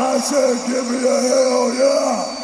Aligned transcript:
I 0.00 0.20
said, 0.20 0.64
give 0.68 0.88
me 0.88 0.98
a 0.98 1.20
hell 1.22 1.74
yeah. 1.74 2.34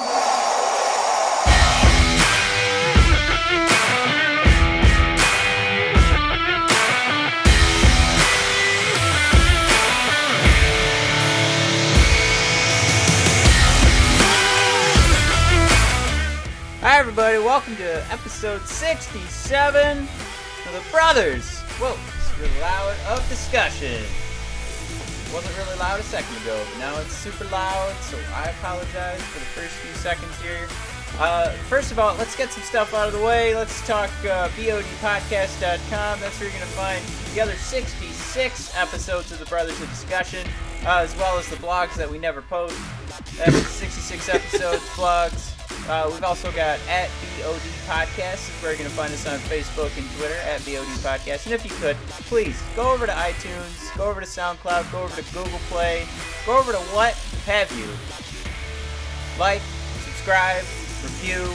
Hi, 16.81 16.99
everybody. 16.99 17.39
Welcome 17.39 17.77
to 17.77 18.05
episode 18.11 18.63
67 18.63 19.99
of 19.99 20.73
the 20.73 20.83
Brothers. 20.91 21.61
Whoa, 21.79 21.97
it's 22.17 22.37
super 22.37 22.61
loud 22.61 22.97
of 23.11 23.29
discussion. 23.29 24.03
Wasn't 25.35 25.57
really 25.59 25.77
loud 25.81 25.99
a 25.99 26.03
second 26.05 26.37
ago, 26.43 26.65
but 26.71 26.79
now 26.79 26.97
it's 27.01 27.13
super 27.13 27.45
loud, 27.47 27.93
so 28.03 28.17
I 28.35 28.51
apologize 28.51 29.21
for 29.21 29.41
the 29.41 29.47
first 29.47 29.75
few 29.75 29.93
seconds 29.95 30.41
here. 30.41 30.69
Uh, 31.19 31.51
first 31.69 31.91
of 31.91 31.99
all, 31.99 32.15
let's 32.17 32.37
get 32.37 32.53
some 32.53 32.63
stuff 32.63 32.95
out 32.95 33.09
of 33.09 33.15
the 33.15 33.25
way. 33.25 33.53
Let's 33.53 33.85
talk 33.85 34.11
uh, 34.25 34.49
BODpodcast.com. 34.51 36.21
That's 36.21 36.39
where 36.39 36.49
you're 36.49 36.59
going 36.59 36.71
to 36.71 36.77
find 36.77 37.05
the 37.35 37.41
other 37.41 37.57
66 37.57 38.77
episodes 38.77 39.33
of 39.33 39.41
the 39.41 39.47
Brothers 39.47 39.81
of 39.81 39.89
Discussion, 39.91 40.47
uh, 40.85 40.99
as 40.99 41.17
well 41.17 41.37
as 41.37 41.49
the 41.49 41.57
blogs 41.57 41.95
that 41.95 42.09
we 42.09 42.19
never 42.19 42.41
post. 42.41 42.79
That's 43.37 43.57
66 43.57 44.29
episodes, 44.29 44.83
blogs. 44.91 45.54
Uh, 45.89 46.09
we've 46.11 46.25
also 46.25 46.51
got 46.53 46.79
at 46.89 47.11
BOD 47.39 47.61
Podcast, 47.87 48.49
where 48.63 48.73
you're 48.73 48.79
going 48.79 48.91
to 48.91 48.97
find 48.97 49.13
us 49.13 49.27
on 49.27 49.39
Facebook 49.41 49.97
and 49.99 50.09
Twitter, 50.17 50.37
at 50.49 50.65
BOD 50.65 50.89
Podcast. 51.05 51.45
And 51.45 51.55
if 51.55 51.65
you 51.65 51.71
could, 51.73 51.97
please 52.27 52.61
go 52.75 52.93
over 52.93 53.07
to 53.07 53.13
iTunes, 53.13 53.97
go 53.97 54.09
over 54.09 54.21
to 54.21 54.27
SoundCloud, 54.27 54.91
go 54.91 55.03
over 55.03 55.21
to 55.21 55.35
Google 55.35 55.59
Play, 55.69 56.07
go 56.47 56.59
over 56.59 56.73
to 56.73 56.79
what 56.97 57.15
have 57.47 57.71
you. 57.77 57.87
Like, 59.39 59.61
subscribe, 60.05 60.65
review. 61.03 61.53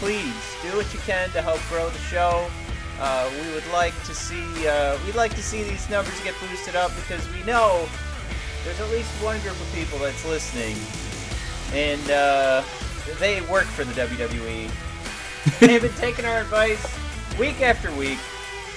Please 0.00 0.34
do 0.62 0.76
what 0.76 0.92
you 0.92 0.98
can 1.00 1.30
to 1.30 1.42
help 1.42 1.60
grow 1.68 1.88
the 1.90 1.98
show. 1.98 2.48
Uh, 2.98 3.30
we 3.30 3.54
would 3.54 3.66
like 3.72 3.94
to 4.04 4.14
see 4.14 4.68
uh, 4.68 4.98
we'd 5.06 5.14
like 5.14 5.34
to 5.34 5.42
see 5.42 5.62
these 5.62 5.88
numbers 5.88 6.18
get 6.22 6.34
boosted 6.40 6.76
up 6.76 6.90
because 6.96 7.26
we 7.32 7.42
know 7.44 7.88
there's 8.64 8.78
at 8.80 8.90
least 8.90 9.08
one 9.22 9.40
group 9.40 9.58
of 9.58 9.72
people 9.74 9.98
that's 9.98 10.26
listening, 10.26 10.76
and 11.72 12.10
uh, 12.10 12.62
they 13.18 13.40
work 13.42 13.64
for 13.64 13.84
the 13.84 13.92
WWE. 13.92 14.70
They've 15.60 15.80
been 15.82 15.92
taking 15.92 16.24
our 16.24 16.40
advice 16.40 16.98
week 17.38 17.60
after 17.62 17.90
week. 17.92 18.18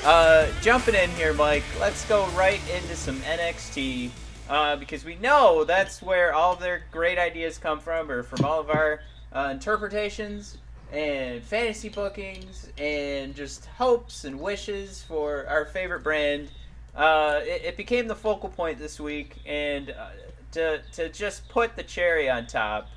Uh, 0.05 0.47
jumping 0.61 0.95
in 0.95 1.09
here, 1.11 1.33
Mike. 1.33 1.63
Let's 1.79 2.05
go 2.05 2.27
right 2.29 2.61
into 2.73 2.95
some 2.95 3.17
NXT 3.21 4.09
uh, 4.49 4.75
because 4.75 5.05
we 5.05 5.15
know 5.15 5.63
that's 5.63 6.01
where 6.01 6.33
all 6.33 6.55
their 6.55 6.83
great 6.91 7.17
ideas 7.17 7.57
come 7.57 7.79
from, 7.79 8.11
or 8.11 8.23
from 8.23 8.43
all 8.45 8.59
of 8.59 8.69
our 8.69 9.01
uh, 9.33 9.49
interpretations 9.51 10.57
and 10.91 11.41
fantasy 11.41 11.89
bookings 11.89 12.69
and 12.77 13.33
just 13.33 13.65
hopes 13.65 14.25
and 14.25 14.39
wishes 14.39 15.03
for 15.03 15.45
our 15.47 15.65
favorite 15.65 16.03
brand. 16.03 16.49
Uh, 16.95 17.39
it, 17.41 17.63
it 17.63 17.77
became 17.77 18.07
the 18.07 18.15
focal 18.15 18.49
point 18.49 18.77
this 18.77 18.99
week, 18.99 19.37
and 19.45 19.89
uh, 19.89 20.09
to 20.51 20.81
to 20.91 21.09
just 21.09 21.47
put 21.49 21.75
the 21.75 21.83
cherry 21.83 22.29
on 22.29 22.45
top, 22.45 22.87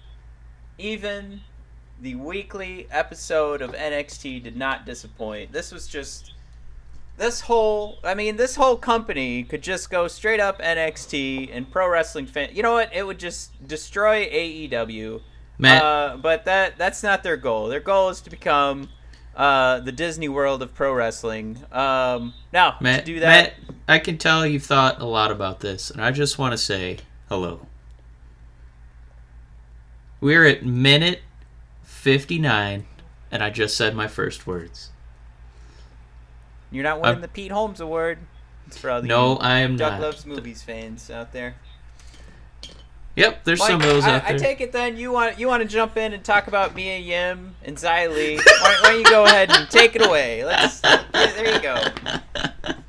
even 0.79 1.41
the 2.01 2.15
weekly 2.15 2.87
episode 2.91 3.63
of 3.63 3.73
NXT 3.73 4.43
did 4.43 4.57
not 4.57 4.85
disappoint. 4.85 5.53
This 5.53 5.73
was 5.73 5.87
just 5.87 6.33
this 7.17 7.41
whole 7.43 7.99
I 8.05 8.15
mean 8.15 8.37
this 8.37 8.57
whole 8.57 8.77
company 8.77 9.43
could 9.43 9.63
just 9.63 9.91
go 9.91 10.07
straight 10.09 10.41
up 10.41 10.61
NXT 10.61 11.51
and 11.53 11.71
pro 11.71 11.89
wrestling 11.89 12.27
fan. 12.27 12.51
You 12.53 12.63
know 12.63 12.75
what? 12.75 12.95
It 12.95 13.07
would 13.07 13.19
just 13.19 13.67
destroy 13.67 14.27
AEW. 14.27 15.23
Matt. 15.59 15.83
Uh, 15.83 16.17
but 16.21 16.45
that 16.45 16.77
that's 16.77 17.03
not 17.03 17.23
their 17.23 17.37
goal. 17.37 17.69
Their 17.69 17.81
goal 17.81 18.11
is 18.11 18.21
to 18.23 18.31
become 18.31 18.91
uh, 19.35 19.81
the 19.81 19.93
Disney 19.93 20.29
World 20.29 20.63
of 20.63 20.75
pro 20.75 20.93
wrestling. 20.93 21.59
Um, 21.73 22.35
now 22.53 22.77
Matt, 22.81 23.01
to 23.01 23.07
do 23.07 23.21
that, 23.21 23.55
Matt, 23.69 23.77
I 23.89 23.99
can 23.99 24.19
tell 24.19 24.47
you've 24.47 24.65
thought 24.65 25.01
a 25.01 25.07
lot 25.07 25.31
about 25.31 25.61
this, 25.61 25.91
and 25.91 26.03
I 26.03 26.11
just 26.11 26.39
want 26.39 26.53
to 26.53 26.59
say 26.59 26.99
hello. 27.29 27.67
We're 30.21 30.47
at 30.47 30.65
minute 30.65 31.21
59, 31.83 32.87
and 33.31 33.43
I 33.43 33.51
just 33.51 33.77
said 33.77 33.95
my 33.95 34.09
first 34.09 34.47
words. 34.47 34.91
you're 36.71 36.85
not 36.85 37.01
winning 37.01 37.15
I'm- 37.17 37.21
the 37.23 37.29
Pete 37.29 37.53
Holmes 37.53 37.81
Award. 37.81 38.19
It's 38.67 38.79
for 38.79 38.91
all 38.91 39.01
the 39.01 39.07
No, 39.07 39.37
I 39.37 39.59
am 39.59 39.77
Doug 39.77 39.93
not. 39.93 40.01
Loves 40.01 40.27
Movies 40.27 40.63
fans 40.63 41.09
out 41.11 41.33
there. 41.33 41.55
Yep, 43.15 43.45
there's 43.45 43.65
some 43.65 43.81
of 43.81 43.87
those 43.87 44.05
I, 44.05 44.17
out 44.17 44.25
I 44.25 44.37
take 44.37 44.61
it 44.61 44.73
then 44.73 44.99
you 44.99 45.11
want 45.11 45.39
you 45.39 45.49
want 45.49 45.63
to 45.63 45.69
jump 45.69 45.97
in 45.97 46.13
and 46.13 46.23
talk 46.23 46.49
about 46.49 46.75
Mia 46.75 46.99
Yim 46.99 47.55
and 47.65 47.77
Xia 47.77 48.13
Li. 48.13 48.37
why, 48.37 48.43
why 48.83 48.91
don't 48.91 48.99
you 48.99 49.05
go 49.05 49.25
ahead 49.25 49.51
and 49.51 49.71
take 49.71 49.97
it 49.97 50.05
away? 50.05 50.45
Let's. 50.45 50.81
there 50.81 51.55
you 51.55 51.61
go. 51.61 51.83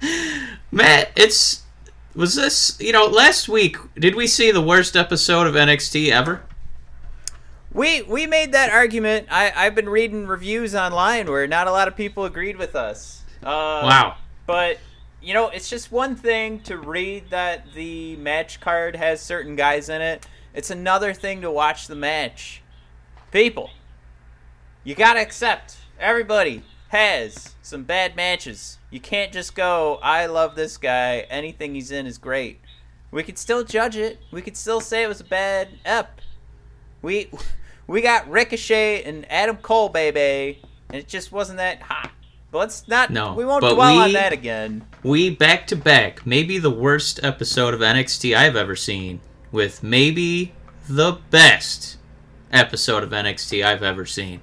Matt, 0.71 1.11
it's 1.15 1.63
was 2.13 2.35
this 2.35 2.75
you 2.81 2.91
know 2.91 3.05
last 3.05 3.47
week? 3.47 3.77
Did 3.95 4.15
we 4.15 4.27
see 4.27 4.51
the 4.51 4.61
worst 4.61 4.97
episode 4.97 5.47
of 5.47 5.53
NXT 5.53 6.09
ever? 6.09 6.41
We 7.73 8.01
we 8.03 8.25
made 8.25 8.53
that 8.53 8.71
argument. 8.71 9.27
I 9.29 9.51
I've 9.55 9.75
been 9.75 9.89
reading 9.89 10.27
reviews 10.27 10.73
online 10.73 11.27
where 11.27 11.47
not 11.47 11.67
a 11.67 11.71
lot 11.71 11.87
of 11.87 11.95
people 11.95 12.25
agreed 12.25 12.57
with 12.57 12.75
us. 12.75 13.23
Uh, 13.43 13.83
wow. 13.83 14.15
But 14.45 14.79
you 15.21 15.33
know, 15.33 15.49
it's 15.49 15.69
just 15.69 15.91
one 15.91 16.15
thing 16.15 16.61
to 16.61 16.77
read 16.77 17.29
that 17.29 17.73
the 17.73 18.15
match 18.17 18.59
card 18.61 18.95
has 18.95 19.21
certain 19.21 19.55
guys 19.55 19.89
in 19.89 20.01
it. 20.01 20.25
It's 20.53 20.69
another 20.69 21.13
thing 21.13 21.41
to 21.41 21.51
watch 21.51 21.87
the 21.87 21.95
match. 21.95 22.61
People, 23.31 23.69
you 24.83 24.95
gotta 24.95 25.19
accept 25.19 25.77
everybody 25.99 26.63
has 26.89 27.55
some 27.61 27.83
bad 27.83 28.15
matches. 28.15 28.77
You 28.89 28.99
can't 28.99 29.33
just 29.33 29.53
go, 29.55 29.99
I 30.01 30.27
love 30.27 30.55
this 30.55 30.77
guy, 30.77 31.25
anything 31.29 31.75
he's 31.75 31.91
in 31.91 32.05
is 32.05 32.17
great. 32.17 32.61
We 33.11 33.23
could 33.23 33.37
still 33.37 33.63
judge 33.63 33.97
it. 33.97 34.19
We 34.31 34.41
could 34.41 34.55
still 34.57 34.79
say 34.79 35.03
it 35.03 35.07
was 35.07 35.21
a 35.21 35.25
bad 35.25 35.69
ep. 35.85 36.21
We 37.01 37.29
we 37.87 38.01
got 38.01 38.29
Ricochet 38.29 39.03
and 39.03 39.29
Adam 39.31 39.57
Cole, 39.57 39.89
baby, 39.89 40.61
and 40.89 40.97
it 40.97 41.07
just 41.07 41.31
wasn't 41.31 41.57
that 41.57 41.81
hot. 41.81 42.11
But 42.51 42.59
let's 42.59 42.87
not. 42.87 43.09
No, 43.09 43.33
we 43.33 43.45
won't 43.45 43.61
dwell 43.61 43.99
on 43.99 44.13
that 44.13 44.33
again. 44.33 44.85
We 45.03 45.29
back 45.29 45.67
to 45.67 45.75
back, 45.75 46.25
maybe 46.25 46.59
the 46.59 46.69
worst 46.69 47.19
episode 47.23 47.73
of 47.73 47.81
NXT 47.81 48.35
I've 48.35 48.55
ever 48.55 48.75
seen, 48.75 49.21
with 49.51 49.83
maybe 49.83 50.53
the 50.87 51.19
best 51.29 51.97
episode 52.51 53.03
of 53.03 53.09
NXT 53.09 53.65
I've 53.65 53.83
ever 53.83 54.05
seen. 54.05 54.41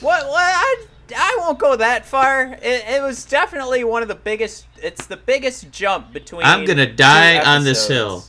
What? 0.00 0.26
What? 0.28 0.42
I, 0.42 0.86
I 1.16 1.36
won't 1.40 1.58
go 1.58 1.76
that 1.76 2.04
far. 2.04 2.52
It, 2.62 2.84
it 2.88 3.02
was 3.02 3.24
definitely 3.24 3.84
one 3.84 4.02
of 4.02 4.08
the 4.08 4.14
biggest. 4.14 4.66
It's 4.82 5.06
the 5.06 5.16
biggest 5.16 5.70
jump 5.70 6.12
between. 6.12 6.42
I'm 6.44 6.64
gonna 6.64 6.92
die 6.92 7.40
on 7.44 7.64
this 7.64 7.86
hill. 7.86 8.24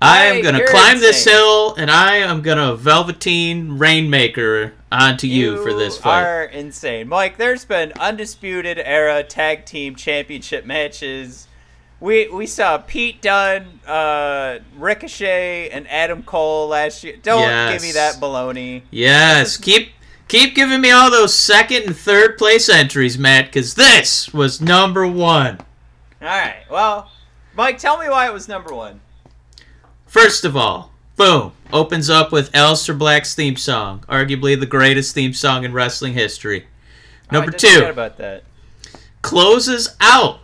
I 0.00 0.26
am 0.26 0.42
gonna 0.42 0.58
you're 0.58 0.68
climb 0.68 1.00
this 1.00 1.24
hill, 1.24 1.74
and 1.76 1.90
I 1.90 2.16
am 2.16 2.42
gonna 2.42 2.76
Velveteen 2.76 3.78
Rainmaker 3.78 4.74
onto 4.92 5.26
you, 5.26 5.62
for 5.62 5.72
this 5.72 5.96
fight. 5.96 6.20
You 6.20 6.26
are 6.26 6.44
insane, 6.44 7.08
Mike. 7.08 7.38
There's 7.38 7.64
been 7.64 7.92
undisputed 7.98 8.78
era 8.78 9.22
tag 9.22 9.64
team 9.64 9.94
championship 9.94 10.66
matches. 10.66 11.48
We 11.98 12.28
we 12.28 12.46
saw 12.46 12.76
Pete 12.76 13.22
Dunne, 13.22 13.80
uh, 13.86 14.58
Ricochet, 14.76 15.70
and 15.70 15.88
Adam 15.88 16.22
Cole 16.22 16.68
last 16.68 17.02
year. 17.02 17.16
Don't 17.22 17.72
give 17.72 17.80
me 17.80 17.92
that 17.92 18.16
baloney. 18.16 18.82
Yes, 18.90 19.56
keep 19.56 19.92
keep 20.28 20.54
giving 20.54 20.82
me 20.82 20.90
all 20.90 21.10
those 21.10 21.34
second 21.34 21.84
and 21.84 21.96
third 21.96 22.36
place 22.36 22.68
entries, 22.68 23.16
Matt, 23.16 23.46
because 23.46 23.76
this 23.76 24.34
was 24.34 24.60
number 24.60 25.06
one. 25.06 25.58
All 26.20 26.28
right. 26.28 26.64
Well, 26.70 27.10
Mike, 27.54 27.78
tell 27.78 27.98
me 27.98 28.10
why 28.10 28.26
it 28.26 28.32
was 28.32 28.46
number 28.46 28.74
one. 28.74 29.00
First 30.16 30.46
of 30.46 30.56
all, 30.56 30.92
boom, 31.16 31.52
opens 31.74 32.08
up 32.08 32.32
with 32.32 32.50
Aleister 32.52 32.96
Black's 32.96 33.34
theme 33.34 33.56
song, 33.56 34.02
arguably 34.08 34.58
the 34.58 34.64
greatest 34.64 35.14
theme 35.14 35.34
song 35.34 35.62
in 35.62 35.74
wrestling 35.74 36.14
history. 36.14 36.68
Number 37.30 37.52
two, 37.52 37.84
about 37.84 38.16
that. 38.16 38.44
closes 39.20 39.94
out 40.00 40.40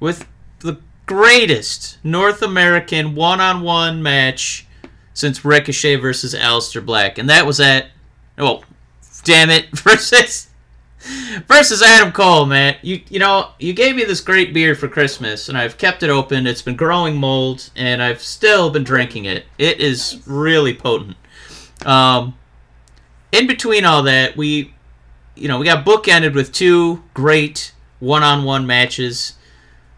with 0.00 0.26
the 0.58 0.80
greatest 1.06 1.98
North 2.02 2.42
American 2.42 3.14
one-on-one 3.14 4.02
match 4.02 4.66
since 5.14 5.44
Ricochet 5.44 5.94
versus 5.94 6.34
Aleister 6.34 6.84
Black, 6.84 7.16
and 7.16 7.30
that 7.30 7.46
was 7.46 7.60
at 7.60 7.90
oh, 8.38 8.64
damn 9.22 9.50
it, 9.50 9.66
versus 9.78 10.49
versus 11.46 11.82
Adam 11.82 12.12
Cole, 12.12 12.46
man. 12.46 12.76
You 12.82 13.00
you 13.08 13.18
know 13.18 13.50
you 13.58 13.72
gave 13.72 13.96
me 13.96 14.04
this 14.04 14.20
great 14.20 14.52
beer 14.52 14.74
for 14.74 14.88
Christmas, 14.88 15.48
and 15.48 15.56
I've 15.56 15.78
kept 15.78 16.02
it 16.02 16.10
open. 16.10 16.46
It's 16.46 16.62
been 16.62 16.76
growing 16.76 17.16
mold, 17.16 17.70
and 17.76 18.02
I've 18.02 18.22
still 18.22 18.70
been 18.70 18.84
drinking 18.84 19.24
it. 19.24 19.44
It 19.58 19.80
is 19.80 20.20
really 20.26 20.74
potent. 20.74 21.16
Um, 21.84 22.36
in 23.32 23.46
between 23.46 23.84
all 23.84 24.02
that, 24.04 24.36
we 24.36 24.74
you 25.34 25.48
know 25.48 25.58
we 25.58 25.66
got 25.66 25.84
bookended 25.84 26.34
with 26.34 26.52
two 26.52 27.02
great 27.14 27.72
one-on-one 28.00 28.66
matches 28.66 29.34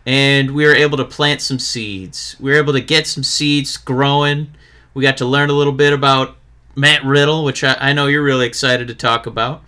and 0.05 0.50
we 0.50 0.64
were 0.64 0.75
able 0.75 0.96
to 0.98 1.05
plant 1.05 1.40
some 1.40 1.58
seeds. 1.58 2.37
We 2.40 2.50
were 2.50 2.56
able 2.56 2.72
to 2.72 2.81
get 2.81 3.06
some 3.06 3.22
seeds 3.22 3.76
growing 3.76 4.52
We 4.94 5.02
got 5.02 5.16
to 5.19 5.26
learn 5.26 5.48
a 5.48 5.52
little 5.52 5.72
bit 5.72 5.93
about 5.93 6.37
Matt 6.75 7.05
Riddle, 7.05 7.44
which 7.44 7.62
I, 7.64 7.76
I 7.78 7.93
know 7.93 8.06
you're 8.06 8.22
really 8.22 8.46
excited 8.46 8.88
to 8.88 8.94
talk 8.94 9.26
about. 9.26 9.62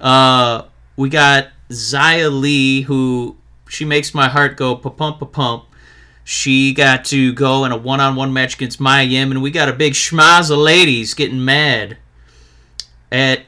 Uh, 0.00 0.64
we 0.98 1.08
got 1.08 1.48
Xia 1.70 2.28
Li, 2.28 2.82
who 2.82 3.36
she 3.68 3.84
makes 3.84 4.12
my 4.12 4.28
heart 4.28 4.56
go 4.56 4.74
pa 4.74 4.90
pump 4.90 5.20
pa 5.20 5.26
pump. 5.26 5.64
She 6.24 6.74
got 6.74 7.06
to 7.06 7.32
go 7.32 7.64
in 7.64 7.72
a 7.72 7.76
one 7.76 8.00
on 8.00 8.16
one 8.16 8.32
match 8.32 8.56
against 8.56 8.80
Mia 8.80 9.04
Yim, 9.04 9.30
and 9.30 9.40
we 9.40 9.50
got 9.50 9.68
a 9.68 9.72
big 9.72 9.94
schmaz 9.94 10.50
of 10.50 10.58
ladies 10.58 11.14
getting 11.14 11.42
mad 11.42 11.96
at 13.10 13.42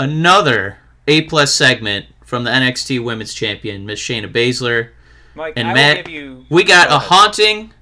another 0.00 0.78
A 1.06 1.22
plus 1.22 1.54
segment 1.54 2.06
from 2.24 2.44
the 2.44 2.50
NXT 2.50 3.04
Women's 3.04 3.34
Champion, 3.34 3.84
Miss 3.84 4.00
Shayna 4.00 4.32
Baszler. 4.32 4.88
Mike, 5.34 5.52
And 5.56 5.68
I 5.68 5.74
Matt, 5.74 6.08
you. 6.08 6.46
We 6.48 6.64
got 6.64 6.90
a 6.90 6.98
haunting, 6.98 7.72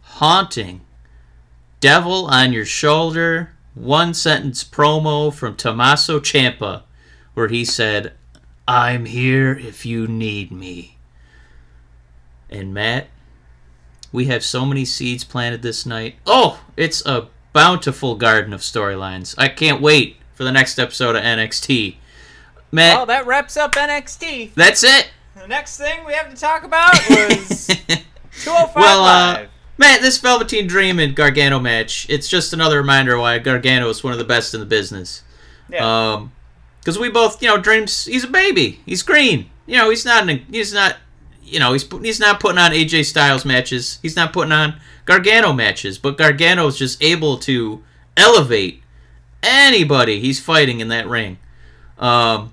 haunting 0.00 0.80
devil 1.80 2.26
on 2.26 2.52
your 2.52 2.64
shoulder 2.64 3.52
one 3.74 4.12
sentence 4.14 4.64
promo 4.64 5.32
from 5.32 5.54
Tommaso 5.54 6.18
Ciampa 6.18 6.82
where 7.34 7.48
he 7.48 7.64
said, 7.64 8.12
I'm 8.66 9.04
here 9.06 9.52
if 9.52 9.84
you 9.86 10.06
need 10.06 10.50
me. 10.52 10.96
And 12.48 12.74
Matt, 12.74 13.08
we 14.12 14.26
have 14.26 14.44
so 14.44 14.64
many 14.66 14.84
seeds 14.84 15.24
planted 15.24 15.62
this 15.62 15.86
night. 15.86 16.16
Oh, 16.26 16.60
it's 16.76 17.04
a 17.06 17.28
bountiful 17.52 18.16
garden 18.16 18.52
of 18.52 18.60
storylines. 18.60 19.34
I 19.38 19.48
can't 19.48 19.80
wait 19.80 20.16
for 20.34 20.44
the 20.44 20.52
next 20.52 20.78
episode 20.78 21.16
of 21.16 21.22
NXT. 21.22 21.96
Matt, 22.72 22.96
Well, 22.96 23.06
that 23.06 23.26
wraps 23.26 23.56
up 23.56 23.72
NXT. 23.74 24.54
that's 24.54 24.84
it. 24.84 25.10
The 25.40 25.46
next 25.48 25.78
thing 25.78 26.04
we 26.04 26.12
have 26.12 26.28
to 26.32 26.36
talk 26.40 26.64
about 26.64 26.92
was 27.08 27.66
205 28.42 28.74
well, 28.76 29.00
uh, 29.04 29.32
Live. 29.34 29.48
Matt, 29.78 30.02
this 30.02 30.18
Velveteen 30.18 30.66
Dream 30.66 30.98
and 30.98 31.14
Gargano 31.16 31.58
match, 31.58 32.06
it's 32.10 32.28
just 32.28 32.52
another 32.52 32.78
reminder 32.78 33.18
why 33.18 33.38
Gargano 33.38 33.88
is 33.88 34.04
one 34.04 34.12
of 34.12 34.18
the 34.18 34.24
best 34.24 34.52
in 34.54 34.60
the 34.60 34.66
business. 34.66 35.22
yeah. 35.70 36.12
Um, 36.12 36.32
because 36.80 36.98
we 36.98 37.08
both, 37.08 37.42
you 37.42 37.48
know, 37.48 37.58
Dreams, 37.58 38.06
he's 38.06 38.24
a 38.24 38.28
baby. 38.28 38.80
He's 38.84 39.02
green. 39.02 39.50
You 39.66 39.76
know, 39.76 39.90
he's 39.90 40.04
not, 40.04 40.28
an, 40.28 40.44
he's 40.50 40.72
not, 40.72 40.96
you 41.42 41.60
know, 41.60 41.72
he's 41.72 41.88
he's 42.02 42.20
not 42.20 42.40
putting 42.40 42.58
on 42.58 42.72
AJ 42.72 43.04
Styles 43.04 43.44
matches. 43.44 43.98
He's 44.02 44.16
not 44.16 44.32
putting 44.32 44.52
on 44.52 44.80
Gargano 45.04 45.52
matches. 45.52 45.98
But 45.98 46.16
Gargano 46.18 46.66
is 46.66 46.76
just 46.76 47.02
able 47.02 47.38
to 47.38 47.82
elevate 48.16 48.82
anybody 49.42 50.20
he's 50.20 50.40
fighting 50.40 50.80
in 50.80 50.88
that 50.88 51.06
ring. 51.08 51.38
Um, 51.98 52.52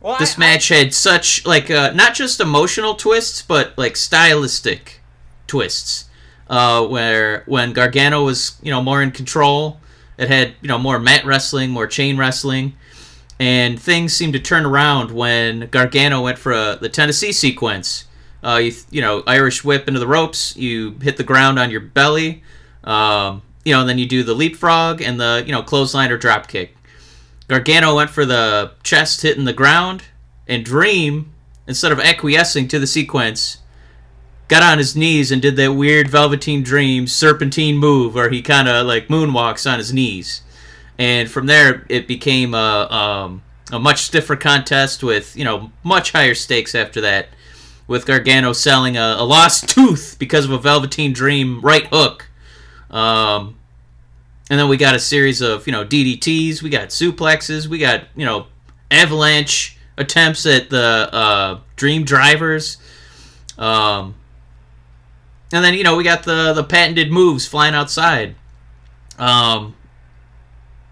well, 0.00 0.18
this 0.18 0.36
I- 0.36 0.40
match 0.40 0.68
had 0.68 0.92
such 0.92 1.44
like 1.46 1.70
uh, 1.70 1.92
not 1.94 2.14
just 2.14 2.40
emotional 2.40 2.94
twists 2.94 3.40
but 3.40 3.76
like 3.78 3.96
stylistic 3.96 5.00
twists 5.46 6.04
uh, 6.50 6.86
where 6.86 7.42
when 7.46 7.72
gargano 7.72 8.22
was 8.24 8.58
you 8.62 8.70
know 8.70 8.82
more 8.82 9.02
in 9.02 9.10
control 9.10 9.80
it 10.18 10.28
had 10.28 10.54
you 10.60 10.68
know 10.68 10.78
more 10.78 10.98
mat 10.98 11.24
wrestling 11.24 11.70
more 11.70 11.86
chain 11.86 12.18
wrestling 12.18 12.74
and 13.40 13.80
things 13.80 14.12
seemed 14.12 14.32
to 14.32 14.40
turn 14.40 14.64
around 14.64 15.10
when 15.10 15.66
gargano 15.68 16.22
went 16.22 16.38
for 16.38 16.52
a, 16.52 16.78
the 16.80 16.88
tennessee 16.88 17.32
sequence 17.32 18.04
uh, 18.42 18.56
you, 18.56 18.72
you 18.90 19.00
know 19.00 19.22
irish 19.26 19.64
whip 19.64 19.88
into 19.88 20.00
the 20.00 20.06
ropes 20.06 20.56
you 20.56 20.96
hit 21.02 21.16
the 21.16 21.24
ground 21.24 21.58
on 21.58 21.70
your 21.70 21.80
belly 21.80 22.42
um, 22.84 23.42
you 23.64 23.72
know 23.72 23.80
and 23.80 23.88
then 23.88 23.98
you 23.98 24.06
do 24.06 24.22
the 24.22 24.34
leapfrog 24.34 25.00
and 25.00 25.18
the 25.18 25.42
you 25.46 25.52
know 25.52 25.62
clothesline 25.62 26.10
or 26.10 26.16
drop 26.16 26.46
kick 26.46 26.76
Gargano 27.46 27.96
went 27.96 28.10
for 28.10 28.24
the 28.24 28.72
chest 28.82 29.22
hitting 29.22 29.44
the 29.44 29.52
ground, 29.52 30.04
and 30.48 30.64
Dream, 30.64 31.32
instead 31.66 31.92
of 31.92 32.00
acquiescing 32.00 32.68
to 32.68 32.78
the 32.78 32.86
sequence, 32.86 33.58
got 34.48 34.62
on 34.62 34.78
his 34.78 34.96
knees 34.96 35.30
and 35.30 35.42
did 35.42 35.56
that 35.56 35.74
weird 35.74 36.08
Velveteen 36.08 36.62
Dream 36.62 37.06
serpentine 37.06 37.76
move 37.76 38.14
where 38.14 38.30
he 38.30 38.40
kind 38.40 38.68
of 38.68 38.86
like 38.86 39.08
moonwalks 39.08 39.70
on 39.70 39.78
his 39.78 39.92
knees. 39.92 40.40
And 40.98 41.30
from 41.30 41.46
there, 41.46 41.84
it 41.88 42.06
became 42.06 42.54
a, 42.54 42.88
um, 42.90 43.42
a 43.72 43.78
much 43.78 44.02
stiffer 44.02 44.36
contest 44.36 45.02
with, 45.02 45.36
you 45.36 45.44
know, 45.44 45.70
much 45.82 46.12
higher 46.12 46.34
stakes 46.34 46.74
after 46.74 47.00
that. 47.02 47.28
With 47.86 48.06
Gargano 48.06 48.54
selling 48.54 48.96
a, 48.96 49.16
a 49.18 49.24
lost 49.24 49.68
tooth 49.74 50.16
because 50.18 50.46
of 50.46 50.52
a 50.52 50.58
Velveteen 50.58 51.12
Dream 51.12 51.60
right 51.60 51.86
hook. 51.86 52.30
Um, 52.90 53.58
and 54.48 54.58
then 54.58 54.68
we 54.68 54.76
got 54.76 54.94
a 54.94 55.00
series 55.00 55.40
of, 55.40 55.66
you 55.66 55.72
know, 55.72 55.84
DDTs, 55.84 56.62
we 56.62 56.70
got 56.70 56.88
suplexes, 56.88 57.66
we 57.66 57.78
got, 57.78 58.04
you 58.14 58.24
know, 58.24 58.46
avalanche 58.90 59.76
attempts 59.96 60.46
at 60.46 60.70
the 60.70 61.08
uh, 61.12 61.60
Dream 61.76 62.04
Drivers. 62.04 62.78
Um, 63.58 64.14
and 65.52 65.64
then, 65.64 65.74
you 65.74 65.84
know, 65.84 65.96
we 65.96 66.04
got 66.04 66.24
the, 66.24 66.52
the 66.52 66.64
patented 66.64 67.10
moves 67.10 67.46
flying 67.46 67.74
outside. 67.74 68.34
Um, 69.18 69.74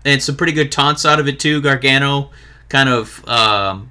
and 0.04 0.22
some 0.22 0.36
pretty 0.36 0.52
good 0.52 0.72
taunts 0.72 1.04
out 1.04 1.20
of 1.20 1.28
it, 1.28 1.38
too. 1.40 1.60
Gargano 1.60 2.30
kind 2.68 2.88
of 2.88 3.26
um, 3.28 3.90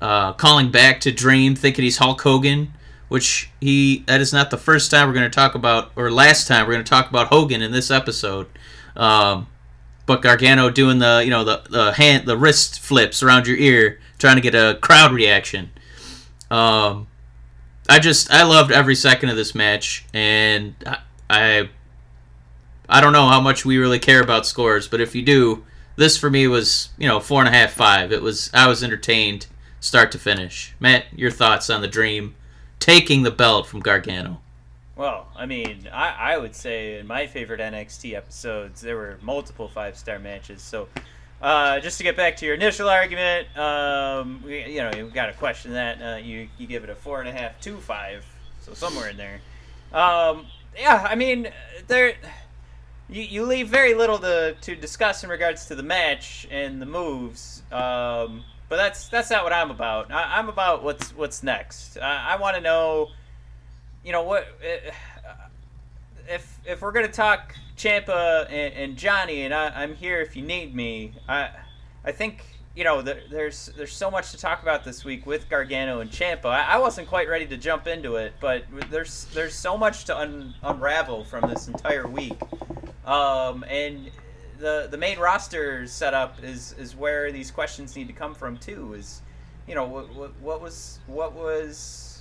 uh, 0.00 0.32
calling 0.34 0.70
back 0.70 1.00
to 1.00 1.12
Dream, 1.12 1.54
thinking 1.54 1.84
he's 1.84 1.98
Hulk 1.98 2.20
Hogan. 2.20 2.72
Which 3.08 3.50
he 3.60 4.04
that 4.06 4.22
is 4.22 4.32
not 4.32 4.50
the 4.50 4.56
first 4.56 4.90
time 4.90 5.06
we're 5.06 5.12
going 5.12 5.30
to 5.30 5.34
talk 5.34 5.54
about, 5.54 5.92
or 5.96 6.10
last 6.10 6.48
time 6.48 6.66
we're 6.66 6.72
going 6.72 6.84
to 6.84 6.88
talk 6.88 7.10
about 7.10 7.26
Hogan 7.26 7.60
in 7.60 7.70
this 7.70 7.90
episode. 7.90 8.46
Um, 8.96 9.48
but 10.06 10.22
Gargano 10.22 10.70
doing 10.70 10.98
the 10.98 11.20
you 11.22 11.30
know 11.30 11.44
the 11.44 11.62
the 11.68 11.92
hand 11.92 12.26
the 12.26 12.36
wrist 12.36 12.80
flips 12.80 13.22
around 13.22 13.46
your 13.46 13.56
ear, 13.56 14.00
trying 14.18 14.36
to 14.36 14.40
get 14.40 14.54
a 14.54 14.78
crowd 14.80 15.12
reaction. 15.12 15.70
Um, 16.50 17.06
I 17.88 17.98
just 17.98 18.30
I 18.30 18.44
loved 18.44 18.72
every 18.72 18.94
second 18.94 19.28
of 19.28 19.36
this 19.36 19.54
match, 19.54 20.04
and 20.14 20.74
I, 20.86 20.98
I 21.28 21.70
I 22.92 23.00
don't 23.00 23.12
know 23.12 23.26
how 23.26 23.40
much 23.40 23.64
we 23.64 23.78
really 23.78 23.98
care 23.98 24.20
about 24.20 24.46
scores, 24.46 24.86
but 24.86 25.00
if 25.00 25.14
you 25.14 25.22
do, 25.22 25.64
this 25.96 26.18
for 26.18 26.30
me 26.30 26.46
was 26.46 26.90
you 26.98 27.08
know 27.08 27.20
four 27.20 27.40
and 27.40 27.48
a 27.48 27.56
half 27.56 27.72
five. 27.72 28.12
It 28.12 28.22
was 28.22 28.50
I 28.52 28.68
was 28.68 28.84
entertained 28.84 29.46
start 29.80 30.12
to 30.12 30.18
finish. 30.18 30.74
Matt, 30.78 31.06
your 31.14 31.30
thoughts 31.30 31.68
on 31.68 31.80
the 31.80 31.88
Dream 31.88 32.34
taking 32.78 33.22
the 33.22 33.30
belt 33.30 33.66
from 33.66 33.80
Gargano? 33.80 34.40
Well, 34.96 35.28
I 35.36 35.46
mean, 35.46 35.88
I, 35.92 36.34
I 36.34 36.38
would 36.38 36.54
say 36.54 36.98
in 36.98 37.06
my 37.06 37.26
favorite 37.26 37.60
NXT 37.60 38.14
episodes, 38.14 38.80
there 38.80 38.96
were 38.96 39.18
multiple 39.22 39.68
five 39.68 39.96
star 39.96 40.18
matches. 40.18 40.60
So, 40.62 40.88
uh, 41.40 41.80
just 41.80 41.98
to 41.98 42.04
get 42.04 42.16
back 42.16 42.36
to 42.36 42.46
your 42.46 42.54
initial 42.54 42.88
argument, 42.88 43.56
um, 43.56 44.42
we, 44.44 44.64
you 44.66 44.82
know, 44.82 44.90
you've 44.94 45.14
got 45.14 45.26
to 45.26 45.32
question 45.32 45.72
that. 45.72 46.02
Uh, 46.02 46.16
you 46.16 46.48
you 46.58 46.66
give 46.66 46.84
it 46.84 46.90
a 46.90 46.94
four 46.94 47.20
and 47.20 47.28
a 47.28 47.32
half 47.32 47.58
to 47.62 47.78
five, 47.78 48.24
so 48.60 48.74
somewhere 48.74 49.08
in 49.08 49.16
there. 49.16 49.40
Um, 49.92 50.46
yeah, 50.76 51.06
I 51.08 51.14
mean, 51.14 51.48
there. 51.86 52.14
You, 53.12 53.22
you 53.22 53.44
leave 53.44 53.68
very 53.68 53.94
little 53.94 54.18
to, 54.20 54.54
to 54.58 54.74
discuss 54.74 55.22
in 55.22 55.30
regards 55.30 55.66
to 55.66 55.74
the 55.74 55.82
match 55.82 56.48
and 56.50 56.80
the 56.80 56.86
moves, 56.86 57.62
um, 57.70 58.42
but 58.70 58.76
that's 58.76 59.08
that's 59.08 59.30
not 59.30 59.44
what 59.44 59.52
I'm 59.52 59.70
about. 59.70 60.10
I, 60.10 60.38
I'm 60.38 60.48
about 60.48 60.82
what's 60.82 61.14
what's 61.14 61.42
next. 61.42 61.98
I, 61.98 62.32
I 62.32 62.36
want 62.36 62.56
to 62.56 62.62
know 62.62 63.10
you 64.04 64.12
know 64.12 64.22
what 64.22 64.46
if 66.28 66.58
if 66.64 66.80
we're 66.80 66.92
gonna 66.92 67.08
talk 67.08 67.54
Ciampa 67.76 68.46
and, 68.50 68.74
and 68.74 68.96
Johnny 68.96 69.42
and 69.42 69.54
I, 69.54 69.68
I'm 69.68 69.94
here 69.94 70.20
if 70.20 70.36
you 70.36 70.42
need 70.42 70.74
me 70.74 71.12
I 71.28 71.50
I 72.04 72.12
think 72.12 72.44
you 72.74 72.84
know 72.84 73.02
there, 73.02 73.22
there's 73.30 73.70
there's 73.76 73.92
so 73.92 74.10
much 74.10 74.30
to 74.32 74.38
talk 74.38 74.62
about 74.62 74.84
this 74.84 75.04
week 75.04 75.26
with 75.26 75.48
Gargano 75.48 76.00
and 76.00 76.10
Ciampa 76.10 76.46
I, 76.46 76.62
I 76.62 76.78
wasn't 76.78 77.08
quite 77.08 77.28
ready 77.28 77.46
to 77.46 77.56
jump 77.56 77.86
into 77.86 78.16
it 78.16 78.34
but 78.40 78.64
there's 78.90 79.26
there's 79.26 79.54
so 79.54 79.76
much 79.76 80.04
to 80.06 80.16
un, 80.18 80.54
unravel 80.62 81.24
from 81.24 81.48
this 81.48 81.68
entire 81.68 82.08
week 82.08 82.38
um, 83.06 83.64
and 83.68 84.10
the 84.58 84.88
the 84.90 84.96
main 84.96 85.18
roster 85.18 85.86
setup 85.86 86.42
is 86.42 86.74
is 86.78 86.94
where 86.94 87.32
these 87.32 87.50
questions 87.50 87.96
need 87.96 88.06
to 88.06 88.12
come 88.12 88.34
from 88.34 88.56
too 88.56 88.94
is 88.94 89.22
you 89.66 89.74
know 89.74 89.86
what 89.86 90.14
what, 90.14 90.32
what 90.40 90.60
was 90.60 91.00
what 91.06 91.32
was 91.32 92.12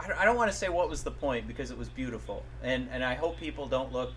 I 0.00 0.06
don't, 0.06 0.18
I 0.18 0.24
don't 0.24 0.36
want 0.36 0.50
to 0.50 0.56
say 0.56 0.68
what 0.68 0.88
was 0.88 1.02
the 1.02 1.10
point 1.10 1.48
because 1.48 1.70
it 1.70 1.78
was 1.78 1.88
beautiful, 1.88 2.44
and 2.62 2.88
and 2.92 3.02
I 3.02 3.14
hope 3.14 3.38
people 3.38 3.66
don't 3.66 3.92
look 3.92 4.12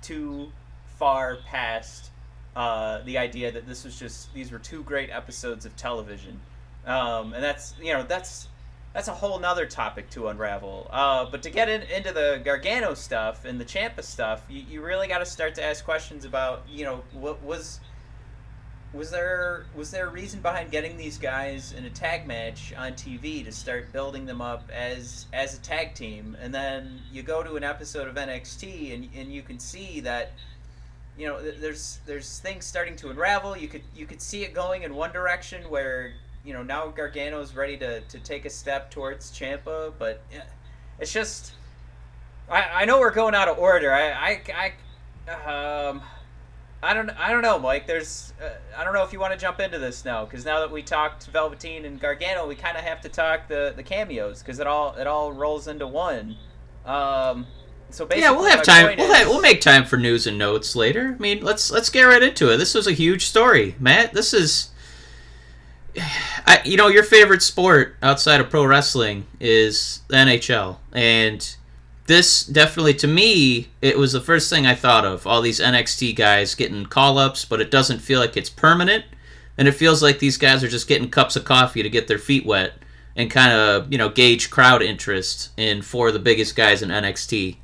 too 0.00 0.50
far 0.98 1.36
past 1.46 2.10
uh, 2.56 3.02
the 3.02 3.18
idea 3.18 3.52
that 3.52 3.66
this 3.66 3.84
was 3.84 3.98
just 3.98 4.32
these 4.32 4.50
were 4.50 4.58
two 4.58 4.82
great 4.82 5.10
episodes 5.10 5.66
of 5.66 5.76
television, 5.76 6.40
um, 6.86 7.34
and 7.34 7.44
that's 7.44 7.74
you 7.80 7.92
know 7.92 8.02
that's 8.02 8.48
that's 8.94 9.08
a 9.08 9.12
whole 9.12 9.38
nother 9.38 9.66
topic 9.66 10.10
to 10.10 10.28
unravel. 10.28 10.88
Uh, 10.90 11.26
but 11.30 11.42
to 11.42 11.50
get 11.50 11.68
in, 11.68 11.82
into 11.82 12.12
the 12.12 12.40
Gargano 12.44 12.94
stuff 12.94 13.44
and 13.44 13.60
the 13.60 13.64
Ciampa 13.64 14.02
stuff, 14.02 14.42
you, 14.48 14.64
you 14.68 14.82
really 14.82 15.08
got 15.08 15.18
to 15.18 15.26
start 15.26 15.54
to 15.56 15.64
ask 15.64 15.84
questions 15.84 16.24
about 16.24 16.62
you 16.68 16.84
know 16.84 17.02
what 17.12 17.42
was 17.42 17.80
was 18.92 19.10
there 19.10 19.66
was 19.76 19.90
there 19.90 20.06
a 20.06 20.10
reason 20.10 20.40
behind 20.40 20.70
getting 20.70 20.96
these 20.96 21.18
guys 21.18 21.74
in 21.76 21.84
a 21.84 21.90
tag 21.90 22.26
match 22.26 22.72
on 22.76 22.92
TV 22.92 23.44
to 23.44 23.52
start 23.52 23.92
building 23.92 24.24
them 24.24 24.40
up 24.40 24.70
as 24.72 25.26
as 25.32 25.54
a 25.58 25.60
tag 25.60 25.94
team 25.94 26.34
and 26.40 26.54
then 26.54 26.98
you 27.12 27.22
go 27.22 27.42
to 27.42 27.56
an 27.56 27.64
episode 27.64 28.08
of 28.08 28.14
NXT 28.14 28.94
and 28.94 29.08
and 29.14 29.30
you 29.30 29.42
can 29.42 29.58
see 29.58 30.00
that 30.00 30.32
you 31.18 31.26
know 31.26 31.38
there's 31.60 31.98
there's 32.06 32.38
things 32.38 32.64
starting 32.64 32.96
to 32.96 33.10
unravel 33.10 33.58
you 33.58 33.68
could 33.68 33.82
you 33.94 34.06
could 34.06 34.22
see 34.22 34.42
it 34.42 34.54
going 34.54 34.84
in 34.84 34.94
one 34.94 35.12
direction 35.12 35.62
where 35.68 36.14
you 36.48 36.54
know 36.54 36.62
now 36.62 36.88
Gargano's 36.88 37.54
ready 37.54 37.76
to 37.76 38.00
to 38.00 38.18
take 38.18 38.44
a 38.46 38.50
step 38.50 38.90
towards 38.90 39.30
Ciampa 39.30 39.92
but 39.98 40.22
it's 40.98 41.12
just 41.12 41.52
I, 42.50 42.62
I 42.82 42.84
know 42.86 42.98
we're 43.00 43.12
going 43.12 43.34
out 43.34 43.48
of 43.48 43.58
order 43.58 43.92
I 43.92 44.10
I, 44.12 44.72
I 45.28 45.88
Um, 45.88 46.00
I 46.82 46.94
don't. 46.94 47.10
I 47.10 47.32
don't 47.32 47.42
know, 47.42 47.58
Mike. 47.58 47.86
There's. 47.86 48.32
Uh, 48.40 48.50
I 48.78 48.84
don't 48.84 48.94
know 48.94 49.02
if 49.02 49.12
you 49.12 49.18
want 49.20 49.32
to 49.32 49.38
jump 49.38 49.58
into 49.60 49.78
this 49.80 50.04
now, 50.04 50.24
because 50.24 50.44
now 50.44 50.60
that 50.60 50.70
we 50.70 50.80
talked 50.80 51.26
Velveteen 51.26 51.84
and 51.84 52.00
Gargano, 52.00 52.46
we 52.46 52.54
kind 52.54 52.76
of 52.78 52.84
have 52.84 53.00
to 53.00 53.08
talk 53.08 53.48
the 53.48 53.72
the 53.76 53.82
cameos, 53.82 54.38
because 54.42 54.60
it 54.60 54.66
all 54.68 54.94
it 54.94 55.06
all 55.08 55.32
rolls 55.32 55.66
into 55.66 55.86
one. 55.88 56.36
Um, 56.86 57.46
so 57.90 58.06
basically, 58.06 58.22
Yeah, 58.22 58.30
we'll 58.30 58.48
have 58.48 58.62
time. 58.62 58.96
We'll 58.96 59.10
is- 59.10 59.16
have, 59.18 59.26
we'll 59.28 59.40
make 59.40 59.60
time 59.60 59.84
for 59.84 59.96
news 59.96 60.26
and 60.28 60.38
notes 60.38 60.76
later. 60.76 61.16
I 61.18 61.20
mean, 61.20 61.42
let's 61.42 61.70
let's 61.70 61.90
get 61.90 62.04
right 62.04 62.22
into 62.22 62.50
it. 62.52 62.58
This 62.58 62.74
was 62.74 62.86
a 62.86 62.92
huge 62.92 63.26
story, 63.26 63.74
Matt. 63.80 64.14
This 64.14 64.32
is, 64.32 64.70
I, 66.46 66.60
you 66.64 66.76
know, 66.76 66.88
your 66.88 67.02
favorite 67.02 67.42
sport 67.42 67.96
outside 68.02 68.40
of 68.40 68.50
pro 68.50 68.64
wrestling 68.64 69.26
is 69.40 70.02
the 70.08 70.16
NHL, 70.16 70.78
and 70.92 71.56
this 72.06 72.44
definitely 72.44 72.94
to 72.94 73.06
me 73.06 73.68
it 73.82 73.98
was 73.98 74.12
the 74.12 74.20
first 74.20 74.48
thing 74.48 74.66
I 74.66 74.74
thought 74.74 75.04
of. 75.04 75.26
All 75.26 75.42
these 75.42 75.60
NXT 75.60 76.16
guys 76.16 76.54
getting 76.54 76.86
call 76.86 77.18
ups, 77.18 77.44
but 77.44 77.60
it 77.60 77.70
doesn't 77.70 78.00
feel 78.00 78.20
like 78.20 78.36
it's 78.36 78.50
permanent, 78.50 79.04
and 79.56 79.68
it 79.68 79.72
feels 79.72 80.02
like 80.02 80.18
these 80.18 80.36
guys 80.36 80.64
are 80.64 80.68
just 80.68 80.88
getting 80.88 81.10
cups 81.10 81.36
of 81.36 81.44
coffee 81.44 81.82
to 81.82 81.90
get 81.90 82.08
their 82.08 82.18
feet 82.18 82.46
wet 82.46 82.74
and 83.16 83.30
kind 83.30 83.52
of 83.52 83.90
you 83.92 83.98
know 83.98 84.08
gauge 84.08 84.50
crowd 84.50 84.82
interest 84.82 85.50
in 85.56 85.82
four 85.82 86.08
of 86.08 86.14
the 86.14 86.20
biggest 86.20 86.56
guys 86.56 86.82
in 86.82 86.88
NXT 86.88 87.56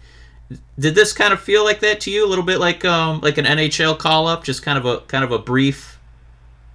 did 0.79 0.95
this 0.95 1.13
kind 1.13 1.33
of 1.33 1.41
feel 1.41 1.65
like 1.65 1.81
that 1.81 2.01
to 2.01 2.11
you? 2.11 2.27
A 2.27 2.29
little 2.29 2.45
bit 2.45 2.59
like 2.59 2.85
um 2.85 3.21
like 3.21 3.39
an 3.39 3.45
NHL 3.45 3.99
call 3.99 4.27
up 4.27 4.45
just 4.45 4.63
kind 4.63 4.79
of 4.79 4.85
a 4.85 5.01
kind 5.01 5.25
of 5.25 5.33
a 5.33 5.39
brief 5.39 5.94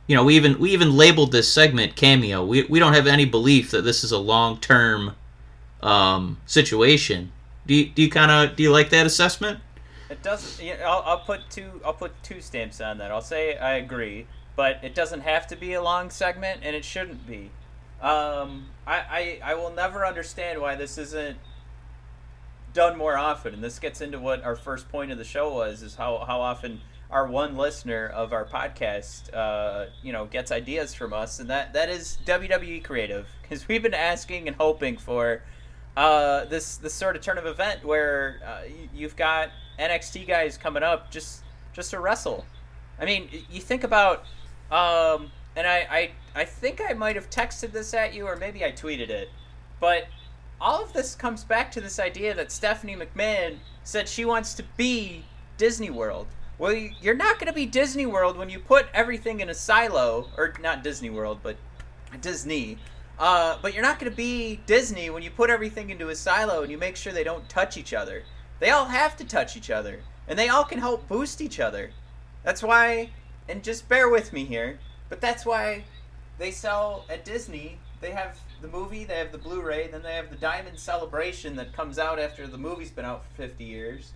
you 0.09 0.15
know 0.15 0.25
we 0.25 0.35
even 0.35 0.59
we 0.59 0.71
even 0.71 0.97
labeled 0.97 1.31
this 1.31 1.51
segment 1.51 1.95
cameo 1.95 2.43
we, 2.45 2.63
we 2.63 2.79
don't 2.79 2.93
have 2.93 3.07
any 3.07 3.23
belief 3.23 3.71
that 3.71 3.83
this 3.83 4.03
is 4.03 4.11
a 4.11 4.17
long-term 4.17 5.15
um 5.81 6.37
situation 6.45 7.31
do 7.65 7.73
you, 7.73 7.85
do 7.87 8.01
you 8.01 8.09
kind 8.09 8.31
of 8.31 8.57
do 8.57 8.63
you 8.63 8.71
like 8.71 8.89
that 8.89 9.05
assessment 9.05 9.59
It 10.09 10.23
doesn't. 10.23 10.65
You 10.65 10.73
know, 10.73 10.85
I'll, 10.85 11.03
I'll 11.05 11.19
put 11.19 11.41
two. 11.51 11.79
I'll 11.85 11.93
put 11.93 12.11
two 12.23 12.41
stamps 12.41 12.81
on 12.81 12.97
that. 12.97 13.11
I'll 13.11 13.21
say 13.21 13.55
I 13.57 13.75
agree, 13.75 14.25
but 14.55 14.79
it 14.83 14.95
doesn't 14.95 15.21
have 15.21 15.45
to 15.47 15.55
be 15.55 15.73
a 15.73 15.81
long 15.83 16.09
segment, 16.09 16.61
and 16.63 16.75
it 16.75 16.83
shouldn't 16.83 17.27
be. 17.27 17.51
Um, 18.01 18.65
I, 18.87 18.97
I 18.97 19.51
I 19.51 19.53
will 19.53 19.69
never 19.71 20.07
understand 20.07 20.59
why 20.59 20.73
this 20.75 20.97
isn't 20.97 21.37
done 22.73 22.97
more 22.97 23.17
often, 23.17 23.53
and 23.53 23.63
this 23.63 23.77
gets 23.77 24.01
into 24.01 24.17
what 24.17 24.43
our 24.43 24.55
first 24.55 24.89
point 24.89 25.11
of 25.11 25.19
the 25.19 25.23
show 25.23 25.53
was: 25.53 25.83
is 25.83 25.93
how 25.95 26.25
how 26.25 26.41
often 26.41 26.81
our 27.09 27.27
one 27.27 27.57
listener 27.57 28.07
of 28.07 28.33
our 28.33 28.45
podcast, 28.45 29.33
uh, 29.33 29.87
you 30.03 30.13
know, 30.13 30.25
gets 30.25 30.51
ideas 30.51 30.93
from 30.93 31.13
us, 31.13 31.39
and 31.39 31.49
that 31.49 31.73
that 31.73 31.89
is 31.89 32.19
WWE 32.25 32.83
creative, 32.83 33.27
because 33.41 33.67
we've 33.67 33.81
been 33.81 33.93
asking 33.93 34.47
and 34.47 34.55
hoping 34.57 34.97
for 34.97 35.41
uh, 35.97 36.45
this 36.45 36.77
this 36.77 36.93
sort 36.93 37.15
of 37.15 37.21
turn 37.21 37.37
of 37.37 37.45
event 37.45 37.83
where 37.83 38.39
uh, 38.45 38.61
you've 38.93 39.15
got 39.15 39.49
NXT 39.79 40.27
guys 40.27 40.57
coming 40.57 40.83
up 40.83 41.11
just 41.11 41.43
just 41.73 41.91
to 41.91 41.99
wrestle. 41.99 42.45
I 42.99 43.05
mean, 43.05 43.29
you 43.49 43.61
think 43.61 43.83
about, 43.83 44.25
um, 44.71 45.31
and 45.55 45.65
I, 45.65 45.87
I 45.89 46.11
I 46.41 46.45
think 46.45 46.81
I 46.87 46.93
might 46.93 47.15
have 47.15 47.29
texted 47.29 47.71
this 47.71 47.93
at 47.93 48.13
you, 48.13 48.27
or 48.27 48.35
maybe 48.35 48.63
I 48.63 48.71
tweeted 48.71 49.09
it, 49.09 49.29
but 49.79 50.07
all 50.61 50.83
of 50.83 50.93
this 50.93 51.15
comes 51.15 51.43
back 51.43 51.71
to 51.71 51.81
this 51.81 51.99
idea 51.99 52.35
that 52.35 52.51
Stephanie 52.51 52.95
McMahon 52.95 53.57
said 53.83 54.07
she 54.07 54.25
wants 54.25 54.53
to 54.55 54.63
be 54.77 55.23
Disney 55.57 55.89
World. 55.89 56.27
Well, 56.59 56.73
you're 56.73 57.15
not 57.15 57.39
going 57.39 57.47
to 57.47 57.53
be 57.53 57.65
Disney 57.65 58.05
World 58.05 58.35
when 58.35 58.49
you 58.49 58.59
put 58.59 58.87
everything 58.93 59.39
in 59.39 59.47
a 59.47 59.53
silo, 59.53 60.27
or 60.35 60.53
not 60.59 60.83
Disney 60.83 61.09
World, 61.09 61.39
but 61.41 61.55
Disney. 62.19 62.77
Uh, 63.17 63.57
but 63.61 63.73
you're 63.73 63.81
not 63.81 63.97
going 63.97 64.11
to 64.11 64.17
be 64.17 64.59
Disney 64.65 65.09
when 65.09 65.23
you 65.23 65.31
put 65.31 65.49
everything 65.49 65.89
into 65.89 66.09
a 66.09 66.15
silo 66.15 66.61
and 66.61 66.69
you 66.69 66.77
make 66.77 66.97
sure 66.97 67.13
they 67.13 67.23
don't 67.23 67.47
touch 67.47 67.77
each 67.77 67.93
other. 67.93 68.23
They 68.59 68.71
all 68.71 68.85
have 68.85 69.15
to 69.17 69.23
touch 69.23 69.55
each 69.55 69.69
other, 69.69 70.01
and 70.27 70.37
they 70.37 70.49
all 70.49 70.65
can 70.65 70.79
help 70.79 71.07
boost 71.07 71.39
each 71.39 71.61
other. 71.61 71.91
That's 72.43 72.61
why, 72.61 73.11
and 73.47 73.63
just 73.63 73.87
bear 73.87 74.09
with 74.09 74.33
me 74.33 74.43
here, 74.43 74.79
but 75.07 75.21
that's 75.21 75.45
why 75.45 75.85
they 76.39 76.51
sell 76.51 77.05
at 77.09 77.23
Disney. 77.23 77.79
They 78.01 78.11
have 78.11 78.37
the 78.61 78.67
movie, 78.67 79.05
they 79.05 79.17
have 79.17 79.31
the 79.31 79.37
Blu-ray, 79.37 79.87
then 79.87 80.03
they 80.03 80.15
have 80.15 80.29
the 80.29 80.35
Diamond 80.35 80.77
Celebration 80.77 81.55
that 81.55 81.71
comes 81.71 81.97
out 81.97 82.19
after 82.19 82.47
the 82.47 82.57
movie's 82.57 82.91
been 82.91 83.05
out 83.05 83.23
for 83.23 83.43
50 83.43 83.63
years. 83.63 84.11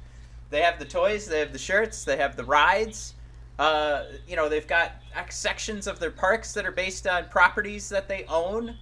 They 0.53 0.61
have 0.61 0.77
the 0.77 0.85
toys, 0.85 1.25
they 1.25 1.39
have 1.39 1.51
the 1.51 1.57
shirts, 1.57 2.03
they 2.03 2.17
have 2.17 2.35
the 2.35 2.43
rides. 2.43 3.15
Uh, 3.57 4.03
you 4.27 4.35
know, 4.35 4.49
they've 4.49 4.67
got 4.67 4.91
sections 5.29 5.87
of 5.87 5.99
their 5.99 6.11
parks 6.11 6.53
that 6.53 6.63
are 6.63 6.71
based 6.71 7.07
on 7.07 7.27
properties 7.29 7.89
that 7.89 8.07
they 8.07 8.23
own, 8.25 8.77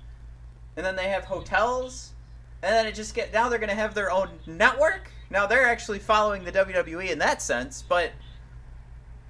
and 0.75 0.85
then 0.85 0.97
they 0.97 1.07
have 1.07 1.23
hotels, 1.23 2.11
and 2.61 2.73
then 2.73 2.85
it 2.87 2.93
just 2.93 3.15
get 3.15 3.31
now 3.31 3.47
they're 3.47 3.57
gonna 3.57 3.73
have 3.73 3.93
their 3.93 4.11
own 4.11 4.31
network. 4.45 5.11
Now 5.29 5.47
they're 5.47 5.65
actually 5.65 5.99
following 5.99 6.43
the 6.43 6.51
WWE 6.51 7.09
in 7.09 7.19
that 7.19 7.41
sense, 7.41 7.85
but 7.87 8.11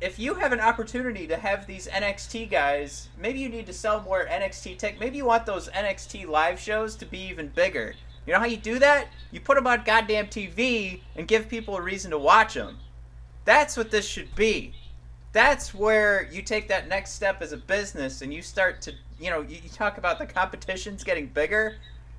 if 0.02 0.18
you 0.18 0.34
have 0.34 0.52
an 0.52 0.60
opportunity 0.60 1.28
to 1.28 1.38
have 1.38 1.68
these 1.68 1.88
NXT 1.88 2.50
guys, 2.50 3.10
maybe 3.20 3.38
you 3.38 3.50
need 3.50 3.68
to 3.68 3.74
sell 3.74 4.02
more 4.02 4.26
NXT 4.26 4.80
tech. 4.80 5.00
Maybe 5.00 5.18
you 5.18 5.26
want 5.26 5.46
those 5.46 5.70
NXT 5.70 6.28
live 6.28 6.60
shows 6.60 6.96
to 6.96 7.06
be 7.06 7.20
even 7.20 7.50
bigger. 7.50 7.94
You 8.26 8.34
know 8.34 8.40
how 8.40 8.46
you 8.46 8.58
do 8.58 8.80
that? 8.80 9.08
You 9.32 9.40
put 9.40 9.56
them 9.56 9.68
on 9.68 9.84
goddamn 9.84 10.28
TV 10.28 11.02
and 11.16 11.28
give 11.28 11.50
people 11.50 11.76
a 11.76 11.82
reason 11.82 12.12
to 12.12 12.18
watch 12.18 12.54
them. 12.54 12.78
That's 13.46 13.76
what 13.76 13.92
this 13.92 14.08
should 14.08 14.36
be. 14.36 14.74
That's 15.34 15.74
where 15.74 16.30
you 16.32 16.42
take 16.42 16.68
that 16.68 16.88
next 16.88 17.12
step 17.12 17.42
as 17.42 17.52
a 17.54 17.58
business 17.58 18.22
and 18.22 18.34
you 18.34 18.42
start 18.42 18.82
to, 18.82 18.94
you 19.20 19.30
know, 19.30 19.42
you, 19.42 19.58
talk 19.74 19.98
about 19.98 20.20
the 20.20 20.26
competitions 20.26 21.04
getting 21.04 21.28
bigger. 21.28 21.78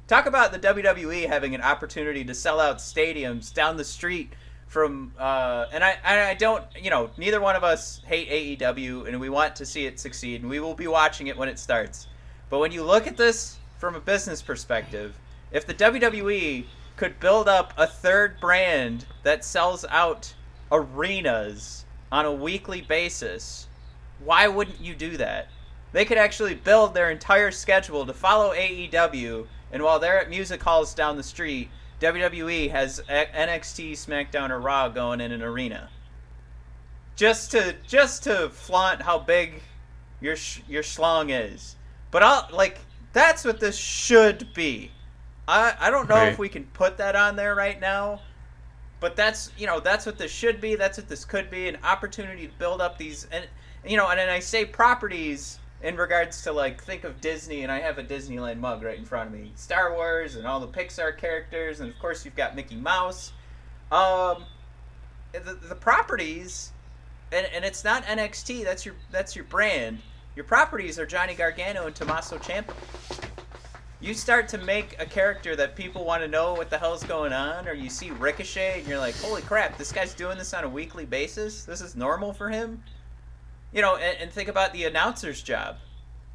Talk 0.09 0.27
about 0.27 0.53
the 0.53 0.59
WWE 0.59 1.29
having 1.29 1.55
an 1.55 1.61
opportunity 1.61 2.25
to 2.25 2.35
sell 2.35 2.59
out 2.59 2.79
stadiums 2.79 3.53
down 3.53 3.77
the 3.77 3.85
street 3.85 4.33
from 4.67 5.13
uh, 5.19 5.67
and 5.71 5.85
I 5.85 5.99
I 6.03 6.35
don't 6.35 6.65
you 6.81 6.89
know 6.89 7.11
neither 7.19 7.43
one 7.43 7.57
of 7.57 7.63
us 7.63 8.01
hate 8.07 8.59
AEW 8.59 9.07
and 9.07 9.21
we 9.21 9.29
want 9.29 9.55
to 9.57 9.67
see 9.67 9.85
it 9.85 10.01
succeed 10.01 10.41
and 10.41 10.49
we 10.49 10.61
will 10.61 10.75
be 10.75 10.87
watching 10.87 11.27
it 11.27 11.37
when 11.37 11.51
it 11.51 11.59
starts. 11.59 12.09
But 12.49 12.59
when 12.59 12.73
you 12.73 12.83
look 12.83 13.07
at 13.07 13.19
this 13.19 13.59
from 13.79 13.97
a 13.97 14.01
business 14.01 14.41
perspective, 14.41 15.15
if 15.53 15.67
the 15.67 15.75
WWE 15.75 16.65
could 16.97 17.21
build 17.21 17.49
up 17.49 17.73
a 17.77 17.87
third 17.87 18.41
brand 18.41 19.07
that 19.23 19.45
sells 19.45 19.85
out 19.91 20.35
arenas 20.71 21.85
on 22.11 22.25
a 22.25 22.33
weekly 22.33 22.81
basis, 22.81 23.67
why 24.25 24.49
wouldn't 24.49 24.81
you 24.81 24.95
do 24.95 25.17
that? 25.17 25.49
They 25.93 26.05
could 26.05 26.19
actually 26.19 26.55
build 26.55 26.95
their 26.95 27.11
entire 27.11 27.51
schedule 27.51 28.07
to 28.07 28.15
follow 28.15 28.55
AEW, 28.55 29.47
and 29.71 29.83
while 29.83 29.99
they're 29.99 30.21
at 30.21 30.31
music 30.31 30.63
halls 30.63 30.95
down 30.95 31.17
the 31.17 31.23
street, 31.23 31.69
WWE 32.01 32.71
has 32.71 33.01
NXT, 33.09 33.93
SmackDown, 33.93 34.51
or 34.51 34.59
Raw 34.59 34.89
going 34.89 35.21
in 35.21 35.33
an 35.33 35.43
arena. 35.43 35.89
Just 37.15 37.51
to 37.53 37.77
just 37.87 38.25
to 38.25 38.49
flaunt 38.49 39.03
how 39.03 39.19
big 39.19 39.63
your 40.21 40.35
sh- 40.35 40.63
your 40.69 40.83
schlong 40.83 41.29
is. 41.31 41.77
But 42.11 42.23
I'll 42.23 42.49
like 42.51 42.79
that's 43.13 43.45
what 43.45 43.61
this 43.61 43.77
should 43.77 44.53
be. 44.55 44.91
I 45.49 45.75
I 45.79 45.91
don't 45.91 46.09
know 46.09 46.15
Right. 46.17 46.33
if 46.33 46.39
we 46.39 46.49
can 46.49 46.65
put 46.65 46.99
that 46.99 47.17
on 47.17 47.37
there 47.37 47.55
right 47.55 47.81
now. 47.81 48.21
But 49.01 49.17
that's 49.17 49.51
you 49.59 49.67
know 49.67 49.81
that's 49.81 50.07
what 50.07 50.17
this 50.19 50.31
should 50.31 50.61
be. 50.61 50.77
That's 50.77 50.97
what 50.99 51.09
this 51.09 51.25
could 51.25 51.51
be. 51.51 51.69
An 51.69 51.79
opportunity 51.83 52.47
to 52.47 52.53
build 52.55 52.81
up 52.81 52.99
these 52.99 53.27
and 53.33 53.47
you 53.85 53.97
know 53.97 54.09
and 54.09 54.19
then 54.19 54.29
I 54.29 54.39
say 54.39 54.65
properties 54.65 55.59
in 55.83 55.97
regards 55.97 56.43
to 56.43 56.53
like 56.53 56.81
think 56.85 57.03
of 57.03 57.21
Disney 57.21 57.63
and 57.63 57.73
I 57.73 57.81
have 57.81 57.99
a 57.99 58.05
Disneyland 58.05 58.59
mug 58.59 58.85
right 58.85 58.97
in 58.97 59.05
front 59.05 59.35
of 59.35 59.41
me. 59.41 59.51
Star 59.57 59.93
Wars 59.93 60.37
and 60.37 60.47
all 60.47 60.61
the 60.61 60.69
Pixar 60.69 61.19
characters 61.19 61.81
and 61.81 61.91
of 61.93 61.99
course 61.99 62.25
you've 62.25 62.37
got 62.37 62.55
Mickey 62.55 62.77
Mouse. 62.77 63.33
Um, 63.91 64.45
the, 65.33 65.55
the 65.69 65.75
properties 65.75 66.71
and, 67.33 67.47
and 67.53 67.65
it's 67.65 67.83
not 67.83 68.05
NXT. 68.05 68.63
That's 68.63 68.87
your 68.87 68.95
that's 69.11 69.35
your 69.35 69.47
brand. 69.47 69.99
Your 70.37 70.45
properties 70.45 70.97
are 71.01 71.07
Johnny 71.07 71.35
Gargano 71.35 71.87
and 71.87 71.95
Tommaso 71.97 72.39
Ciampa. 72.39 72.73
You 74.03 74.15
start 74.15 74.49
to 74.49 74.59
make 74.59 74.97
a 74.99 75.07
character 75.07 75.55
that 75.55 75.77
people 75.77 76.05
want 76.05 76.23
to 76.23 76.29
know 76.29 76.55
what 76.55 76.71
the 76.71 76.77
hell's 76.77 77.05
going 77.05 77.33
on, 77.33 77.69
or 77.69 77.73
you 77.73 77.89
see 77.89 78.11
Ricochet 78.11 78.81
and 78.81 78.89
you're 78.89 78.99
like, 78.99 79.15
holy 79.19 79.43
crap, 79.43 79.79
this 79.79 79.93
guy's 79.93 80.13
doing 80.13 80.37
this 80.37 80.53
on 80.53 80.65
a 80.65 80.69
weekly 80.69 81.07
basis. 81.07 81.65
This 81.65 81.81
is 81.81 81.95
normal 81.95 82.33
for 82.33 82.49
him. 82.49 82.83
You 83.73 83.81
know, 83.81 83.95
and, 83.95 84.19
and 84.19 84.33
think 84.33 84.49
about 84.49 84.73
the 84.73 84.87
announcer's 84.87 85.41
job. 85.41 85.77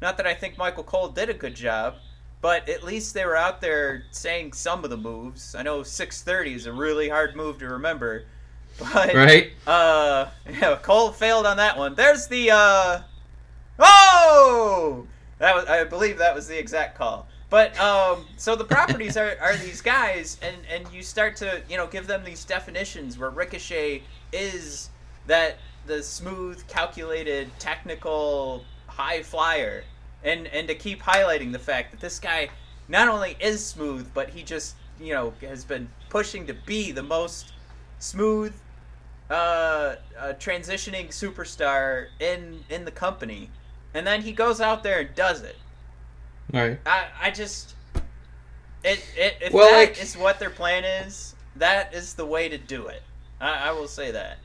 Not 0.00 0.16
that 0.16 0.26
I 0.26 0.32
think 0.32 0.56
Michael 0.56 0.82
Cole 0.82 1.08
did 1.08 1.28
a 1.28 1.34
good 1.34 1.54
job, 1.54 1.96
but 2.40 2.66
at 2.70 2.84
least 2.84 3.12
they 3.12 3.26
were 3.26 3.36
out 3.36 3.60
there 3.60 4.04
saying 4.12 4.54
some 4.54 4.82
of 4.82 4.88
the 4.88 4.96
moves. 4.96 5.54
I 5.54 5.62
know 5.62 5.82
630 5.82 6.54
is 6.54 6.64
a 6.64 6.72
really 6.72 7.10
hard 7.10 7.36
move 7.36 7.58
to 7.58 7.68
remember, 7.68 8.24
but 8.78 9.12
right 9.12 9.50
uh, 9.66 10.28
yeah, 10.48 10.78
Cole 10.80 11.12
failed 11.12 11.44
on 11.44 11.58
that 11.58 11.76
one. 11.76 11.94
There's 11.96 12.28
the 12.28 12.50
uh, 12.50 13.00
oh, 13.78 15.06
that 15.36 15.54
was 15.54 15.66
I 15.66 15.84
believe 15.84 16.16
that 16.16 16.34
was 16.34 16.48
the 16.48 16.58
exact 16.58 16.96
call. 16.96 17.28
But 17.50 17.78
um, 17.80 18.26
so 18.36 18.56
the 18.56 18.64
properties 18.64 19.16
are, 19.16 19.36
are 19.40 19.56
these 19.56 19.80
guys, 19.80 20.38
and 20.42 20.56
and 20.70 20.92
you 20.92 21.02
start 21.02 21.36
to 21.36 21.62
you 21.68 21.76
know 21.76 21.86
give 21.86 22.06
them 22.06 22.24
these 22.24 22.44
definitions 22.44 23.18
where 23.18 23.30
Ricochet 23.30 24.02
is 24.32 24.90
that 25.26 25.56
the 25.86 26.02
smooth, 26.02 26.66
calculated, 26.68 27.50
technical 27.58 28.64
high 28.86 29.22
flyer, 29.22 29.84
and 30.22 30.46
and 30.48 30.68
to 30.68 30.74
keep 30.74 31.02
highlighting 31.02 31.52
the 31.52 31.58
fact 31.58 31.90
that 31.92 32.00
this 32.00 32.18
guy 32.18 32.50
not 32.86 33.08
only 33.08 33.36
is 33.40 33.64
smooth, 33.64 34.08
but 34.12 34.28
he 34.28 34.42
just 34.42 34.76
you 35.00 35.14
know 35.14 35.32
has 35.40 35.64
been 35.64 35.88
pushing 36.10 36.46
to 36.46 36.54
be 36.54 36.92
the 36.92 37.02
most 37.02 37.52
smooth 37.98 38.52
uh, 39.30 39.96
a 40.18 40.34
transitioning 40.34 41.08
superstar 41.08 42.08
in 42.20 42.64
in 42.68 42.84
the 42.84 42.90
company, 42.90 43.50
and 43.94 44.06
then 44.06 44.22
he 44.22 44.32
goes 44.32 44.60
out 44.60 44.82
there 44.82 45.00
and 45.00 45.14
does 45.14 45.42
it. 45.42 45.56
Right. 46.52 46.78
I 46.86 47.06
I 47.22 47.30
just 47.30 47.74
it 48.84 49.04
it 49.16 49.36
if 49.40 49.52
Well, 49.52 49.70
that 49.70 49.76
like- 49.76 50.02
is 50.02 50.16
what 50.16 50.38
their 50.38 50.50
plan 50.50 50.84
is, 50.84 51.34
that 51.56 51.94
is 51.94 52.14
the 52.14 52.24
way 52.26 52.48
to 52.48 52.58
do 52.58 52.86
it. 52.86 53.02
I, 53.40 53.68
I 53.68 53.72
will 53.72 53.88
say 53.88 54.10
that. 54.12 54.38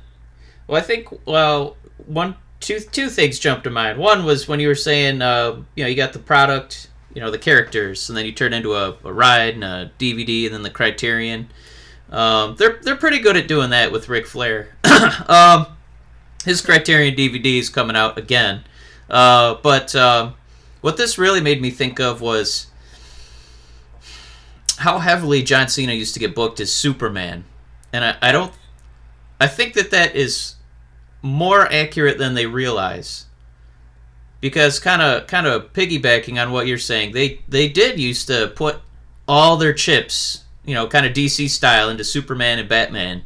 Well, 0.68 0.82
I 0.82 0.84
think 0.86 1.08
well, 1.26 1.78
one, 2.06 2.36
two, 2.60 2.80
two 2.80 3.10
things 3.10 3.40
jumped 3.40 3.64
to 3.66 3.70
mind. 3.70 3.98
One 4.00 4.24
was 4.26 4.48
when 4.48 4.60
you 4.60 4.68
were 4.68 4.76
saying, 4.76 5.22
uh, 5.22 5.62
you 5.76 5.84
know, 5.84 5.90
you 5.90 5.96
got 5.96 6.14
the 6.14 6.20
product, 6.20 6.90
you 7.14 7.22
know, 7.22 7.32
the 7.32 7.38
characters, 7.38 8.10
and 8.10 8.18
then 8.18 8.26
you 8.26 8.32
turn 8.32 8.54
into 8.54 8.74
a, 8.74 8.96
a 9.04 9.12
ride 9.14 9.56
and 9.56 9.64
a 9.64 9.92
DVD, 10.00 10.46
and 10.46 10.54
then 10.56 10.64
the 10.64 10.70
Criterion. 10.70 11.50
Um, 12.12 12.56
they're 12.58 12.80
they're 12.82 12.96
pretty 12.96 13.20
good 13.20 13.36
at 13.38 13.48
doing 13.48 13.72
that 13.72 13.92
with 13.92 14.08
Ric 14.10 14.28
Flair. 14.28 14.76
um, 15.28 15.68
his 16.46 16.62
Criterion 16.62 17.16
DVD 17.16 17.60
is 17.60 17.70
coming 17.70 17.96
out 17.96 18.18
again, 18.18 18.64
uh, 19.10 19.56
but 19.64 19.96
um, 19.96 20.36
what 20.84 20.98
this 20.98 21.18
really 21.18 21.40
made 21.40 21.62
me 21.62 21.72
think 21.72 21.98
of 22.02 22.20
was 22.20 22.68
how 24.80 25.00
heavily 25.00 25.42
John 25.42 25.70
Cena 25.70 25.94
used 25.94 26.14
to 26.14 26.20
get 26.20 26.36
booked 26.36 26.60
as 26.60 26.74
Superman, 26.74 27.46
and 27.94 28.04
I, 28.04 28.18
I 28.22 28.32
don't 28.34 28.52
I 29.40 29.48
think 29.48 29.76
that 29.76 29.92
that 29.92 30.16
is 30.16 30.56
more 31.22 31.72
accurate 31.72 32.18
than 32.18 32.34
they 32.34 32.46
realize. 32.46 33.28
Because 34.42 34.78
kind 34.78 35.02
of 35.02 35.26
kind 35.28 35.48
of 35.48 35.72
piggybacking 35.72 36.42
on 36.42 36.52
what 36.52 36.68
you're 36.68 36.78
saying, 36.78 37.14
they 37.14 37.40
they 37.48 37.70
did 37.70 37.98
used 37.98 38.28
to 38.28 38.52
put 38.54 38.82
all 39.26 39.56
their 39.56 39.72
chips, 39.72 40.44
you 40.66 40.74
know, 40.74 40.86
kind 40.86 41.06
of 41.06 41.14
DC 41.14 41.50
style 41.50 41.90
into 41.90 42.04
Superman 42.04 42.60
and 42.60 42.68
Batman. 42.68 43.24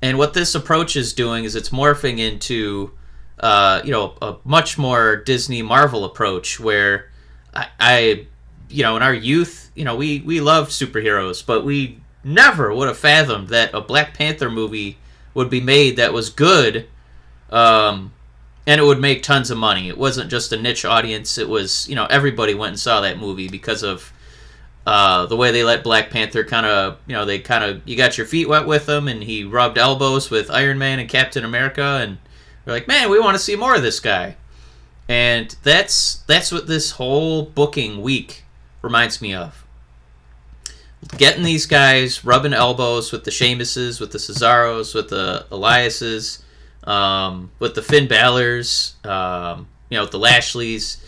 And 0.00 0.16
what 0.16 0.32
this 0.32 0.54
approach 0.54 0.96
is 0.96 1.12
doing 1.12 1.44
is 1.44 1.54
it's 1.54 1.68
morphing 1.68 2.18
into 2.18 2.92
uh, 3.40 3.82
you 3.84 3.92
know, 3.92 4.14
a 4.20 4.36
much 4.44 4.78
more 4.78 5.16
Disney 5.16 5.62
Marvel 5.62 6.04
approach 6.04 6.58
where 6.58 7.10
I, 7.54 7.68
I 7.78 8.26
you 8.68 8.82
know, 8.82 8.96
in 8.96 9.02
our 9.02 9.14
youth, 9.14 9.70
you 9.74 9.84
know, 9.84 9.96
we 9.96 10.20
we 10.20 10.40
loved 10.40 10.70
superheroes, 10.70 11.44
but 11.44 11.64
we 11.64 12.00
never 12.24 12.74
would 12.74 12.88
have 12.88 12.98
fathomed 12.98 13.48
that 13.48 13.72
a 13.74 13.80
Black 13.80 14.14
Panther 14.14 14.50
movie 14.50 14.98
would 15.34 15.50
be 15.50 15.60
made 15.60 15.96
that 15.96 16.12
was 16.12 16.30
good, 16.30 16.86
um, 17.50 18.12
and 18.66 18.80
it 18.80 18.84
would 18.84 19.00
make 19.00 19.22
tons 19.22 19.50
of 19.50 19.58
money. 19.58 19.88
It 19.88 19.96
wasn't 19.96 20.30
just 20.30 20.52
a 20.52 20.60
niche 20.60 20.84
audience. 20.84 21.38
It 21.38 21.48
was 21.48 21.88
you 21.88 21.94
know 21.94 22.06
everybody 22.06 22.54
went 22.54 22.70
and 22.70 22.80
saw 22.80 23.00
that 23.00 23.18
movie 23.18 23.48
because 23.48 23.82
of 23.82 24.12
uh, 24.86 25.26
the 25.26 25.36
way 25.36 25.52
they 25.52 25.64
let 25.64 25.84
Black 25.84 26.10
Panther 26.10 26.44
kind 26.44 26.66
of 26.66 26.98
you 27.06 27.14
know 27.14 27.24
they 27.24 27.38
kind 27.38 27.64
of 27.64 27.86
you 27.86 27.96
got 27.96 28.18
your 28.18 28.26
feet 28.26 28.48
wet 28.48 28.66
with 28.66 28.88
him, 28.88 29.08
and 29.08 29.22
he 29.22 29.44
rubbed 29.44 29.78
elbows 29.78 30.30
with 30.30 30.50
Iron 30.50 30.78
Man 30.78 30.98
and 30.98 31.08
Captain 31.08 31.44
America, 31.44 32.00
and 32.02 32.18
they're 32.68 32.76
like, 32.76 32.86
man, 32.86 33.08
we 33.08 33.18
want 33.18 33.34
to 33.34 33.42
see 33.42 33.56
more 33.56 33.74
of 33.74 33.80
this 33.80 33.98
guy. 33.98 34.36
And 35.08 35.56
that's 35.62 36.16
that's 36.26 36.52
what 36.52 36.66
this 36.66 36.90
whole 36.90 37.46
booking 37.46 38.02
week 38.02 38.44
reminds 38.82 39.22
me 39.22 39.32
of 39.32 39.64
getting 41.16 41.42
these 41.42 41.64
guys 41.64 42.26
rubbing 42.26 42.52
elbows 42.52 43.10
with 43.10 43.24
the 43.24 43.30
Sheamuses, 43.30 44.02
with 44.02 44.12
the 44.12 44.18
Cesaros, 44.18 44.94
with 44.94 45.08
the 45.08 45.46
Eliases, 45.50 46.42
um, 46.86 47.50
with 47.58 47.74
the 47.74 47.80
Finn 47.80 48.06
Balor's, 48.06 48.96
um, 49.02 49.66
you 49.88 49.96
know, 49.96 50.02
with 50.02 50.12
the 50.12 50.18
Lashleys, 50.18 51.02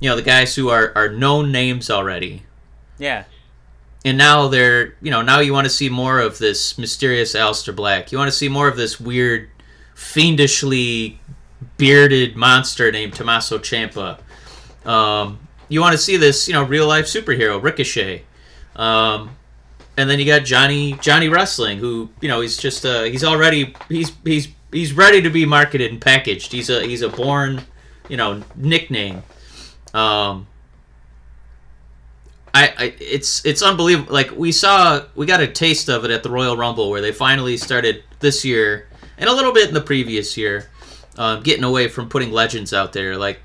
you 0.00 0.10
know, 0.10 0.16
the 0.16 0.22
guys 0.22 0.54
who 0.54 0.68
are, 0.68 0.92
are 0.94 1.08
known 1.08 1.50
names 1.50 1.88
already. 1.88 2.42
Yeah. 2.98 3.24
And 4.04 4.18
now 4.18 4.48
they're, 4.48 4.96
you 5.00 5.10
know, 5.10 5.22
now 5.22 5.40
you 5.40 5.54
want 5.54 5.64
to 5.64 5.70
see 5.70 5.88
more 5.88 6.20
of 6.20 6.36
this 6.36 6.76
mysterious 6.76 7.34
Aleister 7.34 7.74
Black. 7.74 8.12
You 8.12 8.18
want 8.18 8.30
to 8.30 8.36
see 8.36 8.50
more 8.50 8.68
of 8.68 8.76
this 8.76 9.00
weird, 9.00 9.49
fiendishly 10.00 11.20
bearded 11.76 12.34
monster 12.34 12.90
named 12.90 13.14
Tommaso 13.14 13.58
Ciampa. 13.58 14.18
Um, 14.86 15.38
you 15.68 15.80
want 15.80 15.92
to 15.92 15.98
see 15.98 16.16
this, 16.16 16.48
you 16.48 16.54
know, 16.54 16.62
real 16.64 16.88
life 16.88 17.04
superhero 17.04 17.62
Ricochet. 17.62 18.24
Um, 18.76 19.36
and 19.98 20.08
then 20.08 20.18
you 20.18 20.24
got 20.24 20.44
Johnny 20.44 20.94
Johnny 20.94 21.28
Wrestling, 21.28 21.78
who 21.78 22.08
you 22.22 22.28
know 22.28 22.40
he's 22.40 22.56
just 22.56 22.86
uh, 22.86 23.02
he's 23.02 23.22
already 23.22 23.74
he's 23.88 24.12
he's 24.24 24.48
he's 24.72 24.94
ready 24.94 25.20
to 25.20 25.28
be 25.28 25.44
marketed 25.44 25.92
and 25.92 26.00
packaged. 26.00 26.50
He's 26.50 26.70
a 26.70 26.82
he's 26.84 27.02
a 27.02 27.10
born 27.10 27.62
you 28.08 28.16
know 28.16 28.42
nickname. 28.56 29.22
Um, 29.92 30.46
I, 32.54 32.72
I 32.78 32.94
it's 32.98 33.44
it's 33.44 33.60
unbelievable. 33.60 34.14
Like 34.14 34.30
we 34.30 34.50
saw, 34.50 35.02
we 35.14 35.26
got 35.26 35.40
a 35.40 35.46
taste 35.46 35.90
of 35.90 36.06
it 36.06 36.10
at 36.10 36.22
the 36.22 36.30
Royal 36.30 36.56
Rumble 36.56 36.88
where 36.88 37.02
they 37.02 37.12
finally 37.12 37.58
started 37.58 38.02
this 38.20 38.44
year 38.46 38.88
and 39.20 39.28
a 39.28 39.32
little 39.32 39.52
bit 39.52 39.68
in 39.68 39.74
the 39.74 39.80
previous 39.80 40.36
year, 40.36 40.68
um, 41.18 41.42
getting 41.42 41.62
away 41.62 41.86
from 41.86 42.08
putting 42.08 42.32
legends 42.32 42.72
out 42.72 42.92
there. 42.94 43.16
Like, 43.16 43.40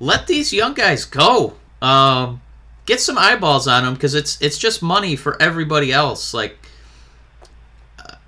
let 0.00 0.26
these 0.26 0.52
young 0.52 0.74
guys 0.74 1.04
go. 1.04 1.54
Um, 1.80 2.40
get 2.86 3.00
some 3.00 3.18
eyeballs 3.18 3.68
on 3.68 3.84
them 3.84 3.94
because 3.94 4.14
it's 4.14 4.40
it's 4.40 4.58
just 4.58 4.82
money 4.82 5.14
for 5.14 5.40
everybody 5.40 5.92
else. 5.92 6.32
Like, 6.32 6.58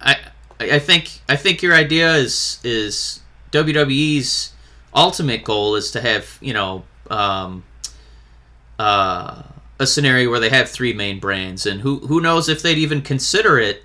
I 0.01 0.17
I 0.61 0.79
think 0.79 1.21
I 1.29 1.37
think 1.37 1.63
your 1.63 1.75
idea 1.75 2.15
is 2.15 2.61
is 2.63 3.21
WWE's 3.51 4.53
ultimate 4.95 5.43
goal 5.43 5.75
is 5.75 5.91
to 5.93 6.01
have 6.01 6.39
you 6.41 6.53
know 6.53 6.85
um, 7.11 7.65
uh, 8.79 9.43
a 9.79 9.87
scenario 9.87 10.31
where 10.31 10.41
they 10.41 10.51
have 10.51 10.69
three 10.69 10.93
main 10.93 11.19
brands, 11.19 11.65
and 11.65 11.81
who 11.81 12.01
who 12.01 12.21
knows 12.21 12.49
if 12.49 12.61
they'd 12.61 12.79
even 12.79 13.01
consider 13.01 13.59
it 13.59 13.85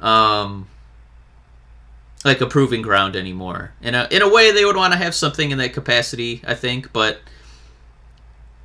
um, 0.00 0.68
like 2.24 2.40
a 2.40 2.46
proving 2.46 2.82
ground 2.82 3.16
anymore. 3.16 3.72
In 3.82 3.94
a 3.94 4.08
in 4.10 4.22
a 4.22 4.28
way, 4.28 4.50
they 4.50 4.64
would 4.64 4.76
want 4.76 4.92
to 4.92 4.98
have 4.98 5.14
something 5.14 5.50
in 5.50 5.58
that 5.58 5.72
capacity, 5.72 6.42
I 6.46 6.54
think, 6.54 6.92
but 6.92 7.20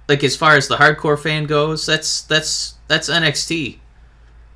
like 0.08 0.24
as 0.24 0.36
far 0.36 0.56
as 0.56 0.68
the 0.68 0.78
hardcore 0.78 1.20
fan 1.20 1.46
goes, 1.46 1.86
that's 1.86 2.22
that's 2.24 2.76
that's 2.88 3.10
NXT. 3.10 3.78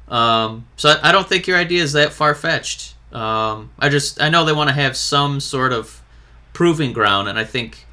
Um, 0.08 0.68
so 0.76 0.90
I, 0.90 1.10
I 1.10 1.12
don't 1.12 1.28
think 1.28 1.48
your 1.48 1.58
idea 1.58 1.84
is 1.84 1.94
that 1.94 2.14
far 2.14 2.34
fetched. 2.34 2.96
Um, 3.12 3.72
I 3.78 3.90
just 3.90 4.22
I 4.22 4.30
know 4.30 4.46
they 4.46 4.54
want 4.54 4.70
to 4.70 4.76
have 4.76 4.98
some 4.98 5.40
sort 5.40 5.74
of 5.74 6.02
proving 6.54 6.94
ground, 6.94 7.28
and 7.28 7.38
I 7.38 7.44
think 7.44 7.86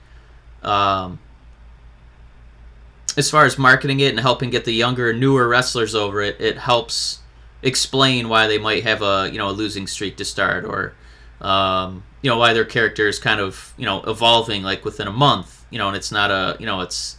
um, 0.62 1.18
as 3.16 3.30
far 3.30 3.44
as 3.44 3.58
marketing 3.58 4.00
it 4.00 4.10
and 4.10 4.20
helping 4.20 4.50
get 4.50 4.64
the 4.64 4.72
younger, 4.72 5.12
newer 5.12 5.48
wrestlers 5.48 5.94
over 5.94 6.22
it, 6.22 6.40
it 6.40 6.58
helps 6.58 7.19
explain 7.62 8.28
why 8.28 8.46
they 8.46 8.58
might 8.58 8.82
have 8.84 9.02
a 9.02 9.28
you 9.30 9.38
know 9.38 9.48
a 9.48 9.52
losing 9.52 9.86
streak 9.86 10.16
to 10.18 10.24
start, 10.24 10.64
or 10.64 10.94
um, 11.40 12.02
you 12.22 12.30
know 12.30 12.38
why 12.38 12.52
their 12.52 12.64
character 12.64 13.08
is 13.08 13.18
kind 13.18 13.40
of 13.40 13.72
you 13.76 13.86
know 13.86 14.02
evolving 14.02 14.62
like 14.62 14.84
within 14.84 15.06
a 15.08 15.12
month. 15.12 15.64
You 15.70 15.78
know, 15.78 15.88
and 15.88 15.96
it's 15.96 16.10
not 16.12 16.30
a 16.30 16.56
you 16.58 16.66
know 16.66 16.80
it's 16.80 17.16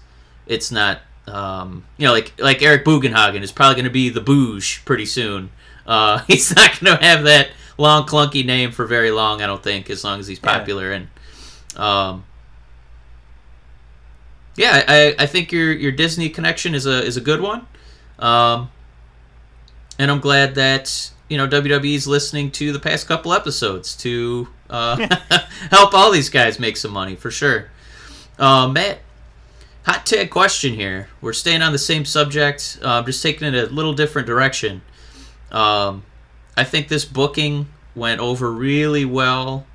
it's 0.47 0.71
not 0.71 0.99
um, 1.27 1.85
you 1.97 2.05
know 2.07 2.13
like 2.13 2.33
like 2.39 2.61
Eric 2.61 2.83
Bugenhagen 2.85 3.41
is 3.41 3.51
probably 3.51 3.75
going 3.75 3.85
to 3.85 3.91
be 3.91 4.09
the 4.09 4.21
Booge 4.21 4.83
pretty 4.85 5.05
soon. 5.05 5.49
Uh, 5.87 6.19
he's 6.27 6.55
not 6.55 6.79
going 6.79 6.97
to 6.97 7.03
have 7.03 7.23
that 7.23 7.49
long 7.77 8.05
clunky 8.05 8.45
name 8.45 8.71
for 8.71 8.85
very 8.85 9.09
long. 9.11 9.41
I 9.41 9.47
don't 9.47 9.63
think 9.63 9.89
as 9.89 10.03
long 10.03 10.19
as 10.19 10.27
he's 10.27 10.39
Yeah. 10.43 10.57
popular 10.57 10.91
and 10.91 11.07
um, 11.75 12.25
yeah, 14.57 14.83
I, 14.87 15.15
I 15.17 15.25
think 15.25 15.51
your 15.51 15.71
your 15.71 15.91
Disney 15.91 16.29
connection 16.29 16.75
is 16.75 16.85
a 16.85 17.03
is 17.03 17.15
a 17.17 17.21
good 17.21 17.39
one, 17.41 17.65
um, 18.19 18.69
and 20.01 20.09
I'm 20.09 20.19
glad 20.19 20.55
that 20.55 21.11
you 21.29 21.37
know 21.37 21.47
WWE's 21.47 22.07
listening 22.07 22.49
to 22.53 22.73
the 22.73 22.79
past 22.79 23.07
couple 23.07 23.33
episodes 23.33 23.95
to 23.97 24.47
uh, 24.67 24.97
help 25.69 25.93
all 25.93 26.11
these 26.11 26.27
guys 26.27 26.59
make 26.59 26.75
some 26.75 26.89
money 26.89 27.15
for 27.15 27.29
sure. 27.29 27.69
Uh, 28.39 28.67
Matt, 28.67 28.97
hot 29.85 30.03
tag 30.07 30.31
question 30.31 30.73
here. 30.73 31.07
We're 31.21 31.33
staying 31.33 31.61
on 31.61 31.71
the 31.71 31.77
same 31.77 32.03
subject, 32.05 32.79
uh, 32.81 33.03
just 33.03 33.21
taking 33.21 33.53
it 33.53 33.69
a 33.69 33.71
little 33.71 33.93
different 33.93 34.25
direction. 34.25 34.81
Um, 35.51 36.03
I 36.57 36.63
think 36.63 36.87
this 36.87 37.05
booking 37.05 37.67
went 37.93 38.21
over 38.21 38.51
really 38.51 39.05
well. 39.05 39.67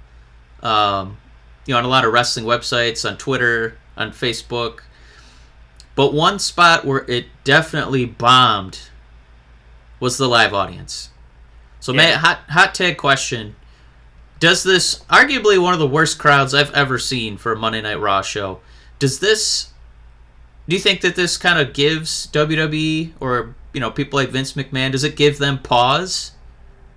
Um, 0.60 1.18
you 1.66 1.72
know, 1.74 1.78
on 1.78 1.84
a 1.84 1.88
lot 1.88 2.04
of 2.04 2.12
wrestling 2.12 2.46
websites, 2.46 3.08
on 3.08 3.16
Twitter, 3.16 3.78
on 3.96 4.10
Facebook. 4.10 4.80
But 5.94 6.12
one 6.12 6.40
spot 6.40 6.84
where 6.84 7.08
it 7.08 7.26
definitely 7.44 8.06
bombed 8.06 8.80
was 10.00 10.18
the 10.18 10.28
live 10.28 10.54
audience. 10.54 11.10
So, 11.80 11.92
Yeah. 11.92 11.98
Matt, 11.98 12.14
hot 12.16 12.38
hot 12.50 12.74
tag 12.74 12.96
question: 12.96 13.56
Does 14.40 14.62
this 14.62 15.04
arguably 15.10 15.60
one 15.60 15.72
of 15.72 15.78
the 15.78 15.86
worst 15.86 16.18
crowds 16.18 16.54
I've 16.54 16.72
ever 16.72 16.98
seen 16.98 17.36
for 17.36 17.52
a 17.52 17.56
Monday 17.56 17.80
Night 17.82 18.00
Raw 18.00 18.22
show? 18.22 18.60
Does 18.98 19.20
this? 19.20 19.68
Do 20.68 20.74
you 20.74 20.82
think 20.82 21.00
that 21.02 21.14
this 21.14 21.36
kind 21.36 21.58
of 21.60 21.72
gives 21.72 22.26
WWE 22.28 23.12
or 23.20 23.54
you 23.72 23.80
know 23.80 23.90
people 23.90 24.18
like 24.18 24.30
Vince 24.30 24.54
McMahon? 24.54 24.92
Does 24.92 25.04
it 25.04 25.16
give 25.16 25.38
them 25.38 25.58
pause 25.58 26.32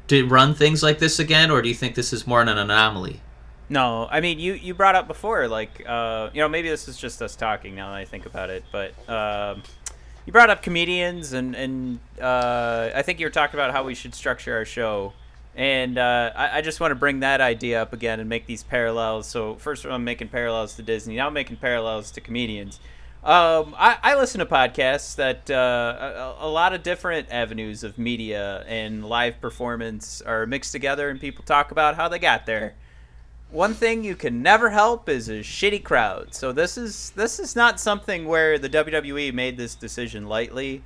to 0.07 0.25
run 0.27 0.55
things 0.55 0.81
like 0.81 0.99
this 0.99 1.19
again, 1.19 1.51
or 1.51 1.61
do 1.61 1.69
you 1.69 1.75
think 1.75 1.95
this 1.95 2.11
is 2.11 2.25
more 2.25 2.41
of 2.41 2.47
an 2.47 2.57
anomaly? 2.57 3.21
No, 3.71 4.07
I 4.09 4.19
mean 4.21 4.39
you 4.39 4.53
you 4.53 4.73
brought 4.73 4.95
up 4.95 5.07
before 5.07 5.47
like 5.47 5.83
uh, 5.87 6.29
you 6.33 6.41
know 6.41 6.49
maybe 6.49 6.69
this 6.69 6.87
is 6.87 6.97
just 6.97 7.21
us 7.21 7.35
talking 7.35 7.75
now 7.75 7.89
that 7.89 7.97
I 7.97 8.05
think 8.05 8.25
about 8.25 8.49
it, 8.49 8.63
but 8.71 8.93
um, 9.07 9.61
you 10.29 10.31
brought 10.31 10.51
up 10.51 10.61
comedians 10.61 11.33
and 11.33 11.55
and 11.55 11.99
uh, 12.21 12.91
I 12.93 13.01
think 13.01 13.19
you 13.19 13.25
were 13.25 13.31
talking 13.31 13.59
about 13.59 13.71
how 13.71 13.83
we 13.83 13.95
should 13.95 14.13
structure 14.13 14.55
our 14.55 14.65
show 14.65 15.15
And 15.55 15.97
uh, 15.97 16.31
I, 16.35 16.59
I 16.59 16.61
just 16.61 16.79
want 16.79 16.91
to 16.91 16.95
bring 16.95 17.21
that 17.21 17.41
idea 17.41 17.81
up 17.81 17.93
again 17.93 18.19
and 18.19 18.29
make 18.29 18.45
these 18.45 18.63
parallels. 18.63 19.27
So 19.27 19.55
first, 19.55 19.85
I'm 19.85 20.03
making 20.03 20.29
parallels 20.29 20.75
to 20.75 20.83
Disney. 20.83 21.15
Now 21.17 21.27
I'm 21.27 21.33
making 21.33 21.57
parallels 21.57 22.11
to 22.11 22.21
comedians. 22.21 22.79
Um, 23.23 23.75
I, 23.77 23.97
I 24.03 24.15
listen 24.15 24.39
to 24.39 24.45
podcasts 24.45 25.15
that 25.17 25.49
uh, 25.51 26.35
a, 26.39 26.45
a 26.45 26.49
lot 26.49 26.73
of 26.73 26.83
different 26.83 27.29
avenues 27.31 27.83
of 27.83 27.97
media 27.97 28.63
and 28.67 29.03
live 29.05 29.41
performance 29.41 30.21
are 30.21 30.45
mixed 30.45 30.71
together, 30.71 31.09
and 31.09 31.19
people 31.19 31.43
talk 31.43 31.71
about 31.71 31.95
how 31.95 32.07
they 32.07 32.19
got 32.19 32.45
there. 32.45 32.75
One 33.51 33.73
thing 33.73 34.03
you 34.03 34.15
can 34.15 34.43
never 34.43 34.69
help 34.69 35.09
is 35.09 35.27
a 35.27 35.39
shitty 35.39 35.83
crowd. 35.83 36.35
So 36.35 36.51
this 36.51 36.77
is 36.77 37.11
this 37.15 37.39
is 37.39 37.55
not 37.55 37.79
something 37.79 38.25
where 38.27 38.59
the 38.59 38.69
WWE 38.69 39.33
made 39.33 39.57
this 39.57 39.73
decision 39.73 40.27
lightly. 40.27 40.83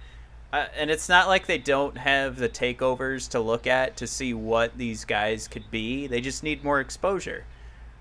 Uh, 0.53 0.67
and 0.77 0.89
it's 0.89 1.09
not 1.09 1.27
like 1.27 1.47
they 1.47 1.57
don't 1.57 1.97
have 1.97 2.37
the 2.37 2.47
takeovers 2.47 3.27
to 3.31 3.39
look 3.39 3.67
at 3.67 3.97
to 3.97 4.07
see 4.07 4.33
what 4.33 4.77
these 4.77 5.03
guys 5.03 5.47
could 5.47 5.69
be. 5.71 6.07
They 6.07 6.21
just 6.21 6.43
need 6.43 6.63
more 6.63 6.79
exposure. 6.79 7.43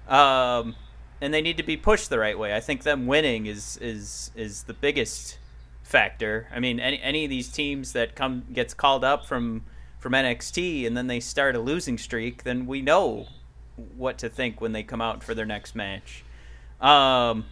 Um, 0.06 0.76
and 1.20 1.32
they 1.32 1.40
need 1.40 1.56
to 1.56 1.62
be 1.62 1.76
pushed 1.76 2.10
the 2.10 2.18
right 2.18 2.38
way. 2.38 2.54
I 2.54 2.60
think 2.60 2.82
them 2.82 3.06
winning 3.06 3.46
is 3.46 3.78
is 3.78 4.30
is 4.36 4.62
the 4.64 4.74
biggest 4.74 5.38
factor. 5.82 6.46
I 6.54 6.60
mean, 6.60 6.78
any 6.78 7.00
any 7.02 7.24
of 7.24 7.30
these 7.30 7.50
teams 7.50 7.94
that 7.94 8.14
come 8.14 8.44
gets 8.52 8.74
called 8.74 9.02
up 9.02 9.26
from 9.26 9.64
from 9.98 10.12
NXT 10.12 10.86
and 10.86 10.96
then 10.96 11.08
they 11.08 11.18
start 11.18 11.56
a 11.56 11.60
losing 11.60 11.98
streak, 11.98 12.44
then 12.44 12.66
we 12.66 12.80
know 12.80 13.26
what 13.96 14.18
to 14.18 14.28
think 14.28 14.60
when 14.60 14.72
they 14.72 14.82
come 14.82 15.00
out 15.00 15.22
for 15.22 15.34
their 15.34 15.46
next 15.46 15.74
match. 15.74 16.24
Um, 16.80 17.44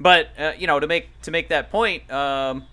but 0.00 0.28
uh, 0.38 0.52
you 0.58 0.66
know, 0.66 0.78
to 0.78 0.86
make 0.86 1.20
to 1.22 1.30
make 1.30 1.48
that 1.48 1.70
point, 1.70 2.10
um, 2.10 2.64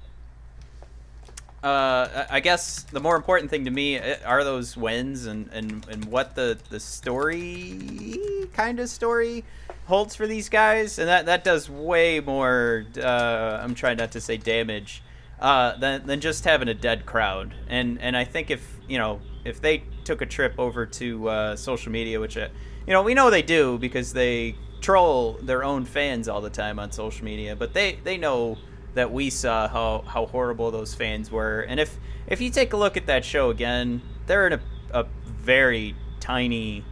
uh, 1.65 2.28
I 2.30 2.41
guess 2.41 2.84
the 2.84 3.00
more 3.00 3.15
important 3.15 3.50
thing 3.50 3.65
to 3.65 3.71
me 3.71 3.98
uh, 3.98 4.17
are 4.24 4.43
those 4.43 4.78
wins 4.78 5.26
and, 5.26 5.50
and, 5.52 5.84
and 5.89 6.06
what 6.06 6.36
the, 6.36 6.60
the 6.69 6.80
story 6.80 8.19
kind 8.54 8.80
of 8.80 8.88
story 8.88 9.43
holds 9.86 10.15
for 10.15 10.28
these 10.28 10.48
guys, 10.48 11.00
and 11.00 11.08
that, 11.08 11.26
that 11.26 11.43
does 11.43 11.67
way 11.67 12.19
more. 12.19 12.86
Uh, 12.95 13.60
I'm 13.63 13.74
trying 13.74 13.98
not 13.98 14.12
to 14.12 14.21
say 14.21 14.38
damage 14.38 15.02
uh, 15.39 15.76
than 15.78 16.06
than 16.06 16.21
just 16.21 16.43
having 16.43 16.67
a 16.67 16.74
dead 16.76 17.08
crowd. 17.08 17.56
And 17.67 18.00
and 18.00 18.15
I 18.15 18.26
think 18.26 18.52
if 18.52 18.80
you 18.88 19.00
know 19.00 19.21
if 19.43 19.60
they 19.60 19.84
took 20.04 20.21
a 20.21 20.26
trip 20.28 20.60
over 20.60 20.86
to 20.86 21.30
uh, 21.30 21.56
social 21.56 21.91
media, 21.91 22.19
which 22.19 22.38
you 22.86 22.93
know 22.93 23.02
we 23.02 23.13
know 23.13 23.30
they 23.30 23.41
do 23.41 23.78
because 23.78 24.13
they 24.13 24.56
troll 24.82 25.39
their 25.41 25.63
own 25.63 25.84
fans 25.86 26.28
all 26.28 26.41
the 26.41 26.50
time 26.50 26.78
on 26.80 26.91
social 26.91 27.26
media, 27.26 27.56
but 27.56 27.74
they 27.74 28.00
they 28.04 28.17
know 28.17 28.58
that 28.93 29.12
we 29.12 29.30
saw 29.30 29.67
how, 29.67 30.04
how 30.08 30.26
horrible 30.26 30.71
those 30.71 30.93
fans 30.95 31.30
were. 31.30 31.62
And 31.62 31.80
if 31.80 31.98
if 32.28 32.41
you 32.41 32.50
take 32.50 32.74
a 32.74 32.78
look 32.78 32.95
at 32.98 33.08
that 33.08 33.26
show 33.26 33.50
again, 33.50 34.02
they're 34.26 34.48
in 34.48 34.54
a, 34.54 34.62
a 34.91 35.06
very 35.26 35.95
tiny 36.19 36.84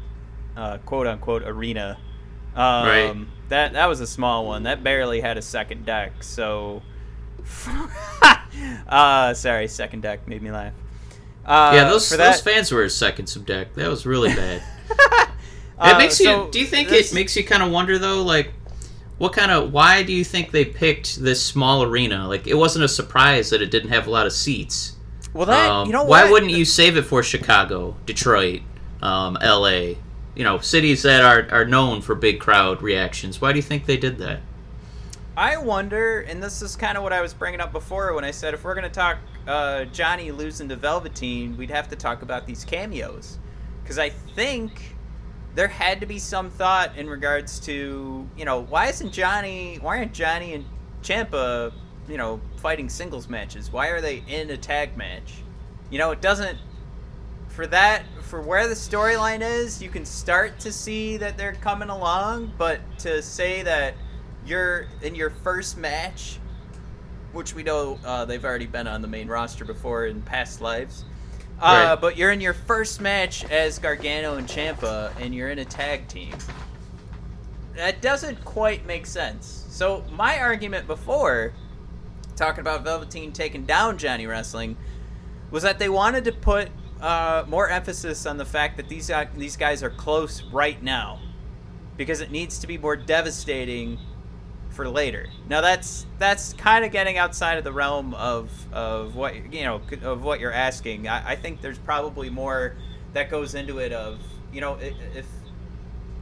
uh, 0.56 0.78
quote 0.80 1.08
unquote 1.08 1.44
arena. 1.44 1.98
Um, 2.56 2.86
Right. 2.86 3.28
That 3.50 3.74
that 3.74 3.86
was 3.88 4.00
a 4.00 4.08
small 4.08 4.46
one. 4.46 4.64
That 4.64 4.84
barely 4.84 5.22
had 5.22 5.38
a 5.38 5.42
second 5.42 5.86
deck. 5.86 6.24
So, 6.24 6.82
uh, 8.88 9.34
sorry, 9.34 9.68
second 9.68 10.02
deck 10.02 10.28
made 10.28 10.42
me 10.42 10.52
laugh. 10.52 10.74
Uh, 11.46 11.72
yeah, 11.76 11.90
those 11.90 12.10
those 12.10 12.42
fans 12.42 12.72
were 12.72 12.84
a 12.84 12.90
second 12.90 13.28
sub 13.28 13.46
deck. 13.46 13.74
That 13.76 13.90
was 13.90 14.06
really 14.06 14.34
bad. 14.34 14.64
uh, 15.80 15.94
it 15.96 15.98
makes 15.98 16.20
you. 16.20 16.26
so 16.26 16.50
do 16.50 16.60
you 16.60 16.66
think 16.66 16.90
this- 16.90 17.12
it 17.12 17.16
makes 17.16 17.36
you 17.36 17.44
kind 17.44 17.64
of 17.64 17.72
wonder 17.72 17.98
though, 17.98 18.22
like, 18.24 18.52
what 19.18 19.34
kind 19.34 19.52
of? 19.52 19.72
Why 19.72 20.04
do 20.04 20.12
you 20.14 20.24
think 20.24 20.52
they 20.52 20.66
picked 20.66 21.22
this 21.24 21.44
small 21.44 21.84
arena? 21.84 22.28
Like, 22.28 22.48
it 22.48 22.56
wasn't 22.56 22.86
a 22.86 22.88
surprise 22.90 23.50
that 23.52 23.62
it 23.62 23.72
didn't 23.72 23.90
have 23.90 24.08
a 24.08 24.10
lot 24.10 24.26
of 24.26 24.34
seats. 24.34 24.94
Well, 25.34 25.46
that 25.48 25.70
Um, 25.70 25.88
you 25.88 25.94
know 25.94 26.04
why 26.04 26.24
what? 26.24 26.32
wouldn't 26.32 26.52
you 26.52 26.66
save 26.66 26.96
it 26.98 27.04
for 27.04 27.24
Chicago, 27.24 27.96
Detroit, 28.06 28.62
um, 29.02 29.38
L.A.? 29.42 29.98
You 30.36 30.44
know, 30.44 30.60
cities 30.60 31.04
that 31.04 31.22
are 31.24 31.48
are 31.52 31.66
known 31.66 32.02
for 32.02 32.16
big 32.16 32.40
crowd 32.40 32.82
reactions. 32.82 33.40
Why 33.40 33.52
do 33.52 33.58
you 33.58 33.64
think 33.64 33.86
they 33.86 33.98
did 33.98 34.18
that? 34.20 34.42
I 35.36 35.58
wonder, 35.58 36.22
and 36.22 36.44
this 36.44 36.62
is 36.62 36.76
kind 36.76 36.96
of 36.98 37.04
what 37.04 37.12
I 37.14 37.22
was 37.22 37.34
bringing 37.34 37.60
up 37.60 37.72
before 37.72 38.14
when 38.14 38.24
I 38.24 38.30
said 38.32 38.54
if 38.54 38.64
we're 38.64 38.76
going 38.76 38.84
to 38.84 38.90
talk 38.90 39.18
uh, 39.48 39.86
Johnny 39.86 40.32
losing 40.32 40.70
to 40.70 40.76
Velveteen, 40.76 41.58
we'd 41.58 41.72
have 41.72 41.90
to 41.90 41.96
talk 41.96 42.22
about 42.22 42.46
these 42.46 42.64
cameos. 42.64 43.40
Because 43.84 43.98
I 43.98 44.10
think 44.10 44.93
there 45.56 45.68
had 45.68 46.00
to 46.00 46.06
be 46.06 46.20
some 46.20 46.50
thought 46.50 46.98
in 46.98 47.10
regards 47.10 47.60
to, 47.62 48.28
you 48.38 48.46
know, 48.46 48.62
why 48.62 48.88
isn't 48.88 49.12
Johnny, 49.12 49.78
why 49.82 49.98
aren't 50.00 50.14
Johnny 50.14 50.54
and 50.54 50.66
Ciampa, 51.04 51.72
you 52.08 52.18
know, 52.18 52.42
fighting 52.58 52.90
singles 52.90 53.30
matches? 53.30 53.72
Why 53.72 53.88
are 53.90 54.02
they 54.02 54.24
in 54.28 54.50
a 54.50 54.58
tag 54.58 54.98
match? 54.98 55.36
You 55.92 56.00
know, 56.00 56.12
it 56.12 56.22
doesn't, 56.22 56.58
for 57.50 57.68
that, 57.68 58.04
for 58.22 58.42
where 58.42 58.68
the 58.68 58.74
storyline 58.74 59.42
is, 59.42 59.82
you 59.82 59.90
can 59.90 60.06
start 60.06 60.60
to 60.62 60.72
see 60.72 61.18
that 61.18 61.38
they're 61.38 61.54
coming 61.54 61.90
along, 61.90 62.54
but 62.58 62.80
to 63.00 63.22
say 63.22 63.62
that 63.62 63.94
you're 64.46 64.88
in 65.04 65.14
your 65.14 65.30
first 65.30 65.78
match, 65.78 66.40
which 67.32 67.54
we 67.54 67.62
know 67.62 68.00
uh, 68.04 68.26
they've 68.26 68.44
already 68.44 68.66
been 68.66 68.88
on 68.88 69.04
the 69.04 69.08
main 69.08 69.28
roster 69.28 69.66
before 69.66 70.08
in 70.08 70.24
past 70.24 70.62
lives. 70.62 71.06
Uh, 71.64 71.86
Right. 71.92 71.96
But 72.02 72.18
you're 72.18 72.32
in 72.32 72.42
your 72.42 72.54
first 72.54 73.00
match 73.00 73.46
as 73.46 73.80
Gargano 73.80 74.36
and 74.36 74.48
Ciampa, 74.48 75.12
and 75.20 75.34
you're 75.34 75.50
in 75.50 75.60
a 75.60 75.66
tag 75.66 76.08
team. 76.10 76.36
That 77.78 78.02
doesn't 78.02 78.44
quite 78.44 78.86
make 78.86 79.06
sense. 79.06 79.66
So 79.70 80.04
my 80.12 80.40
argument 80.40 80.88
before, 80.88 81.54
talking 82.36 82.60
about 82.60 82.84
Velveteen 82.84 83.32
taking 83.32 83.66
down 83.66 83.98
Johnny 83.98 84.28
Wrestling, 84.28 84.76
was 85.52 85.64
that 85.64 85.80
they 85.80 85.88
wanted 85.90 86.26
to 86.26 86.34
put 86.34 86.68
uh, 87.02 87.46
more 87.48 87.70
emphasis 87.70 88.26
on 88.26 88.38
the 88.38 88.46
fact 88.46 88.76
that 88.78 88.90
these 88.90 89.08
guy- 89.08 89.30
these 89.36 89.56
guys 89.56 89.82
are 89.84 89.90
close 89.90 90.44
right 90.52 90.84
now, 90.84 91.20
because 91.96 92.20
it 92.22 92.30
needs 92.30 92.60
to 92.60 92.68
be 92.68 92.78
more 92.78 92.96
devastating 92.98 94.00
for 94.74 94.90
later. 94.90 95.28
Now 95.48 95.62
that's 95.62 96.06
that's 96.20 96.54
kind 96.54 96.84
of 96.84 96.92
getting 96.92 97.18
outside 97.18 97.58
of 97.58 97.64
the 97.64 97.72
realm 97.72 98.14
of 98.16 98.52
of 98.74 99.16
what 99.16 99.54
you 99.54 99.64
know 99.64 99.82
of 100.02 100.24
what 100.24 100.40
you're 100.40 100.52
asking. 100.52 101.08
I, 101.08 101.32
I 101.32 101.36
think 101.36 101.62
there's 101.62 101.78
probably 101.78 102.30
more 102.30 102.76
that 103.14 103.30
goes 103.30 103.56
into 103.56 103.80
it. 103.80 103.94
Of 103.94 104.20
you 104.52 104.62
know 104.62 104.78
if 104.82 105.26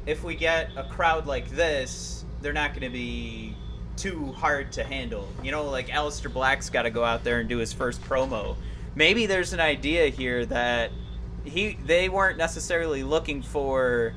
if 0.05 0.23
we 0.23 0.35
get 0.35 0.71
a 0.75 0.83
crowd 0.83 1.27
like 1.27 1.49
this, 1.49 2.25
they're 2.41 2.53
not 2.53 2.71
going 2.71 2.83
to 2.83 2.89
be 2.89 3.55
too 3.97 4.31
hard 4.33 4.71
to 4.73 4.83
handle. 4.83 5.27
You 5.43 5.51
know, 5.51 5.65
like 5.65 5.87
Aleister 5.87 6.31
Black's 6.31 6.69
got 6.69 6.83
to 6.83 6.89
go 6.89 7.03
out 7.03 7.23
there 7.23 7.39
and 7.39 7.47
do 7.47 7.57
his 7.57 7.73
first 7.73 8.01
promo. 8.03 8.55
Maybe 8.95 9.25
there's 9.25 9.53
an 9.53 9.59
idea 9.59 10.07
here 10.07 10.45
that 10.47 10.91
he 11.43 11.77
they 11.85 12.09
weren't 12.09 12.37
necessarily 12.37 13.03
looking 13.03 13.41
for 13.41 14.13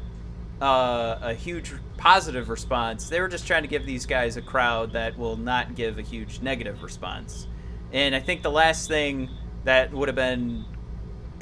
uh, 0.60 1.18
a 1.20 1.34
huge 1.34 1.72
positive 2.04 2.50
response. 2.50 3.08
They 3.08 3.18
were 3.18 3.28
just 3.28 3.46
trying 3.46 3.62
to 3.62 3.68
give 3.68 3.86
these 3.86 4.04
guys 4.04 4.36
a 4.36 4.42
crowd 4.42 4.92
that 4.92 5.18
will 5.18 5.38
not 5.38 5.74
give 5.74 5.98
a 5.98 6.02
huge 6.02 6.42
negative 6.42 6.82
response. 6.82 7.46
And 7.94 8.14
I 8.14 8.20
think 8.20 8.42
the 8.42 8.50
last 8.50 8.88
thing 8.88 9.30
that 9.64 9.90
would 9.90 10.08
have 10.08 10.14
been 10.14 10.66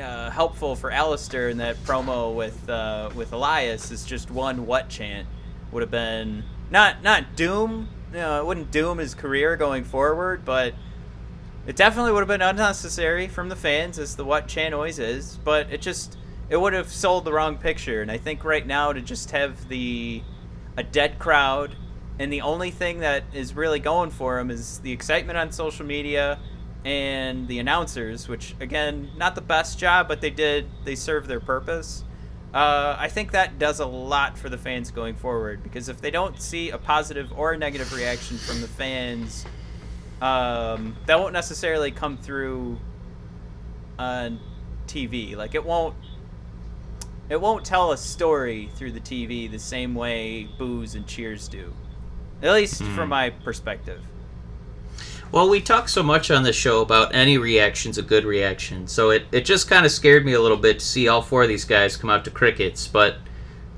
uh, 0.00 0.30
helpful 0.30 0.76
for 0.76 0.92
Aleister 0.92 1.50
in 1.50 1.56
that 1.58 1.76
promo 1.78 2.32
with 2.32 2.68
uh, 2.68 3.10
with 3.16 3.32
Elias 3.32 3.90
is 3.90 4.04
just 4.04 4.30
one 4.30 4.64
what 4.64 4.88
chant 4.88 5.26
would 5.72 5.82
have 5.82 5.90
been 5.90 6.44
not 6.70 7.02
not 7.02 7.34
doom. 7.34 7.88
You 8.12 8.18
know, 8.18 8.40
it 8.40 8.46
wouldn't 8.46 8.70
doom 8.70 8.98
his 8.98 9.16
career 9.16 9.56
going 9.56 9.82
forward, 9.82 10.44
but 10.44 10.74
it 11.66 11.74
definitely 11.74 12.12
would 12.12 12.20
have 12.20 12.28
been 12.28 12.40
unnecessary 12.40 13.26
from 13.26 13.48
the 13.48 13.56
fans, 13.56 13.98
as 13.98 14.14
the 14.14 14.24
what 14.24 14.46
chant 14.46 14.74
always 14.74 15.00
is. 15.00 15.40
But 15.42 15.72
it 15.72 15.80
just 15.80 16.18
it 16.48 16.60
would 16.60 16.72
have 16.72 16.92
sold 16.92 17.24
the 17.24 17.32
wrong 17.32 17.56
picture, 17.58 18.00
and 18.00 18.12
I 18.12 18.18
think 18.18 18.44
right 18.44 18.64
now 18.64 18.92
to 18.92 19.00
just 19.00 19.32
have 19.32 19.68
the 19.68 20.22
a 20.76 20.82
dead 20.82 21.18
crowd, 21.18 21.76
and 22.18 22.32
the 22.32 22.40
only 22.40 22.70
thing 22.70 23.00
that 23.00 23.24
is 23.32 23.54
really 23.54 23.80
going 23.80 24.10
for 24.10 24.38
him 24.38 24.50
is 24.50 24.78
the 24.78 24.92
excitement 24.92 25.38
on 25.38 25.52
social 25.52 25.84
media 25.84 26.38
and 26.84 27.48
the 27.48 27.58
announcers, 27.58 28.28
which 28.28 28.54
again, 28.60 29.10
not 29.16 29.34
the 29.34 29.40
best 29.40 29.78
job, 29.78 30.08
but 30.08 30.20
they 30.20 30.30
did 30.30 30.66
they 30.84 30.94
serve 30.94 31.26
their 31.26 31.40
purpose. 31.40 32.04
Uh, 32.52 32.96
I 32.98 33.08
think 33.08 33.32
that 33.32 33.58
does 33.58 33.80
a 33.80 33.86
lot 33.86 34.36
for 34.36 34.50
the 34.50 34.58
fans 34.58 34.90
going 34.90 35.14
forward 35.14 35.62
because 35.62 35.88
if 35.88 36.02
they 36.02 36.10
don't 36.10 36.40
see 36.40 36.68
a 36.70 36.76
positive 36.76 37.32
or 37.34 37.52
a 37.52 37.58
negative 37.58 37.94
reaction 37.94 38.36
from 38.36 38.60
the 38.60 38.68
fans, 38.68 39.46
um, 40.20 40.96
that 41.06 41.18
won't 41.18 41.32
necessarily 41.32 41.90
come 41.90 42.18
through 42.18 42.78
on 43.98 44.38
TV. 44.86 45.34
Like 45.34 45.54
it 45.54 45.64
won't 45.64 45.94
it 47.28 47.40
won't 47.40 47.64
tell 47.64 47.92
a 47.92 47.96
story 47.96 48.70
through 48.74 48.92
the 48.92 49.00
TV 49.00 49.50
the 49.50 49.58
same 49.58 49.94
way 49.94 50.48
boos 50.58 50.94
and 50.94 51.06
cheers 51.06 51.48
do. 51.48 51.72
At 52.42 52.52
least 52.52 52.82
from 52.82 53.08
my 53.10 53.30
perspective. 53.30 54.02
Well, 55.30 55.48
we 55.48 55.62
talk 55.62 55.88
so 55.88 56.02
much 56.02 56.30
on 56.30 56.42
this 56.42 56.56
show 56.56 56.82
about 56.82 57.14
any 57.14 57.38
reaction's 57.38 57.96
a 57.96 58.02
good 58.02 58.26
reaction, 58.26 58.86
so 58.86 59.10
it, 59.10 59.24
it 59.32 59.46
just 59.46 59.66
kind 59.66 59.86
of 59.86 59.92
scared 59.92 60.26
me 60.26 60.34
a 60.34 60.40
little 60.40 60.58
bit 60.58 60.80
to 60.80 60.84
see 60.84 61.08
all 61.08 61.22
four 61.22 61.42
of 61.42 61.48
these 61.48 61.64
guys 61.64 61.96
come 61.96 62.10
out 62.10 62.24
to 62.26 62.30
crickets. 62.30 62.86
But 62.86 63.16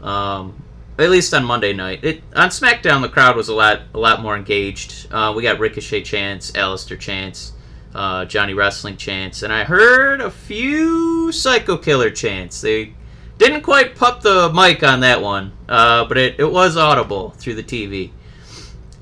um, 0.03 0.61
at 0.99 1.11
least 1.11 1.33
on 1.33 1.45
Monday 1.45 1.73
night, 1.73 2.03
it 2.03 2.23
on 2.35 2.49
SmackDown 2.49 3.03
the 3.03 3.09
crowd 3.09 3.37
was 3.37 3.49
a 3.49 3.55
lot 3.55 3.83
a 3.95 3.99
lot 3.99 4.21
more 4.21 4.37
engaged. 4.37 5.07
Uh, 5.13 5.33
we 5.37 5.45
got 5.45 5.61
Ricochet 5.61 6.03
chance, 6.03 6.51
Aleister 6.53 6.99
chance, 6.99 7.53
uh, 7.95 8.25
Johnny 8.25 8.55
Wrestling 8.55 8.97
chance, 8.97 9.45
and 9.45 9.53
I 9.53 9.63
heard 9.63 10.21
a 10.21 10.33
few 10.33 11.31
Psycho 11.31 11.77
Killer 11.77 12.11
chants. 12.11 12.61
They 12.61 12.95
Didn't 13.39 13.63
quite 13.63 13.97
pop 13.97 14.23
the 14.23 14.53
mic 14.53 14.83
on 14.85 15.01
that 15.01 15.21
one, 15.21 15.53
uh, 15.69 16.05
but 16.07 16.17
it, 16.19 16.39
it 16.39 16.51
was 16.51 16.77
audible 16.77 17.31
through 17.31 17.55
the 17.55 17.65
TV. 17.65 18.13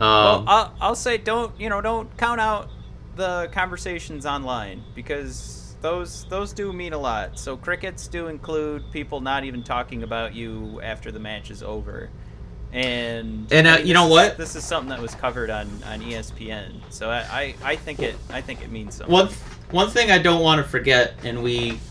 Well, 0.00 0.38
Um, 0.38 0.44
I'll, 0.48 0.74
I'll 0.80 0.94
say 0.96 1.18
don't 1.18 1.58
you 1.60 1.68
know 1.68 1.80
don't 1.80 2.16
count 2.16 2.40
out 2.40 2.68
the 3.16 3.48
conversations 3.52 4.24
online 4.26 4.82
because 4.94 5.76
those 5.82 6.24
those 6.30 6.52
do 6.52 6.72
mean 6.72 6.92
a 6.92 6.98
lot. 6.98 7.38
So 7.38 7.56
crickets 7.56 8.08
do 8.08 8.28
include 8.28 8.90
people 8.90 9.20
not 9.20 9.44
even 9.44 9.62
talking 9.62 10.02
about 10.02 10.34
you 10.34 10.80
after 10.82 11.12
the 11.12 11.20
match 11.20 11.50
is 11.50 11.62
over, 11.62 12.10
and 12.72 13.52
And, 13.52 13.66
uh, 13.66 13.70
I 13.70 13.76
mean, 13.78 13.86
you 13.86 13.94
know 13.94 14.08
what? 14.08 14.32
Is, 14.32 14.36
this 14.38 14.56
is 14.56 14.64
something 14.64 14.88
that 14.90 15.00
was 15.00 15.14
covered 15.14 15.50
on 15.50 15.68
on 15.84 16.00
ESPN. 16.00 16.80
So 16.90 17.10
I, 17.10 17.20
I, 17.20 17.72
I 17.72 17.76
think 17.76 18.02
it 18.02 18.18
I 18.30 18.40
think 18.40 18.62
it 18.62 18.70
means 18.70 18.96
something. 18.96 19.12
one 19.12 19.28
one 19.70 19.90
thing 19.90 20.10
I 20.10 20.18
don't 20.18 20.42
want 20.42 20.62
to 20.62 20.68
forget, 20.68 21.14
and 21.22 21.42
we, 21.42 21.82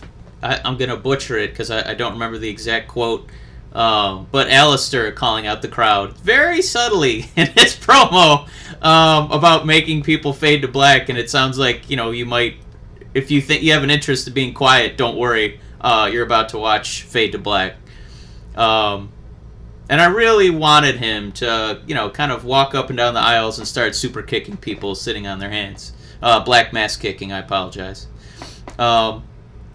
I, 0.42 0.62
I'm 0.64 0.78
gonna 0.78 0.98
butcher 0.98 1.38
it 1.38 1.52
because 1.52 1.70
I, 1.70 1.92
I 1.92 1.94
don't 1.94 2.14
remember 2.14 2.38
the 2.38 2.50
exact 2.50 2.88
quote. 2.88 3.30
Um, 3.74 4.28
but 4.32 4.48
Aleister 4.48 5.16
calling 5.16 5.48
out 5.48 5.62
the 5.62 5.70
crowd 5.70 6.18
very 6.18 6.62
subtly 6.62 7.26
in 7.38 7.48
his 7.48 7.76
promo 7.76 8.48
um, 8.84 9.32
about 9.32 9.66
making 9.66 10.04
people 10.04 10.34
fade 10.34 10.64
to 10.64 10.68
black, 10.68 11.10
and 11.10 11.18
it 11.18 11.30
sounds 11.30 11.58
like 11.58 11.90
you 11.90 11.96
know 11.96 12.12
you 12.12 12.26
might, 12.26 12.56
if 13.14 13.32
you 13.32 13.42
think 13.42 13.64
you 13.64 13.72
have 13.74 13.84
an 13.84 13.90
interest 13.90 14.28
in 14.28 14.34
being 14.34 14.54
quiet, 14.54 14.98
don't 14.98 15.18
worry, 15.18 15.60
uh, 15.80 16.10
you're 16.12 16.26
about 16.26 16.50
to 16.50 16.58
watch 16.58 17.04
fade 17.04 17.32
to 17.32 17.38
black. 17.38 17.76
Um, 18.56 19.12
and 19.90 20.02
I 20.02 20.06
really 20.06 20.50
wanted 20.50 20.96
him 20.96 21.34
to, 21.34 21.82
you 21.86 21.94
know, 21.94 22.10
kind 22.10 22.32
of 22.32 22.46
walk 22.46 22.74
up 22.76 22.90
and 22.90 22.98
down 22.98 23.14
the 23.14 23.20
aisles 23.20 23.60
and 23.60 23.68
start 23.68 23.94
super 23.94 24.22
kicking 24.22 24.56
people 24.56 24.96
sitting 24.96 25.28
on 25.28 25.40
their 25.40 25.50
hands. 25.50 25.92
Uh, 26.22 26.42
black 26.42 26.72
mass 26.72 26.96
kicking. 26.96 27.34
I 27.34 27.40
apologize. 27.40 28.08
Um, 28.80 29.24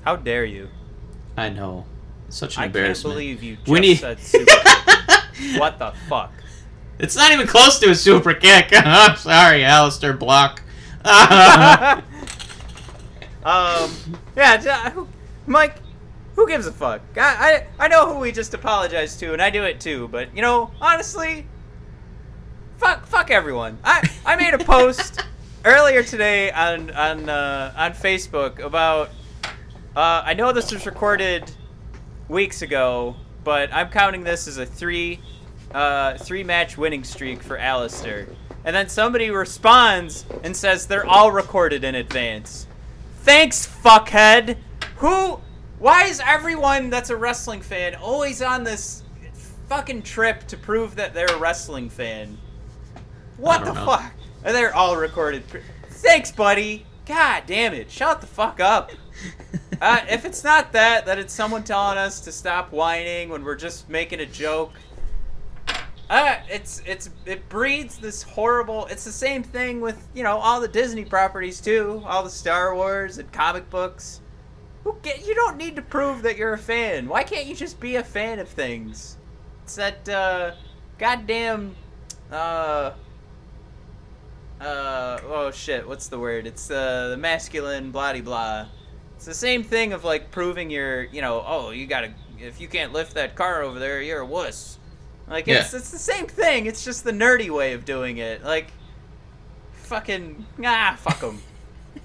How 0.07 0.14
dare 0.14 0.45
you? 0.45 0.69
I 1.37 1.49
know, 1.49 1.85
such 2.29 2.57
an 2.59 2.62
embarrassment. 2.62 3.16
I 3.16 3.25
can't 3.25 3.40
believe 3.40 3.42
you 3.42 3.57
just 3.57 3.69
We 3.69 3.95
said 3.97 4.21
super. 4.21 4.45
kick. 4.45 5.59
what 5.61 5.81
the 5.81 5.95
fuck? 6.09 6.33
It's 7.01 7.16
not 7.16 7.33
even 7.33 7.49
close 7.49 7.81
to 7.81 7.90
a 7.90 7.95
super 7.97 8.33
kick. 8.33 8.69
I'm 8.73 9.16
sorry, 9.16 9.62
Aleister 9.62 10.16
Block. 10.16 10.62
um, 13.45 13.90
yeah, 14.37 14.95
Mike, 15.49 15.75
who 16.37 16.47
gives 16.47 16.69
a 16.69 16.73
fuck? 16.73 17.01
I, 17.16 17.66
I 17.81 17.87
I 17.87 17.88
know 17.88 18.14
who 18.14 18.21
we 18.21 18.31
just 18.31 18.55
apologized 18.55 19.19
to, 19.21 19.33
and 19.33 19.42
I 19.42 19.51
do 19.51 19.64
it 19.64 19.81
too. 19.81 20.07
But 20.07 20.37
you 20.37 20.40
know, 20.40 20.71
honestly, 20.81 21.49
fuck 22.79 23.07
fuck 23.07 23.33
everyone. 23.33 23.79
I 23.83 24.09
I 24.25 24.37
made 24.37 24.55
a 24.55 24.64
post 24.64 25.25
earlier 25.64 26.05
today 26.05 26.53
on 26.53 26.92
on 26.92 27.29
uh, 27.29 27.75
on 27.77 27.90
Facebook 27.90 28.61
about. 28.61 29.11
Uh, 29.97 30.23
I 30.27 30.35
know 30.35 30.53
this 30.53 30.73
was 30.73 30.85
recorded 30.85 31.51
weeks 32.29 32.61
ago, 32.61 33.17
but 33.45 33.73
I'm 33.73 33.89
counting 33.89 34.25
this 34.25 34.47
as 34.47 34.59
a 34.59 34.67
three 34.67 35.21
uh, 35.75 36.19
three 36.19 36.45
match 36.45 36.77
winning 36.77 37.03
streak 37.03 37.43
for 37.43 37.57
Aleister. 37.57 38.29
And 38.67 38.77
then 38.77 38.91
somebody 38.91 39.31
responds 39.31 40.27
and 40.43 40.55
says 40.55 40.87
they're 40.87 41.07
all 41.07 41.33
recorded 41.33 41.83
in 41.83 41.95
advance. 41.95 42.67
Thanks, 43.21 43.67
fuckhead. 43.67 44.59
Who? 44.97 45.41
Why 45.79 46.05
is 46.05 46.21
everyone 46.23 46.91
that's 46.91 47.09
a 47.09 47.17
wrestling 47.17 47.63
fan 47.63 47.95
always 47.95 48.43
on 48.43 48.65
this 48.65 49.03
fucking 49.71 50.03
trip 50.03 50.47
to 50.49 50.59
prove 50.59 50.97
that 50.97 51.15
they're 51.15 51.27
a 51.27 51.39
wrestling 51.39 51.89
fan? 51.89 52.37
What 53.39 53.65
the 53.65 53.73
know. 53.73 53.87
fuck? 53.87 54.13
They're 54.43 54.75
all 54.75 54.97
recorded. 54.99 55.49
Pr- 55.49 55.59
Thanks, 55.89 56.31
buddy. 56.33 56.85
God 57.07 57.45
damn 57.47 57.73
it. 57.73 57.91
Shut 57.91 58.21
the 58.21 58.27
fuck 58.27 58.61
up. 58.61 58.91
Uh, 59.79 60.01
if 60.09 60.25
it's 60.25 60.43
not 60.43 60.73
that, 60.73 61.05
that 61.05 61.19
it's 61.19 61.35
someone 61.35 61.63
telling 61.63 61.99
us 61.99 62.21
to 62.21 62.33
stop 62.33 62.73
whining 62.73 63.29
when 63.29 63.45
we're 63.45 63.55
just 63.55 63.91
making 63.91 64.21
a 64.21 64.27
joke. 64.27 64.73
Uh, 66.09 66.37
it's 66.49 66.81
it's 66.87 67.11
it 67.27 67.47
breeds 67.51 67.99
this 67.99 68.23
horrible. 68.23 68.87
It's 68.87 69.05
the 69.05 69.13
same 69.13 69.43
thing 69.43 69.83
with 69.83 70.09
you 70.15 70.23
know 70.23 70.39
all 70.39 70.61
the 70.61 70.69
Disney 70.69 71.05
properties 71.05 71.61
too, 71.61 72.03
all 72.07 72.23
the 72.23 72.31
Star 72.31 72.75
Wars 72.75 73.19
and 73.19 73.31
comic 73.33 73.69
books. 73.69 74.21
Who 74.85 74.97
get 75.03 75.27
you 75.27 75.35
don't 75.35 75.57
need 75.57 75.77
to 75.77 75.83
prove 75.83 76.23
that 76.23 76.39
you're 76.39 76.55
a 76.55 76.59
fan. 76.59 77.09
Why 77.09 77.23
can't 77.23 77.47
you 77.47 77.55
just 77.55 77.79
be 77.79 77.97
a 77.97 78.05
fan 78.05 78.39
of 78.39 78.49
things? 78.49 79.19
It's 79.65 79.75
that 79.75 80.09
uh, 80.09 80.53
goddamn 80.99 81.75
uh 82.31 82.93
uh 84.61 85.19
oh 85.27 85.51
shit 85.53 85.87
what's 85.87 86.09
the 86.09 86.19
word 86.19 86.47
it's 86.47 86.71
uh, 86.71 87.09
the 87.11 87.17
masculine 87.17 87.91
blah 87.91 88.19
blah 88.21 88.67
it's 89.17 89.25
the 89.25 89.35
same 89.35 89.63
thing 89.63 89.93
of 89.93 90.05
like 90.05 90.31
proving 90.31 90.71
you're 90.71 91.05
you 91.05 91.21
know 91.21 91.43
oh 91.47 91.71
you 91.71 91.87
gotta 91.87 92.13
if 92.39 92.61
you 92.61 92.69
can't 92.69 92.93
lift 92.93 93.15
that 93.15 93.35
car 93.35 93.63
over 93.63 93.79
there 93.79 94.01
you're 94.01 94.21
a 94.21 94.27
wuss. 94.27 94.79
Like 95.29 95.49
it's 95.49 95.75
it's 95.75 95.91
the 95.91 95.99
same 95.99 96.27
thing. 96.27 96.67
It's 96.67 96.85
just 96.85 97.03
the 97.03 97.13
nerdy 97.13 97.51
way 97.51 97.73
of 97.73 97.85
doing 97.85 98.19
it. 98.19 98.45
Like 98.45 98.71
fucking 99.73 100.45
ah 100.65 100.97
fuck 101.01 101.21
them 101.21 101.41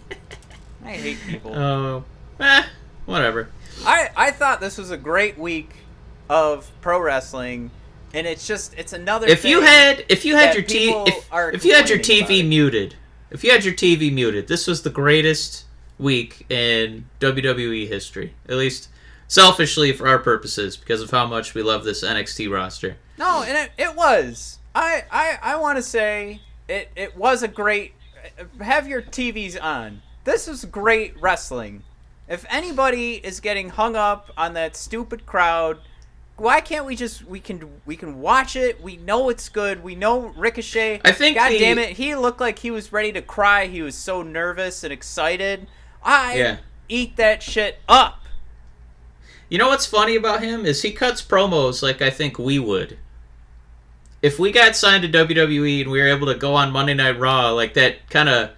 i 0.85 0.91
hate 0.93 1.17
people. 1.27 1.55
Oh, 1.55 2.03
eh, 2.39 2.63
whatever. 3.05 3.49
I, 3.85 4.09
I 4.15 4.31
thought 4.31 4.59
this 4.59 4.77
was 4.77 4.91
a 4.91 4.97
great 4.97 5.37
week 5.37 5.71
of 6.29 6.69
pro 6.81 6.99
wrestling 6.99 7.71
and 8.13 8.27
it's 8.27 8.45
just 8.47 8.73
it's 8.77 8.93
another 8.93 9.27
If 9.27 9.45
you 9.45 9.61
had, 9.61 10.05
if 10.09 10.25
you 10.25 10.35
had 10.35 10.53
your 10.53 10.63
T, 10.63 10.89
if, 10.91 11.27
if 11.31 11.65
you 11.65 11.73
had 11.73 11.89
your 11.89 11.99
TV 11.99 12.39
about. 12.39 12.49
muted, 12.49 12.95
if 13.29 13.43
you 13.43 13.51
had 13.51 13.63
your 13.63 13.73
TV 13.73 14.13
muted, 14.13 14.47
this 14.47 14.67
was 14.67 14.81
the 14.81 14.89
greatest 14.89 15.65
week 16.01 16.45
in 16.49 17.05
WWE 17.19 17.87
history. 17.87 18.33
At 18.49 18.55
least 18.55 18.89
selfishly 19.27 19.93
for 19.93 20.07
our 20.07 20.19
purposes, 20.19 20.75
because 20.75 21.01
of 21.01 21.11
how 21.11 21.25
much 21.25 21.53
we 21.53 21.61
love 21.61 21.83
this 21.83 22.03
NXT 22.03 22.51
roster. 22.51 22.97
No, 23.17 23.43
and 23.43 23.57
it, 23.57 23.71
it 23.77 23.95
was. 23.95 24.59
I 24.75 25.03
I, 25.11 25.37
I 25.41 25.55
want 25.57 25.77
to 25.77 25.83
say 25.83 26.41
it 26.67 26.89
it 26.95 27.15
was 27.15 27.43
a 27.43 27.47
great. 27.47 27.93
Have 28.59 28.87
your 28.87 29.01
TVs 29.01 29.61
on. 29.61 30.01
This 30.23 30.47
is 30.47 30.65
great 30.65 31.19
wrestling. 31.19 31.83
If 32.27 32.45
anybody 32.49 33.15
is 33.15 33.39
getting 33.39 33.69
hung 33.69 33.95
up 33.95 34.31
on 34.37 34.53
that 34.53 34.75
stupid 34.75 35.25
crowd, 35.25 35.79
why 36.37 36.61
can't 36.61 36.85
we 36.85 36.95
just 36.95 37.25
we 37.25 37.39
can 37.39 37.69
we 37.85 37.95
can 37.95 38.21
watch 38.21 38.55
it? 38.55 38.81
We 38.81 38.97
know 38.97 39.29
it's 39.29 39.49
good. 39.49 39.83
We 39.83 39.95
know 39.95 40.27
Ricochet. 40.37 41.01
I 41.03 41.11
think 41.11 41.37
God 41.37 41.51
the- 41.51 41.59
damn 41.59 41.77
it, 41.79 41.91
he 41.91 42.15
looked 42.15 42.39
like 42.39 42.59
he 42.59 42.71
was 42.71 42.91
ready 42.91 43.11
to 43.13 43.21
cry. 43.21 43.67
He 43.67 43.81
was 43.81 43.95
so 43.95 44.21
nervous 44.21 44.83
and 44.83 44.91
excited. 44.93 45.67
I 46.03 46.35
Yeah. 46.35 46.57
eat 46.89 47.15
that 47.17 47.41
shit 47.43 47.79
up. 47.87 48.23
You 49.49 49.57
know 49.57 49.67
what's 49.69 49.85
funny 49.85 50.15
about 50.15 50.41
him 50.41 50.65
is 50.65 50.81
he 50.81 50.91
cuts 50.91 51.21
promos 51.21 51.81
like 51.83 52.01
I 52.01 52.09
think 52.09 52.39
we 52.39 52.57
would. 52.59 52.97
If 54.21 54.39
we 54.39 54.51
got 54.51 54.75
signed 54.75 55.03
to 55.03 55.09
WWE 55.09 55.81
and 55.81 55.91
we 55.91 55.99
were 55.99 56.07
able 56.07 56.27
to 56.27 56.35
go 56.35 56.53
on 56.55 56.71
Monday 56.71 56.93
Night 56.93 57.19
Raw, 57.19 57.49
like 57.51 57.73
that 57.73 58.09
kind 58.09 58.29
of 58.29 58.51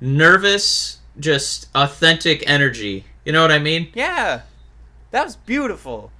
nervous, 0.00 0.98
just 1.18 1.68
authentic 1.74 2.42
energy. 2.48 3.04
You 3.24 3.32
know 3.32 3.40
what 3.42 3.52
I 3.52 3.58
mean? 3.58 3.88
Yeah, 3.94 4.42
that 5.12 5.24
was 5.24 5.36
beautiful. 5.36 6.10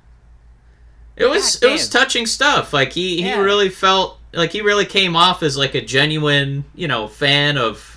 It 1.16 1.26
was 1.26 1.56
God 1.56 1.68
it 1.68 1.72
was 1.72 1.88
touching 1.88 2.26
stuff. 2.26 2.72
Like 2.72 2.92
he 2.92 3.22
he 3.22 3.34
really 3.34 3.68
felt 3.68 4.18
like 4.32 4.52
he 4.52 4.62
really 4.62 4.86
came 4.86 5.14
off 5.16 5.42
as 5.42 5.56
like 5.56 5.74
a 5.74 5.80
genuine, 5.80 6.64
you 6.74 6.88
know, 6.88 7.06
fan 7.08 7.58
of 7.58 7.93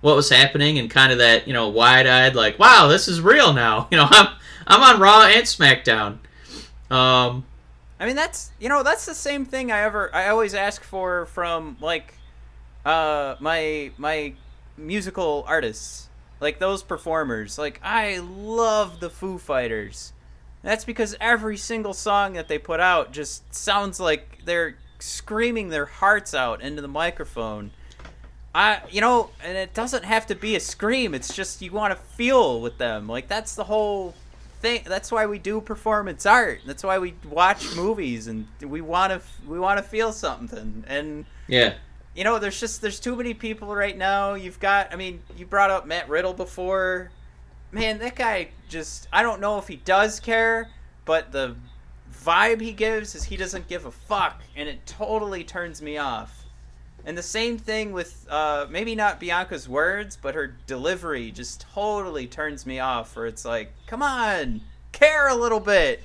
what 0.00 0.16
was 0.16 0.30
happening 0.30 0.78
and 0.78 0.90
kind 0.90 1.12
of 1.12 1.18
that, 1.18 1.46
you 1.46 1.52
know, 1.52 1.68
wide-eyed 1.68 2.34
like, 2.34 2.58
"Wow, 2.58 2.88
this 2.88 3.08
is 3.08 3.20
real 3.20 3.52
now." 3.52 3.88
You 3.92 3.98
know, 3.98 4.06
I'm 4.10 4.28
I'm 4.66 4.82
on 4.82 5.00
Raw 5.00 5.24
and 5.24 5.44
SmackDown. 5.44 6.18
Um 6.90 7.44
I 8.00 8.06
mean, 8.06 8.16
that's 8.16 8.52
you 8.60 8.68
know 8.68 8.82
that's 8.82 9.06
the 9.06 9.14
same 9.14 9.44
thing 9.44 9.72
I 9.72 9.80
ever 9.82 10.14
I 10.14 10.28
always 10.28 10.54
ask 10.54 10.82
for 10.82 11.26
from 11.26 11.76
like 11.80 12.14
uh 12.84 13.36
my 13.40 13.90
my 13.98 14.34
musical 14.76 15.44
artists 15.48 16.08
like 16.40 16.60
those 16.60 16.84
performers 16.84 17.58
like 17.58 17.80
I 17.82 18.18
love 18.18 19.00
the 19.00 19.10
Foo 19.10 19.38
Fighters. 19.38 20.12
That's 20.62 20.84
because 20.84 21.16
every 21.20 21.56
single 21.56 21.94
song 21.94 22.34
that 22.34 22.48
they 22.48 22.58
put 22.58 22.80
out 22.80 23.12
just 23.12 23.54
sounds 23.54 24.00
like 24.00 24.44
they're 24.44 24.76
screaming 24.98 25.68
their 25.68 25.86
hearts 25.86 26.34
out 26.34 26.60
into 26.60 26.82
the 26.82 26.88
microphone. 26.88 27.70
I 28.58 28.80
you 28.90 29.00
know, 29.00 29.30
and 29.44 29.56
it 29.56 29.72
doesn't 29.72 30.04
have 30.04 30.26
to 30.26 30.34
be 30.34 30.56
a 30.56 30.60
scream. 30.60 31.14
It's 31.14 31.32
just 31.32 31.62
you 31.62 31.70
want 31.70 31.96
to 31.96 32.04
feel 32.16 32.60
with 32.60 32.76
them. 32.76 33.06
Like 33.08 33.28
that's 33.28 33.54
the 33.54 33.62
whole 33.62 34.16
thing. 34.60 34.82
That's 34.84 35.12
why 35.12 35.26
we 35.26 35.38
do 35.38 35.60
performance 35.60 36.26
art. 36.26 36.62
That's 36.66 36.82
why 36.82 36.98
we 36.98 37.14
watch 37.30 37.76
movies 37.76 38.26
and 38.26 38.48
we 38.60 38.80
want 38.80 39.12
to 39.12 39.20
we 39.48 39.60
want 39.60 39.78
to 39.78 39.84
feel 39.84 40.12
something. 40.12 40.82
And 40.88 41.24
yeah. 41.46 41.74
you 42.16 42.24
know, 42.24 42.40
there's 42.40 42.58
just 42.58 42.82
there's 42.82 42.98
too 42.98 43.14
many 43.14 43.32
people 43.32 43.76
right 43.76 43.96
now. 43.96 44.34
You've 44.34 44.58
got 44.58 44.92
I 44.92 44.96
mean, 44.96 45.22
you 45.36 45.46
brought 45.46 45.70
up 45.70 45.86
Matt 45.86 46.08
Riddle 46.08 46.34
before. 46.34 47.12
Man, 47.70 47.98
that 48.00 48.16
guy 48.16 48.48
just 48.68 49.06
I 49.12 49.22
don't 49.22 49.40
know 49.40 49.58
if 49.58 49.68
he 49.68 49.76
does 49.76 50.18
care, 50.18 50.68
but 51.04 51.30
the 51.30 51.54
vibe 52.12 52.60
he 52.60 52.72
gives 52.72 53.14
is 53.14 53.22
he 53.22 53.36
doesn't 53.36 53.68
give 53.68 53.84
a 53.86 53.92
fuck 53.92 54.42
and 54.56 54.68
it 54.68 54.84
totally 54.84 55.44
turns 55.44 55.80
me 55.80 55.96
off. 55.96 56.37
And 57.04 57.16
the 57.16 57.22
same 57.22 57.56
thing 57.58 57.92
with 57.92 58.26
uh, 58.28 58.66
maybe 58.68 58.94
not 58.94 59.18
Bianca's 59.20 59.68
words, 59.68 60.18
but 60.20 60.34
her 60.34 60.54
delivery 60.66 61.30
just 61.30 61.60
totally 61.72 62.26
turns 62.26 62.66
me 62.66 62.80
off. 62.80 63.16
Where 63.16 63.26
it's 63.26 63.44
like, 63.44 63.72
come 63.86 64.02
on, 64.02 64.60
care 64.92 65.28
a 65.28 65.34
little 65.34 65.60
bit. 65.60 66.02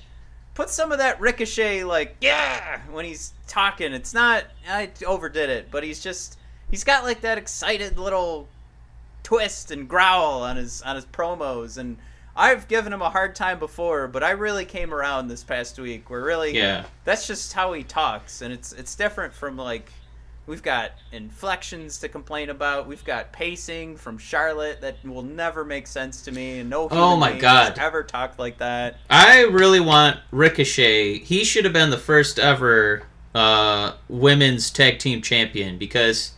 put 0.53 0.69
some 0.69 0.91
of 0.91 0.99
that 0.99 1.19
ricochet 1.19 1.83
like 1.83 2.15
yeah 2.21 2.79
when 2.91 3.05
he's 3.05 3.33
talking. 3.47 3.91
It's 3.93 4.13
not 4.13 4.45
I 4.69 4.91
overdid 5.05 5.49
it, 5.49 5.67
but 5.71 5.83
he's 5.83 6.01
just 6.01 6.37
he's 6.71 6.83
got 6.83 7.03
like 7.03 7.21
that 7.21 7.37
excited 7.37 7.97
little 7.99 8.47
twist 9.23 9.71
and 9.71 9.87
growl 9.89 10.43
on 10.43 10.55
his 10.57 10.81
on 10.83 10.95
his 10.95 11.05
promos 11.05 11.77
and 11.77 11.97
I've 12.35 12.67
given 12.67 12.91
him 12.91 13.01
a 13.03 13.09
hard 13.11 13.35
time 13.35 13.59
before, 13.59 14.07
but 14.07 14.23
I 14.23 14.31
really 14.31 14.65
came 14.65 14.91
around 14.91 15.27
this 15.27 15.43
past 15.43 15.77
week. 15.77 16.09
Where 16.09 16.21
really, 16.21 16.55
Yeah. 16.57 16.85
that's 17.03 17.27
just 17.27 17.53
how 17.53 17.73
he 17.73 17.83
talks, 17.83 18.41
and 18.41 18.51
it's 18.53 18.73
it's 18.73 18.95
different 18.95 19.33
from 19.35 19.55
like 19.57 19.91
we've 20.45 20.63
got 20.63 20.91
inflections 21.11 21.99
to 21.99 22.09
complain 22.09 22.49
about. 22.49 22.87
We've 22.87 23.03
got 23.03 23.31
pacing 23.31 23.97
from 23.97 24.17
Charlotte 24.17 24.81
that 24.81 24.97
will 25.03 25.23
never 25.23 25.63
make 25.63 25.87
sense 25.87 26.21
to 26.23 26.31
me, 26.31 26.59
and 26.59 26.69
no. 26.69 26.87
Oh 26.89 27.15
my 27.15 27.37
God. 27.37 27.77
ever 27.79 28.03
talked 28.03 28.39
like 28.39 28.57
that. 28.57 28.97
I 29.09 29.43
really 29.43 29.79
want 29.79 30.19
Ricochet. 30.31 31.19
He 31.19 31.43
should 31.43 31.65
have 31.65 31.73
been 31.73 31.89
the 31.89 31.97
first 31.97 32.39
ever 32.39 33.03
uh, 33.33 33.93
women's 34.07 34.69
tag 34.69 34.99
team 34.99 35.21
champion 35.21 35.77
because 35.77 36.33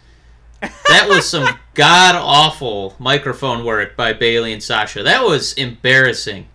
that 0.62 1.08
was 1.08 1.28
some 1.28 1.60
god 1.74 2.16
awful 2.16 2.96
microphone 3.00 3.66
work 3.66 3.96
by 3.96 4.14
Bayley 4.14 4.54
and 4.54 4.64
Sasha. 4.64 5.04
That 5.04 5.24
was 5.24 5.54
embarrassing. 5.54 6.48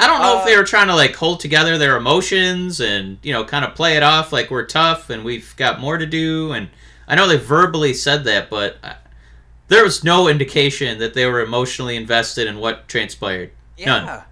I 0.00 0.06
don't 0.06 0.20
know 0.22 0.36
Uh, 0.36 0.40
if 0.40 0.46
they 0.46 0.56
were 0.56 0.64
trying 0.64 0.86
to 0.88 0.94
like 0.94 1.14
hold 1.16 1.40
together 1.40 1.76
their 1.76 1.96
emotions 1.96 2.80
and 2.80 3.18
you 3.22 3.32
know 3.32 3.44
kind 3.44 3.64
of 3.64 3.74
play 3.74 3.96
it 3.96 4.02
off 4.02 4.32
like 4.32 4.50
we're 4.50 4.66
tough 4.66 5.10
and 5.10 5.24
we've 5.24 5.54
got 5.56 5.80
more 5.80 5.98
to 5.98 6.06
do. 6.06 6.52
And 6.52 6.68
I 7.08 7.14
know 7.16 7.26
they 7.26 7.36
verbally 7.36 7.94
said 7.94 8.24
that, 8.24 8.48
but 8.50 8.76
uh, 8.82 8.94
there 9.68 9.82
was 9.84 10.04
no 10.04 10.28
indication 10.28 10.98
that 10.98 11.14
they 11.14 11.26
were 11.26 11.40
emotionally 11.40 11.96
invested 11.96 12.46
in 12.46 12.58
what 12.58 12.86
transpired. 12.88 13.50
None. 13.84 14.06
Yeah, 14.06 14.22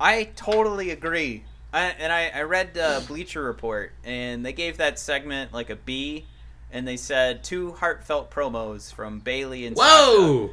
I 0.00 0.24
totally 0.36 0.90
agree. 0.90 1.44
I, 1.72 1.84
and 1.98 2.12
I, 2.12 2.28
I 2.28 2.42
read 2.42 2.76
uh, 2.76 3.00
Bleacher 3.06 3.42
Report, 3.42 3.92
and 4.04 4.44
they 4.44 4.52
gave 4.52 4.76
that 4.76 4.98
segment 4.98 5.52
like 5.52 5.70
a 5.70 5.76
B, 5.76 6.26
and 6.70 6.86
they 6.86 6.96
said 6.98 7.42
two 7.42 7.72
heartfelt 7.72 8.30
promos 8.30 8.92
from 8.92 9.20
Bayley 9.20 9.66
and 9.66 9.76
Sasha. 9.76 9.88
Whoa! 9.88 10.50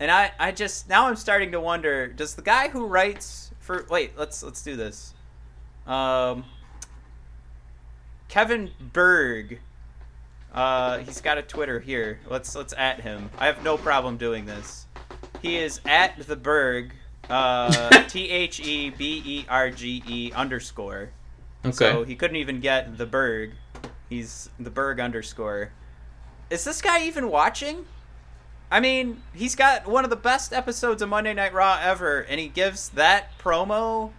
And 0.00 0.10
I, 0.10 0.32
I 0.40 0.50
just 0.50 0.88
now 0.88 1.08
I'm 1.08 1.16
starting 1.16 1.52
to 1.52 1.60
wonder: 1.60 2.08
Does 2.08 2.34
the 2.34 2.42
guy 2.42 2.68
who 2.68 2.86
writes 2.86 3.51
for 3.62 3.86
wait, 3.88 4.12
let's 4.18 4.42
let's 4.42 4.62
do 4.62 4.76
this. 4.76 5.14
Um, 5.86 6.44
Kevin 8.28 8.70
Berg. 8.80 9.60
Uh, 10.52 10.98
he's 10.98 11.22
got 11.22 11.38
a 11.38 11.42
Twitter 11.42 11.80
here. 11.80 12.20
Let's 12.28 12.54
let's 12.54 12.74
at 12.76 13.00
him. 13.00 13.30
I 13.38 13.46
have 13.46 13.64
no 13.64 13.78
problem 13.78 14.18
doing 14.18 14.44
this. 14.44 14.86
He 15.40 15.56
is 15.56 15.80
at 15.86 16.18
the 16.26 16.36
Berg. 16.36 16.92
Uh, 17.30 18.02
T 18.08 18.28
H 18.28 18.60
E 18.60 18.90
B 18.90 19.22
E 19.24 19.46
R 19.48 19.70
G 19.70 20.02
E 20.06 20.32
underscore. 20.34 21.10
Okay. 21.64 21.72
So 21.72 22.04
he 22.04 22.16
couldn't 22.16 22.36
even 22.36 22.60
get 22.60 22.98
the 22.98 23.06
Berg. 23.06 23.52
He's 24.08 24.50
the 24.58 24.70
Berg 24.70 25.00
underscore. 25.00 25.70
Is 26.50 26.64
this 26.64 26.82
guy 26.82 27.06
even 27.06 27.30
watching? 27.30 27.86
I 28.72 28.80
mean, 28.80 29.22
he's 29.34 29.54
got 29.54 29.86
one 29.86 30.04
of 30.04 30.08
the 30.08 30.16
best 30.16 30.54
episodes 30.54 31.02
of 31.02 31.10
Monday 31.10 31.34
Night 31.34 31.52
Raw 31.52 31.78
ever, 31.78 32.20
and 32.20 32.40
he 32.40 32.48
gives 32.48 32.88
that 32.90 33.38
promo 33.38 34.12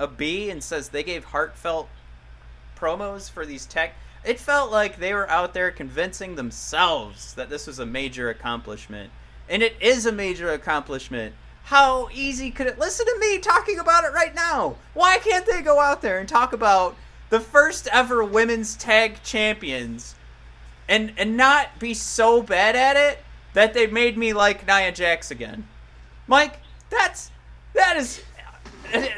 a 0.00 0.08
B 0.08 0.50
and 0.50 0.64
says 0.64 0.88
they 0.88 1.04
gave 1.04 1.26
heartfelt 1.26 1.88
promos 2.76 3.30
for 3.30 3.46
these 3.46 3.66
tech. 3.66 3.94
It 4.24 4.40
felt 4.40 4.72
like 4.72 4.98
they 4.98 5.14
were 5.14 5.30
out 5.30 5.54
there 5.54 5.70
convincing 5.70 6.34
themselves 6.34 7.34
that 7.34 7.50
this 7.50 7.68
was 7.68 7.78
a 7.78 7.86
major 7.86 8.28
accomplishment. 8.28 9.12
And 9.48 9.62
it 9.62 9.76
is 9.80 10.06
a 10.06 10.12
major 10.12 10.50
accomplishment. 10.50 11.36
How 11.62 12.08
easy 12.12 12.50
could 12.50 12.66
it? 12.66 12.80
Listen 12.80 13.06
to 13.06 13.18
me 13.20 13.38
talking 13.38 13.78
about 13.78 14.02
it 14.02 14.12
right 14.12 14.34
now. 14.34 14.74
Why 14.92 15.18
can't 15.18 15.46
they 15.46 15.62
go 15.62 15.78
out 15.78 16.02
there 16.02 16.18
and 16.18 16.28
talk 16.28 16.52
about 16.52 16.96
the 17.28 17.38
first 17.38 17.86
ever 17.92 18.24
women's 18.24 18.74
tag 18.74 19.22
champions 19.22 20.16
and 20.88 21.12
and 21.16 21.36
not 21.36 21.78
be 21.78 21.94
so 21.94 22.42
bad 22.42 22.74
at 22.74 22.96
it 22.96 23.22
that 23.54 23.74
they 23.74 23.86
made 23.86 24.16
me 24.16 24.32
like 24.32 24.66
Nia 24.66 24.92
Jax 24.92 25.30
again? 25.30 25.66
Mike, 26.26 26.60
that's 26.90 27.30
that 27.74 27.96
is 27.96 28.22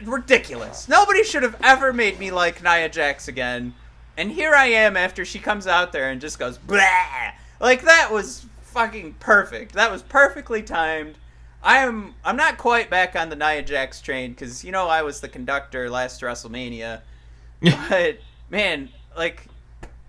ridiculous. 0.05 0.89
Nobody 0.89 1.25
should 1.25 1.43
have 1.43 1.57
ever 1.63 1.93
made 1.93 2.19
me 2.19 2.31
like 2.31 2.63
Nia 2.63 2.89
Jax 2.89 3.29
again. 3.29 3.75
And 4.17 4.31
here 4.31 4.55
I 4.55 4.67
am 4.67 4.97
after 4.97 5.25
she 5.25 5.39
comes 5.39 5.67
out 5.67 5.93
there 5.93 6.11
and 6.11 6.21
just 6.21 6.39
goes 6.39 6.59
blah. 6.59 7.33
Like 7.61 7.83
that 7.83 8.11
was 8.13 8.47
fucking 8.63 9.15
perfect. 9.21 9.73
That 9.73 9.91
was 9.91 10.03
perfectly 10.03 10.63
timed. 10.63 11.17
I 11.63 11.79
am 11.79 12.15
I'm 12.25 12.37
not 12.37 12.59
quite 12.59 12.91
back 12.91 13.15
on 13.17 13.29
the 13.29 13.37
Nia 13.37 13.63
Jax 13.63 14.01
train 14.01 14.35
cuz 14.35 14.65
you 14.65 14.73
know 14.73 14.89
I 14.89 15.03
was 15.03 15.21
the 15.21 15.29
conductor 15.29 15.89
last 15.89 16.21
WrestleMania. 16.21 17.01
but 17.89 18.19
man, 18.51 18.91
like 19.17 19.47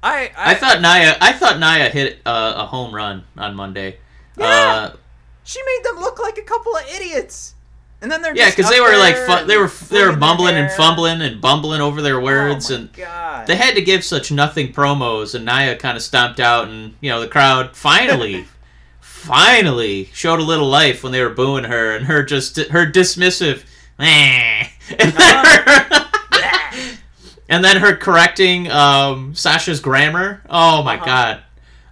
I 0.01 0.31
I, 0.36 0.51
I 0.51 0.55
thought 0.55 0.81
Nia. 0.81 1.15
I 1.21 1.33
thought 1.33 1.59
Nia 1.59 1.89
hit 1.89 2.19
uh, 2.25 2.53
a 2.57 2.65
home 2.65 2.93
run 2.93 3.23
on 3.38 3.55
Monday. 3.55 3.99
Yeah. 4.37 4.45
Uh, 4.45 4.95
she 5.43 5.59
made 5.63 5.81
them 5.83 5.99
look 6.01 6.19
like 6.19 6.37
a 6.37 6.41
couple 6.43 6.75
of 6.75 6.83
idiots. 6.95 7.55
And 8.01 8.11
then 8.11 8.21
they're 8.21 8.35
yeah, 8.35 8.49
because 8.49 8.69
they 8.69 8.81
were 8.81 8.97
like 8.97 9.15
fu- 9.15 9.25
they 9.25 9.35
were 9.37 9.45
they 9.47 9.57
were 9.57 9.67
flinging 9.69 10.07
their 10.09 10.17
bumbling 10.17 10.55
and 10.55 10.71
fumbling 10.71 11.21
and 11.21 11.39
bumbling 11.39 11.79
over 11.79 12.01
their 12.01 12.19
words 12.19 12.69
oh 12.69 12.73
my 12.73 12.79
and 12.81 12.93
God. 12.93 13.47
they 13.47 13.55
had 13.55 13.75
to 13.75 13.81
give 13.81 14.03
such 14.03 14.29
nothing 14.29 14.73
promos 14.73 15.35
and 15.35 15.45
Nia 15.45 15.77
kind 15.77 15.95
of 15.95 16.03
stomped 16.03 16.41
out 16.41 16.67
and 16.67 16.95
you 16.99 17.09
know 17.09 17.21
the 17.21 17.29
crowd 17.29 17.77
finally 17.77 18.45
finally 18.99 20.09
showed 20.13 20.39
a 20.39 20.43
little 20.43 20.67
life 20.67 21.01
when 21.01 21.13
they 21.13 21.21
were 21.23 21.29
booing 21.29 21.63
her 21.63 21.95
and 21.95 22.05
her 22.07 22.23
just 22.23 22.57
her 22.57 22.85
dismissive 22.85 23.63
"Eh." 23.99 24.67
and 24.99 25.13
then 25.13 25.45
her, 25.45 26.09
and 27.49 27.63
then 27.63 27.77
her 27.77 27.95
correcting 27.95 28.69
um, 28.69 29.33
Sasha's 29.33 29.79
grammar. 29.79 30.41
Oh 30.49 30.83
my 30.83 30.95
Uh-huh. 30.95 31.05
god. 31.05 31.43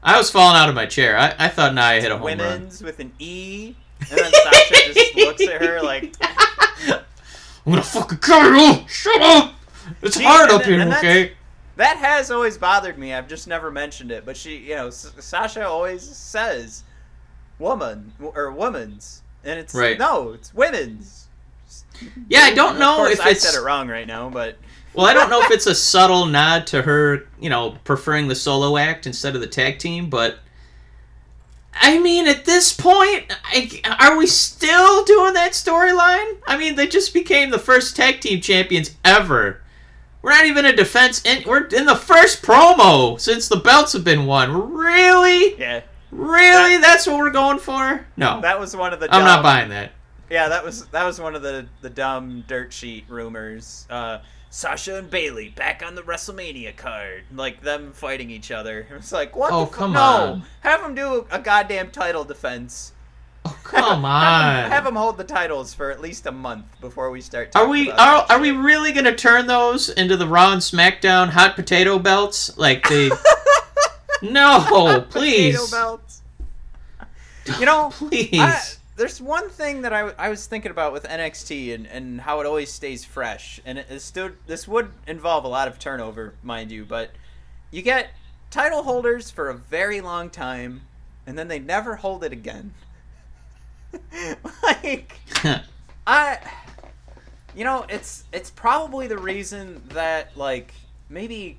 I 0.04 0.18
was 0.18 0.32
falling 0.32 0.58
out 0.58 0.68
of 0.70 0.76
my 0.76 0.86
chair. 0.86 1.18
I, 1.18 1.36
I 1.38 1.48
thought 1.48 1.74
Nia 1.76 2.02
hit 2.02 2.12
a 2.12 2.18
home 2.18 2.26
run. 2.28 2.38
women's 2.38 2.82
with 2.82 3.00
an 3.00 3.12
E. 3.20 3.76
And 4.10 4.20
then 4.20 4.32
Sasha 4.32 4.94
just 4.94 5.16
looks 5.16 5.48
at 5.48 5.62
her 5.62 5.82
like, 5.82 6.16
I'm 6.22 7.04
gonna 7.74 7.84
fucking 7.84 8.18
kill 8.18 8.56
you! 8.56 8.88
Shut 8.88 9.22
up! 9.22 9.54
It's 10.02 10.16
See, 10.16 10.24
hard 10.24 10.50
up 10.50 10.64
th- 10.64 10.80
here, 10.80 10.88
okay? 10.98 11.34
that 11.76 11.98
has 11.98 12.32
always 12.32 12.58
bothered 12.58 12.98
me. 12.98 13.14
I've 13.14 13.28
just 13.28 13.48
never 13.48 13.70
mentioned 13.70 14.12
it. 14.12 14.26
But 14.26 14.36
she, 14.38 14.58
you 14.58 14.76
know, 14.76 14.88
S- 14.88 15.12
Sasha 15.20 15.68
always 15.68 16.02
says 16.02 16.84
woman 17.60 18.12
or 18.20 18.52
woman's. 18.52 19.22
And 19.44 19.60
it's, 19.60 19.74
Right. 19.76 19.98
no, 20.00 20.32
it's 20.34 20.54
women's. 20.54 21.28
Yeah, 22.28 22.42
I 22.42 22.54
don't 22.54 22.80
know 22.80 23.06
if 23.06 23.22
I 23.22 23.32
it's 23.32 23.42
said 23.48 23.60
it 23.60 23.64
wrong 23.64 23.88
right 23.88 24.08
now, 24.08 24.30
but 24.30 24.58
well, 24.94 25.06
I 25.06 25.14
don't 25.14 25.30
know 25.30 25.42
if 25.42 25.52
it's 25.52 25.68
a 25.68 25.76
subtle 25.76 26.26
nod 26.26 26.68
to 26.68 26.82
her, 26.82 27.28
you 27.40 27.50
know, 27.50 27.78
preferring 27.84 28.28
the 28.28 28.36
solo 28.36 28.78
act 28.78 29.08
instead 29.08 29.36
of 29.36 29.42
the 29.42 29.48
tag 29.48 29.80
team, 29.80 30.10
but 30.10 30.40
I 31.74 32.00
mean, 32.00 32.28
at 32.28 32.46
this 32.46 32.74
point, 32.74 33.34
I, 33.46 33.82
are 34.00 34.18
we 34.18 34.28
still 34.28 35.06
doing 35.06 35.34
that 35.34 35.54
storyline? 35.54 36.38
I 36.46 36.58
mean, 36.58 36.76
they 36.76 36.88
just 36.88 37.14
became 37.14 37.50
the 37.50 37.60
first 37.60 37.96
tag 37.96 38.20
team 38.20 38.42
champions 38.42 38.96
ever. 39.06 39.62
We're 40.22 40.32
not 40.32 40.46
even 40.46 40.66
a 40.66 40.76
defense, 40.76 41.24
in, 41.26 41.44
we're 41.48 41.66
in 41.68 41.86
the 41.86 41.96
first 41.96 42.44
promo 42.44 43.20
since 43.20 43.48
the 43.48 43.56
belts 43.56 43.94
have 43.94 44.04
been 44.04 44.26
won. 44.26 44.74
Really? 44.74 45.58
yeah, 45.58 45.82
Really? 46.12 46.78
That's 46.78 47.08
what 47.08 47.18
we're 47.18 47.32
going 47.32 47.60
for? 47.60 48.06
No, 48.18 48.42
that 48.42 48.60
was 48.60 48.76
one 48.76 48.94
of 48.94 49.00
the. 49.00 49.14
I'm 49.14 49.24
not 49.24 49.42
buying 49.42 49.70
that. 49.70 49.94
Yeah, 50.30 50.50
that 50.50 50.64
was 50.64 50.86
that 50.88 51.06
was 51.06 51.20
one 51.20 51.36
of 51.36 51.42
the 51.42 51.68
the 51.82 51.90
dumb 51.90 52.44
dirt 52.48 52.74
sheet 52.74 53.06
rumors. 53.08 53.88
Uh, 53.90 54.20
Sasha 54.54 54.98
and 54.98 55.10
Bayley 55.10 55.48
back 55.48 55.82
on 55.82 55.96
the 55.96 56.02
WrestleMania 56.02 56.76
card, 56.76 57.24
like 57.34 57.62
them 57.62 57.94
fighting 57.94 58.30
each 58.30 58.52
other. 58.52 58.86
It's 58.98 59.12
like 59.14 59.34
what? 59.34 59.54
Oh, 59.54 59.66
come 59.66 59.94
no. 59.94 60.00
on. 60.02 60.44
Have 60.60 60.82
them 60.82 60.94
do 60.94 61.26
a 61.32 61.40
goddamn 61.40 61.90
title 61.90 62.26
defense. 62.26 62.92
Oh, 63.46 63.58
come 63.64 64.04
on. 64.06 64.70
Have, 64.70 64.84
them, 64.84 64.98
hold 64.98 65.18
the 65.18 65.24
titles 65.24 65.74
for 65.74 65.90
at 65.90 66.02
least 66.02 66.26
a 66.26 66.34
month 66.34 66.66
before 66.82 67.10
we 67.12 67.22
start. 67.22 67.56
Are 67.56 67.68
we 67.68 67.90
about 67.90 68.30
are, 68.30 68.36
are 68.36 68.42
we 68.42 68.52
really 68.52 68.92
gonna 68.92 69.16
turn 69.16 69.48
those 69.48 69.90
into 69.90 70.18
the 70.18 70.28
Raw 70.28 70.52
and 70.52 70.62
SmackDown 70.62 71.30
hot 71.30 71.56
potato 71.56 71.98
belts? 71.98 72.56
Like 72.58 72.88
they? 72.90 73.10
no, 74.22 75.06
please, 75.10 75.56
Potato 75.56 75.72
belts. 75.72 76.22
You 77.58 77.66
know, 77.66 77.90
please. 77.94 78.34
I, 78.34 78.62
there's 78.96 79.22
one 79.22 79.50
thing 79.50 79.82
that 79.82 79.94
I, 79.94 80.14
I 80.18 80.30
was 80.30 80.46
thinking 80.46 80.72
about 80.72 80.94
with 80.94 81.04
NXT 81.04 81.74
and, 81.74 81.88
and 81.88 82.22
how 82.22 82.40
it 82.42 82.46
always 82.46 82.72
stays 82.72 83.06
fresh, 83.06 83.60
and 83.66 83.78
it 83.78 83.88
is 83.90 84.04
still 84.04 84.32
this 84.48 84.68
would 84.68 84.92
involve 85.08 85.44
a 85.46 85.48
lot 85.48 85.68
of 85.68 85.80
turnover, 85.80 86.34
mind 86.44 86.72
you, 86.72 86.86
but 86.86 87.12
you 87.72 87.82
get 87.82 88.12
title 88.50 88.84
holders 88.84 89.32
for 89.32 89.50
a 89.50 89.54
very 89.54 90.02
long 90.02 90.30
time, 90.30 90.82
and 91.26 91.38
then 91.38 91.48
they 91.48 91.60
never 91.60 91.96
hold 91.96 92.24
it 92.24 92.34
again. 92.34 92.74
like 94.64 95.20
I, 96.08 96.40
you 97.56 97.64
know, 97.64 97.86
it's 97.90 98.26
it's 98.34 98.50
probably 98.50 99.08
the 99.08 99.18
reason 99.18 99.82
that 99.90 100.36
like 100.36 100.74
maybe 101.10 101.58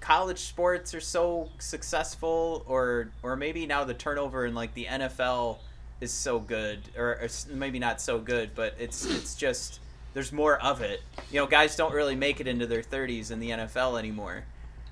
college 0.00 0.40
sports 0.40 0.92
are 0.92 1.00
so 1.00 1.48
successful, 1.58 2.64
or 2.66 3.10
or 3.22 3.36
maybe 3.36 3.64
now 3.64 3.84
the 3.84 3.94
turnover 3.94 4.44
in 4.44 4.54
like 4.54 4.74
the 4.74 4.86
NFL 4.86 5.58
is 6.04 6.12
so 6.12 6.38
good, 6.38 6.80
or, 6.96 7.18
or 7.20 7.28
maybe 7.50 7.80
not 7.80 8.00
so 8.00 8.18
good, 8.20 8.50
but 8.54 8.74
it's 8.78 9.04
it's 9.04 9.34
just 9.34 9.80
there's 10.12 10.32
more 10.32 10.62
of 10.62 10.80
it. 10.80 11.02
You 11.32 11.40
know, 11.40 11.46
guys 11.46 11.74
don't 11.74 11.92
really 11.92 12.14
make 12.14 12.40
it 12.40 12.46
into 12.46 12.66
their 12.66 12.82
30s 12.82 13.32
in 13.32 13.40
the 13.40 13.50
NFL 13.50 13.98
anymore. 13.98 14.44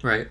Right. 0.02 0.26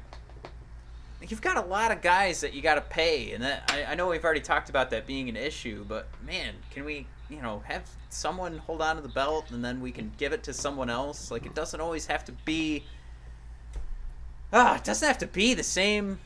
You've 1.26 1.42
got 1.42 1.56
a 1.56 1.62
lot 1.62 1.92
of 1.92 2.02
guys 2.02 2.42
that 2.42 2.54
you 2.54 2.62
got 2.62 2.76
to 2.76 2.82
pay, 2.82 3.32
and 3.32 3.44
that 3.44 3.72
I, 3.72 3.92
I 3.92 3.96
know 3.96 4.10
we've 4.10 4.24
already 4.26 4.42
talked 4.42 4.70
about 4.70 4.90
that 4.90 5.08
being 5.08 5.30
an 5.30 5.38
issue. 5.38 5.86
But 5.88 6.08
man, 6.26 6.56
can 6.72 6.84
we, 6.84 7.06
you 7.30 7.42
know, 7.42 7.64
have 7.66 7.84
someone 8.10 8.58
hold 8.58 8.82
on 8.82 8.98
to 8.98 9.02
the 9.02 9.08
belt 9.08 9.52
and 9.52 9.64
then 9.64 9.80
we 9.80 9.92
can 9.92 10.12
give 10.18 10.34
it 10.34 10.44
to 10.44 10.54
someone 10.54 10.90
else? 10.90 11.32
Like 11.32 11.46
it 11.46 11.56
doesn't 11.56 11.80
always 11.80 12.08
have 12.08 12.26
to 12.26 12.32
be. 12.44 12.84
Ah, 14.52 14.76
it 14.76 14.84
doesn't 14.84 15.08
have 15.08 15.20
to 15.20 15.28
be 15.28 15.54
the 15.54 15.64
same 15.64 16.20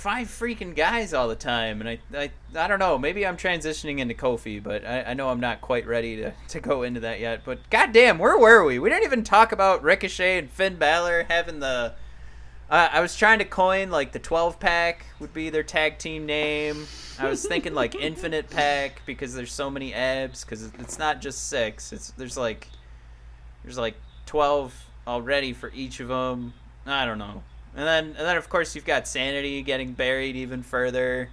five 0.00 0.28
freaking 0.28 0.74
guys 0.74 1.12
all 1.12 1.28
the 1.28 1.36
time, 1.36 1.82
and 1.82 1.88
I, 1.90 1.98
I, 2.16 2.30
I 2.56 2.66
don't 2.66 2.78
know. 2.78 2.96
Maybe 2.96 3.26
I'm 3.26 3.36
transitioning 3.36 3.98
into 3.98 4.14
Kofi, 4.14 4.62
but 4.62 4.82
I, 4.84 5.02
I 5.02 5.14
know 5.14 5.28
I'm 5.28 5.40
not 5.40 5.60
quite 5.60 5.86
ready 5.86 6.16
to, 6.16 6.32
to 6.48 6.60
go 6.60 6.82
into 6.84 7.00
that 7.00 7.20
yet. 7.20 7.42
But 7.44 7.68
goddamn, 7.68 8.18
where 8.18 8.38
were 8.38 8.64
we? 8.64 8.78
We 8.78 8.88
didn't 8.88 9.04
even 9.04 9.24
talk 9.24 9.52
about 9.52 9.82
Ricochet 9.82 10.38
and 10.38 10.50
Finn 10.50 10.76
Balor 10.76 11.26
having 11.28 11.60
the. 11.60 11.92
Uh, 12.70 12.88
I 12.92 13.00
was 13.00 13.14
trying 13.14 13.40
to 13.40 13.44
coin 13.44 13.90
like 13.90 14.12
the 14.12 14.18
12 14.18 14.58
pack 14.58 15.04
would 15.18 15.34
be 15.34 15.50
their 15.50 15.64
tag 15.64 15.98
team 15.98 16.24
name. 16.24 16.86
I 17.18 17.28
was 17.28 17.44
thinking 17.44 17.74
like 17.74 17.94
Infinite 18.00 18.48
Pack 18.48 19.02
because 19.04 19.34
there's 19.34 19.52
so 19.52 19.68
many 19.68 19.92
abs 19.92 20.44
because 20.44 20.64
it's 20.78 20.98
not 20.98 21.20
just 21.20 21.48
six. 21.48 21.92
It's 21.92 22.12
there's 22.12 22.38
like 22.38 22.68
there's 23.64 23.76
like 23.76 23.96
12 24.26 24.72
already 25.06 25.52
for 25.52 25.70
each 25.74 26.00
of 26.00 26.08
them. 26.08 26.54
I 26.86 27.04
don't 27.04 27.18
know. 27.18 27.42
And 27.76 27.86
then 27.86 28.04
and 28.06 28.26
then 28.26 28.36
of 28.36 28.48
course 28.48 28.74
you've 28.74 28.84
got 28.84 29.06
Sanity 29.06 29.62
getting 29.62 29.92
buried 29.92 30.36
even 30.36 30.62
further. 30.62 31.30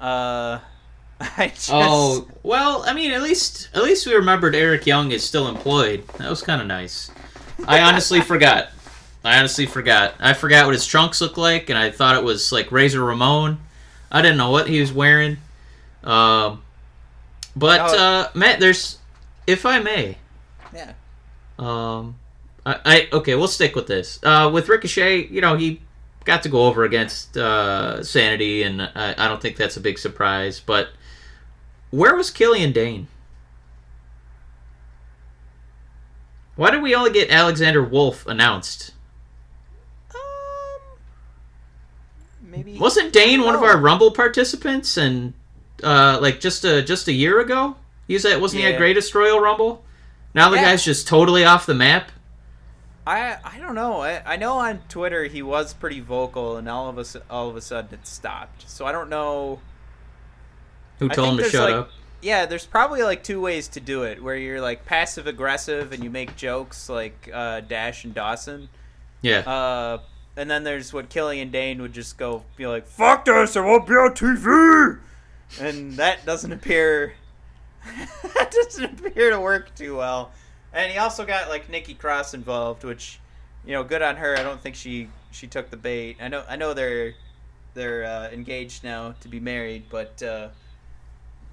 Uh 0.00 0.58
I 1.20 1.48
just 1.48 1.70
Oh 1.72 2.26
well, 2.42 2.82
I 2.86 2.94
mean, 2.94 3.10
at 3.12 3.22
least 3.22 3.68
at 3.74 3.82
least 3.82 4.06
we 4.06 4.14
remembered 4.14 4.54
Eric 4.54 4.86
Young 4.86 5.10
is 5.12 5.22
still 5.22 5.48
employed. 5.48 6.06
That 6.18 6.30
was 6.30 6.42
kind 6.42 6.60
of 6.62 6.66
nice. 6.66 7.10
I 7.66 7.80
honestly 7.82 8.20
forgot. 8.32 8.70
I 9.22 9.38
honestly 9.38 9.66
forgot. 9.66 10.14
I 10.18 10.32
forgot 10.32 10.64
what 10.64 10.72
his 10.72 10.86
trunks 10.86 11.20
looked 11.20 11.36
like, 11.36 11.68
and 11.68 11.78
I 11.78 11.90
thought 11.90 12.16
it 12.16 12.24
was 12.24 12.52
like 12.52 12.72
Razor 12.72 13.04
Ramon. 13.04 13.60
I 14.10 14.22
didn't 14.22 14.38
know 14.38 14.50
what 14.50 14.66
he 14.66 14.80
was 14.80 14.94
wearing. 14.94 15.36
Um, 16.02 16.62
but 17.54 17.80
Oh. 17.94 17.98
uh, 17.98 18.28
Matt, 18.34 18.60
there's, 18.60 18.96
if 19.46 19.66
I 19.66 19.78
may, 19.80 20.16
yeah. 20.74 20.94
um, 21.58 22.16
I, 22.66 22.76
I 22.84 23.08
okay, 23.12 23.34
we'll 23.34 23.48
stick 23.48 23.74
with 23.74 23.86
this. 23.86 24.18
Uh, 24.22 24.50
with 24.52 24.68
Ricochet, 24.68 25.28
you 25.28 25.40
know, 25.40 25.56
he 25.56 25.80
got 26.24 26.42
to 26.42 26.48
go 26.48 26.66
over 26.66 26.84
against 26.84 27.36
uh, 27.36 28.02
Sanity, 28.04 28.62
and 28.62 28.82
I, 28.82 29.14
I 29.16 29.28
don't 29.28 29.40
think 29.40 29.56
that's 29.56 29.76
a 29.76 29.80
big 29.80 29.98
surprise. 29.98 30.60
But 30.60 30.90
where 31.90 32.14
was 32.14 32.30
Killian 32.30 32.72
Dain? 32.72 33.08
Why 36.56 36.70
did 36.70 36.82
we 36.82 36.94
only 36.94 37.10
get 37.10 37.30
Alexander 37.30 37.82
Wolfe 37.82 38.26
announced? 38.26 38.92
Um 40.14 40.18
maybe 42.42 42.76
Wasn't 42.78 43.12
Dain 43.12 43.42
one 43.44 43.54
of 43.54 43.62
our 43.62 43.78
Rumble 43.78 44.10
participants, 44.10 44.96
and 44.98 45.32
uh, 45.82 46.18
like 46.20 46.40
just 46.40 46.64
a 46.64 46.82
just 46.82 47.08
a 47.08 47.12
year 47.12 47.40
ago? 47.40 47.76
He 48.06 48.14
was 48.14 48.24
at 48.26 48.40
wasn't 48.40 48.60
he 48.62 48.68
Yeah. 48.68 48.74
at 48.74 48.78
Greatest 48.78 49.14
Royal 49.14 49.40
Rumble? 49.40 49.84
Now 50.34 50.50
the 50.50 50.56
Yeah. 50.56 50.64
guy's 50.64 50.84
just 50.84 51.08
totally 51.08 51.44
off 51.44 51.64
the 51.64 51.74
map. 51.74 52.10
I 53.10 53.38
I 53.44 53.58
don't 53.58 53.74
know. 53.74 54.00
I, 54.02 54.22
I 54.24 54.36
know 54.36 54.58
on 54.58 54.80
Twitter 54.88 55.24
he 55.24 55.42
was 55.42 55.74
pretty 55.74 56.00
vocal 56.00 56.56
and 56.56 56.68
all 56.68 56.88
of 56.88 56.98
us 56.98 57.16
all 57.28 57.48
of 57.48 57.56
a 57.56 57.60
sudden 57.60 57.94
it 57.94 58.06
stopped. 58.06 58.70
So 58.70 58.86
I 58.86 58.92
don't 58.92 59.10
know 59.10 59.60
Who 61.00 61.10
I 61.10 61.14
told 61.14 61.38
him 61.38 61.44
to 61.44 61.50
shut 61.50 61.70
like, 61.70 61.74
up? 61.74 61.90
Yeah, 62.22 62.46
there's 62.46 62.66
probably 62.66 63.02
like 63.02 63.24
two 63.24 63.40
ways 63.40 63.68
to 63.68 63.80
do 63.80 64.04
it 64.04 64.22
where 64.22 64.36
you're 64.36 64.60
like 64.60 64.84
passive 64.84 65.26
aggressive 65.26 65.92
and 65.92 66.04
you 66.04 66.10
make 66.10 66.36
jokes 66.36 66.88
like 66.88 67.30
uh, 67.32 67.60
Dash 67.60 68.04
and 68.04 68.14
Dawson. 68.14 68.68
Yeah. 69.22 69.40
Uh, 69.40 69.98
and 70.36 70.50
then 70.50 70.64
there's 70.64 70.92
what 70.92 71.08
Killian 71.08 71.50
Dain 71.50 71.82
would 71.82 71.92
just 71.92 72.16
go 72.16 72.44
be 72.56 72.66
like, 72.66 72.86
"Fuck 72.86 73.24
this! 73.24 73.56
I 73.56 73.60
won't 73.60 73.86
be 73.86 73.94
on 73.94 74.12
TV," 74.12 74.98
and 75.60 75.94
that 75.94 76.24
doesn't 76.24 76.52
appear 76.52 77.14
that 78.34 78.50
doesn't 78.50 79.04
appear 79.04 79.30
to 79.30 79.40
work 79.40 79.74
too 79.74 79.96
well. 79.96 80.32
And 80.72 80.92
he 80.92 80.98
also 80.98 81.24
got 81.24 81.48
like 81.48 81.68
Nikki 81.68 81.94
Cross 81.94 82.34
involved, 82.34 82.84
which 82.84 83.18
you 83.64 83.72
know, 83.72 83.84
good 83.84 84.02
on 84.02 84.16
her. 84.16 84.36
I 84.36 84.42
don't 84.42 84.60
think 84.60 84.74
she 84.74 85.08
she 85.30 85.46
took 85.46 85.70
the 85.70 85.76
bait. 85.76 86.16
I 86.20 86.28
know 86.28 86.44
I 86.48 86.56
know 86.56 86.74
they're 86.74 87.14
they're 87.74 88.04
uh, 88.04 88.30
engaged 88.30 88.84
now 88.84 89.14
to 89.20 89.28
be 89.28 89.40
married, 89.40 89.84
but 89.90 90.22
uh, 90.22 90.48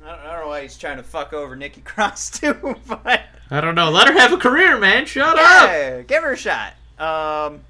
I, 0.04 0.10
don't, 0.10 0.20
I 0.20 0.32
don't 0.32 0.42
know 0.42 0.48
why 0.48 0.62
he's 0.62 0.78
trying 0.78 0.98
to 0.98 1.04
fuck 1.04 1.34
over 1.34 1.56
Nikki 1.56 1.82
Cross 1.86 2.40
too. 2.40 2.76
But 2.88 3.22
I 3.50 3.62
don't 3.62 3.76
know. 3.76 3.90
Let 3.90 4.08
her 4.08 4.14
have 4.20 4.34
a 4.34 4.38
career, 4.38 4.78
man. 4.78 5.06
Shut 5.06 5.38
up. 5.38 6.08
give 6.08 6.24
her 6.24 6.34
a 6.34 6.38
shot. 6.38 6.74
Um, 7.00 7.62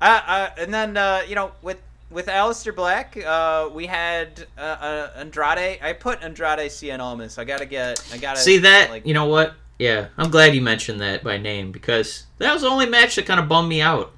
uh, 0.00 0.20
uh, 0.26 0.50
and 0.58 0.74
then 0.74 0.96
uh, 0.96 1.22
you 1.26 1.34
know 1.34 1.52
with 1.62 1.78
with 2.10 2.26
Aleister 2.26 2.74
Black, 2.74 3.16
uh, 3.16 3.68
we 3.72 3.86
had 3.86 4.46
uh, 4.56 4.60
uh, 4.60 5.10
Andrade. 5.16 5.80
I 5.82 5.92
put 5.98 6.22
Andrade 6.22 6.70
Cien 6.70 7.00
Almas. 7.00 7.38
I 7.38 7.44
gotta 7.44 7.66
get. 7.66 8.04
I 8.12 8.18
gotta 8.18 8.40
See 8.40 8.58
that? 8.58 8.90
Like, 8.90 9.06
you 9.06 9.14
know 9.14 9.26
what? 9.26 9.54
Yeah, 9.78 10.08
I'm 10.16 10.30
glad 10.30 10.54
you 10.54 10.62
mentioned 10.62 11.00
that 11.00 11.24
by 11.24 11.36
name 11.38 11.72
because 11.72 12.26
that 12.38 12.52
was 12.52 12.62
the 12.62 12.68
only 12.68 12.86
match 12.86 13.16
that 13.16 13.26
kind 13.26 13.40
of 13.40 13.48
bummed 13.48 13.68
me 13.68 13.80
out. 13.80 14.12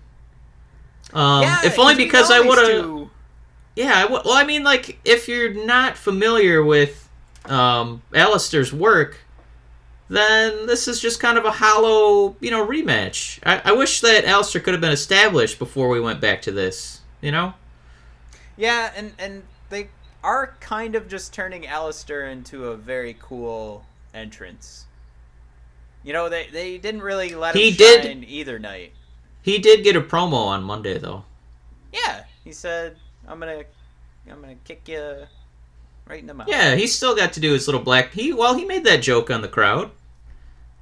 Um, 1.13 1.43
yeah, 1.43 1.65
if 1.65 1.79
only 1.79 1.95
because 1.95 2.31
I 2.31 2.41
would 2.41 2.59
have. 2.59 3.09
Yeah, 3.75 3.93
I 3.95 4.03
w- 4.03 4.23
well, 4.25 4.35
I 4.35 4.45
mean, 4.45 4.65
like, 4.65 4.99
if 5.05 5.29
you're 5.29 5.53
not 5.53 5.97
familiar 5.97 6.65
with 6.65 7.09
um, 7.45 8.03
Aleister's 8.13 8.73
work, 8.73 9.19
then 10.09 10.67
this 10.67 10.89
is 10.89 11.01
just 11.01 11.21
kind 11.21 11.37
of 11.37 11.45
a 11.45 11.51
hollow, 11.51 12.37
you 12.41 12.51
know, 12.51 12.67
rematch. 12.67 13.39
I, 13.45 13.61
I 13.67 13.73
wish 13.73 14.01
that 14.01 14.25
Aleister 14.25 14.63
could 14.63 14.73
have 14.73 14.81
been 14.81 14.93
established 14.93 15.59
before 15.59 15.89
we 15.89 16.01
went 16.01 16.21
back 16.21 16.43
to 16.43 16.53
this, 16.53 17.01
you 17.21 17.33
know? 17.33 17.55
Yeah, 18.57 18.93
and 18.97 19.13
and 19.19 19.43
they 19.69 19.91
are 20.25 20.55
kind 20.61 20.95
of 20.95 21.09
just 21.09 21.35
turning 21.35 21.65
Aleister 21.65 22.31
into 22.31 22.69
a 22.69 22.77
very 22.77 23.17
cool 23.21 23.85
entrance. 24.15 24.86
You 26.07 26.13
know, 26.13 26.29
they 26.29 26.47
they 26.53 26.79
didn't 26.79 27.03
really 27.03 27.35
let 27.35 27.57
him 27.57 27.63
He 27.63 27.73
did- 27.73 28.25
either 28.29 28.61
night. 28.61 28.93
He 29.43 29.59
did 29.59 29.83
get 29.83 29.97
a 29.97 30.01
promo 30.01 30.47
on 30.47 30.63
Monday, 30.63 30.99
though. 30.99 31.25
Yeah, 31.93 32.23
he 32.45 32.53
said, 32.53 32.97
"I'm 33.27 33.41
gonna, 33.41 33.65
I'm 34.31 34.41
gonna 34.41 34.55
kick 34.65 34.89
you 34.89 35.27
right 36.07 36.21
in 36.21 36.29
the 36.29 36.35
mouth." 36.35 36.47
Yeah, 36.49 36.77
he 36.77 36.87
still 36.87 37.17
got 37.17 37.33
to 37.33 37.41
do 37.41 37.53
his 37.53 37.67
little 37.67 37.81
black. 37.81 38.13
He 38.13 38.33
well, 38.33 38.55
he 38.55 38.65
made 38.65 38.85
that 38.85 39.03
joke 39.03 39.31
on 39.33 39.43
the 39.43 39.49
crowd. 39.49 39.91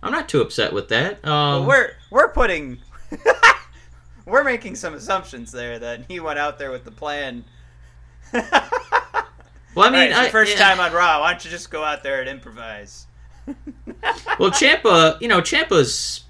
I'm 0.02 0.12
not 0.12 0.28
too 0.28 0.42
upset 0.42 0.74
with 0.74 0.90
that. 0.90 1.24
Um, 1.26 1.62
But 1.62 1.68
we're 1.68 1.90
we're 2.10 2.28
putting 2.28 2.78
we're 4.26 4.44
making 4.44 4.76
some 4.76 4.92
assumptions 4.92 5.52
there 5.52 5.78
that 5.78 6.04
he 6.06 6.20
went 6.20 6.38
out 6.38 6.58
there 6.58 6.70
with 6.70 6.84
the 6.84 6.90
plan. 6.90 7.46
well, 8.32 8.42
I 9.76 9.90
mean, 9.90 9.92
mean, 10.10 10.12
I, 10.12 10.28
first 10.28 10.58
yeah. 10.58 10.68
time 10.68 10.80
on 10.80 10.92
Raw. 10.92 11.20
Why 11.20 11.30
don't 11.32 11.42
you 11.46 11.50
just 11.50 11.70
go 11.70 11.82
out 11.82 12.02
there 12.02 12.20
and 12.20 12.28
improvise? 12.28 13.06
Well, 14.38 14.50
Ciampa, 14.50 15.20
you 15.20 15.28
know, 15.28 15.40
Ciampa's, 15.40 16.24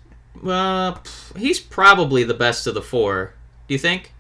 uh, 0.47 0.95
he's 1.37 1.59
probably 1.61 2.25
the 2.25 2.35
best 2.35 2.67
of 2.67 2.75
the 2.75 2.83
four. 2.83 3.35
Do 3.69 3.75
you 3.75 3.79
think? 3.79 4.13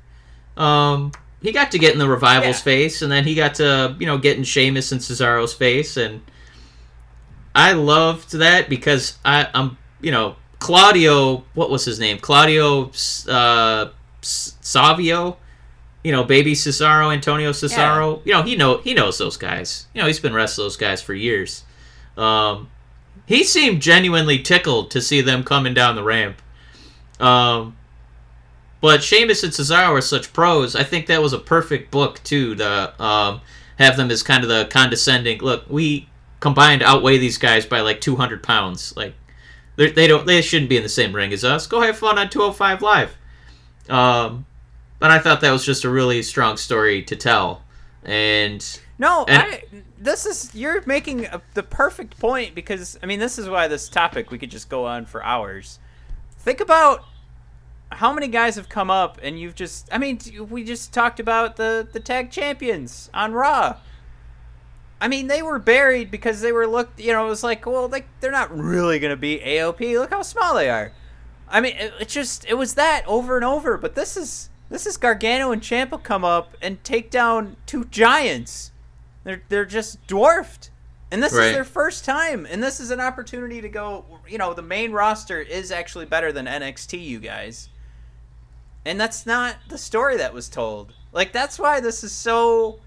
Um, 0.56 1.12
he 1.42 1.52
got 1.52 1.70
to 1.72 1.78
get 1.78 1.92
in 1.92 1.98
the 1.98 2.08
revival's 2.08 2.58
Yeah. 2.58 2.62
face, 2.62 3.02
and 3.02 3.10
then 3.12 3.24
he 3.24 3.34
got 3.34 3.54
to, 3.56 3.94
you 3.98 4.06
know, 4.06 4.16
get 4.18 4.38
in 4.38 4.44
Sheamus 4.44 4.92
and 4.92 5.00
Cesaro's 5.00 5.52
face, 5.52 5.96
and 5.96 6.22
I 7.54 7.72
loved 7.72 8.32
that 8.32 8.68
because 8.68 9.18
I, 9.24 9.48
I'm, 9.54 9.76
you 10.00 10.10
know, 10.10 10.36
Claudio. 10.58 11.44
What 11.54 11.70
was 11.70 11.84
his 11.84 12.00
name? 12.00 12.18
Claudio 12.18 12.90
uh, 13.28 13.90
Savio. 14.22 15.36
You 16.02 16.12
know, 16.12 16.22
baby 16.24 16.52
Cesaro, 16.52 17.12
Antonio 17.12 17.50
Cesaro. 17.52 18.20
You 18.26 18.32
know, 18.34 18.42
he 18.42 18.56
know 18.56 18.78
he 18.78 18.92
knows 18.94 19.16
those 19.18 19.36
guys. 19.38 19.86
You 19.94 20.00
know, 20.02 20.06
he's 20.06 20.20
been 20.20 20.34
wrestling 20.34 20.66
those 20.66 20.76
guys 20.76 21.00
for 21.00 21.14
years. 21.14 21.64
Um, 22.16 22.68
he 23.26 23.44
seemed 23.44 23.80
genuinely 23.82 24.38
tickled 24.38 24.90
to 24.92 25.00
see 25.00 25.20
them 25.20 25.44
coming 25.44 25.74
down 25.74 25.96
the 25.96 26.02
ramp. 26.02 26.40
Um, 27.20 27.76
but 28.80 29.02
Sheamus 29.02 29.42
and 29.42 29.52
Cesaro 29.52 29.90
are 29.90 30.00
such 30.00 30.32
pros. 30.32 30.76
I 30.76 30.82
think 30.82 31.06
that 31.06 31.22
was 31.22 31.32
a 31.32 31.38
perfect 31.38 31.90
book 31.90 32.22
too 32.22 32.54
to 32.56 33.02
um, 33.02 33.40
have 33.78 33.96
them 33.96 34.10
as 34.10 34.22
kind 34.22 34.42
of 34.44 34.50
the 34.50 34.66
condescending. 34.70 35.38
Look, 35.40 35.64
we 35.70 36.08
combined 36.40 36.82
outweigh 36.82 37.16
these 37.18 37.38
guys 37.38 37.64
by 37.64 37.80
like 37.80 38.00
200 38.02 38.42
pounds. 38.42 38.94
Like 38.96 39.14
they're- 39.76 39.92
don't, 39.92 40.26
they 40.26 40.42
shouldn't 40.42 40.68
be 40.68 40.76
in 40.76 40.82
the 40.82 40.88
same 40.88 41.14
ring 41.14 41.32
as 41.32 41.44
us. 41.44 41.66
Go 41.66 41.80
have 41.80 41.96
fun 41.96 42.18
on 42.18 42.28
205 42.28 42.82
Live. 42.82 43.16
Um, 43.88 44.44
but 44.98 45.10
I 45.10 45.18
thought 45.18 45.40
that 45.40 45.50
was 45.52 45.64
just 45.64 45.84
a 45.84 45.90
really 45.90 46.22
strong 46.22 46.56
story 46.56 47.02
to 47.04 47.16
tell. 47.16 47.62
And 48.04 48.62
No, 48.98 49.24
And- 49.26 49.42
I. 49.42 49.62
This 50.04 50.26
is 50.26 50.54
you're 50.54 50.84
making 50.84 51.24
a, 51.24 51.40
the 51.54 51.62
perfect 51.62 52.18
point 52.20 52.54
because 52.54 52.98
I 53.02 53.06
mean 53.06 53.20
this 53.20 53.38
is 53.38 53.48
why 53.48 53.68
this 53.68 53.88
topic 53.88 54.30
we 54.30 54.38
could 54.38 54.50
just 54.50 54.68
go 54.68 54.84
on 54.84 55.06
for 55.06 55.24
hours. 55.24 55.78
Think 56.38 56.60
about 56.60 57.04
how 57.90 58.12
many 58.12 58.28
guys 58.28 58.56
have 58.56 58.68
come 58.68 58.90
up 58.90 59.18
and 59.22 59.40
you've 59.40 59.54
just 59.54 59.88
I 59.90 59.96
mean 59.96 60.18
we 60.50 60.62
just 60.62 60.92
talked 60.92 61.20
about 61.20 61.56
the 61.56 61.88
the 61.90 62.00
tag 62.00 62.30
champions 62.30 63.08
on 63.14 63.32
Raw. 63.32 63.76
I 65.00 65.08
mean, 65.08 65.26
they 65.26 65.42
were 65.42 65.58
buried 65.58 66.10
because 66.10 66.40
they 66.40 66.52
were 66.52 66.66
looked. 66.66 67.00
You 67.00 67.12
know, 67.12 67.26
it 67.26 67.28
was 67.28 67.42
like, 67.42 67.66
well, 67.66 67.88
like 67.88 68.06
they're 68.20 68.30
not 68.30 68.54
really 68.56 68.98
gonna 68.98 69.16
be 69.16 69.38
AOP. 69.38 69.98
Look 69.98 70.10
how 70.10 70.22
small 70.22 70.54
they 70.54 70.68
are. 70.68 70.92
I 71.48 71.60
mean, 71.60 71.76
it, 71.76 71.92
it 72.00 72.08
just 72.08 72.44
it 72.46 72.54
was 72.54 72.74
that 72.74 73.04
over 73.06 73.36
and 73.36 73.44
over. 73.44 73.78
But 73.78 73.94
this 73.94 74.18
is 74.18 74.50
this 74.68 74.86
is 74.86 74.96
Gargano 74.98 75.50
and 75.50 75.62
Ciampa 75.62 76.02
come 76.02 76.24
up 76.24 76.56
and 76.60 76.82
take 76.84 77.10
down 77.10 77.56
two 77.64 77.84
giants. 77.86 78.70
They're 79.24 79.42
they're 79.48 79.64
just 79.64 80.06
dwarfed. 80.06 80.70
And 81.10 81.22
this 81.22 81.32
Right. 81.32 81.46
is 81.48 81.52
their 81.52 81.64
first 81.64 82.04
time, 82.04 82.46
and 82.50 82.62
this 82.62 82.80
is 82.80 82.90
an 82.90 83.00
opportunity 83.00 83.60
to 83.60 83.68
go. 83.68 84.04
You 84.26 84.38
know, 84.38 84.52
the 84.54 84.62
main 84.62 84.92
roster 84.92 85.40
is 85.40 85.70
actually 85.70 86.06
better 86.06 86.32
than 86.32 86.46
NXT, 86.46 86.98
you 87.04 87.20
guys. 87.20 87.68
And 88.84 89.00
that's 89.00 89.24
not 89.24 89.56
the 89.68 89.78
story 89.78 90.16
that 90.18 90.34
was 90.34 90.48
told. 90.48 90.92
Like 91.12 91.32
that's 91.32 91.58
why 91.58 91.80
this 91.80 92.04
is 92.04 92.12
so. 92.12 92.80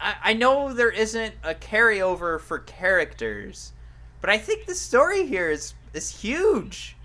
I, 0.00 0.14
I 0.22 0.32
know 0.34 0.72
there 0.72 0.90
isn't 0.90 1.34
a 1.42 1.54
carryover 1.54 2.40
for 2.40 2.58
characters, 2.58 3.72
but 4.20 4.28
I 4.30 4.38
think 4.38 4.66
the 4.66 4.74
story 4.74 5.26
here 5.26 5.50
is 5.50 5.74
is 5.94 6.10
huge. 6.20 6.96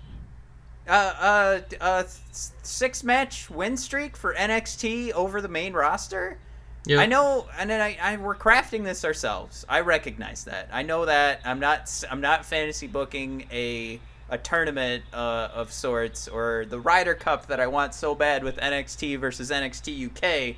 Uh, 0.88 0.92
uh, 1.20 1.60
uh, 1.80 2.02
six 2.32 3.04
match 3.04 3.48
win 3.48 3.76
streak 3.76 4.16
for 4.16 4.34
NXT 4.34 5.12
over 5.12 5.40
the 5.40 5.48
main 5.48 5.72
roster. 5.72 6.38
Yeah. 6.86 6.98
I 7.00 7.06
know, 7.06 7.46
and 7.58 7.68
then 7.68 7.80
I, 7.80 7.96
I 8.00 8.16
we're 8.16 8.34
crafting 8.34 8.84
this 8.84 9.04
ourselves. 9.04 9.66
I 9.68 9.80
recognize 9.80 10.44
that. 10.44 10.68
I 10.72 10.82
know 10.82 11.04
that 11.04 11.40
I'm 11.44 11.60
not 11.60 12.04
I'm 12.10 12.20
not 12.20 12.44
fantasy 12.44 12.86
booking 12.86 13.46
a 13.52 14.00
a 14.30 14.38
tournament 14.38 15.02
uh, 15.12 15.48
of 15.52 15.72
sorts 15.72 16.28
or 16.28 16.64
the 16.68 16.80
Ryder 16.80 17.14
Cup 17.14 17.48
that 17.48 17.58
I 17.60 17.66
want 17.66 17.94
so 17.94 18.14
bad 18.14 18.44
with 18.44 18.56
NXT 18.58 19.18
versus 19.18 19.50
NXT 19.50 20.06
UK. 20.52 20.56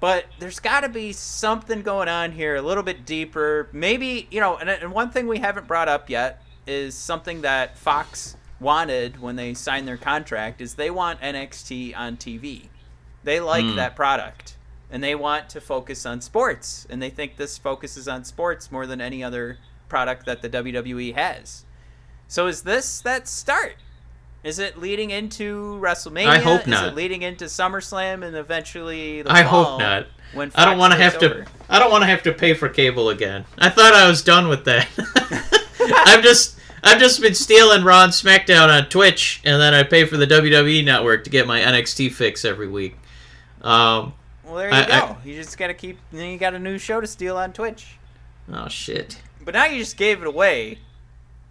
But 0.00 0.26
there's 0.38 0.60
got 0.60 0.80
to 0.80 0.88
be 0.88 1.12
something 1.12 1.82
going 1.82 2.08
on 2.08 2.32
here, 2.32 2.56
a 2.56 2.62
little 2.62 2.82
bit 2.82 3.04
deeper. 3.04 3.68
Maybe 3.72 4.28
you 4.30 4.40
know, 4.40 4.56
and, 4.56 4.70
and 4.70 4.92
one 4.92 5.10
thing 5.10 5.26
we 5.26 5.38
haven't 5.38 5.66
brought 5.66 5.88
up 5.88 6.08
yet 6.08 6.42
is 6.66 6.94
something 6.94 7.42
that 7.42 7.76
Fox 7.76 8.36
wanted 8.60 9.20
when 9.20 9.36
they 9.36 9.52
signed 9.52 9.86
their 9.86 9.96
contract 9.98 10.60
is 10.62 10.74
they 10.74 10.90
want 10.90 11.20
NXT 11.20 11.94
on 11.96 12.16
TV. 12.16 12.68
They 13.24 13.40
like 13.40 13.64
Hmm. 13.64 13.76
that 13.76 13.94
product 13.96 14.53
and 14.94 15.02
they 15.02 15.16
want 15.16 15.48
to 15.48 15.60
focus 15.60 16.06
on 16.06 16.20
sports 16.20 16.86
and 16.88 17.02
they 17.02 17.10
think 17.10 17.36
this 17.36 17.58
focuses 17.58 18.06
on 18.06 18.24
sports 18.24 18.70
more 18.70 18.86
than 18.86 19.00
any 19.00 19.24
other 19.24 19.58
product 19.88 20.24
that 20.24 20.40
the 20.40 20.48
WWE 20.48 21.16
has. 21.16 21.64
So 22.28 22.46
is 22.46 22.62
this 22.62 23.00
that 23.00 23.26
start? 23.26 23.74
Is 24.44 24.60
it 24.60 24.78
leading 24.78 25.10
into 25.10 25.80
WrestleMania? 25.82 26.28
I 26.28 26.38
hope 26.38 26.60
Is 26.60 26.66
not. 26.68 26.88
it 26.88 26.94
leading 26.94 27.22
into 27.22 27.46
SummerSlam 27.46 28.24
and 28.24 28.36
eventually 28.36 29.22
the 29.22 29.32
I 29.32 29.42
hope 29.42 29.80
not. 29.80 30.06
When 30.32 30.52
I 30.54 30.64
don't 30.64 30.78
want 30.78 30.92
to 30.92 30.98
have 30.98 31.18
to. 31.18 31.44
I 31.68 31.80
don't 31.80 31.90
want 31.90 32.02
to 32.02 32.06
have 32.06 32.22
to 32.22 32.32
pay 32.32 32.54
for 32.54 32.68
cable 32.68 33.08
again. 33.08 33.44
I 33.58 33.70
thought 33.70 33.94
I 33.94 34.08
was 34.08 34.22
done 34.22 34.48
with 34.48 34.64
that. 34.66 34.86
I've 36.06 36.22
just. 36.22 36.58
I've 36.86 37.00
just 37.00 37.22
been 37.22 37.34
stealing 37.34 37.82
Raw 37.82 38.04
and 38.04 38.12
SmackDown 38.12 38.68
on 38.68 38.90
Twitch, 38.90 39.40
and 39.42 39.58
then 39.58 39.72
I 39.72 39.84
pay 39.84 40.04
for 40.04 40.18
the 40.18 40.26
WWE 40.26 40.84
Network 40.84 41.24
to 41.24 41.30
get 41.30 41.46
my 41.46 41.60
NXT 41.60 42.12
fix 42.12 42.44
every 42.44 42.68
week. 42.68 42.98
Um, 43.62 44.12
Well, 44.44 44.54
there 44.56 44.68
you 44.68 44.74
I- 44.74 44.86
go. 44.86 44.94
I- 44.94 45.16
you 45.24 45.34
just 45.34 45.56
gotta 45.58 45.74
keep. 45.74 45.98
Then 46.12 46.30
you 46.30 46.38
got 46.38 46.54
a 46.54 46.58
new 46.58 46.78
show 46.78 47.00
to 47.00 47.06
steal 47.06 47.36
on 47.36 47.52
Twitch. 47.52 47.96
oh 48.52 48.68
shit! 48.68 49.20
But 49.44 49.54
now 49.54 49.64
you 49.66 49.78
just 49.78 49.96
gave 49.96 50.20
it 50.20 50.26
away. 50.26 50.78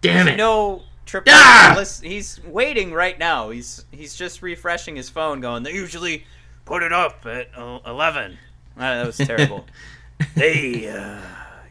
Damn 0.00 0.26
You 0.26 0.32
it! 0.34 0.36
know, 0.36 0.82
Triple 1.06 1.32
Ah! 1.34 1.82
he's 2.02 2.40
waiting 2.44 2.92
right 2.92 3.18
now. 3.18 3.50
He's 3.50 3.84
he's 3.90 4.14
just 4.14 4.42
refreshing 4.42 4.96
his 4.96 5.08
phone, 5.10 5.40
going. 5.40 5.62
They 5.62 5.72
usually 5.72 6.24
put 6.64 6.82
it 6.82 6.92
up 6.92 7.24
at 7.26 7.48
uh, 7.56 7.80
eleven. 7.86 8.38
Ah, 8.76 8.94
that 8.94 9.06
was 9.06 9.16
terrible. 9.16 9.64
they 10.36 10.88
uh, 10.88 11.20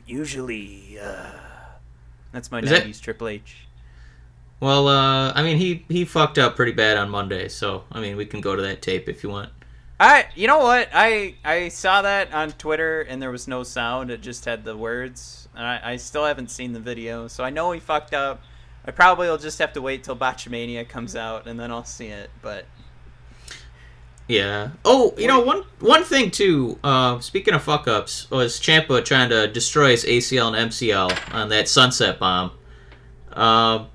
usually. 0.07 0.97
Uh... 1.01 1.25
That's 2.31 2.51
my 2.51 2.59
Is 2.59 2.69
that- 2.69 2.83
'90s 2.85 2.99
Triple 3.01 3.27
H. 3.27 3.57
Well, 4.59 4.87
uh, 4.87 5.33
I 5.35 5.43
mean, 5.43 5.57
he 5.57 5.85
he 5.89 6.05
fucked 6.05 6.37
up 6.39 6.55
pretty 6.55 6.71
bad 6.71 6.95
on 6.97 7.09
Monday, 7.09 7.49
so 7.49 7.83
I 7.91 7.99
mean, 7.99 8.15
we 8.17 8.25
can 8.25 8.39
go 8.41 8.55
to 8.55 8.61
that 8.61 8.81
tape 8.81 9.09
if 9.09 9.21
you 9.23 9.29
want. 9.29 9.49
I, 9.99 10.25
you 10.35 10.47
know 10.47 10.59
what? 10.59 10.89
I 10.93 11.35
I 11.45 11.69
saw 11.69 12.01
that 12.01 12.33
on 12.33 12.51
Twitter 12.51 13.01
and 13.01 13.21
there 13.21 13.31
was 13.31 13.47
no 13.47 13.63
sound. 13.63 14.11
It 14.11 14.21
just 14.21 14.45
had 14.45 14.63
the 14.65 14.75
words. 14.75 15.47
I, 15.55 15.93
I 15.93 15.95
still 15.97 16.25
haven't 16.25 16.49
seen 16.49 16.73
the 16.73 16.79
video, 16.79 17.27
so 17.27 17.43
I 17.43 17.49
know 17.51 17.71
he 17.71 17.79
fucked 17.79 18.13
up. 18.13 18.41
I 18.85 18.91
probably 18.91 19.27
will 19.29 19.37
just 19.37 19.59
have 19.59 19.73
to 19.73 19.81
wait 19.81 20.03
till 20.03 20.15
Botchamania 20.15 20.87
comes 20.87 21.15
out 21.15 21.47
and 21.47 21.59
then 21.59 21.71
I'll 21.71 21.85
see 21.85 22.07
it. 22.07 22.29
But 22.41 22.65
Yeah. 24.27 24.71
Oh, 24.83 25.13
you 25.17 25.27
know 25.27 25.39
one 25.39 25.63
one 25.79 26.03
thing 26.03 26.31
too. 26.31 26.79
Uh, 26.83 27.19
speaking 27.19 27.53
of 27.53 27.63
fuck 27.63 27.87
ups, 27.87 28.29
was 28.31 28.59
Ciampa 28.59 29.05
trying 29.05 29.29
to 29.29 29.47
destroy 29.47 29.91
his 29.91 30.03
ACL 30.05 30.53
and 30.53 30.71
MCL 30.71 31.33
on 31.33 31.49
that 31.49 31.69
Sunset 31.69 32.19
Bomb. 32.19 32.51
Um, 33.31 33.87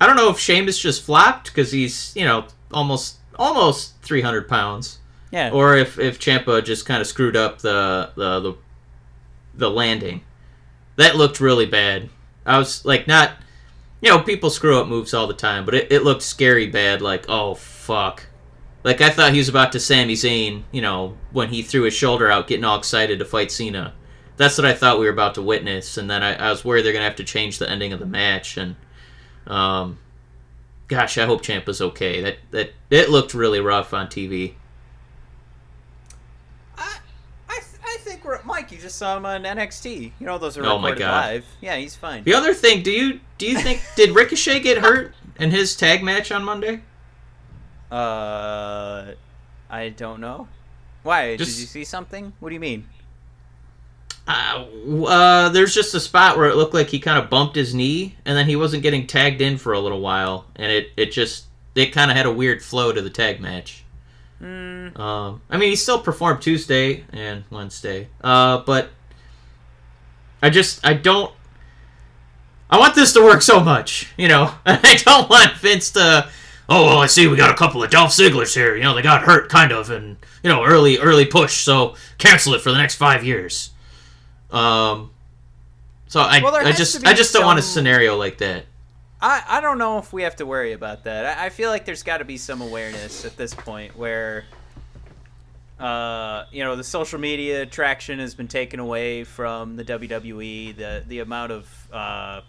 I 0.00 0.06
don't 0.06 0.16
know 0.16 0.30
if 0.30 0.38
Sheamus 0.38 0.78
just 0.78 1.02
flopped 1.02 1.46
because 1.46 1.72
he's 1.72 2.14
you 2.16 2.24
know 2.24 2.46
almost 2.72 3.16
almost 3.36 4.00
three 4.02 4.22
hundred 4.22 4.48
pounds, 4.48 5.00
yeah, 5.34 5.50
or 5.50 5.76
if 5.76 5.98
if 5.98 6.20
Ciampa 6.20 6.64
just 6.64 6.86
kind 6.86 7.00
of 7.00 7.06
screwed 7.06 7.36
up 7.36 7.58
the 7.58 8.10
the 8.14 8.40
the 8.40 8.54
the 9.54 9.70
landing. 9.70 10.22
That 10.96 11.16
looked 11.16 11.40
really 11.40 11.66
bad. 11.66 12.08
I 12.46 12.58
was 12.58 12.84
like 12.84 13.08
not. 13.08 13.32
You 14.00 14.10
know, 14.10 14.20
people 14.20 14.50
screw 14.50 14.78
up 14.78 14.86
moves 14.86 15.14
all 15.14 15.26
the 15.26 15.34
time, 15.34 15.64
but 15.64 15.74
it, 15.74 15.90
it 15.90 16.04
looked 16.04 16.22
scary 16.22 16.66
bad. 16.66 17.00
Like, 17.00 17.24
oh 17.28 17.54
fuck, 17.54 18.26
like 18.84 19.00
I 19.00 19.08
thought 19.08 19.32
he 19.32 19.38
was 19.38 19.48
about 19.48 19.72
to 19.72 19.80
Sami 19.80 20.12
Zayn, 20.12 20.62
you 20.70 20.82
know, 20.82 21.16
when 21.32 21.48
he 21.48 21.62
threw 21.62 21.82
his 21.82 21.94
shoulder 21.94 22.30
out, 22.30 22.46
getting 22.46 22.64
all 22.64 22.78
excited 22.78 23.18
to 23.18 23.24
fight 23.24 23.50
Cena. 23.50 23.94
That's 24.36 24.58
what 24.58 24.66
I 24.66 24.74
thought 24.74 24.98
we 24.98 25.06
were 25.06 25.12
about 25.12 25.34
to 25.34 25.42
witness, 25.42 25.96
and 25.96 26.08
then 26.08 26.22
I, 26.22 26.34
I 26.34 26.50
was 26.50 26.64
worried 26.64 26.84
they're 26.84 26.92
gonna 26.92 27.04
have 27.04 27.16
to 27.16 27.24
change 27.24 27.58
the 27.58 27.68
ending 27.68 27.92
of 27.92 27.98
the 27.98 28.06
match. 28.06 28.58
And, 28.58 28.76
um, 29.46 29.98
gosh, 30.86 31.16
I 31.16 31.24
hope 31.24 31.42
Ciampa's 31.42 31.80
okay. 31.80 32.20
That 32.20 32.36
that 32.50 32.74
it 32.90 33.08
looked 33.08 33.32
really 33.32 33.60
rough 33.60 33.94
on 33.94 34.08
TV. 34.08 34.54
I 36.76 36.98
I, 37.48 37.54
th- 37.54 37.82
I 37.82 37.96
think 38.00 38.24
we're 38.24 38.42
Mike. 38.54 38.70
You 38.72 38.78
just 38.78 38.96
saw 38.96 39.16
him 39.16 39.26
on 39.26 39.42
NXT. 39.42 40.12
You 40.18 40.26
know 40.26 40.38
those 40.38 40.56
are 40.56 40.64
Oh 40.64 40.78
my 40.78 40.90
recorded 40.90 40.98
God. 41.00 41.26
live. 41.26 41.44
Yeah, 41.60 41.76
he's 41.76 41.96
fine. 41.96 42.22
The 42.24 42.34
other 42.34 42.54
thing, 42.54 42.82
do 42.82 42.90
you 42.92 43.20
do 43.38 43.46
you 43.46 43.58
think 43.58 43.82
did 43.96 44.14
Ricochet 44.14 44.60
get 44.60 44.78
hurt 44.78 45.14
in 45.38 45.50
his 45.50 45.74
tag 45.76 46.02
match 46.04 46.30
on 46.30 46.44
Monday? 46.44 46.82
Uh, 47.90 49.12
I 49.70 49.88
don't 49.90 50.20
know. 50.20 50.48
Why? 51.02 51.36
Just- 51.36 51.52
Did 51.56 51.60
you 51.60 51.66
see 51.66 51.84
something? 51.84 52.32
What 52.40 52.48
do 52.48 52.54
you 52.54 52.60
mean? 52.60 52.88
Uh, 54.26 54.64
uh, 55.06 55.48
there's 55.50 55.74
just 55.74 55.94
a 55.94 56.00
spot 56.00 56.38
where 56.38 56.48
it 56.48 56.56
looked 56.56 56.72
like 56.72 56.88
he 56.88 56.98
kind 56.98 57.22
of 57.22 57.28
bumped 57.28 57.54
his 57.54 57.74
knee, 57.74 58.16
and 58.24 58.36
then 58.38 58.46
he 58.46 58.56
wasn't 58.56 58.82
getting 58.82 59.06
tagged 59.06 59.42
in 59.42 59.58
for 59.58 59.74
a 59.74 59.78
little 59.80 60.00
while, 60.00 60.46
and 60.56 60.72
it 60.72 60.88
it 60.96 61.12
just 61.12 61.44
it 61.74 61.86
kind 61.92 62.10
of 62.10 62.16
had 62.16 62.24
a 62.24 62.32
weird 62.32 62.62
flow 62.62 62.90
to 62.92 63.02
the 63.02 63.10
tag 63.10 63.38
match. 63.40 63.83
Hmm. 64.44 65.00
Um, 65.00 65.40
I 65.48 65.56
mean, 65.56 65.70
he 65.70 65.76
still 65.76 65.98
performed 65.98 66.42
Tuesday 66.42 67.04
and 67.14 67.44
Wednesday, 67.48 68.08
uh, 68.22 68.58
but 68.58 68.90
I 70.42 70.50
just 70.50 70.84
I 70.86 70.92
don't. 70.92 71.32
I 72.68 72.78
want 72.78 72.94
this 72.94 73.14
to 73.14 73.22
work 73.22 73.40
so 73.40 73.60
much, 73.60 74.12
you 74.18 74.28
know. 74.28 74.52
I 74.66 74.98
don't 75.02 75.30
want 75.30 75.56
Vince 75.56 75.92
to. 75.92 76.28
Oh, 76.68 76.84
well, 76.84 76.98
I 76.98 77.06
see. 77.06 77.26
We 77.26 77.38
got 77.38 77.52
a 77.52 77.56
couple 77.56 77.82
of 77.82 77.90
Dolph 77.90 78.10
Zigglers 78.10 78.54
here. 78.54 78.76
You 78.76 78.82
know, 78.82 78.94
they 78.94 79.00
got 79.00 79.22
hurt, 79.22 79.48
kind 79.48 79.72
of, 79.72 79.88
and 79.88 80.18
you 80.42 80.50
know, 80.50 80.62
early 80.62 80.98
early 80.98 81.24
push. 81.24 81.62
So 81.62 81.94
cancel 82.18 82.52
it 82.52 82.60
for 82.60 82.70
the 82.70 82.76
next 82.76 82.96
five 82.96 83.24
years. 83.24 83.70
Um. 84.50 85.10
So 86.08 86.20
I, 86.20 86.42
Well, 86.42 86.54
I 86.54 86.72
just 86.72 87.06
I 87.06 87.14
just 87.14 87.32
don't 87.32 87.46
want 87.46 87.58
a 87.58 87.62
scenario 87.62 88.14
like 88.18 88.36
that. 88.38 88.66
I, 89.24 89.42
I 89.48 89.60
don't 89.62 89.78
know 89.78 89.96
if 89.96 90.12
we 90.12 90.22
have 90.24 90.36
to 90.36 90.44
worry 90.44 90.72
about 90.72 91.04
that. 91.04 91.38
I, 91.38 91.46
I 91.46 91.48
feel 91.48 91.70
like 91.70 91.86
there's 91.86 92.02
got 92.02 92.18
to 92.18 92.26
be 92.26 92.36
some 92.36 92.60
awareness 92.60 93.24
at 93.24 93.38
this 93.38 93.54
point 93.54 93.96
where, 93.96 94.44
uh, 95.80 96.44
you 96.52 96.62
know, 96.62 96.76
the 96.76 96.84
social 96.84 97.18
media 97.18 97.64
traction 97.64 98.18
has 98.18 98.34
been 98.34 98.48
taken 98.48 98.80
away 98.80 99.24
from 99.24 99.76
the 99.76 99.84
WWE. 99.84 100.76
The 100.76 101.04
the 101.08 101.20
amount 101.20 101.52
of 101.52 101.88
uh, 101.90 102.42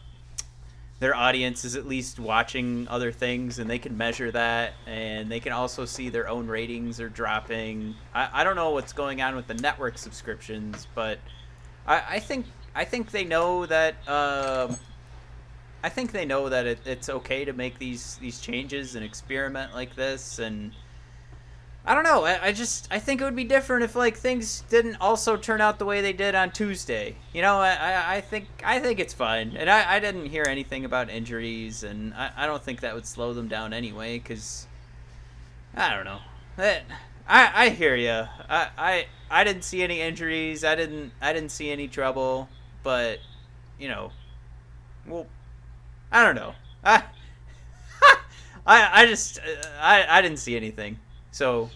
their 1.00 1.16
audience 1.16 1.64
is 1.64 1.78
at 1.78 1.88
least 1.88 2.20
watching 2.20 2.90
other 2.90 3.14
things, 3.14 3.58
and 3.58 3.70
they 3.70 3.80
can 3.80 3.96
measure 3.98 4.30
that, 4.32 4.74
and 4.86 5.32
they 5.32 5.40
can 5.40 5.54
also 5.54 5.86
see 5.86 6.10
their 6.10 6.28
own 6.28 6.46
ratings 6.46 7.00
are 7.00 7.08
dropping. 7.08 7.96
I, 8.14 8.42
I 8.42 8.44
don't 8.44 8.58
know 8.58 8.72
what's 8.72 8.92
going 8.92 9.22
on 9.22 9.38
with 9.38 9.48
the 9.48 9.54
network 9.54 9.98
subscriptions, 9.98 10.90
but 10.94 11.20
I, 11.88 12.04
I 12.10 12.20
think 12.20 12.48
I 12.76 12.84
think 12.84 13.12
they 13.12 13.24
know 13.24 13.66
that. 13.66 13.96
Um, 14.10 14.76
I 15.86 15.90
think 15.90 16.14
they 16.14 16.26
know 16.26 16.50
that 16.50 16.66
it, 16.66 16.80
it's 16.84 17.10
okay 17.10 17.46
to 17.46 17.54
make 17.54 17.78
these 17.78 18.18
these 18.18 18.42
changes 18.42 18.96
and 18.96 19.06
experiment 19.06 19.76
like 19.76 19.96
this, 19.96 20.40
and 20.40 20.72
I 21.86 21.94
don't 21.94 22.04
know. 22.04 22.26
I, 22.26 22.48
I 22.48 22.52
just 22.54 22.88
I 22.90 22.98
think 22.98 23.22
it 23.22 23.24
would 23.24 23.36
be 23.36 23.44
different 23.44 23.84
if 23.84 23.96
like 23.96 24.18
things 24.18 24.62
didn't 24.62 24.96
also 25.00 25.38
turn 25.38 25.62
out 25.62 25.78
the 25.78 25.86
way 25.86 26.02
they 26.02 26.12
did 26.12 26.34
on 26.34 26.50
Tuesday. 26.50 27.18
You 27.34 27.44
know, 27.44 27.58
I, 27.58 28.16
I, 28.16 28.22
think 28.22 28.48
I 28.64 28.80
think 28.80 29.00
it's 29.00 29.14
fine, 29.14 29.56
and 29.56 29.70
I, 29.70 29.98
I 29.98 30.00
didn't 30.00 30.26
hear 30.26 30.46
anything 30.50 30.86
about 30.86 31.12
injuries, 31.12 31.84
and 31.84 32.16
I, 32.16 32.32
I 32.36 32.46
don't 32.48 32.64
think 32.64 32.80
that 32.80 32.96
would 32.96 33.06
slow 33.06 33.36
them 33.36 33.48
down 33.48 33.72
anyway. 33.72 34.18
Because 34.18 34.66
I 35.76 35.94
don't 35.94 36.06
know 36.06 36.22
that 36.56 36.82
I 37.30 37.52
I 37.54 37.70
hear 37.70 37.96
you. 37.96 38.24
I 38.50 38.70
I 38.76 39.06
I 39.30 39.44
didn't 39.44 39.66
see 39.66 39.84
any 39.84 40.02
injuries. 40.02 40.64
I 40.64 40.74
didn't 40.74 41.12
I 41.22 41.32
didn't 41.32 41.52
see 41.52 41.70
any 41.70 41.88
trouble. 41.88 42.50
But 42.82 43.20
you 43.78 43.88
know, 43.88 44.12
well, 45.06 45.28
I 46.16 46.24
don't 46.24 46.36
know. 46.36 46.53
I 46.84 47.03
I 48.66 49.01
I 49.01 49.05
just 49.05 49.39
uh, 49.39 49.41
I 49.82 50.05
I 50.09 50.22
didn't 50.22 50.39
see 50.39 50.55
anything. 50.55 50.97
So 51.32 51.70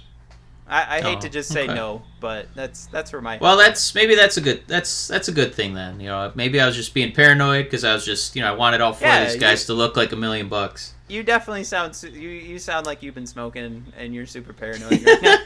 I, 0.68 0.98
I 0.98 1.02
hate 1.02 1.18
Oh, 1.18 1.22
to 1.22 1.30
just 1.30 1.52
say 1.52 1.64
okay. 1.66 1.74
no, 1.74 2.04
but 2.20 2.48
that's 2.56 2.86
that's 2.88 3.12
where 3.12 3.22
my 3.22 3.38
Well, 3.42 3.58
that's 3.58 3.94
maybe 3.96 4.16
that's 4.16 4.38
a 4.38 4.42
good 4.42 4.64
that's 4.68 5.08
that's 5.08 5.28
a 5.28 5.32
good 5.32 5.54
thing 5.54 5.74
then. 5.74 6.00
You 6.00 6.08
know, 6.08 6.32
maybe 6.36 6.60
I 6.62 6.66
was 6.66 6.76
just 6.76 6.94
being 6.94 7.12
paranoid 7.12 7.66
because 7.66 7.84
I 7.84 7.94
was 7.94 8.06
just 8.06 8.36
you 8.36 8.42
know 8.42 8.48
I 8.54 8.56
wanted 8.56 8.82
all 8.82 8.94
four 8.94 9.08
Yeah, 9.08 9.20
of 9.22 9.26
these 9.28 9.36
you- 9.36 9.42
guys 9.42 9.66
to 9.66 9.74
look 9.74 9.98
like 9.98 10.12
a 10.12 10.16
million 10.16 10.48
bucks. 10.48 10.94
you 11.08 11.24
definitely 11.24 11.64
sound 11.66 12.02
you 12.04 12.30
you 12.30 12.60
sound 12.60 12.86
like 12.86 13.04
you've 13.04 13.16
been 13.16 13.28
smoking 13.28 13.86
and 13.98 14.14
you're 14.16 14.26
super 14.28 14.54
paranoid 14.54 15.04
right 15.04 15.22
now. 15.22 15.38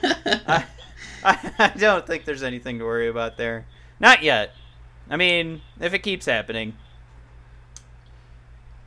I, 0.47 0.65
I, 1.23 1.51
I 1.57 1.67
don't 1.77 2.05
think 2.05 2.25
there's 2.25 2.43
anything 2.43 2.79
to 2.79 2.85
worry 2.85 3.07
about 3.07 3.37
there. 3.37 3.65
Not 3.99 4.23
yet. 4.23 4.51
I 5.09 5.15
mean, 5.17 5.61
if 5.79 5.93
it 5.93 5.99
keeps 5.99 6.25
happening. 6.25 6.75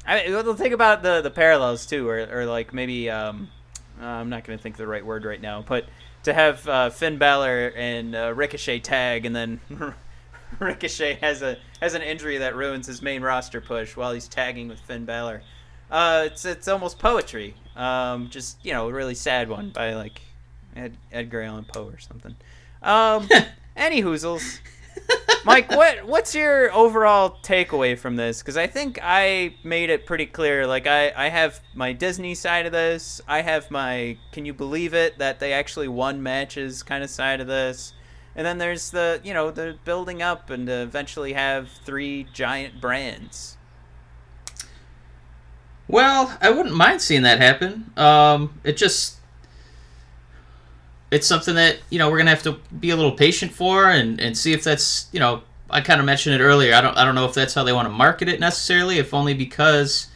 I 0.06 0.28
well, 0.30 0.54
think 0.54 0.74
about 0.74 1.02
the 1.02 1.20
the 1.20 1.30
parallels 1.30 1.86
too, 1.86 2.08
or 2.08 2.26
or 2.30 2.46
like 2.46 2.72
maybe 2.72 3.10
um, 3.10 3.48
uh, 4.00 4.04
I'm 4.04 4.28
not 4.28 4.44
going 4.44 4.58
to 4.58 4.62
think 4.62 4.74
of 4.74 4.78
the 4.78 4.86
right 4.86 5.04
word 5.04 5.24
right 5.24 5.40
now, 5.40 5.64
but 5.66 5.86
to 6.24 6.32
have 6.32 6.68
uh, 6.68 6.90
Finn 6.90 7.18
Balor 7.18 7.72
and 7.76 8.14
uh, 8.14 8.32
Ricochet 8.34 8.80
tag, 8.80 9.26
and 9.26 9.34
then 9.34 9.60
Ricochet 10.58 11.14
has 11.14 11.42
a 11.42 11.56
has 11.80 11.94
an 11.94 12.02
injury 12.02 12.38
that 12.38 12.54
ruins 12.54 12.86
his 12.86 13.02
main 13.02 13.22
roster 13.22 13.60
push 13.60 13.96
while 13.96 14.12
he's 14.12 14.28
tagging 14.28 14.68
with 14.68 14.80
Finn 14.80 15.04
Balor. 15.04 15.42
Uh, 15.90 16.24
it's 16.26 16.44
it's 16.44 16.68
almost 16.68 16.98
poetry. 16.98 17.54
Um, 17.74 18.28
just 18.30 18.64
you 18.64 18.72
know, 18.72 18.88
a 18.88 18.92
really 18.92 19.14
sad 19.14 19.48
one 19.48 19.70
by 19.70 19.94
like 19.94 20.20
Ed, 20.74 20.96
Edgar 21.12 21.42
Allan 21.42 21.64
Poe 21.64 21.86
or 21.86 21.98
something. 21.98 22.36
Um, 22.82 23.28
any 23.76 24.02
hoozles. 24.02 24.60
Mike, 25.44 25.70
what 25.70 26.04
what's 26.04 26.34
your 26.34 26.72
overall 26.72 27.38
takeaway 27.42 27.96
from 27.96 28.16
this? 28.16 28.40
Because 28.40 28.56
I 28.56 28.66
think 28.66 28.98
I 29.00 29.54
made 29.62 29.90
it 29.90 30.04
pretty 30.04 30.26
clear. 30.26 30.66
Like 30.66 30.88
I, 30.88 31.12
I 31.16 31.28
have 31.28 31.60
my 31.72 31.92
Disney 31.92 32.34
side 32.34 32.66
of 32.66 32.72
this. 32.72 33.20
I 33.28 33.42
have 33.42 33.70
my 33.70 34.18
can 34.32 34.44
you 34.44 34.52
believe 34.52 34.92
it 34.92 35.18
that 35.18 35.38
they 35.38 35.52
actually 35.52 35.86
won 35.86 36.20
matches 36.20 36.82
kind 36.82 37.04
of 37.04 37.10
side 37.10 37.40
of 37.40 37.46
this. 37.46 37.92
And 38.34 38.44
then 38.44 38.58
there's 38.58 38.90
the 38.90 39.20
you 39.22 39.32
know 39.32 39.52
the 39.52 39.78
building 39.84 40.20
up 40.20 40.50
and 40.50 40.68
eventually 40.68 41.34
have 41.34 41.68
three 41.84 42.26
giant 42.32 42.80
brands. 42.80 43.56
Well, 45.88 46.36
I 46.40 46.50
wouldn't 46.50 46.74
mind 46.74 47.00
seeing 47.00 47.22
that 47.22 47.40
happen. 47.40 47.92
Um, 47.96 48.60
it 48.64 48.76
just 48.76 49.15
it's 51.10 51.26
something 51.26 51.54
that 51.54 51.78
you 51.90 51.98
know 51.98 52.10
we're 52.10 52.18
gonna 52.18 52.30
have 52.30 52.42
to 52.42 52.58
be 52.78 52.90
a 52.90 52.96
little 52.96 53.12
patient 53.12 53.52
for 53.52 53.90
and, 53.90 54.20
and 54.20 54.36
see 54.36 54.52
if 54.52 54.64
that's 54.64 55.08
you 55.12 55.20
know 55.20 55.42
I 55.68 55.80
kind 55.80 56.00
of 56.00 56.06
mentioned 56.06 56.34
it 56.34 56.44
earlier. 56.44 56.74
I 56.74 56.80
don't 56.80 56.96
I 56.96 57.04
don't 57.04 57.14
know 57.14 57.26
if 57.26 57.34
that's 57.34 57.54
how 57.54 57.64
they 57.64 57.72
want 57.72 57.86
to 57.86 57.92
market 57.92 58.28
it 58.28 58.40
necessarily, 58.40 58.98
if 58.98 59.12
only 59.14 59.34
because. 59.34 60.08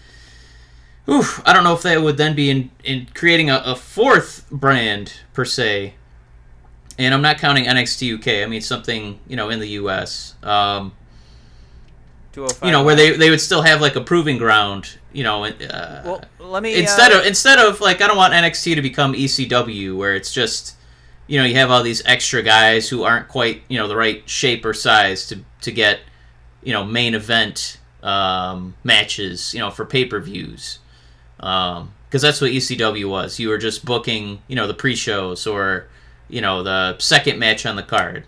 Oof, 1.09 1.43
I 1.45 1.53
don't 1.53 1.65
know 1.65 1.75
if 1.75 1.83
that 1.83 2.01
would 2.03 2.19
then 2.19 2.37
be 2.37 2.51
in, 2.51 2.71
in 2.85 3.09
creating 3.15 3.51
a, 3.51 3.61
a 3.65 3.75
fourth 3.75 4.47
brand 4.51 5.15
per 5.33 5.45
se, 5.45 5.95
and 6.99 7.13
I'm 7.13 7.23
not 7.23 7.39
counting 7.39 7.65
NXT 7.65 8.19
UK. 8.19 8.45
I 8.45 8.47
mean 8.47 8.61
something 8.61 9.19
you 9.27 9.35
know 9.35 9.51
in 9.51 9.59
the 9.59 9.69
US. 9.69 10.37
Um, 10.43 10.93
you 12.37 12.71
know 12.71 12.85
where 12.85 12.95
they, 12.95 13.17
they 13.17 13.29
would 13.29 13.41
still 13.41 13.63
have 13.63 13.81
like 13.81 13.97
a 13.97 14.01
proving 14.01 14.39
ground. 14.39 14.99
You 15.13 15.25
know, 15.25 15.45
uh, 15.45 16.03
Well, 16.05 16.23
let 16.39 16.63
me 16.63 16.79
instead 16.79 17.11
uh, 17.13 17.19
of 17.21 17.27
instead 17.27 17.59
of 17.59 17.81
like 17.81 18.01
I 18.01 18.07
don't 18.07 18.17
want 18.17 18.33
NXT 18.33 18.77
to 18.77 18.83
become 18.83 19.15
ECW 19.15 19.97
where 19.97 20.15
it's 20.15 20.33
just 20.33 20.77
you 21.31 21.39
know 21.39 21.45
you 21.45 21.55
have 21.55 21.71
all 21.71 21.85
these 21.85 22.05
extra 22.07 22.43
guys 22.43 22.89
who 22.89 23.05
aren't 23.05 23.29
quite 23.29 23.63
you 23.69 23.79
know 23.79 23.87
the 23.87 23.95
right 23.95 24.29
shape 24.29 24.65
or 24.65 24.75
size 24.75 25.29
to 25.29 25.39
to 25.61 25.71
get 25.71 26.01
you 26.65 26.73
know 26.73 26.85
main 26.85 27.15
event 27.15 27.79
um, 28.03 28.75
matches 28.83 29.55
you 29.55 29.61
know 29.61 29.71
for 29.71 29.85
pay 29.85 30.05
per 30.05 30.19
views 30.19 30.81
because 31.37 32.21
that's 32.21 32.41
what 32.41 32.51
ECW 32.51 33.09
was. 33.09 33.39
You 33.39 33.49
were 33.49 33.59
just 33.59 33.85
booking 33.85 34.43
you 34.49 34.57
know 34.57 34.67
the 34.67 34.75
pre 34.75 34.97
shows 34.97 35.47
or 35.47 35.87
you 36.29 36.41
know 36.41 36.65
the 36.65 36.99
second 36.99 37.39
match 37.39 37.65
on 37.65 37.77
the 37.77 37.85
card. 37.85 38.25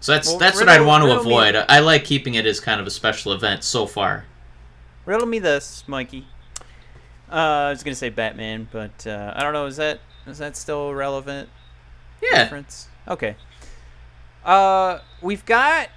So 0.00 0.12
that's 0.12 0.28
Well, 0.28 0.38
that's 0.38 0.58
what 0.58 0.70
I'd 0.70 0.86
want 0.86 1.02
to 1.02 1.08
me- 1.08 1.20
avoid. 1.20 1.54
I, 1.54 1.66
I 1.68 1.78
like 1.80 2.04
keeping 2.04 2.34
it 2.34 2.46
as 2.46 2.60
kind 2.60 2.80
of 2.80 2.86
a 2.86 2.90
special 2.90 3.32
event 3.32 3.62
so 3.62 3.86
far. 3.86 4.24
Riddle 5.04 5.26
me 5.26 5.38
this, 5.38 5.84
Mikey. 5.86 6.26
Uh, 7.30 7.34
I 7.34 7.70
was 7.70 7.82
gonna 7.82 7.94
say 7.94 8.08
Batman, 8.08 8.68
but 8.72 9.06
uh, 9.06 9.34
I 9.36 9.42
don't 9.42 9.52
know. 9.52 9.66
Is 9.66 9.76
that 9.76 10.00
is 10.26 10.38
that 10.38 10.56
still 10.56 10.94
relevant? 10.94 11.50
Yeah. 12.22 12.42
Reference? 12.42 12.88
Okay. 13.08 13.36
Uh, 14.44 15.00
we've 15.20 15.44
got 15.44 15.88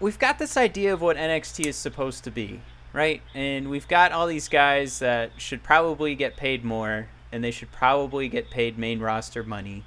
we've 0.00 0.18
got 0.18 0.38
this 0.38 0.56
idea 0.56 0.92
of 0.92 1.00
what 1.00 1.16
NXT 1.16 1.66
is 1.66 1.76
supposed 1.76 2.24
to 2.24 2.30
be, 2.30 2.60
right? 2.92 3.22
And 3.34 3.68
we've 3.70 3.88
got 3.88 4.12
all 4.12 4.26
these 4.26 4.48
guys 4.48 4.98
that 5.00 5.32
should 5.38 5.62
probably 5.62 6.14
get 6.14 6.36
paid 6.36 6.64
more, 6.64 7.08
and 7.32 7.42
they 7.42 7.50
should 7.50 7.72
probably 7.72 8.28
get 8.28 8.50
paid 8.50 8.78
main 8.78 9.00
roster 9.00 9.42
money, 9.42 9.84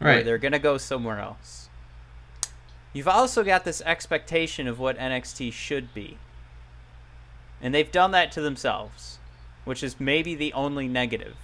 or 0.00 0.08
Right. 0.08 0.24
they're 0.24 0.38
gonna 0.38 0.58
go 0.58 0.76
somewhere 0.78 1.18
else. 1.20 1.68
You've 2.92 3.08
also 3.08 3.42
got 3.42 3.64
this 3.64 3.82
expectation 3.84 4.68
of 4.68 4.78
what 4.78 4.96
NXT 4.98 5.52
should 5.52 5.92
be. 5.94 6.16
And 7.60 7.74
they've 7.74 7.90
done 7.90 8.10
that 8.12 8.30
to 8.32 8.40
themselves, 8.40 9.18
which 9.64 9.82
is 9.82 9.98
maybe 9.98 10.34
the 10.34 10.52
only 10.52 10.86
negative. 10.86 11.36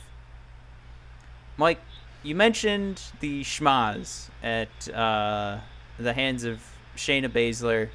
Mike, 1.56 1.80
you 2.22 2.34
mentioned 2.34 3.00
the 3.20 3.42
schmaz 3.42 4.28
at 4.42 4.88
uh, 4.94 5.58
the 5.98 6.12
hands 6.12 6.44
of 6.44 6.62
Shayna 6.96 7.28
Baszler 7.28 7.88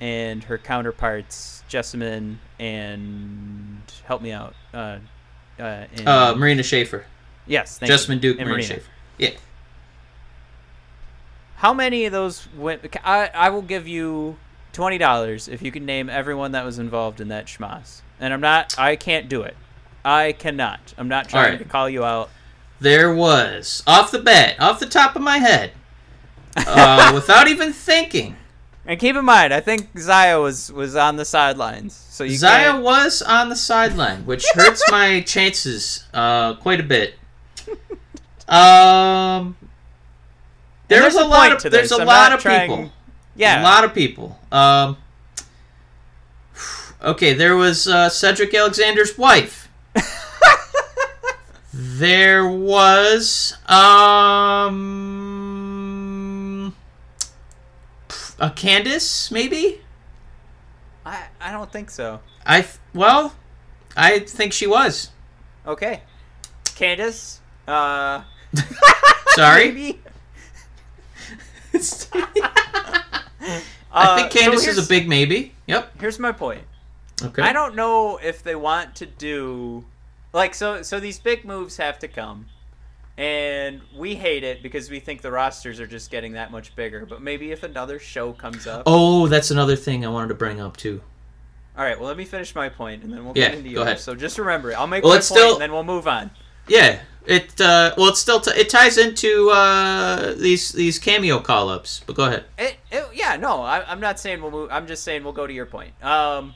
and 0.00 0.44
her 0.44 0.58
counterparts, 0.58 1.62
Jessamyn 1.68 2.36
and 2.58 3.80
help 4.04 4.22
me 4.22 4.32
out. 4.32 4.54
Uh, 4.72 4.98
uh, 5.58 5.62
and- 5.92 6.06
Uh, 6.08 6.34
Marina 6.36 6.62
Shafir. 6.62 7.04
yes, 7.46 7.78
thank 7.78 7.90
you. 7.90 7.96
Jessamyn 7.96 8.20
Duke, 8.20 8.38
And 8.38 8.48
Marina 8.48 8.66
Marina. 8.68 8.80
Shafir. 8.82 8.86
Yeah. 9.18 9.30
How 11.56 11.74
many 11.74 12.04
of 12.06 12.12
those 12.12 12.46
went? 12.56 12.82
I 13.04 13.30
I 13.34 13.50
will 13.50 13.62
give 13.62 13.88
you 13.88 14.36
twenty 14.72 14.96
dollars 14.98 15.48
if 15.48 15.60
you 15.60 15.72
can 15.72 15.84
name 15.84 16.08
everyone 16.08 16.52
that 16.52 16.64
was 16.64 16.78
involved 16.78 17.20
in 17.20 17.28
that 17.28 17.46
schmaz. 17.46 18.02
And 18.20 18.32
I'm 18.32 18.40
not. 18.40 18.78
I 18.78 18.94
can't 18.94 19.28
do 19.28 19.42
it. 19.42 19.56
I 20.04 20.32
cannot. 20.32 20.94
I'm 20.96 21.08
not 21.08 21.28
trying 21.28 21.44
Alright. 21.46 21.58
to 21.58 21.64
call 21.64 21.90
you 21.90 22.04
out. 22.04 22.30
There 22.80 23.12
was 23.14 23.82
off 23.86 24.10
the 24.10 24.18
bat, 24.20 24.56
off 24.60 24.78
the 24.80 24.86
top 24.86 25.16
of 25.16 25.22
my 25.22 25.38
head, 25.38 25.72
uh, 26.56 27.10
without 27.14 27.48
even 27.48 27.72
thinking. 27.72 28.36
And 28.86 28.98
keep 28.98 29.16
in 29.16 29.24
mind, 29.24 29.52
I 29.52 29.60
think 29.60 29.88
Zaya 29.98 30.40
was 30.40 30.72
was 30.72 30.96
on 30.96 31.16
the 31.16 31.24
sidelines, 31.24 31.94
so 31.94 32.24
you 32.24 32.36
Zaya 32.36 32.70
can't. 32.72 32.82
was 32.84 33.20
on 33.20 33.48
the 33.50 33.56
sideline, 33.56 34.24
which 34.24 34.46
hurts 34.54 34.82
my 34.90 35.20
chances 35.22 36.04
uh, 36.14 36.54
quite 36.54 36.80
a 36.80 36.84
bit. 36.84 37.14
Um, 38.48 39.56
there 40.88 40.98
And 40.98 41.04
was 41.04 41.14
there's 41.14 41.16
a 41.16 41.22
a 41.24 41.28
lot 41.28 41.52
of 41.64 41.70
there's 41.70 41.92
a 41.92 41.96
I'm 42.00 42.06
lot 42.06 42.32
of 42.32 42.40
trying- 42.40 42.70
people. 42.70 42.92
Yeah. 43.36 43.60
a 43.60 43.64
lot 43.64 43.84
of 43.84 43.92
people. 43.94 44.38
Um, 44.50 44.96
okay, 47.02 47.34
there 47.34 47.56
was 47.56 47.86
uh, 47.86 48.08
Cedric 48.08 48.54
Alexander's 48.54 49.18
wife. 49.18 49.67
There 51.98 52.46
was 52.46 53.54
um 53.66 54.86
a 58.38 58.50
Candice, 58.50 59.32
maybe. 59.32 59.80
I 61.04 61.24
I 61.40 61.50
don't 61.50 61.72
think 61.72 61.90
so. 61.90 62.20
I 62.46 62.64
well, 62.94 63.34
I 63.96 64.20
think 64.20 64.52
she 64.52 64.68
was. 64.68 65.10
Okay, 65.66 66.02
Candice. 66.66 67.38
Uh, 67.66 68.22
Sorry, 69.30 69.72
maybe. 69.72 70.00
I 71.74 71.78
think 71.78 72.44
Uh, 73.90 74.28
so 74.30 74.38
Candice 74.38 74.68
is 74.68 74.78
a 74.78 74.88
big 74.88 75.08
maybe. 75.08 75.52
Yep. 75.66 76.00
Here's 76.00 76.20
my 76.20 76.30
point. 76.30 76.62
Okay. 77.22 77.42
I 77.42 77.52
don't 77.52 77.74
know 77.74 78.18
if 78.22 78.44
they 78.44 78.54
want 78.54 78.94
to 78.96 79.06
do 79.06 79.84
like 80.38 80.54
so 80.54 80.82
so 80.82 80.98
these 81.00 81.18
big 81.18 81.44
moves 81.44 81.76
have 81.76 81.98
to 82.00 82.08
come. 82.08 82.46
And 83.16 83.80
we 83.96 84.14
hate 84.14 84.44
it 84.44 84.62
because 84.62 84.88
we 84.90 85.00
think 85.00 85.22
the 85.22 85.32
rosters 85.32 85.80
are 85.80 85.88
just 85.88 86.08
getting 86.10 86.32
that 86.34 86.52
much 86.52 86.76
bigger. 86.76 87.04
But 87.04 87.20
maybe 87.20 87.50
if 87.50 87.64
another 87.64 87.98
show 87.98 88.32
comes 88.32 88.66
up. 88.68 88.84
Oh, 88.86 89.26
that's 89.26 89.50
another 89.50 89.74
thing 89.74 90.06
I 90.06 90.08
wanted 90.08 90.28
to 90.28 90.34
bring 90.34 90.60
up 90.60 90.76
too. 90.76 91.00
All 91.76 91.84
right, 91.84 91.98
well 91.98 92.06
let 92.08 92.16
me 92.16 92.24
finish 92.24 92.54
my 92.54 92.68
point 92.68 93.02
and 93.02 93.12
then 93.12 93.24
we'll 93.24 93.36
Yeah, 93.36 93.48
get 93.48 93.58
into 93.58 93.70
go 93.70 93.74
yours. 93.80 93.86
ahead. 93.86 94.00
So 94.00 94.14
just 94.14 94.38
remember 94.38 94.70
it. 94.70 94.74
I'll 94.74 94.86
make 94.86 95.02
Well, 95.02 95.10
my 95.12 95.16
point 95.16 95.24
still- 95.24 95.52
and 95.54 95.60
then 95.62 95.72
we'll 95.72 95.84
move 95.84 96.06
on. 96.08 96.30
Yeah, 96.68 97.00
it 97.26 97.58
uh, 97.60 97.94
well, 97.96 98.10
it 98.10 98.16
still 98.16 98.40
t- 98.40 98.50
it 98.52 98.68
ties 98.68 98.98
into 98.98 99.48
uh, 99.50 100.34
these 100.34 100.70
these 100.72 100.98
cameo 100.98 101.40
call 101.40 101.70
ups. 101.70 102.02
But 102.06 102.14
go 102.14 102.24
ahead. 102.26 102.44
It, 102.58 102.76
it, 102.92 103.04
yeah, 103.14 103.36
no, 103.36 103.62
I, 103.62 103.90
I'm 103.90 104.00
not 104.00 104.20
saying 104.20 104.42
we'll 104.42 104.50
move. 104.50 104.68
I'm 104.70 104.86
just 104.86 105.02
saying 105.02 105.24
we'll 105.24 105.32
go 105.32 105.46
to 105.46 105.52
your 105.52 105.64
point. 105.66 105.92
Um, 106.04 106.52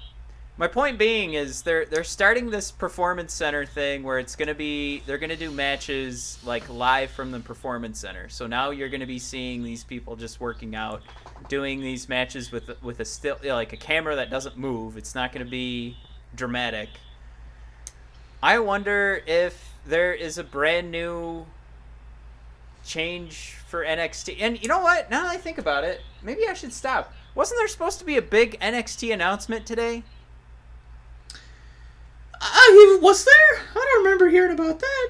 My 0.58 0.68
point 0.68 0.98
being 0.98 1.32
is 1.32 1.62
they're 1.62 1.86
they're 1.86 2.04
starting 2.04 2.50
this 2.50 2.70
performance 2.70 3.32
center 3.32 3.64
thing 3.64 4.02
where 4.02 4.18
it's 4.18 4.36
gonna 4.36 4.54
be 4.54 5.02
they're 5.06 5.18
gonna 5.18 5.36
do 5.36 5.50
matches 5.50 6.38
like 6.44 6.68
live 6.68 7.10
from 7.10 7.30
the 7.30 7.40
performance 7.40 7.98
center. 7.98 8.28
So 8.28 8.46
now 8.46 8.70
you're 8.70 8.90
gonna 8.90 9.06
be 9.06 9.18
seeing 9.18 9.64
these 9.64 9.82
people 9.82 10.14
just 10.14 10.40
working 10.40 10.74
out, 10.74 11.02
doing 11.48 11.80
these 11.80 12.06
matches 12.06 12.52
with 12.52 12.70
with 12.82 13.00
a 13.00 13.04
still 13.04 13.38
you 13.42 13.48
know, 13.48 13.54
like 13.54 13.72
a 13.72 13.78
camera 13.78 14.14
that 14.16 14.28
doesn't 14.28 14.58
move. 14.58 14.98
It's 14.98 15.14
not 15.14 15.32
gonna 15.32 15.46
be 15.46 15.96
dramatic. 16.34 16.90
I 18.42 18.58
wonder 18.58 19.22
if 19.26 19.72
there 19.86 20.12
is 20.12 20.36
a 20.36 20.44
brand 20.44 20.90
new 20.90 21.46
change 22.84 23.56
for 23.66 23.84
NXT. 23.84 24.36
And 24.40 24.60
you 24.60 24.68
know 24.68 24.80
what? 24.80 25.10
Now 25.10 25.22
that 25.22 25.30
I 25.30 25.38
think 25.38 25.56
about 25.56 25.84
it, 25.84 26.02
maybe 26.22 26.46
I 26.46 26.52
should 26.52 26.74
stop. 26.74 27.14
Wasn't 27.34 27.58
there 27.58 27.68
supposed 27.68 27.98
to 28.00 28.04
be 28.04 28.18
a 28.18 28.22
big 28.22 28.60
NXT 28.60 29.14
announcement 29.14 29.64
today? 29.64 30.02
Uh, 32.42 32.98
was 33.00 33.24
there? 33.24 33.62
I 33.70 33.74
don't 33.74 34.04
remember 34.04 34.28
hearing 34.28 34.52
about 34.52 34.80
that. 34.80 35.08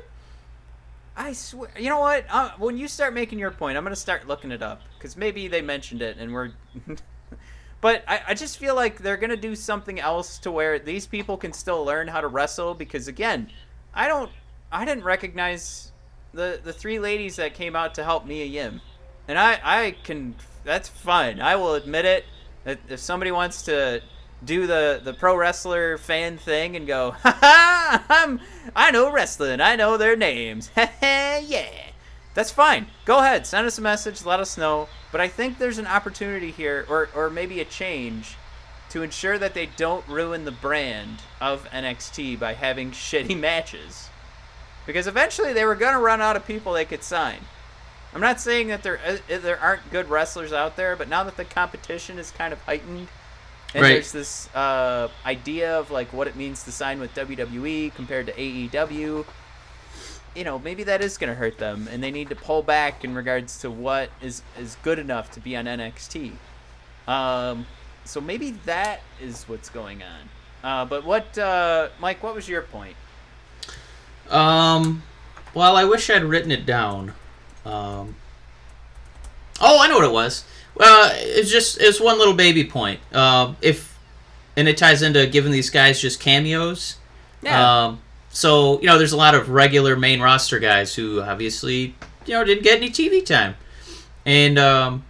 I 1.17 1.33
swear. 1.33 1.71
You 1.79 1.89
know 1.89 2.01
what? 2.01 2.27
Uh, 2.31 2.51
when 2.59 2.77
you 2.77 2.89
start 2.89 3.15
making 3.15 3.39
your 3.39 3.51
point, 3.51 3.77
I'm 3.77 3.85
gonna 3.85 3.97
start 3.97 4.27
looking 4.27 4.51
it 4.51 4.63
up 4.63 4.83
because 4.99 5.17
maybe 5.17 5.49
they 5.49 5.63
mentioned 5.63 6.03
it 6.03 6.17
and 6.19 6.33
we're. 6.33 6.53
but 7.81 8.05
I, 8.07 8.21
I 8.29 8.35
just 8.35 8.59
feel 8.59 8.75
like 8.75 8.99
they're 8.99 9.17
gonna 9.17 9.37
do 9.37 9.55
something 9.55 9.99
else 9.99 10.39
to 10.41 10.51
where 10.51 10.79
these 10.79 11.07
people 11.07 11.37
can 11.37 11.53
still 11.53 11.85
learn 11.85 12.09
how 12.09 12.21
to 12.21 12.29
wrestle 12.29 12.75
because 12.75 13.09
again, 13.09 13.51
I 13.95 14.09
don't. 14.09 14.31
I 14.71 14.85
didn't 14.85 15.05
recognize 15.05 15.93
the 16.33 16.61
the 16.63 16.73
three 16.73 16.99
ladies 16.99 17.37
that 17.37 17.55
came 17.55 17.77
out 17.77 17.95
to 17.95 18.05
help 18.05 18.27
Mia 18.27 18.45
Yim, 18.45 18.81
and 19.29 19.39
I 19.39 19.61
I 19.63 19.97
can. 20.05 20.35
That's 20.65 20.89
fine. 20.89 21.41
I 21.41 21.57
will 21.57 21.75
admit 21.75 22.05
it. 22.05 22.25
If 22.65 23.01
somebody 23.01 23.33
wants 23.33 23.63
to 23.63 24.03
do 24.45 24.67
the 24.67 25.01
the 25.03 25.13
pro 25.15 25.37
wrestler 25.37 25.99
fan 25.99 26.39
thing 26.39 26.77
and 26.77 26.87
go, 26.87 27.13
ha 27.13 27.39
ha, 27.41 28.05
I'm 28.09 28.41
I 28.75 28.91
know 28.91 29.11
wrestling, 29.11 29.61
I 29.61 29.77
know 29.77 29.97
their 29.97 30.17
names, 30.17 30.71
yeah. 30.77 31.89
That's 32.35 32.51
fine. 32.51 32.87
Go 33.05 33.19
ahead, 33.19 33.47
send 33.47 33.67
us 33.67 33.77
a 33.79 33.83
message, 33.83 34.25
let 34.25 34.41
us 34.41 34.57
know. 34.57 34.89
But 35.11 35.21
I 35.21 35.29
think 35.29 35.59
there's 35.59 35.79
an 35.79 35.87
opportunity 35.87 36.51
here, 36.51 36.87
or 36.89 37.09
or 37.15 37.31
maybe 37.31 37.61
a 37.61 37.65
change, 37.65 38.37
to 38.91 39.03
ensure 39.03 39.39
that 39.39 39.55
they 39.55 39.67
don't 39.67 40.07
ruin 40.09 40.45
the 40.45 40.51
brand 40.53 41.19
of 41.41 41.69
NXT 41.71 42.39
by 42.39 42.55
having 42.55 42.91
shitty 42.93 43.39
matches, 43.39 44.09
because 44.87 45.07
eventually 45.07 45.53
they 45.53 45.65
were 45.65 45.75
gonna 45.75 46.01
run 46.01 46.21
out 46.21 46.37
of 46.37 46.47
people 46.47 46.73
they 46.73 46.85
could 46.85 47.05
sign. 47.05 47.41
I'm 48.15 48.21
not 48.21 48.41
saying 48.41 48.69
that 48.69 48.83
there 48.83 48.99
uh, 49.07 49.17
there 49.29 49.59
aren't 49.59 49.91
good 49.91 50.09
wrestlers 50.09 50.53
out 50.53 50.77
there, 50.77 50.97
but 50.97 51.09
now 51.09 51.25
that 51.25 51.37
the 51.37 51.45
competition 51.45 52.19
is 52.19 52.31
kind 52.31 52.53
of 52.53 52.63
heightened 52.63 53.09
and 53.75 53.83
Right. 53.83 53.93
there's 53.95 54.13
this 54.13 54.55
uh, 54.55 55.09
idea 55.25 55.79
of 55.79 55.91
like 55.91 56.13
what 56.13 56.27
it 56.27 56.37
means 56.37 56.63
to 56.65 56.73
sign 56.73 57.01
with 57.01 57.15
WWE 57.15 57.95
compared 57.95 58.27
to 58.27 58.33
AEW. 58.33 59.25
You 60.35 60.45
know, 60.45 60.59
maybe 60.59 60.85
that 60.85 61.03
is 61.03 61.19
going 61.19 61.29
to 61.29 61.35
hurt 61.35 61.59
them, 61.59 61.89
and 61.91 62.03
they 62.03 62.11
need 62.11 62.29
to 62.31 62.35
pull 62.37 62.63
back 62.63 63.05
in 63.05 63.15
regards 63.15 63.59
to 63.61 63.71
what 63.71 64.11
is 64.23 64.43
is 64.59 64.77
good 64.83 64.99
enough 64.99 65.31
to 65.33 65.41
be 65.41 65.57
on 65.57 65.67
NXT. 65.67 66.33
Um, 67.07 67.67
so 68.05 68.21
maybe 68.21 68.53
that 68.65 69.01
is 69.21 69.45
what's 69.49 69.69
going 69.69 70.03
on. 70.03 70.29
Uh, 70.65 70.85
but 70.85 71.05
what, 71.05 71.37
uh, 71.39 71.89
Mike? 72.01 72.23
What 72.23 72.35
was 72.35 72.49
your 72.49 72.63
point? 72.63 72.97
Um, 74.31 75.03
well, 75.55 75.77
I 75.77 75.85
wish 75.85 76.09
I'd 76.09 76.25
written 76.25 76.51
it 76.51 76.65
down. 76.65 77.11
Um, 77.65 78.17
oh, 79.61 79.81
I 79.81 79.89
know 79.89 79.97
what 79.97 80.05
it 80.05 80.13
was. 80.13 80.45
Well, 80.75 81.11
it's 81.15 81.51
just 81.51 81.81
it's 81.81 82.01
one 82.01 82.19
little 82.19 82.35
baby 82.35 82.65
point. 82.65 83.01
Um, 83.15 83.57
if 83.61 83.99
and 84.57 84.69
it 84.69 84.77
ties 84.77 85.03
into 85.03 85.27
giving 85.27 85.53
these 85.53 85.71
guys 85.71 86.01
just 86.01 86.21
cameos. 86.21 86.97
Yeah. 87.43 87.85
Um, 87.85 88.01
so 88.31 88.81
you 88.81 88.87
know, 88.87 88.99
there's 88.99 89.13
a 89.13 89.17
lot 89.17 89.35
of 89.35 89.49
regular 89.51 89.97
main 89.97 90.21
roster 90.21 90.59
guys 90.59 90.95
who 90.95 91.21
obviously 91.21 91.95
you 92.27 92.35
know 92.35 92.45
didn't 92.45 92.65
get 92.65 92.79
any 92.79 92.91
TV 92.91 93.25
time, 93.25 93.57
and 94.25 94.59
um, 94.59 95.05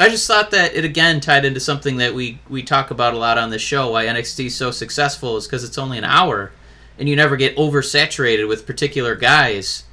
I 0.00 0.08
just 0.08 0.26
thought 0.26 0.50
that 0.52 0.74
it 0.74 0.84
again 0.84 1.20
tied 1.20 1.44
into 1.44 1.60
something 1.60 1.96
that 1.98 2.14
we 2.14 2.40
we 2.48 2.62
talk 2.62 2.90
about 2.90 3.14
a 3.14 3.18
lot 3.18 3.36
on 3.36 3.50
this 3.50 3.62
show. 3.62 3.92
Why 3.92 4.06
NXT 4.06 4.46
is 4.46 4.56
so 4.56 4.70
successful 4.70 5.36
is 5.36 5.46
because 5.46 5.64
it's 5.64 5.78
only 5.78 5.98
an 5.98 6.04
hour, 6.04 6.52
and 6.98 7.08
you 7.08 7.16
never 7.16 7.36
get 7.36 7.56
oversaturated 7.56 8.48
with 8.48 8.66
particular 8.66 9.14
guys. 9.14 9.84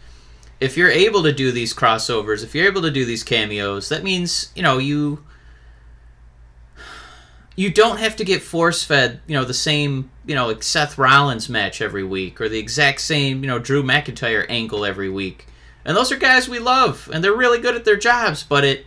If 0.59 0.77
you're 0.77 0.89
able 0.89 1.23
to 1.23 1.33
do 1.33 1.51
these 1.51 1.73
crossovers, 1.73 2.43
if 2.43 2.55
you're 2.55 2.67
able 2.67 2.81
to 2.83 2.91
do 2.91 3.05
these 3.05 3.23
cameos, 3.23 3.89
that 3.89 4.03
means 4.03 4.51
you 4.55 4.63
know 4.63 4.77
you 4.77 5.23
you 7.55 7.71
don't 7.71 7.97
have 7.99 8.15
to 8.17 8.25
get 8.25 8.41
force 8.41 8.83
fed, 8.83 9.21
you 9.27 9.33
know, 9.33 9.45
the 9.45 9.53
same, 9.53 10.09
you 10.25 10.35
know, 10.35 10.47
like 10.47 10.61
Seth 10.61 10.97
Rollins 10.97 11.47
match 11.47 11.81
every 11.81 12.03
week 12.03 12.41
or 12.41 12.49
the 12.49 12.59
exact 12.59 12.99
same, 13.01 13.43
you 13.43 13.47
know, 13.47 13.59
Drew 13.59 13.81
McIntyre 13.81 14.45
angle 14.49 14.83
every 14.83 15.09
week. 15.09 15.47
And 15.85 15.95
those 15.95 16.11
are 16.11 16.17
guys 16.17 16.49
we 16.49 16.59
love 16.59 17.09
and 17.13 17.23
they're 17.23 17.35
really 17.35 17.59
good 17.59 17.75
at 17.75 17.85
their 17.85 17.95
jobs, 17.95 18.43
but 18.43 18.63
it 18.63 18.85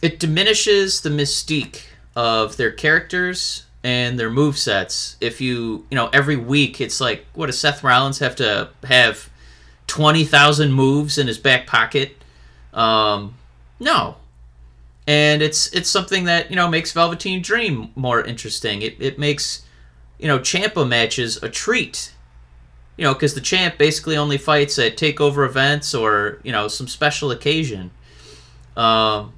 it 0.00 0.18
diminishes 0.18 1.00
the 1.00 1.10
mystique 1.10 1.82
of 2.16 2.56
their 2.56 2.70
characters 2.70 3.64
and 3.82 4.18
their 4.18 4.30
move 4.30 4.56
sets 4.56 5.16
if 5.20 5.40
you, 5.40 5.86
you 5.90 5.96
know, 5.96 6.08
every 6.12 6.36
week 6.36 6.80
it's 6.80 7.00
like 7.00 7.26
what 7.34 7.46
does 7.46 7.58
Seth 7.58 7.84
Rollins 7.84 8.20
have 8.20 8.36
to 8.36 8.70
have 8.84 9.28
20,000 9.94 10.72
moves 10.72 11.18
in 11.18 11.28
his 11.28 11.38
back 11.38 11.66
pocket? 11.68 12.16
Um 12.72 13.36
no, 13.78 14.16
and 15.06 15.40
it's 15.42 15.72
it's 15.72 15.88
something 15.88 16.24
that 16.24 16.50
you 16.50 16.56
know 16.56 16.68
makes 16.68 16.92
Velveteen 16.92 17.42
Dream 17.42 17.90
more 17.94 18.22
interesting. 18.22 18.82
It 18.82 18.96
it 19.00 19.18
makes 19.18 19.64
you 20.18 20.26
know 20.26 20.38
Ciampa 20.38 20.86
matches 20.88 21.40
a 21.42 21.48
treat. 21.48 22.10
You 22.96 23.04
know, 23.04 23.12
because 23.12 23.34
the 23.34 23.40
champ 23.40 23.76
basically 23.76 24.16
only 24.16 24.38
fights 24.38 24.78
at 24.78 24.96
takeover 24.96 25.46
events 25.46 25.94
or 25.94 26.40
you 26.42 26.52
know 26.52 26.68
some 26.68 26.88
special 26.88 27.30
occasion. 27.30 27.90
Um, 28.76 29.32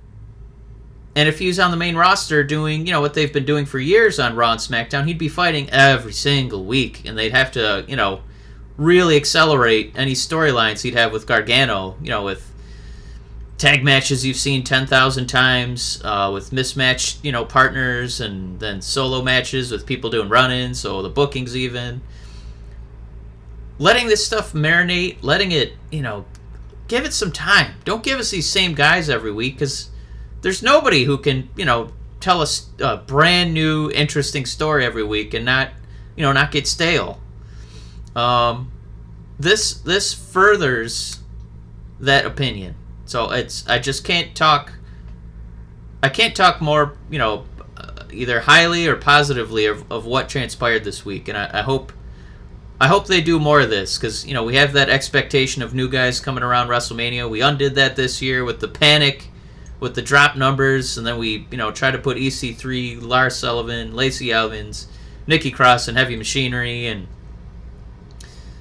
and 1.14 1.28
if 1.28 1.38
he 1.38 1.46
was 1.46 1.58
on 1.58 1.70
the 1.70 1.76
main 1.76 1.96
roster 1.96 2.44
doing 2.44 2.86
you 2.86 2.92
know 2.92 3.00
what 3.02 3.14
they've 3.14 3.32
been 3.32 3.46
doing 3.46 3.66
for 3.66 3.78
years 3.78 4.18
on 4.18 4.36
Raw 4.36 4.52
and 4.52 4.60
SmackDown, 4.60 5.06
he'd 5.06 5.18
be 5.18 5.28
fighting 5.28 5.68
every 5.70 6.12
single 6.12 6.64
week, 6.64 7.04
and 7.04 7.18
they'd 7.18 7.32
have 7.32 7.50
to 7.52 7.84
you 7.88 7.96
know 7.96 8.20
really 8.76 9.16
accelerate 9.16 9.92
any 9.96 10.12
storylines 10.12 10.82
he'd 10.82 10.94
have 10.94 11.12
with 11.12 11.26
Gargano. 11.26 11.96
You 12.02 12.10
know, 12.10 12.24
with 12.24 12.52
tag 13.58 13.82
matches 13.82 14.24
you've 14.24 14.36
seen 14.36 14.62
10,000 14.62 15.26
times 15.26 16.00
uh, 16.04 16.30
with 16.32 16.52
mismatched, 16.52 17.24
you 17.24 17.32
know, 17.32 17.44
partners 17.44 18.20
and 18.20 18.60
then 18.60 18.82
solo 18.82 19.22
matches 19.22 19.70
with 19.70 19.86
people 19.86 20.10
doing 20.10 20.28
run-ins, 20.28 20.78
so 20.78 21.02
the 21.02 21.08
bookings 21.08 21.56
even. 21.56 22.02
Letting 23.78 24.06
this 24.06 24.24
stuff 24.24 24.52
marinate, 24.52 25.18
letting 25.22 25.52
it, 25.52 25.74
you 25.90 26.02
know, 26.02 26.24
give 26.88 27.04
it 27.04 27.12
some 27.12 27.32
time. 27.32 27.74
Don't 27.84 28.02
give 28.02 28.18
us 28.18 28.30
these 28.30 28.48
same 28.48 28.74
guys 28.74 29.08
every 29.10 29.32
week 29.32 29.58
cuz 29.58 29.90
there's 30.42 30.62
nobody 30.62 31.04
who 31.04 31.18
can, 31.18 31.48
you 31.56 31.64
know, 31.64 31.92
tell 32.20 32.40
us 32.40 32.68
a 32.80 32.96
brand 32.96 33.52
new 33.52 33.90
interesting 33.90 34.46
story 34.46 34.84
every 34.84 35.02
week 35.02 35.34
and 35.34 35.44
not, 35.44 35.70
you 36.16 36.22
know, 36.22 36.32
not 36.32 36.50
get 36.50 36.66
stale. 36.66 37.20
Um 38.16 38.72
this 39.38 39.74
this 39.74 40.12
furthers 40.14 41.20
that 42.00 42.26
opinion. 42.26 42.74
So 43.04 43.30
it's 43.30 43.66
I 43.68 43.78
just 43.78 44.04
can't 44.04 44.34
talk. 44.34 44.72
I 46.02 46.08
can't 46.08 46.36
talk 46.36 46.60
more, 46.60 46.96
you 47.10 47.18
know, 47.18 47.46
uh, 47.76 48.04
either 48.12 48.40
highly 48.40 48.86
or 48.86 48.96
positively 48.96 49.66
of, 49.66 49.90
of 49.90 50.04
what 50.04 50.28
transpired 50.28 50.84
this 50.84 51.04
week, 51.04 51.28
and 51.28 51.36
I, 51.36 51.50
I 51.60 51.62
hope, 51.62 51.92
I 52.80 52.86
hope 52.86 53.06
they 53.06 53.20
do 53.20 53.40
more 53.40 53.60
of 53.60 53.70
this 53.70 53.98
because 53.98 54.26
you 54.26 54.34
know 54.34 54.44
we 54.44 54.56
have 54.56 54.72
that 54.74 54.88
expectation 54.88 55.62
of 55.62 55.74
new 55.74 55.88
guys 55.88 56.20
coming 56.20 56.44
around 56.44 56.68
WrestleMania. 56.68 57.28
We 57.28 57.40
undid 57.40 57.74
that 57.76 57.96
this 57.96 58.20
year 58.20 58.44
with 58.44 58.60
the 58.60 58.68
panic, 58.68 59.28
with 59.80 59.94
the 59.94 60.02
drop 60.02 60.36
numbers, 60.36 60.98
and 60.98 61.06
then 61.06 61.18
we 61.18 61.46
you 61.50 61.56
know 61.56 61.70
try 61.70 61.90
to 61.90 61.98
put 61.98 62.16
EC3, 62.16 63.02
Lars 63.02 63.36
Sullivan, 63.36 63.94
Lacey 63.94 64.32
Evans, 64.32 64.88
Nikki 65.26 65.50
Cross, 65.50 65.88
and 65.88 65.96
Heavy 65.96 66.16
Machinery, 66.16 66.86
and 66.86 67.08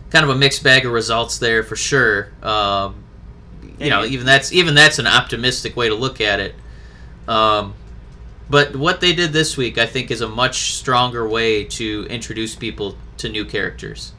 kind 0.10 0.24
of 0.24 0.30
a 0.30 0.36
mixed 0.36 0.64
bag 0.64 0.86
of 0.86 0.92
results 0.92 1.38
there 1.40 1.64
for 1.64 1.76
sure. 1.76 2.32
Um, 2.42 3.04
you 3.80 3.90
know, 3.90 4.06
even 4.06 4.26
that's 4.26 4.54
even 4.54 4.76
that's 4.76 5.00
an 5.00 5.08
optimistic 5.08 5.76
way 5.76 5.90
to 5.90 5.96
look 5.96 6.22
at 6.22 6.40
it. 6.40 6.56
Um, 7.28 7.74
but 8.50 8.76
what 8.76 9.02
they 9.02 9.14
did 9.14 9.34
this 9.34 9.58
week, 9.58 9.78
I 9.78 9.86
think, 9.86 10.12
is 10.12 10.22
a 10.22 10.30
much 10.30 10.74
stronger 10.76 11.28
way 11.28 11.64
to 11.64 12.06
introduce 12.10 12.56
people 12.56 12.96
to 13.18 13.30
new 13.30 13.44
characters. 13.44 14.14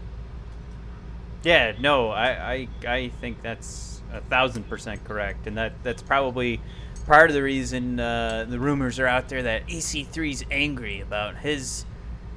Yeah, 1.45 1.75
no, 1.79 2.11
I, 2.11 2.29
I, 2.29 2.69
I 2.87 3.09
think 3.21 3.41
that's 3.41 4.03
a 4.13 4.21
thousand 4.23 4.69
percent 4.69 5.05
correct, 5.05 5.47
and 5.47 5.57
that 5.57 5.75
that's 5.85 6.03
probably 6.03 6.61
part 7.07 7.31
of 7.31 7.35
the 7.35 7.43
reason 7.43 8.01
uh, 8.01 8.47
the 8.49 8.59
rumors 8.59 8.99
are 8.99 9.07
out 9.07 9.29
there 9.29 9.45
that 9.45 9.69
EC3's 9.69 10.45
angry 10.51 11.01
about 11.01 11.37
his, 11.37 11.85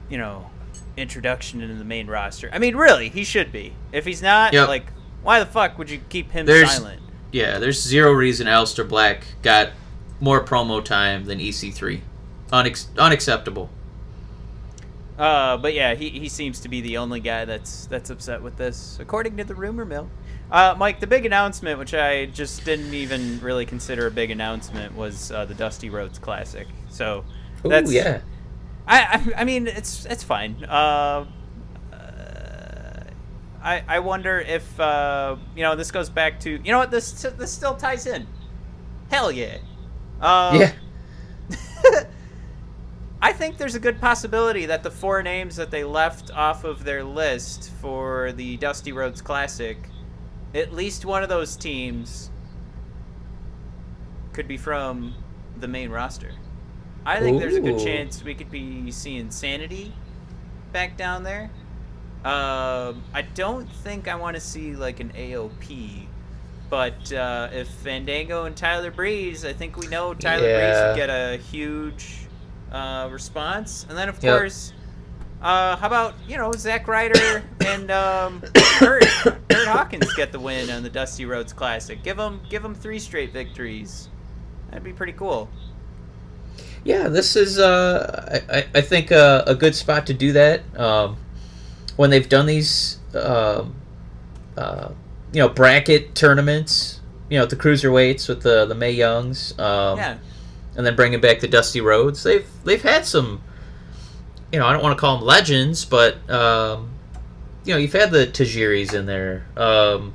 you 0.09 0.19
know, 0.19 0.51
introduction 0.99 1.61
into 1.61 1.75
the 1.75 1.83
main 1.85 2.07
roster. 2.07 2.49
I 2.53 2.59
mean, 2.59 2.75
really, 2.75 3.09
he 3.09 3.23
should 3.23 3.51
be. 3.51 3.73
If 3.91 4.05
he's 4.05 4.21
not, 4.21 4.53
Yep. 4.53 4.67
like, 4.67 4.85
why 5.23 5.39
the 5.39 5.45
fuck 5.45 5.77
would 5.77 5.89
you 5.89 5.99
keep 6.09 6.31
him 6.31 6.45
There's- 6.45 6.75
silent? 6.77 7.01
Yeah, 7.31 7.59
there's 7.59 7.81
zero 7.81 8.11
reason 8.11 8.47
Aleister 8.47 8.87
Black 8.87 9.23
got 9.43 9.69
more 10.19 10.43
promo 10.43 10.83
time 10.83 11.25
than 11.25 11.39
EC3. 11.39 12.01
Unex- 12.51 12.87
unacceptable. 12.97 13.69
Uh, 15.17 15.57
but 15.57 15.73
yeah, 15.73 15.95
he, 15.95 16.09
he 16.09 16.29
seems 16.29 16.61
to 16.61 16.69
be 16.69 16.79
the 16.81 16.97
only 16.97 17.19
guy 17.19 17.43
that's 17.45 17.85
that's 17.87 18.09
upset 18.09 18.41
with 18.41 18.55
this, 18.57 18.97
according 19.01 19.35
to 19.37 19.43
the 19.43 19.53
rumor 19.53 19.83
mill. 19.85 20.09
Uh, 20.49 20.73
Mike, 20.77 20.99
the 21.01 21.07
big 21.07 21.25
announcement, 21.25 21.77
which 21.77 21.93
I 21.93 22.25
just 22.27 22.63
didn't 22.65 22.93
even 22.93 23.39
really 23.41 23.65
consider 23.65 24.07
a 24.07 24.11
big 24.11 24.31
announcement, 24.31 24.95
was 24.95 25.31
uh, 25.31 25.45
the 25.45 25.53
Dusty 25.53 25.89
Rhodes 25.89 26.17
Classic. 26.17 26.67
So 26.89 27.25
Ooh, 27.65 27.69
that's 27.69 27.91
yeah. 27.91 28.21
I, 28.89 29.01
I 29.01 29.41
I 29.41 29.43
mean 29.45 29.67
it's 29.67 30.05
it's 30.05 30.23
fine. 30.23 30.65
Uh, 30.65 31.25
uh, 31.93 33.03
I 33.61 33.83
I 33.87 33.99
wonder 33.99 34.39
if 34.39 34.79
uh, 34.79 35.35
you 35.55 35.61
know 35.61 35.75
this 35.75 35.91
goes 35.91 36.09
back 36.09 36.39
to 36.41 36.49
you 36.49 36.71
know 36.71 36.79
what 36.79 36.91
this 36.91 37.11
this 37.11 37.51
still 37.51 37.75
ties 37.75 38.07
in. 38.07 38.25
Hell 39.11 39.31
yeah. 39.31 39.59
Um, 40.19 40.59
yeah. 40.59 40.73
I 43.21 43.31
think 43.33 43.57
there's 43.57 43.75
a 43.75 43.79
good 43.79 44.01
possibility 44.01 44.65
that 44.65 44.81
the 44.81 44.91
four 44.91 45.21
names 45.21 45.55
that 45.57 45.71
they 45.71 45.83
left 45.83 46.31
off 46.31 46.63
of 46.63 46.83
their 46.83 47.03
list 47.03 47.71
for 47.81 48.31
the 48.31 48.57
Dusty 48.57 48.91
Rhodes 48.91 49.21
Classic, 49.21 49.77
at 50.55 50.73
least 50.73 51.05
one 51.05 51.21
of 51.21 51.29
those 51.29 51.55
teams 51.55 52.31
could 54.33 54.47
be 54.47 54.57
from 54.57 55.13
the 55.57 55.67
main 55.67 55.89
roster. 55.89 56.31
I 57.05 57.19
think 57.19 57.39
there's 57.39 57.55
a 57.55 57.61
good 57.61 57.79
chance 57.79 58.23
we 58.23 58.35
could 58.35 58.51
be 58.51 58.91
seeing 58.91 59.31
Sanity 59.31 59.93
back 60.71 60.97
down 60.97 61.23
there. 61.23 61.49
Um, 62.25 63.01
I 63.13 63.25
don't 63.33 63.69
think 63.69 64.07
I 64.07 64.15
want 64.15 64.35
to 64.35 64.41
see 64.41 64.75
like 64.75 64.99
an 64.99 65.09
AOP, 65.15 66.05
but 66.69 67.11
uh, 67.13 67.49
if 67.53 67.69
Fandango 67.69 68.43
and 68.45 68.55
Tyler 68.55 68.91
Breeze, 68.91 69.45
I 69.45 69.53
think 69.53 69.77
we 69.77 69.87
know 69.87 70.13
Tyler 70.13 70.41
Breeze 70.41 70.83
would 70.83 70.95
get 70.97 71.09
a 71.09 71.37
huge 71.37 72.27
uh, 72.71 73.07
response, 73.11 73.85
and 73.89 73.97
then 73.97 74.09
of 74.09 74.21
Yep. 74.21 74.37
course, 74.37 74.73
uh, 75.41 75.77
how 75.77 75.87
about 75.87 76.15
you 76.27 76.35
know 76.37 76.51
Zack 76.51 76.87
Ryder 76.89 77.41
and 77.65 77.89
um, 77.89 78.41
Kurt, 78.77 79.05
Kurt 79.05 79.67
Hawkins 79.67 80.13
get 80.15 80.33
the 80.33 80.39
win 80.41 80.69
on 80.69 80.83
the 80.83 80.89
Dusty 80.89 81.25
Rhodes 81.25 81.53
Classic? 81.53 82.03
Give 82.03 82.17
them 82.17 82.41
give 82.49 82.61
them 82.61 82.75
three 82.75 82.99
straight 82.99 83.31
victories. 83.31 84.09
That'd 84.69 84.83
be 84.83 84.93
pretty 84.93 85.13
cool. 85.13 85.49
Yeah, 86.83 87.07
this 87.09 87.35
is 87.35 87.59
uh, 87.59 88.41
I, 88.49 88.65
I- 88.73 88.81
think 88.81 89.11
uh, 89.11 89.43
a 89.45 89.55
good 89.55 89.75
spot 89.75 90.07
to 90.07 90.13
do 90.13 90.31
that. 90.33 90.61
Um, 90.79 91.17
when 91.95 92.09
they've 92.09 92.29
done 92.29 92.45
these, 92.45 92.97
um, 93.13 93.75
uh, 94.55 94.89
you 95.33 95.39
know, 95.41 95.49
bracket 95.49 96.15
tournaments, 96.15 97.01
you 97.29 97.37
know, 97.37 97.45
the 97.45 97.57
cruiserweights 97.57 98.29
with 98.29 98.41
the 98.41 98.65
the 98.65 98.75
Mae 98.75 98.91
Youngs, 98.91 99.57
um, 99.59 99.97
yeah. 99.97 100.17
and 100.77 100.85
then 100.85 100.95
bringing 100.95 101.19
back 101.19 101.41
the 101.41 101.47
Dusty 101.47 101.81
Rhodes. 101.81 102.23
They've 102.23 102.47
they've 102.63 102.81
had 102.81 103.05
some, 103.05 103.41
you 104.51 104.59
know, 104.59 104.65
I 104.65 104.71
don't 104.73 104.81
want 104.81 104.97
to 104.97 104.99
call 105.01 105.17
them 105.17 105.25
legends, 105.25 105.83
but 105.83 106.27
um, 106.29 106.91
you 107.65 107.73
know, 107.73 107.79
you've 107.79 107.93
had 107.93 108.11
the 108.11 108.25
Tajiris 108.27 108.93
in 108.93 109.05
there. 109.05 109.45
Um, 109.57 110.13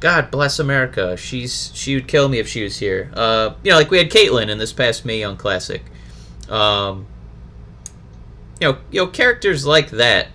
God 0.00 0.30
bless 0.30 0.58
America. 0.58 1.16
She's 1.16 1.72
she 1.74 1.94
would 1.94 2.06
kill 2.06 2.28
me 2.28 2.38
if 2.38 2.48
she 2.48 2.62
was 2.62 2.78
here. 2.78 3.10
Uh, 3.14 3.54
you 3.62 3.72
know, 3.72 3.78
like 3.78 3.90
we 3.90 3.98
had 3.98 4.10
Kaitlyn 4.10 4.48
in 4.48 4.58
this 4.58 4.72
past 4.72 5.04
Mae 5.04 5.18
Young 5.18 5.36
Classic. 5.36 5.82
Um, 6.48 7.06
you 8.60 8.72
know, 8.72 8.78
you 8.90 9.00
know, 9.04 9.06
characters 9.08 9.66
like 9.66 9.90
that. 9.90 10.28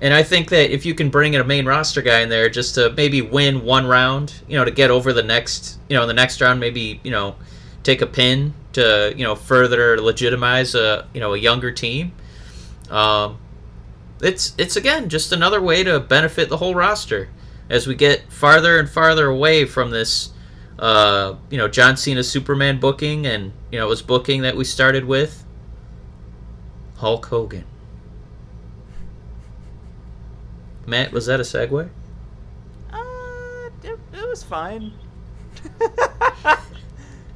And 0.00 0.14
I 0.14 0.22
think 0.22 0.50
that 0.50 0.70
if 0.70 0.86
you 0.86 0.94
can 0.94 1.10
bring 1.10 1.34
in 1.34 1.40
a 1.40 1.44
main 1.44 1.66
roster 1.66 2.02
guy 2.02 2.20
in 2.20 2.28
there 2.28 2.48
just 2.48 2.76
to 2.76 2.90
maybe 2.92 3.20
win 3.20 3.64
one 3.64 3.86
round, 3.86 4.32
you 4.46 4.56
know, 4.56 4.64
to 4.64 4.70
get 4.70 4.90
over 4.90 5.12
the 5.12 5.24
next, 5.24 5.78
you 5.88 5.96
know, 5.96 6.02
in 6.02 6.08
the 6.08 6.14
next 6.14 6.40
round, 6.40 6.60
maybe 6.60 7.00
you 7.02 7.10
know, 7.10 7.34
take 7.82 8.00
a 8.00 8.06
pin 8.06 8.54
to 8.72 9.12
you 9.16 9.24
know 9.24 9.34
further 9.34 10.00
legitimize 10.00 10.74
a 10.74 11.06
you 11.12 11.20
know 11.20 11.34
a 11.34 11.38
younger 11.38 11.72
team. 11.72 12.12
Um, 12.90 13.38
it's 14.22 14.54
it's 14.56 14.76
again 14.76 15.08
just 15.08 15.32
another 15.32 15.60
way 15.60 15.84
to 15.84 16.00
benefit 16.00 16.48
the 16.48 16.56
whole 16.56 16.74
roster 16.74 17.28
as 17.70 17.86
we 17.86 17.94
get 17.94 18.30
farther 18.32 18.78
and 18.78 18.88
farther 18.88 19.26
away 19.26 19.64
from 19.64 19.90
this 19.90 20.30
uh, 20.78 21.34
you 21.50 21.58
know 21.58 21.68
John 21.68 21.96
Cena 21.96 22.22
Superman 22.22 22.78
booking 22.78 23.26
and 23.26 23.52
you 23.70 23.78
know 23.78 23.86
it 23.86 23.88
was 23.88 24.02
booking 24.02 24.42
that 24.42 24.56
we 24.56 24.64
started 24.64 25.04
with 25.04 25.44
Hulk 26.96 27.26
Hogan. 27.26 27.64
Matt, 30.86 31.12
was 31.12 31.26
that 31.26 31.38
a 31.38 31.42
segue? 31.42 31.88
Uh, 32.90 33.70
it, 33.82 33.98
it 34.12 34.28
was 34.28 34.42
fine. 34.42 34.92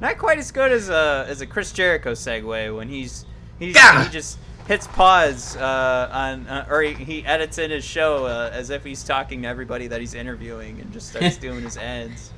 Not 0.01 0.17
quite 0.17 0.39
as 0.39 0.51
good 0.51 0.71
as 0.71 0.89
a 0.89 1.25
as 1.27 1.41
a 1.41 1.45
Chris 1.45 1.71
Jericho 1.71 2.13
segue 2.13 2.75
when 2.75 2.89
he's 2.89 3.25
he's 3.59 3.75
Gah! 3.75 4.03
he 4.03 4.09
just 4.09 4.37
hits 4.67 4.87
pause 4.87 5.55
uh, 5.57 6.09
on 6.11 6.47
uh, 6.47 6.65
or 6.69 6.81
he, 6.81 6.93
he 6.93 7.25
edits 7.25 7.57
in 7.57 7.71
his 7.71 7.83
show 7.83 8.25
uh, 8.25 8.49
as 8.53 8.69
if 8.69 8.83
he's 8.83 9.03
talking 9.03 9.41
to 9.43 9.47
everybody 9.47 9.87
that 9.87 9.99
he's 9.99 10.13
interviewing 10.13 10.79
and 10.79 10.91
just 10.93 11.09
starts 11.09 11.37
doing 11.47 11.61
his 11.61 11.77
ads. 11.77 12.31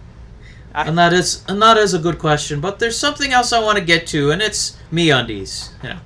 I, 0.73 0.87
And 0.87 0.97
that 0.97 1.13
is 1.13 1.43
and 1.47 1.61
that 1.61 1.77
is 1.77 1.93
a 1.93 1.99
good 1.99 2.19
question, 2.19 2.59
but 2.59 2.79
there's 2.79 2.97
something 2.97 3.31
else 3.31 3.53
I 3.53 3.59
want 3.59 3.77
to 3.77 3.83
get 3.83 4.07
to, 4.07 4.31
and 4.31 4.41
it's 4.41 4.77
MeUndies. 4.91 5.71
You 5.83 5.89
know. 5.89 5.99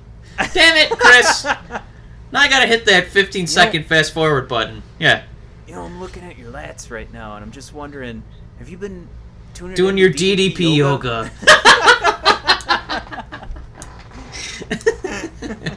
Damn 0.52 0.76
it, 0.76 0.90
Chris! 0.90 1.44
now 1.44 2.40
I 2.40 2.48
gotta 2.48 2.66
hit 2.66 2.86
that 2.86 3.08
15 3.08 3.46
second 3.46 3.86
fast 3.86 4.14
forward 4.14 4.48
button. 4.48 4.82
Yeah. 4.98 5.24
you 5.66 5.74
know, 5.74 5.82
I'm 5.82 6.00
looking 6.00 6.22
at 6.22 6.38
your 6.38 6.52
lats 6.52 6.90
right 6.90 7.12
now, 7.12 7.34
and 7.34 7.44
I'm 7.44 7.50
just 7.50 7.74
wondering, 7.74 8.22
have 8.58 8.68
you 8.68 8.78
been 8.78 9.08
Doing 9.54 9.98
your 9.98 10.10
DDP 10.10 10.76
yoga. 10.76 11.30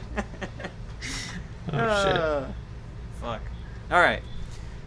oh 1.74 2.04
shit. 2.04 2.16
Uh, 2.16 2.44
fuck. 3.20 3.40
All 3.90 4.00
right. 4.00 4.22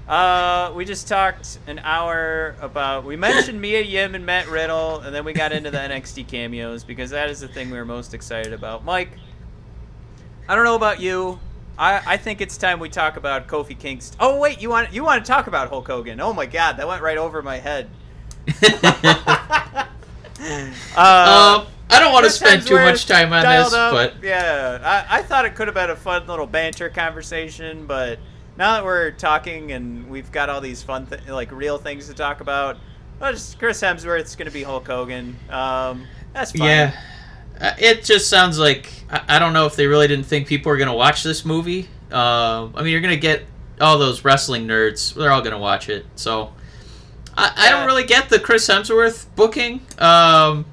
Uh, 0.07 0.71
we 0.73 0.85
just 0.85 1.07
talked 1.07 1.59
an 1.67 1.79
hour 1.79 2.55
about. 2.61 3.03
We 3.03 3.17
mentioned 3.17 3.59
Mia 3.59 3.81
Yim 3.81 4.15
and 4.15 4.25
Matt 4.25 4.47
Riddle, 4.47 4.99
and 5.01 5.13
then 5.13 5.25
we 5.25 5.33
got 5.33 5.51
into 5.51 5.69
the 5.69 5.77
NXT 5.77 6.27
cameos 6.29 6.83
because 6.83 7.09
that 7.09 7.29
is 7.29 7.41
the 7.41 7.47
thing 7.47 7.69
we 7.69 7.77
were 7.77 7.85
most 7.85 8.13
excited 8.13 8.53
about. 8.53 8.85
Mike, 8.85 9.11
I 10.47 10.55
don't 10.55 10.63
know 10.63 10.75
about 10.75 11.01
you. 11.01 11.39
I, 11.77 12.01
I 12.13 12.17
think 12.17 12.41
it's 12.41 12.57
time 12.57 12.79
we 12.79 12.89
talk 12.89 13.17
about 13.17 13.47
Kofi 13.47 13.77
Kingston. 13.77 14.17
Oh 14.19 14.39
wait, 14.39 14.61
you 14.61 14.69
want 14.69 14.93
you 14.93 15.03
want 15.03 15.23
to 15.23 15.29
talk 15.29 15.47
about 15.47 15.69
Hulk 15.69 15.87
Hogan? 15.87 16.21
Oh 16.21 16.33
my 16.33 16.45
God, 16.45 16.77
that 16.77 16.87
went 16.87 17.01
right 17.03 17.17
over 17.17 17.41
my 17.41 17.57
head. 17.57 17.89
Uh, 20.95 21.65
Um, 21.65 21.67
I 21.89 21.99
don't 21.99 22.11
want 22.11 22.25
to 22.25 22.31
spend 22.31 22.65
too 22.67 22.75
much 22.75 23.05
time 23.05 23.31
on 23.33 23.43
this, 23.43 23.73
up. 23.73 23.93
but 23.93 24.15
yeah, 24.23 25.05
I, 25.09 25.19
I 25.19 25.21
thought 25.23 25.45
it 25.45 25.55
could 25.55 25.67
have 25.67 25.75
been 25.75 25.89
a 25.89 25.95
fun 25.95 26.27
little 26.27 26.45
banter 26.47 26.89
conversation, 26.89 27.85
but 27.85 28.19
now 28.57 28.73
that 28.73 28.83
we're 28.85 29.11
talking 29.11 29.71
and 29.71 30.09
we've 30.09 30.31
got 30.31 30.49
all 30.49 30.59
these 30.61 30.83
fun, 30.83 31.07
th- 31.07 31.27
like 31.27 31.51
real 31.51 31.77
things 31.77 32.07
to 32.07 32.13
talk 32.13 32.41
about, 32.41 32.77
well, 33.19 33.31
just 33.31 33.57
Chris 33.57 33.81
Hemsworth's 33.81 34.35
gonna 34.35 34.51
be 34.51 34.63
Hulk 34.63 34.85
Hogan. 34.87 35.37
Um, 35.49 36.05
that's 36.33 36.51
fine. 36.51 36.67
yeah, 36.67 36.99
Uh, 37.59 37.71
it 37.79 38.03
just 38.03 38.29
sounds 38.29 38.59
like 38.59 38.91
I, 39.09 39.21
I 39.35 39.39
don't 39.39 39.53
know 39.53 39.65
if 39.65 39.75
they 39.75 39.87
really 39.87 40.07
didn't 40.07 40.25
think 40.25 40.47
people 40.47 40.69
were 40.71 40.77
gonna 40.77 40.93
watch 40.95 41.23
this 41.23 41.45
movie. 41.45 41.87
Um, 42.11 42.73
I 42.75 42.81
mean, 42.83 42.87
you're 42.87 43.01
gonna 43.01 43.15
get 43.15 43.43
all 43.79 43.97
those 43.97 44.25
wrestling 44.25 44.67
nerds; 44.67 45.13
they're 45.13 45.31
all 45.31 45.41
gonna 45.41 45.57
watch 45.57 45.87
it. 45.89 46.05
So, 46.15 46.53
I, 47.37 47.51
I 47.55 47.65
Yeah. 47.65 47.71
don't 47.71 47.85
really 47.87 48.05
get 48.05 48.29
the 48.29 48.39
Chris 48.39 48.67
Hemsworth 48.67 49.25
booking. 49.35 49.81
Um, 49.99 50.65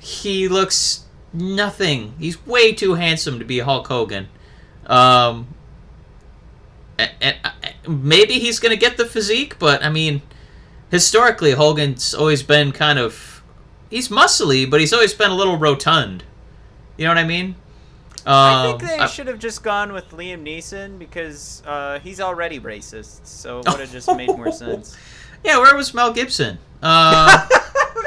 he 0.00 0.48
looks 0.48 1.04
nothing. 1.32 2.14
He's 2.18 2.44
way 2.46 2.72
too 2.72 2.94
handsome 2.94 3.38
to 3.38 3.44
be 3.44 3.60
Hulk 3.60 3.86
Hogan. 3.86 4.28
Um, 4.86 5.54
and, 6.98 7.10
and, 7.20 7.36
and 7.86 8.02
maybe 8.04 8.34
he's 8.34 8.58
gonna 8.58 8.76
get 8.76 8.96
the 8.96 9.06
physique, 9.06 9.58
but 9.58 9.84
I 9.84 9.90
mean, 9.90 10.22
historically, 10.90 11.52
Hogan's 11.52 12.14
always 12.14 12.42
been 12.42 12.72
kind 12.72 12.98
of 12.98 13.42
he's 13.90 14.08
muscly, 14.08 14.68
but 14.68 14.80
he's 14.80 14.92
always 14.92 15.14
been 15.14 15.30
a 15.30 15.34
little 15.36 15.56
rotund. 15.56 16.24
You 16.96 17.04
know 17.04 17.10
what 17.12 17.18
I 17.18 17.24
mean? 17.24 17.54
I 18.26 18.66
Um, 18.72 18.78
think 18.78 18.90
they 18.90 18.98
I- 18.98 19.06
should 19.06 19.26
have 19.28 19.38
just 19.38 19.62
gone 19.62 19.92
with 19.92 20.10
Liam 20.10 20.42
Neeson 20.42 20.98
because 20.98 21.62
uh, 21.66 21.98
he's 22.00 22.20
already 22.20 22.60
racist, 22.60 23.24
so 23.26 23.60
it 23.60 23.66
would 23.68 23.80
have 23.80 23.92
just 23.92 24.14
made 24.14 24.28
more 24.28 24.52
sense. 24.64 24.96
yeah, 25.44 25.58
where 25.58 25.74
was 25.76 25.94
Mel 25.94 26.12
Gibson? 26.12 26.58
Uh, 26.82 27.46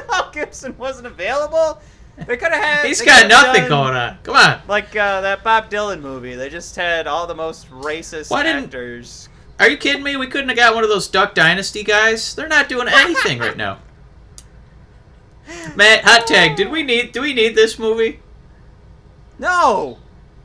Mel 0.12 0.30
Gibson 0.32 0.78
wasn't 0.78 1.08
available. 1.08 1.82
They 2.18 2.38
could 2.38 2.52
have 2.52 2.64
had. 2.64 2.86
He's 2.86 3.02
got 3.02 3.28
nothing 3.28 3.62
done- 3.62 3.70
going 3.70 3.94
on. 3.96 4.18
Come 4.24 4.36
on. 4.36 4.62
Like 4.68 4.96
uh, 4.96 5.22
that 5.22 5.44
Bob 5.44 5.70
Dylan 5.72 6.02
movie, 6.02 6.36
they 6.36 6.50
just 6.50 6.76
had 6.76 7.08
all 7.08 7.26
the 7.28 7.36
most 7.36 7.70
racist 7.72 8.30
Why 8.30 8.44
didn't- 8.44 8.66
actors. 8.66 9.30
Are 9.60 9.70
you 9.70 9.78
kidding 9.78 10.04
me? 10.04 10.16
We 10.18 10.28
couldn't 10.28 10.50
have 10.50 10.58
got 10.58 10.74
one 10.76 10.84
of 10.84 10.90
those 10.90 11.08
Duck 11.08 11.36
Dynasty 11.36 11.84
guys. 11.84 12.34
They're 12.36 12.48
not 12.48 12.68
doing 12.70 12.88
anything 12.92 13.40
right 13.40 13.56
now. 13.58 13.80
Matt, 15.76 16.04
hot 16.04 16.26
tag. 16.28 16.56
Did 16.56 16.70
we 16.72 16.84
need? 16.84 17.12
Do 17.12 17.22
we 17.22 17.34
need 17.34 17.56
this 17.56 17.78
movie? 17.78 18.20
No, 19.40 19.98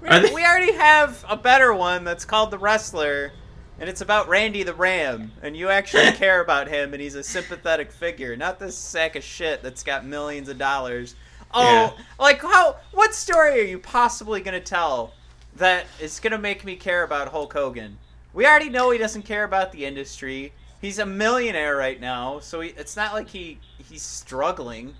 we, 0.02 0.08
they- 0.08 0.32
we 0.34 0.44
already 0.44 0.72
have 0.72 1.24
a 1.28 1.36
better 1.36 1.72
one 1.74 2.04
that's 2.04 2.24
called 2.24 2.50
The 2.50 2.58
Wrestler, 2.58 3.32
and 3.80 3.88
it's 3.88 4.00
about 4.00 4.28
Randy 4.28 4.62
the 4.62 4.74
Ram, 4.74 5.32
and 5.42 5.56
you 5.56 5.68
actually 5.68 6.12
care 6.12 6.40
about 6.40 6.68
him, 6.68 6.92
and 6.92 7.02
he's 7.02 7.14
a 7.14 7.22
sympathetic 7.22 7.92
figure, 7.92 8.36
not 8.36 8.58
this 8.58 8.76
sack 8.76 9.16
of 9.16 9.24
shit 9.24 9.62
that's 9.62 9.82
got 9.82 10.04
millions 10.04 10.48
of 10.48 10.58
dollars. 10.58 11.14
Oh, 11.54 11.62
Yeah. 11.62 11.90
like 12.18 12.42
how? 12.42 12.76
What 12.92 13.14
story 13.14 13.60
are 13.60 13.64
you 13.64 13.78
possibly 13.78 14.40
gonna 14.40 14.60
tell 14.60 15.14
that 15.56 15.86
is 16.00 16.20
gonna 16.20 16.38
make 16.38 16.64
me 16.64 16.76
care 16.76 17.02
about 17.02 17.28
Hulk 17.28 17.52
Hogan. 17.52 17.98
We 18.32 18.46
already 18.46 18.68
know 18.68 18.90
he 18.90 18.98
doesn't 18.98 19.22
care 19.22 19.44
about 19.44 19.72
the 19.72 19.84
industry. 19.84 20.52
He's 20.80 20.98
a 21.00 21.06
millionaire 21.06 21.74
right 21.76 22.00
now, 22.00 22.38
so 22.38 22.60
he, 22.60 22.68
it's 22.70 22.96
not 22.96 23.12
like 23.12 23.28
he 23.28 23.58
he's 23.90 24.02
struggling. 24.02 24.94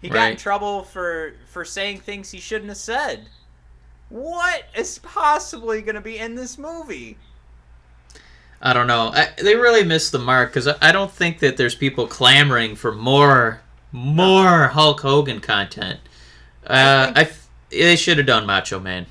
He 0.00 0.08
got 0.08 0.30
in 0.30 0.36
trouble 0.36 0.82
for 0.84 1.32
for 1.46 1.64
saying 1.64 2.00
things 2.00 2.30
he 2.30 2.38
shouldn't 2.40 2.68
have 2.68 2.76
said. 2.78 3.26
What 4.08 4.64
is 4.76 4.98
possibly 4.98 5.82
gonna 5.82 6.00
be 6.00 6.18
in 6.18 6.34
this 6.34 6.58
movie? 6.58 7.16
I 8.62 8.72
don't 8.72 8.86
know. 8.86 9.10
I, 9.14 9.28
they 9.38 9.56
really 9.56 9.84
missed 9.84 10.12
the 10.12 10.18
mark 10.18 10.50
because 10.50 10.68
I, 10.68 10.76
I 10.82 10.92
don't 10.92 11.10
think 11.10 11.38
that 11.38 11.56
there's 11.56 11.74
people 11.74 12.06
clamoring 12.06 12.76
for 12.76 12.92
more, 12.92 13.62
more 13.90 14.68
Hulk 14.68 15.00
Hogan 15.00 15.40
content. 15.40 16.00
Uh, 16.66 17.12
I, 17.14 17.22
f- 17.22 17.48
they 17.70 17.96
should 17.96 18.18
have 18.18 18.26
done 18.26 18.46
Macho 18.46 18.78
Man. 18.78 19.06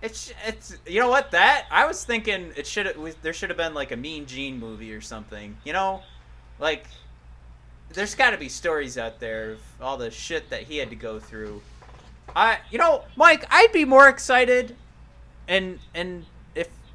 It's 0.00 0.32
it's 0.46 0.76
you 0.86 1.00
know 1.00 1.10
what 1.10 1.32
that 1.32 1.66
I 1.72 1.84
was 1.84 2.04
thinking 2.04 2.52
it 2.56 2.68
should 2.68 2.86
have 2.86 3.16
there 3.20 3.32
should 3.32 3.50
have 3.50 3.56
been 3.56 3.74
like 3.74 3.90
a 3.90 3.96
Mean 3.96 4.26
Gene 4.26 4.58
movie 4.58 4.94
or 4.94 5.00
something. 5.00 5.56
You 5.64 5.72
know, 5.72 6.02
like 6.60 6.86
there's 7.92 8.14
got 8.14 8.30
to 8.30 8.38
be 8.38 8.48
stories 8.48 8.96
out 8.96 9.18
there 9.18 9.52
of 9.52 9.60
all 9.80 9.96
the 9.96 10.12
shit 10.12 10.50
that 10.50 10.62
he 10.62 10.76
had 10.76 10.90
to 10.90 10.96
go 10.96 11.18
through. 11.18 11.62
I 12.34 12.58
you 12.70 12.78
know 12.78 13.06
Mike, 13.16 13.44
I'd 13.50 13.72
be 13.72 13.84
more 13.84 14.08
excited, 14.08 14.76
and 15.48 15.80
and 15.94 16.26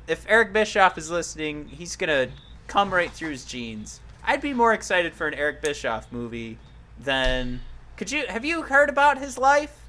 if 0.08 0.26
Eric 0.28 0.54
Bischoff 0.54 0.97
is 0.97 1.10
listening, 1.10 1.68
he's 1.68 1.95
gonna 1.95 2.30
come 2.68 2.93
right 2.93 3.12
through 3.12 3.32
his 3.32 3.45
jeans. 3.45 3.99
I'd 4.24 4.41
be 4.41 4.54
more 4.54 4.74
excited 4.74 5.14
for 5.14 5.28
an 5.28 5.34
Eric 5.34 5.62
Bischoff 5.62 6.12
movie 6.12 6.58
than 6.99 7.62
could 7.97 8.12
you 8.12 8.26
have 8.28 8.45
you 8.45 8.64
heard 8.64 8.89
about 8.89 9.18
his 9.18 9.38
life? 9.38 9.80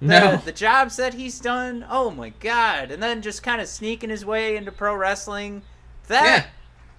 the, 0.00 0.06
No. 0.06 0.36
the 0.36 0.52
jobs 0.52 0.96
that 0.96 1.14
he's 1.14 1.38
done. 1.40 1.84
Oh 1.88 2.10
my 2.10 2.30
god! 2.40 2.90
And 2.90 3.02
then 3.02 3.22
just 3.22 3.42
kind 3.42 3.60
of 3.60 3.68
sneaking 3.68 4.10
his 4.10 4.24
way 4.24 4.56
into 4.56 4.72
pro 4.72 4.94
wrestling. 4.94 5.62
That 6.08 6.24
Yeah. 6.24 6.46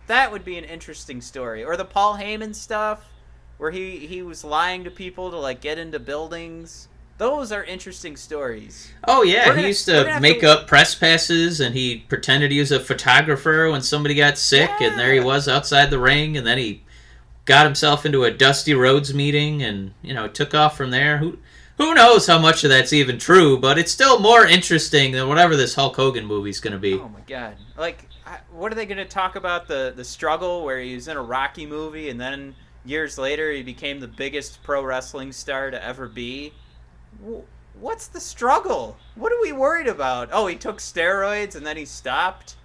that 0.07 0.31
would 0.31 0.45
be 0.45 0.57
an 0.57 0.63
interesting 0.63 1.19
story. 1.21 1.63
Or 1.63 1.75
the 1.75 1.85
Paul 1.85 2.17
Heyman 2.17 2.53
stuff, 2.55 3.05
where 3.57 3.71
he 3.71 4.05
he 4.07 4.21
was 4.21 4.43
lying 4.43 4.83
to 4.83 4.91
people 4.91 5.31
to 5.31 5.37
like 5.37 5.61
get 5.61 5.77
into 5.79 5.99
buildings. 5.99 6.87
Those 7.21 7.51
are 7.51 7.63
interesting 7.63 8.15
stories. 8.15 8.91
Oh 9.07 9.21
yeah, 9.21 9.45
gonna- 9.45 9.61
he 9.61 9.67
used 9.67 9.85
gonna 9.85 10.19
make 10.19 10.39
to- 10.39 10.49
up 10.49 10.67
press 10.67 10.95
passes, 10.95 11.59
and 11.59 11.75
he 11.75 11.97
pretended 11.97 12.49
he 12.49 12.59
was 12.59 12.71
a 12.71 12.79
photographer 12.79 13.69
when 13.69 13.83
somebody 13.83 14.15
got 14.15 14.39
sick, 14.39 14.71
and 14.79 14.99
there 14.99 15.13
he 15.13 15.19
was 15.19 15.47
outside 15.47 15.91
the 15.91 15.99
ring, 15.99 16.35
and 16.35 16.47
then 16.47 16.57
he 16.57 16.81
got 17.45 17.67
himself 17.67 18.07
into 18.07 18.23
a 18.23 18.31
Dusty 18.31 18.73
Rhodes 18.73 19.13
meeting, 19.13 19.61
and 19.61 19.93
you 20.01 20.15
know 20.15 20.27
took 20.27 20.55
off 20.55 20.75
from 20.75 20.89
there. 20.89 21.19
Who 21.19 21.37
who 21.77 21.93
knows 21.93 22.25
how 22.25 22.39
much 22.39 22.63
of 22.63 22.71
that's 22.71 22.91
even 22.91 23.19
true? 23.19 23.55
But 23.55 23.77
it's 23.77 23.91
still 23.91 24.17
more 24.17 24.47
interesting 24.47 25.11
than 25.11 25.27
whatever 25.29 25.55
this 25.55 25.75
Hulk 25.75 25.97
Hogan 25.97 26.25
movie's 26.25 26.59
gonna 26.59 26.79
be. 26.79 26.95
Oh 26.95 27.07
my 27.07 27.21
god! 27.27 27.55
Like, 27.77 28.07
I, 28.25 28.39
what 28.51 28.71
are 28.71 28.75
they 28.75 28.87
going 28.87 28.97
to 28.97 29.05
talk 29.05 29.35
about 29.35 29.67
the 29.67 29.93
the 29.95 30.03
struggle 30.03 30.65
where 30.65 30.79
he 30.79 30.95
was 30.95 31.07
in 31.07 31.17
a 31.17 31.21
Rocky 31.21 31.67
movie 31.67 32.09
and 32.09 32.19
then 32.19 32.55
years 32.83 33.19
later 33.19 33.51
he 33.51 33.61
became 33.61 33.99
the 33.99 34.07
biggest 34.07 34.63
pro 34.63 34.83
wrestling 34.83 35.31
star 35.31 35.69
to 35.69 35.85
ever 35.85 36.07
be? 36.07 36.51
Wh- 37.23 37.41
What's 37.81 38.07
the 38.07 38.19
struggle? 38.19 38.97
What 39.15 39.31
are 39.31 39.41
we 39.41 39.51
worried 39.53 39.87
about? 39.87 40.29
Oh, 40.31 40.45
he 40.47 40.55
took 40.55 40.77
steroids 40.79 41.55
and 41.55 41.65
then 41.65 41.77
he 41.77 41.85
stopped. 41.85 42.55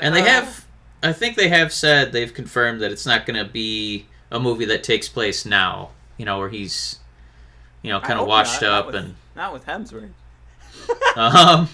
And 0.00 0.14
they 0.14 0.22
Uh, 0.22 0.24
have, 0.24 0.66
I 1.02 1.12
think 1.12 1.36
they 1.36 1.48
have 1.48 1.72
said 1.72 2.12
they've 2.12 2.32
confirmed 2.34 2.80
that 2.80 2.90
it's 2.90 3.06
not 3.06 3.24
going 3.26 3.38
to 3.38 3.50
be 3.50 4.06
a 4.30 4.40
movie 4.40 4.64
that 4.64 4.82
takes 4.82 5.08
place 5.08 5.44
now. 5.46 5.90
You 6.16 6.24
know, 6.24 6.38
where 6.38 6.48
he's, 6.48 6.98
you 7.82 7.92
know, 7.92 8.00
kind 8.00 8.18
of 8.18 8.26
washed 8.26 8.62
not, 8.62 8.68
not 8.70 8.78
up 8.78 8.86
with- 8.86 8.94
and. 8.96 9.14
not 9.36 9.52
with 9.52 9.66
Hemsworth. 9.66 10.10
Um, 11.16 11.68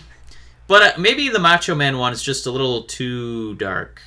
but 0.69 0.83
uh, 0.83 1.01
maybe 1.01 1.29
the 1.29 1.39
Macho 1.41 1.75
Man 1.75 1.99
one 1.99 2.13
is 2.13 2.23
just 2.23 2.47
a 2.47 2.51
little 2.51 2.83
too 2.85 3.55
dark. 3.57 4.01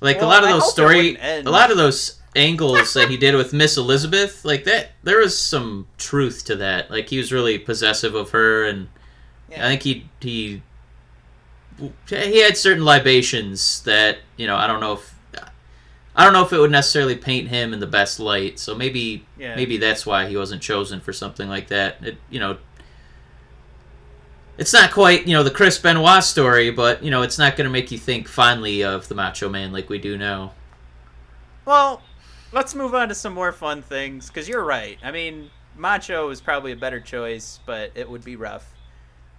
Like 0.00 0.16
Well, 0.18 0.26
a 0.26 0.30
lot 0.30 0.42
of 0.42 0.48
I 0.48 0.52
those 0.52 0.70
story, 0.70 1.16
a 1.20 1.42
lot 1.42 1.70
of 1.70 1.76
those 1.76 2.20
angles 2.36 2.94
that 2.94 3.08
he 3.10 3.16
did 3.16 3.34
with 3.34 3.52
Miss 3.52 3.76
Elizabeth, 3.76 4.44
like 4.44 4.64
that, 4.64 4.92
there 5.02 5.18
was 5.18 5.38
some 5.38 5.86
truth 5.98 6.44
to 6.46 6.56
that. 6.56 6.90
Like 6.90 7.08
he 7.08 7.18
was 7.18 7.32
really 7.32 7.58
possessive 7.58 8.14
of 8.14 8.30
her, 8.30 8.64
and 8.64 8.88
Yeah. 9.50 9.66
I 9.66 9.68
think 9.68 9.82
he 9.82 10.08
he 10.20 10.62
he 12.08 12.40
had 12.40 12.56
certain 12.56 12.84
libations 12.84 13.82
that 13.82 14.18
you 14.36 14.46
know 14.46 14.56
I 14.56 14.66
don't 14.66 14.80
know 14.80 14.92
if 14.94 15.14
I 16.16 16.22
don't 16.24 16.32
know 16.32 16.44
if 16.44 16.52
it 16.52 16.58
would 16.58 16.70
necessarily 16.70 17.16
paint 17.16 17.48
him 17.48 17.72
in 17.72 17.80
the 17.80 17.86
best 17.88 18.20
light. 18.20 18.58
So 18.58 18.74
maybe 18.74 19.26
Yeah. 19.38 19.56
maybe 19.56 19.76
that's 19.78 20.06
why 20.06 20.26
he 20.28 20.36
wasn't 20.36 20.62
chosen 20.62 21.00
for 21.00 21.12
something 21.12 21.48
like 21.48 21.68
that. 21.68 21.96
It 22.02 22.16
you 22.30 22.40
know. 22.40 22.58
It's 24.56 24.72
not 24.72 24.92
quite, 24.92 25.26
you 25.26 25.34
know, 25.34 25.42
the 25.42 25.50
Chris 25.50 25.78
Benoit 25.78 26.22
story, 26.22 26.70
but 26.70 27.02
you 27.02 27.10
know, 27.10 27.22
it's 27.22 27.38
not 27.38 27.56
going 27.56 27.64
to 27.64 27.72
make 27.72 27.90
you 27.90 27.98
think 27.98 28.28
fondly 28.28 28.84
of 28.84 29.08
the 29.08 29.14
Macho 29.16 29.48
Man 29.48 29.72
like 29.72 29.88
we 29.90 29.98
do 29.98 30.16
now. 30.16 30.52
Well, 31.64 32.02
let's 32.54 32.74
move 32.74 32.94
on 32.94 33.08
to 33.08 33.14
some 33.14 33.34
more 33.34 33.52
fun 33.52 33.82
things 33.82 34.28
because 34.28 34.48
you're 34.48 34.64
right. 34.64 34.98
I 35.02 35.10
mean, 35.10 35.50
Macho 35.76 36.30
is 36.30 36.40
probably 36.40 36.72
a 36.72 36.76
better 36.76 37.00
choice, 37.00 37.60
but 37.66 37.90
it 37.94 38.08
would 38.08 38.24
be 38.24 38.36
rough. 38.36 38.72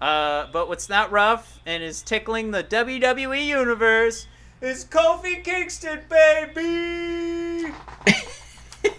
Uh, 0.02 0.48
but 0.52 0.68
what's 0.68 0.90
not 0.90 1.12
rough 1.12 1.60
and 1.66 1.82
is 1.82 2.02
tickling 2.02 2.52
the 2.52 2.64
WWE 2.64 3.46
universe 3.46 4.28
is 4.62 4.84
Kofi 4.86 5.44
Kingston, 5.44 6.02
baby. 6.10 7.72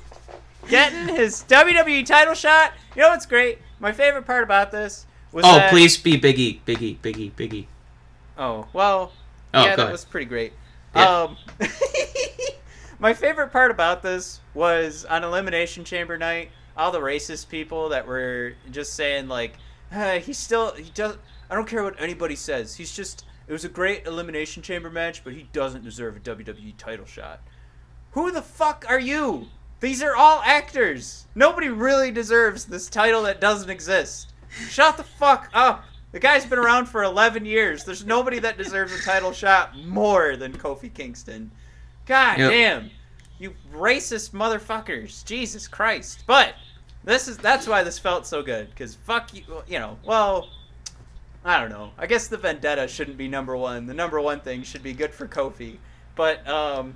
Getting 0.69 1.15
his 1.15 1.45
WWE 1.49 2.05
title 2.05 2.35
shot. 2.35 2.73
You 2.97 3.03
know 3.03 3.11
what's 3.11 3.27
great? 3.27 3.59
My 3.79 3.93
favorite 3.93 4.27
part 4.27 4.43
about 4.43 4.73
this 4.73 5.07
was 5.33 5.45
Oh, 5.47 5.57
that- 5.57 5.71
please 5.71 5.97
be 5.97 6.19
Biggie, 6.19 6.61
Biggie, 6.67 6.99
Biggie, 6.99 7.31
Biggie. 7.33 7.67
Oh 8.39 8.67
well, 8.73 9.13
Oh, 9.55 9.63
yeah, 9.65 9.71
that 9.77 9.79
ahead. 9.79 9.93
was 9.93 10.05
pretty 10.05 10.27
great. 10.27 10.53
Yeah. 10.95 11.09
Um, 11.23 11.37
my 12.99 13.15
favorite 13.15 13.53
part 13.53 13.71
about 13.71 14.03
this 14.03 14.41
was 14.55 15.05
on 15.05 15.25
Elimination 15.25 15.85
Chamber 15.85 16.17
night, 16.17 16.51
all 16.77 16.91
the 16.91 17.01
racist 17.01 17.49
people 17.49 17.91
that 17.91 18.07
were 18.07 18.55
just 18.71 18.95
saying 18.95 19.29
like, 19.29 19.55
hey, 19.91 20.21
he's 20.21 20.39
still 20.39 20.73
he 20.73 20.91
does. 20.95 21.17
I 21.51 21.55
don't 21.55 21.69
care 21.69 21.83
what 21.83 22.01
anybody 22.01 22.37
says. 22.37 22.75
He's 22.75 22.95
just. 22.95 23.25
It 23.49 23.53
was 23.53 23.65
a 23.65 23.69
great 23.69 24.07
Elimination 24.07 24.61
Chamber 24.61 24.91
match, 24.91 25.23
but 25.23 25.33
he 25.33 25.49
doesn't 25.53 25.85
deserve 25.85 26.17
a 26.17 26.21
WWE 26.21 26.77
title 26.77 27.07
shot. 27.07 27.41
Who 28.11 28.33
the 28.33 28.43
fuck 28.43 28.85
are 28.89 28.99
you? 28.99 29.47
These 29.79 30.03
are 30.03 30.17
all 30.17 30.43
actors. 30.45 31.27
Nobody 31.37 31.69
really 31.69 32.11
deserves 32.11 32.65
this 32.65 32.89
title 32.89 33.23
that 33.23 33.41
doesn't 33.41 33.71
exist. 33.71 34.33
Shut 34.69 34.97
the 34.97 35.05
fuck 35.05 35.49
up. 35.55 35.85
The 36.13 36.19
guy's 36.19 36.47
been 36.47 36.59
around 36.59 36.87
for 36.87 37.05
11 37.05 37.45
years. 37.45 37.85
There's 37.85 38.07
nobody 38.07 38.39
that 38.39 38.57
deserves 38.57 38.93
a 38.93 39.03
title 39.03 39.33
shot 39.33 39.79
more 39.79 40.37
than 40.37 40.53
Kofi 40.53 40.93
Kingston. 40.93 41.53
God 42.07 42.39
Yep. 42.39 42.51
damn. 42.51 42.91
You 43.39 43.55
racist 43.73 44.31
motherfuckers. 44.31 45.25
Jesus 45.25 45.69
Christ. 45.69 46.25
But 46.27 46.55
this 47.05 47.29
is 47.29 47.37
that's 47.37 47.67
why 47.67 47.83
this 47.83 47.99
felt 47.99 48.27
so 48.27 48.43
good 48.43 48.75
cuz 48.77 48.95
fuck 48.95 49.35
you, 49.35 49.43
you 49.67 49.79
know. 49.79 49.99
Well, 50.05 50.49
I 51.45 51.61
don't 51.61 51.71
know. 51.71 51.93
I 51.99 52.07
guess 52.07 52.29
the 52.29 52.37
vendetta 52.37 52.89
shouldn't 52.89 53.17
be 53.17 53.29
number 53.29 53.57
1. 53.57 53.87
The 53.87 53.95
number 53.95 54.21
1 54.21 54.41
thing 54.41 54.63
should 54.63 54.83
be 54.83 54.93
good 54.93 55.13
for 55.13 55.27
Kofi. 55.29 55.77
But 56.15 56.47
um 56.49 56.95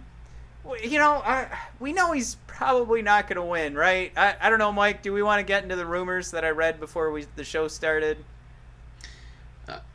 you 0.82 0.98
know, 0.98 1.22
I, 1.24 1.46
we 1.78 1.92
know 1.92 2.12
he's 2.12 2.36
probably 2.46 3.00
not 3.00 3.26
going 3.26 3.36
to 3.36 3.42
win, 3.42 3.74
right? 3.74 4.12
I, 4.14 4.36
I 4.42 4.50
don't 4.50 4.58
know, 4.58 4.70
Mike. 4.70 5.02
Do 5.02 5.10
we 5.10 5.22
want 5.22 5.38
to 5.38 5.42
get 5.42 5.62
into 5.62 5.74
the 5.74 5.86
rumors 5.86 6.30
that 6.32 6.44
I 6.44 6.50
read 6.50 6.78
before 6.78 7.10
we 7.10 7.24
the 7.34 7.44
show 7.44 7.66
started? 7.66 8.18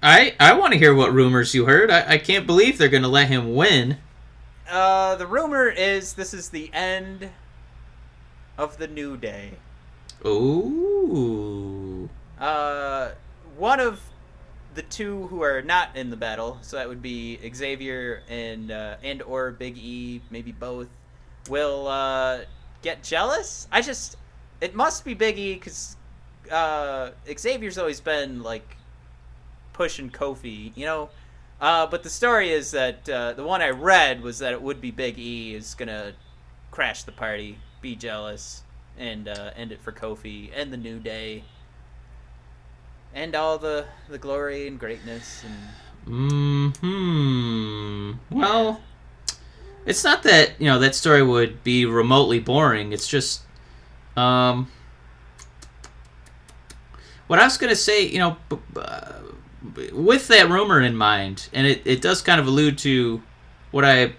I 0.01 0.33
I 0.39 0.53
want 0.53 0.73
to 0.73 0.79
hear 0.79 0.93
what 0.95 1.13
rumors 1.13 1.53
you 1.53 1.65
heard. 1.65 1.91
I, 1.91 2.13
I 2.13 2.17
can't 2.17 2.47
believe 2.47 2.77
they're 2.77 2.89
going 2.89 3.03
to 3.03 3.09
let 3.09 3.27
him 3.27 3.53
win. 3.53 3.97
Uh, 4.69 5.15
the 5.15 5.27
rumor 5.27 5.69
is 5.69 6.13
this 6.13 6.33
is 6.33 6.49
the 6.49 6.71
end 6.73 7.29
of 8.57 8.77
the 8.77 8.87
New 8.87 9.15
Day. 9.15 9.51
Ooh. 10.25 12.09
Uh, 12.39 13.11
one 13.57 13.79
of 13.79 14.01
the 14.73 14.81
two 14.81 15.27
who 15.27 15.41
are 15.43 15.61
not 15.61 15.95
in 15.95 16.09
the 16.09 16.17
battle, 16.17 16.57
so 16.61 16.77
that 16.77 16.87
would 16.87 17.01
be 17.01 17.39
Xavier 17.53 18.23
and 18.27 18.71
uh, 18.71 18.95
and 19.03 19.21
or 19.21 19.51
Big 19.51 19.77
E, 19.77 20.21
maybe 20.31 20.51
both, 20.51 20.89
will 21.49 21.87
uh, 21.87 22.39
get 22.81 23.03
jealous. 23.03 23.67
I 23.71 23.81
just, 23.81 24.17
it 24.61 24.75
must 24.75 25.05
be 25.05 25.13
Big 25.13 25.37
E 25.37 25.53
because 25.53 25.95
uh, 26.51 27.11
Xavier's 27.37 27.77
always 27.77 28.01
been 28.01 28.41
like 28.41 28.77
pushing 29.73 30.09
Kofi, 30.09 30.71
you 30.75 30.85
know. 30.85 31.09
Uh, 31.59 31.87
but 31.87 32.03
the 32.03 32.09
story 32.09 32.51
is 32.51 32.71
that 32.71 33.07
uh, 33.09 33.33
the 33.33 33.43
one 33.43 33.61
I 33.61 33.69
read 33.69 34.21
was 34.21 34.39
that 34.39 34.53
it 34.53 34.61
would 34.61 34.81
be 34.81 34.91
Big 34.91 35.17
E 35.17 35.55
is 35.55 35.73
gonna 35.73 36.13
crash 36.71 37.03
the 37.03 37.11
party, 37.11 37.57
be 37.81 37.95
jealous, 37.95 38.63
and 38.97 39.27
uh, 39.27 39.51
end 39.55 39.71
it 39.71 39.81
for 39.81 39.91
Kofi 39.91 40.51
and 40.53 40.71
the 40.71 40.77
New 40.77 40.99
Day 40.99 41.43
and 43.13 43.33
all 43.33 43.57
the 43.57 43.85
the 44.09 44.17
glory 44.17 44.67
and 44.67 44.79
greatness 44.79 45.43
and 45.43 45.55
Hmm. 46.05 46.69
Well, 48.29 48.79
it's 49.87 50.03
not 50.03 50.21
that 50.23 50.51
you 50.59 50.67
know 50.67 50.77
that 50.79 50.93
story 50.93 51.23
would 51.23 51.63
be 51.63 51.85
remotely 51.85 52.39
boring. 52.39 52.93
It's 52.93 53.07
just, 53.07 53.41
um, 54.15 54.69
what 57.25 57.39
I 57.39 57.43
was 57.43 57.57
gonna 57.57 57.75
say, 57.75 58.05
you 58.05 58.19
know, 58.19 58.37
b- 58.49 58.59
uh, 58.75 59.13
with 59.93 60.27
that 60.29 60.49
rumor 60.49 60.81
in 60.81 60.95
mind, 60.95 61.49
and 61.53 61.65
it, 61.67 61.81
it 61.85 62.01
does 62.01 62.21
kind 62.21 62.39
of 62.39 62.47
allude 62.47 62.77
to 62.79 63.21
what 63.71 63.83
I 63.85 64.13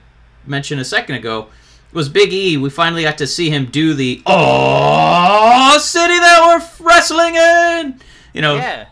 mentioned 0.46 0.80
a 0.80 0.84
second 0.84 1.16
ago, 1.16 1.48
was 1.92 2.08
Big 2.08 2.32
E. 2.32 2.56
We 2.56 2.70
finally 2.70 3.02
got 3.02 3.18
to 3.18 3.26
see 3.26 3.50
him 3.50 3.66
do 3.66 3.94
the 3.94 4.22
oh 4.26 5.78
city 5.80 6.18
that 6.18 6.40
we're 6.80 6.86
wrestling 6.86 7.34
in. 7.36 8.00
You 8.32 8.42
know, 8.42 8.56
Yeah. 8.56 8.86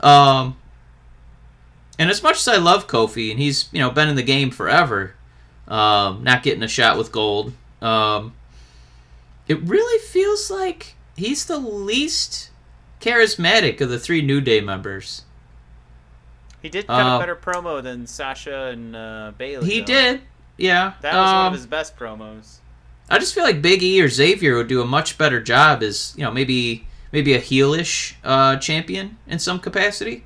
um, 0.00 0.56
and 1.98 2.10
as 2.10 2.22
much 2.22 2.36
as 2.36 2.48
I 2.48 2.56
love 2.56 2.86
Kofi, 2.86 3.30
and 3.30 3.38
he's 3.38 3.68
you 3.72 3.78
know 3.80 3.90
been 3.90 4.08
in 4.08 4.16
the 4.16 4.22
game 4.22 4.50
forever, 4.50 5.14
um, 5.68 6.22
not 6.24 6.42
getting 6.42 6.62
a 6.62 6.68
shot 6.68 6.96
with 6.96 7.12
gold, 7.12 7.52
um, 7.82 8.32
it 9.48 9.60
really 9.62 9.98
feels 10.06 10.50
like 10.50 10.94
he's 11.16 11.44
the 11.44 11.58
least 11.58 12.50
charismatic 13.00 13.80
of 13.80 13.90
the 13.90 13.98
three 13.98 14.22
New 14.22 14.40
Day 14.40 14.60
members. 14.60 15.22
He 16.62 16.68
did 16.68 16.86
cut 16.86 17.04
Uh, 17.04 17.16
a 17.16 17.18
better 17.18 17.36
promo 17.36 17.82
than 17.82 18.06
Sasha 18.06 18.66
and 18.72 18.94
uh, 18.96 19.32
Bayley. 19.36 19.68
He 19.68 19.80
though. 19.80 19.86
did, 19.86 20.20
yeah. 20.56 20.94
That 21.00 21.14
was 21.14 21.26
one 21.28 21.36
um, 21.40 21.46
of 21.48 21.52
his 21.54 21.66
best 21.66 21.96
promos. 21.96 22.58
I 23.10 23.18
just 23.18 23.34
feel 23.34 23.44
like 23.44 23.60
Big 23.60 23.82
E 23.82 24.00
or 24.00 24.08
Xavier 24.08 24.56
would 24.56 24.68
do 24.68 24.80
a 24.80 24.86
much 24.86 25.18
better 25.18 25.40
job 25.40 25.82
as 25.82 26.14
you 26.16 26.22
know 26.22 26.30
maybe 26.30 26.86
maybe 27.10 27.34
a 27.34 27.40
heelish 27.40 28.14
uh, 28.24 28.56
champion 28.56 29.18
in 29.26 29.38
some 29.38 29.58
capacity. 29.58 30.24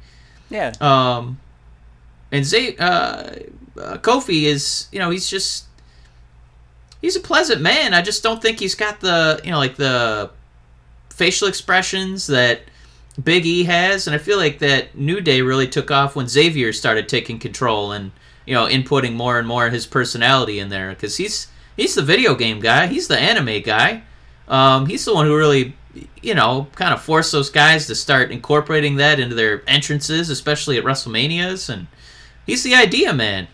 Yeah. 0.51 0.73
Um, 0.81 1.41
and 2.31 2.45
Zay, 2.45 2.77
uh, 2.77 2.85
uh, 2.87 3.99
Kofi 3.99 4.45
is, 4.45 4.87
you 4.93 4.99
know, 4.99 5.11
he's 5.11 5.29
just 5.29 5.65
he's 7.01 7.17
a 7.17 7.21
pleasant 7.21 7.61
man. 7.61 7.95
I 7.95 8.03
just 8.03 8.23
don't 8.23 8.41
think 8.41 8.61
he's 8.61 8.75
got 8.75 9.01
the, 9.01 9.41
you 9.43 9.51
know, 9.51 9.59
like 9.59 9.77
the 9.77 10.31
facial 11.11 11.49
expressions 11.49 12.27
that 12.29 12.61
Big 13.23 13.47
E 13.47 13.65
has, 13.65 14.07
and 14.07 14.15
I 14.15 14.19
feel 14.19 14.37
like 14.37 14.59
that 14.59 14.95
New 14.95 15.21
Day 15.21 15.41
really 15.41 15.67
took 15.67 15.91
off 15.91 16.17
when 16.17 16.29
Xavier 16.29 16.73
started 16.73 17.09
taking 17.09 17.39
control 17.39 17.93
and 17.93 18.13
you 18.45 18.55
know 18.55 18.67
inputting 18.67 19.15
more 19.15 19.39
and 19.39 19.49
more 19.49 19.67
of 19.67 19.73
his 19.73 19.87
personality 19.87 20.59
in 20.59 20.69
there 20.69 20.91
because 20.91 21.17
he's 21.17 21.49
he's 21.77 21.95
the 21.95 22.03
video 22.03 22.35
game 22.35 22.61
guy, 22.61 22.87
he's 22.87 23.09
the 23.09 23.19
anime 23.19 23.63
guy. 23.63 24.03
Um, 24.49 24.87
he's 24.87 25.05
the 25.05 25.15
one 25.15 25.27
who 25.27 25.37
really, 25.37 25.75
you 26.23 26.35
know, 26.35 26.69
kind 26.75 26.95
of 26.95 27.03
forced 27.03 27.33
those 27.33 27.51
guys 27.51 27.87
to 27.87 27.95
start 27.95 28.31
incorporating 28.31 28.97
that 28.97 29.19
into 29.19 29.35
their 29.35 29.63
entrances, 29.67 30.31
especially 30.31 30.79
at 30.79 30.85
WrestleManias, 30.85 31.69
and 31.69 31.87
he's 32.47 32.63
the 32.63 32.75
idea 32.75 33.13
man. 33.13 33.49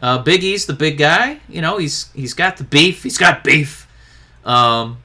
Uh, 0.00 0.18
Big 0.18 0.44
E's 0.44 0.66
the 0.66 0.72
big 0.72 0.96
guy. 0.96 1.40
You 1.48 1.60
know, 1.60 1.78
he's 1.78 2.10
he's 2.12 2.34
got 2.34 2.56
the 2.56 2.64
beef. 2.64 3.02
He's 3.02 3.18
got 3.18 3.44
beef. 3.44 3.86
Um, 4.44 4.98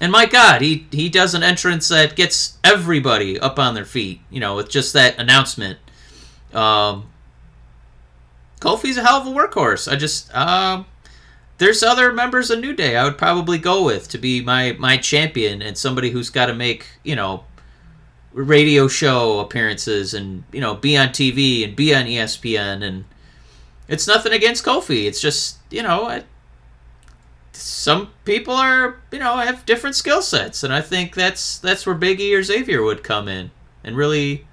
and 0.00 0.10
my 0.10 0.26
God, 0.26 0.62
he 0.62 0.86
he 0.90 1.08
does 1.08 1.34
an 1.34 1.42
entrance 1.42 1.88
that 1.88 2.16
gets 2.16 2.58
everybody 2.64 3.38
up 3.38 3.58
on 3.58 3.74
their 3.74 3.84
feet. 3.84 4.20
You 4.30 4.40
know, 4.40 4.56
with 4.56 4.68
just 4.68 4.92
that 4.94 5.18
announcement. 5.18 5.78
Um, 6.52 7.06
Kofi's 8.60 8.96
a 8.96 9.02
hell 9.02 9.20
of 9.20 9.26
a 9.26 9.30
workhorse. 9.30 9.90
I 9.90 9.96
just 9.96 10.34
um, 10.34 10.86
there's 11.58 11.82
other 11.82 12.12
members 12.12 12.50
of 12.50 12.60
New 12.60 12.74
Day 12.74 12.96
I 12.96 13.04
would 13.04 13.18
probably 13.18 13.58
go 13.58 13.84
with 13.84 14.08
to 14.08 14.18
be 14.18 14.42
my 14.42 14.72
my 14.78 14.96
champion 14.96 15.62
and 15.62 15.76
somebody 15.76 16.10
who's 16.10 16.30
got 16.30 16.46
to 16.46 16.54
make 16.54 16.86
you 17.02 17.16
know 17.16 17.44
radio 18.32 18.86
show 18.88 19.40
appearances 19.40 20.14
and 20.14 20.44
you 20.52 20.60
know 20.60 20.74
be 20.74 20.96
on 20.96 21.08
TV 21.08 21.64
and 21.64 21.76
be 21.76 21.94
on 21.94 22.04
ESPN 22.04 22.82
and 22.82 23.04
it's 23.88 24.06
nothing 24.06 24.32
against 24.32 24.64
Kofi. 24.64 25.06
It's 25.06 25.20
just 25.20 25.58
you 25.70 25.82
know 25.82 26.06
I, 26.06 26.24
some 27.52 28.10
people 28.24 28.54
are 28.54 29.00
you 29.10 29.18
know 29.18 29.36
have 29.36 29.66
different 29.66 29.96
skill 29.96 30.22
sets 30.22 30.62
and 30.64 30.72
I 30.72 30.80
think 30.80 31.14
that's 31.14 31.58
that's 31.58 31.84
where 31.86 31.94
Big 31.94 32.20
E 32.20 32.34
or 32.34 32.42
Xavier 32.42 32.82
would 32.82 33.02
come 33.02 33.28
in 33.28 33.50
and 33.84 33.96
really 33.96 34.46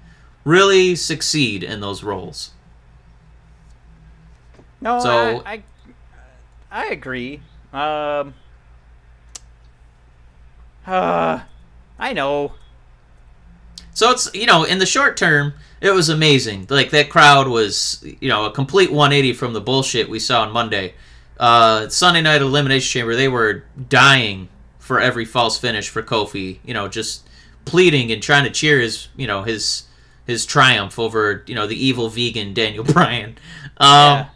really 0.44 0.94
succeed 0.96 1.62
in 1.62 1.80
those 1.80 2.02
roles. 2.02 2.50
No, 4.80 5.00
So- 5.00 5.42
I, 5.44 5.54
I 5.54 5.62
I 6.70 6.86
agree. 6.86 7.40
Um. 7.72 8.34
Uh, 10.86 11.40
I 11.98 12.12
know. 12.12 12.52
So 13.92 14.10
it's 14.10 14.32
you 14.34 14.46
know 14.46 14.64
in 14.64 14.78
the 14.78 14.86
short 14.86 15.16
term 15.16 15.54
it 15.80 15.90
was 15.90 16.08
amazing. 16.08 16.66
Like 16.70 16.90
that 16.90 17.10
crowd 17.10 17.48
was 17.48 18.04
you 18.20 18.28
know 18.28 18.46
a 18.46 18.50
complete 18.50 18.90
180 18.90 19.32
from 19.34 19.52
the 19.52 19.60
bullshit 19.60 20.08
we 20.08 20.18
saw 20.18 20.42
on 20.42 20.52
Monday. 20.52 20.94
Uh, 21.38 21.88
Sunday 21.88 22.20
night 22.20 22.42
elimination 22.42 23.00
chamber 23.00 23.14
they 23.14 23.28
were 23.28 23.64
dying 23.88 24.48
for 24.78 25.00
every 25.00 25.24
false 25.24 25.58
finish 25.58 25.88
for 25.88 26.02
Kofi. 26.02 26.58
You 26.64 26.74
know 26.74 26.88
just 26.88 27.28
pleading 27.64 28.10
and 28.10 28.22
trying 28.22 28.44
to 28.44 28.50
cheer 28.50 28.80
his 28.80 29.08
you 29.16 29.26
know 29.26 29.42
his 29.42 29.84
his 30.26 30.44
triumph 30.46 30.98
over 30.98 31.44
you 31.46 31.54
know 31.54 31.66
the 31.66 31.76
evil 31.76 32.08
vegan 32.08 32.54
Daniel 32.54 32.84
Bryan. 32.92 33.36
Um, 33.78 33.88
Yeah. 33.88 34.26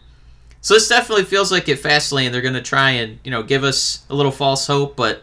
So 0.65 0.75
this 0.75 0.89
definitely 0.89 1.25
feels 1.25 1.51
like 1.51 1.69
it 1.69 1.85
at 1.85 1.91
Fastlane 1.91 2.31
they're 2.31 2.41
gonna 2.41 2.63
try 2.63 2.91
and 2.91 3.19
you 3.25 3.31
know 3.31 3.43
give 3.43 3.65
us 3.65 4.05
a 4.09 4.15
little 4.15 4.31
false 4.33 4.67
hope, 4.67 4.95
but 4.95 5.23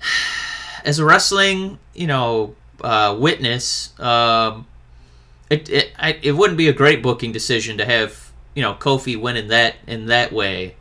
as 0.84 0.98
a 1.00 1.04
wrestling 1.04 1.78
you 1.94 2.06
know 2.06 2.54
uh, 2.82 3.16
witness, 3.18 3.98
um, 3.98 4.66
it 5.50 5.68
it 5.68 5.92
I, 5.98 6.18
it 6.22 6.32
wouldn't 6.32 6.56
be 6.56 6.68
a 6.68 6.72
great 6.72 7.02
booking 7.02 7.32
decision 7.32 7.78
to 7.78 7.84
have 7.84 8.21
you 8.54 8.62
know 8.62 8.74
Kofi 8.74 9.20
win 9.20 9.36
in 9.36 9.48
that 9.48 9.76
in 9.86 10.06
that 10.06 10.32
way. 10.32 10.76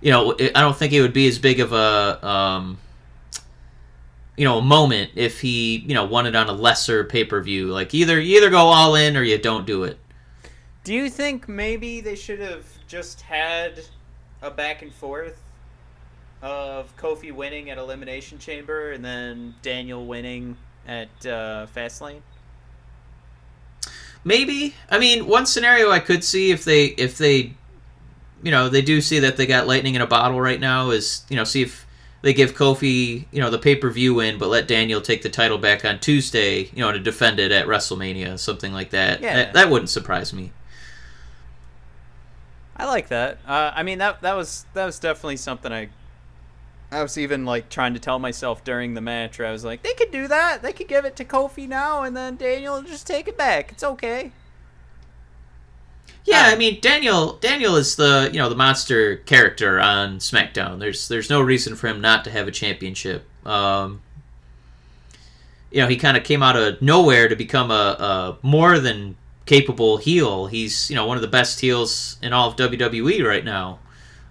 You 0.00 0.10
know, 0.10 0.32
I 0.32 0.60
don't 0.60 0.76
think 0.76 0.92
it 0.92 1.00
would 1.00 1.12
be 1.12 1.28
as 1.28 1.38
big 1.38 1.60
of 1.60 1.72
a 1.72 2.26
um, 2.26 2.78
you 4.36 4.44
know 4.44 4.58
a 4.58 4.62
moment 4.62 5.12
if 5.14 5.40
he 5.40 5.78
you 5.78 5.94
know 5.94 6.04
won 6.04 6.26
it 6.26 6.34
on 6.34 6.48
a 6.48 6.52
lesser 6.52 7.04
pay 7.04 7.24
per 7.24 7.40
view. 7.40 7.68
Like 7.68 7.94
either 7.94 8.20
you 8.20 8.38
either 8.38 8.50
go 8.50 8.58
all 8.58 8.94
in 8.94 9.16
or 9.16 9.22
you 9.22 9.38
don't 9.38 9.66
do 9.66 9.84
it. 9.84 9.98
Do 10.84 10.92
you 10.92 11.08
think 11.08 11.48
maybe 11.48 12.00
they 12.00 12.16
should 12.16 12.40
have 12.40 12.66
just 12.88 13.20
had 13.20 13.80
a 14.40 14.50
back 14.50 14.82
and 14.82 14.92
forth 14.92 15.40
of 16.42 16.94
Kofi 16.96 17.30
winning 17.30 17.70
at 17.70 17.78
Elimination 17.78 18.38
Chamber 18.38 18.90
and 18.90 19.04
then 19.04 19.54
Daniel 19.62 20.04
winning 20.04 20.56
at 20.88 21.08
uh, 21.24 21.66
Fastlane? 21.74 22.22
Maybe. 24.24 24.74
I 24.90 24.98
mean, 24.98 25.26
one 25.26 25.46
scenario 25.46 25.90
I 25.90 25.98
could 25.98 26.22
see 26.22 26.50
if 26.50 26.64
they 26.64 26.86
if 26.86 27.18
they 27.18 27.54
you 28.42 28.50
know, 28.50 28.68
they 28.68 28.82
do 28.82 29.00
see 29.00 29.20
that 29.20 29.36
they 29.36 29.46
got 29.46 29.66
lightning 29.66 29.94
in 29.94 30.02
a 30.02 30.06
bottle 30.06 30.40
right 30.40 30.58
now 30.58 30.90
is, 30.90 31.24
you 31.28 31.36
know, 31.36 31.44
see 31.44 31.62
if 31.62 31.86
they 32.22 32.32
give 32.32 32.54
Kofi, 32.54 33.24
you 33.30 33.40
know, 33.40 33.50
the 33.50 33.58
pay-per-view 33.58 34.14
win 34.14 34.38
but 34.38 34.48
let 34.48 34.66
Daniel 34.66 35.00
take 35.00 35.22
the 35.22 35.28
title 35.28 35.58
back 35.58 35.84
on 35.84 36.00
Tuesday, 36.00 36.70
you 36.74 36.80
know, 36.80 36.92
to 36.92 36.98
defend 36.98 37.38
it 37.38 37.52
at 37.52 37.66
WrestleMania, 37.66 38.38
something 38.38 38.72
like 38.72 38.90
that. 38.90 39.20
Yeah. 39.20 39.36
That, 39.36 39.52
that 39.54 39.70
wouldn't 39.70 39.90
surprise 39.90 40.32
me. 40.32 40.52
I 42.76 42.86
like 42.86 43.08
that. 43.08 43.38
Uh, 43.46 43.70
I 43.74 43.82
mean 43.84 43.98
that 43.98 44.22
that 44.22 44.34
was 44.34 44.66
that 44.74 44.86
was 44.86 44.98
definitely 44.98 45.36
something 45.36 45.72
I. 45.72 45.90
I 46.92 47.02
was 47.02 47.16
even 47.16 47.44
like 47.46 47.70
trying 47.70 47.94
to 47.94 48.00
tell 48.00 48.18
myself 48.18 48.62
during 48.64 48.94
the 48.94 49.00
match 49.00 49.38
where 49.38 49.48
I 49.48 49.52
was 49.52 49.64
like, 49.64 49.82
they 49.82 49.94
could 49.94 50.10
do 50.12 50.28
that. 50.28 50.62
They 50.62 50.72
could 50.72 50.88
give 50.88 51.04
it 51.04 51.16
to 51.16 51.24
Kofi 51.24 51.66
now, 51.66 52.02
and 52.02 52.16
then 52.16 52.36
Daniel 52.36 52.74
will 52.74 52.82
just 52.82 53.06
take 53.06 53.26
it 53.26 53.36
back. 53.38 53.72
It's 53.72 53.82
okay. 53.82 54.32
Yeah, 56.24 56.48
Uh, 56.48 56.52
I 56.52 56.56
mean 56.56 56.80
Daniel. 56.80 57.34
Daniel 57.34 57.76
is 57.76 57.96
the 57.96 58.30
you 58.32 58.38
know 58.38 58.48
the 58.48 58.54
monster 58.54 59.16
character 59.16 59.80
on 59.80 60.18
SmackDown. 60.18 60.78
There's 60.78 61.08
there's 61.08 61.30
no 61.30 61.40
reason 61.40 61.74
for 61.76 61.88
him 61.88 62.00
not 62.00 62.24
to 62.24 62.30
have 62.30 62.46
a 62.46 62.52
championship. 62.52 63.24
Um, 63.44 64.02
you 65.70 65.80
know 65.80 65.88
he 65.88 65.96
kind 65.96 66.16
of 66.16 66.24
came 66.24 66.42
out 66.42 66.56
of 66.56 66.80
nowhere 66.82 67.28
to 67.28 67.36
become 67.36 67.70
a, 67.70 68.38
a 68.42 68.46
more 68.46 68.78
than 68.78 69.16
capable 69.46 69.96
heel. 69.96 70.46
He's 70.46 70.88
you 70.90 70.96
know 70.96 71.06
one 71.06 71.16
of 71.16 71.22
the 71.22 71.28
best 71.28 71.60
heels 71.60 72.18
in 72.22 72.32
all 72.32 72.48
of 72.48 72.56
WWE 72.56 73.26
right 73.26 73.44
now. 73.44 73.80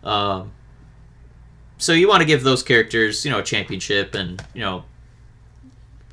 Um, 0.03 0.51
so 1.81 1.93
you 1.93 2.07
want 2.07 2.21
to 2.21 2.25
give 2.25 2.43
those 2.43 2.63
characters 2.63 3.25
you 3.25 3.31
know 3.31 3.39
a 3.39 3.43
championship 3.43 4.15
and 4.15 4.43
you 4.53 4.61
know 4.61 4.83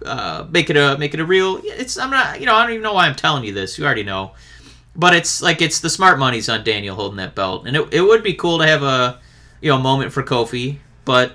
uh, 0.05 0.47
make 0.51 0.70
it 0.70 0.77
a 0.77 0.97
make 0.99 1.15
it 1.15 1.20
a 1.20 1.24
real. 1.24 1.61
It's 1.62 1.99
I'm 1.99 2.11
not 2.11 2.40
you 2.40 2.47
know 2.47 2.55
I 2.55 2.62
don't 2.62 2.73
even 2.73 2.82
know 2.82 2.95
why 2.95 3.07
I'm 3.07 3.16
telling 3.16 3.45
you 3.45 3.53
this. 3.53 3.78
You 3.78 3.85
already 3.85 4.05
know 4.05 4.32
but 4.99 5.15
it's 5.15 5.40
like 5.40 5.62
it's 5.62 5.78
the 5.78 5.89
smart 5.89 6.19
money's 6.19 6.49
on 6.49 6.65
Daniel 6.65 6.97
holding 6.97 7.19
that 7.19 7.36
belt, 7.36 7.66
and 7.66 7.77
it, 7.77 7.95
it 7.95 8.01
would 8.01 8.24
be 8.24 8.35
cool 8.35 8.59
to 8.59 8.66
have 8.66 8.82
a 8.82 9.20
you 9.61 9.70
know 9.70 9.78
moment 9.78 10.12
for 10.12 10.24
Kofi, 10.24 10.78
but 11.05 11.32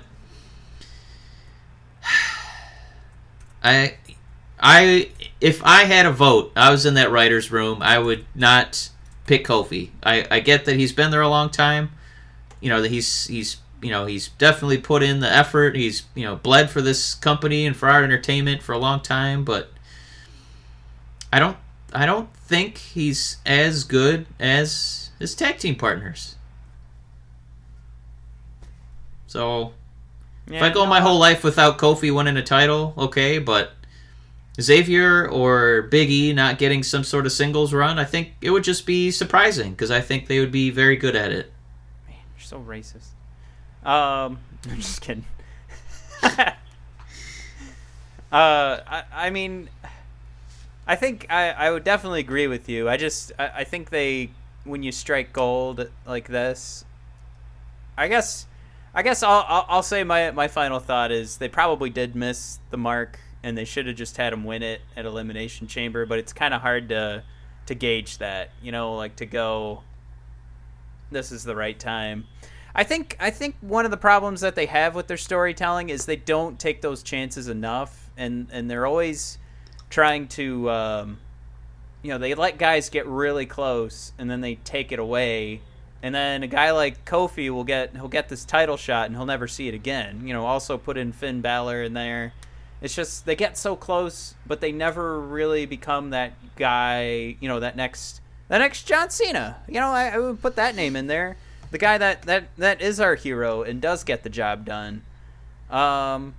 I 3.64 3.96
I 4.60 5.10
if 5.40 5.64
I 5.64 5.84
had 5.84 6.04
a 6.04 6.12
vote, 6.12 6.52
I 6.54 6.70
was 6.70 6.84
in 6.84 6.94
that 6.94 7.10
writers' 7.10 7.50
room, 7.50 7.80
I 7.80 7.98
would 7.98 8.26
not 8.34 8.90
pick 9.26 9.46
Kofi. 9.46 9.90
I, 10.02 10.26
I 10.30 10.40
get 10.40 10.66
that 10.66 10.76
he's 10.76 10.92
been 10.92 11.10
there 11.10 11.22
a 11.22 11.28
long 11.28 11.48
time, 11.48 11.90
you 12.60 12.68
know 12.68 12.82
that 12.82 12.90
he's 12.90 13.26
he's 13.28 13.56
you 13.84 13.90
know 13.90 14.06
he's 14.06 14.28
definitely 14.28 14.78
put 14.78 15.02
in 15.02 15.20
the 15.20 15.30
effort. 15.30 15.76
He's 15.76 16.04
you 16.14 16.24
know 16.24 16.36
bled 16.36 16.70
for 16.70 16.80
this 16.80 17.14
company 17.14 17.66
and 17.66 17.76
for 17.76 17.88
our 17.88 18.02
entertainment 18.02 18.62
for 18.62 18.72
a 18.72 18.78
long 18.78 19.00
time, 19.00 19.44
but 19.44 19.70
I 21.30 21.38
don't 21.38 21.58
I 21.92 22.06
don't 22.06 22.34
think 22.34 22.78
he's 22.78 23.36
as 23.44 23.84
good 23.84 24.26
as 24.40 25.10
his 25.18 25.34
tag 25.34 25.58
team 25.58 25.76
partners. 25.76 26.36
So 29.26 29.72
if 30.46 30.62
I 30.62 30.70
go 30.70 30.86
my 30.86 31.00
whole 31.00 31.18
life 31.18 31.44
without 31.44 31.76
Kofi 31.76 32.14
winning 32.14 32.36
a 32.36 32.42
title, 32.42 32.94
okay, 32.96 33.38
but 33.38 33.72
Xavier 34.60 35.28
or 35.28 35.82
Big 35.82 36.10
E 36.10 36.32
not 36.32 36.58
getting 36.58 36.82
some 36.82 37.04
sort 37.04 37.26
of 37.26 37.32
singles 37.32 37.74
run, 37.74 37.98
I 37.98 38.04
think 38.04 38.34
it 38.40 38.50
would 38.50 38.64
just 38.64 38.86
be 38.86 39.10
surprising 39.10 39.72
because 39.72 39.90
I 39.90 40.00
think 40.00 40.26
they 40.26 40.40
would 40.40 40.52
be 40.52 40.70
very 40.70 40.96
good 40.96 41.16
at 41.16 41.32
it. 41.32 41.52
Man, 42.06 42.16
you're 42.36 42.44
so 42.44 42.60
racist. 42.60 43.08
Um, 43.84 44.38
I'm 44.70 44.76
just 44.76 45.00
kidding. 45.00 45.24
uh, 46.22 46.54
I, 48.32 49.02
I 49.12 49.30
mean, 49.30 49.68
I 50.86 50.96
think 50.96 51.26
I, 51.30 51.50
I 51.50 51.70
would 51.70 51.84
definitely 51.84 52.20
agree 52.20 52.46
with 52.46 52.68
you. 52.68 52.88
I 52.88 52.96
just 52.96 53.32
I, 53.38 53.50
I 53.56 53.64
think 53.64 53.90
they 53.90 54.30
when 54.64 54.82
you 54.82 54.92
strike 54.92 55.32
gold 55.32 55.88
like 56.06 56.28
this, 56.28 56.84
I 57.96 58.08
guess 58.08 58.46
I 58.94 59.02
guess 59.02 59.22
I'll, 59.22 59.44
I'll 59.48 59.66
I'll 59.68 59.82
say 59.82 60.04
my 60.04 60.30
my 60.30 60.48
final 60.48 60.80
thought 60.80 61.10
is 61.10 61.38
they 61.38 61.48
probably 61.48 61.90
did 61.90 62.14
miss 62.14 62.58
the 62.70 62.76
mark 62.76 63.18
and 63.42 63.56
they 63.56 63.64
should 63.64 63.86
have 63.86 63.96
just 63.96 64.16
had 64.16 64.32
him 64.32 64.44
win 64.44 64.62
it 64.62 64.80
at 64.96 65.04
elimination 65.04 65.66
chamber. 65.66 66.06
But 66.06 66.18
it's 66.18 66.32
kind 66.32 66.54
of 66.54 66.60
hard 66.62 66.88
to 66.90 67.22
to 67.66 67.74
gauge 67.74 68.18
that, 68.18 68.50
you 68.62 68.72
know, 68.72 68.94
like 68.96 69.16
to 69.16 69.26
go. 69.26 69.82
This 71.10 71.32
is 71.32 71.44
the 71.44 71.54
right 71.54 71.78
time. 71.78 72.26
I 72.74 72.82
think 72.82 73.16
I 73.20 73.30
think 73.30 73.54
one 73.60 73.84
of 73.84 73.90
the 73.90 73.96
problems 73.96 74.40
that 74.40 74.56
they 74.56 74.66
have 74.66 74.94
with 74.94 75.06
their 75.06 75.16
storytelling 75.16 75.90
is 75.90 76.06
they 76.06 76.16
don't 76.16 76.58
take 76.58 76.82
those 76.82 77.02
chances 77.02 77.48
enough, 77.48 78.10
and 78.16 78.48
and 78.50 78.68
they're 78.68 78.86
always 78.86 79.38
trying 79.90 80.26
to, 80.26 80.68
um, 80.70 81.18
you 82.02 82.10
know, 82.10 82.18
they 82.18 82.34
let 82.34 82.58
guys 82.58 82.88
get 82.88 83.06
really 83.06 83.46
close, 83.46 84.12
and 84.18 84.28
then 84.28 84.40
they 84.40 84.56
take 84.56 84.90
it 84.90 84.98
away, 84.98 85.60
and 86.02 86.12
then 86.12 86.42
a 86.42 86.48
guy 86.48 86.72
like 86.72 87.04
Kofi 87.04 87.48
will 87.48 87.62
get 87.62 87.94
he'll 87.94 88.08
get 88.08 88.28
this 88.28 88.44
title 88.44 88.76
shot, 88.76 89.06
and 89.06 89.14
he'll 89.14 89.26
never 89.26 89.46
see 89.46 89.68
it 89.68 89.74
again. 89.74 90.26
You 90.26 90.32
know, 90.32 90.44
also 90.44 90.76
put 90.76 90.96
in 90.96 91.12
Finn 91.12 91.40
Balor 91.40 91.84
in 91.84 91.92
there. 91.92 92.32
It's 92.82 92.94
just 92.94 93.24
they 93.24 93.36
get 93.36 93.56
so 93.56 93.76
close, 93.76 94.34
but 94.44 94.60
they 94.60 94.72
never 94.72 95.20
really 95.20 95.64
become 95.64 96.10
that 96.10 96.32
guy. 96.56 97.36
You 97.38 97.48
know, 97.48 97.60
that 97.60 97.76
next 97.76 98.20
that 98.48 98.58
next 98.58 98.82
John 98.82 99.10
Cena. 99.10 99.58
You 99.68 99.78
know, 99.78 99.90
I, 99.90 100.08
I 100.08 100.18
would 100.18 100.42
put 100.42 100.56
that 100.56 100.74
name 100.74 100.96
in 100.96 101.06
there 101.06 101.36
the 101.70 101.78
guy 101.78 101.98
that 101.98 102.22
that 102.22 102.48
that 102.56 102.80
is 102.80 103.00
our 103.00 103.14
hero 103.14 103.62
and 103.62 103.80
does 103.80 104.04
get 104.04 104.22
the 104.22 104.30
job 104.30 104.64
done. 104.64 105.02
Um, 105.70 106.34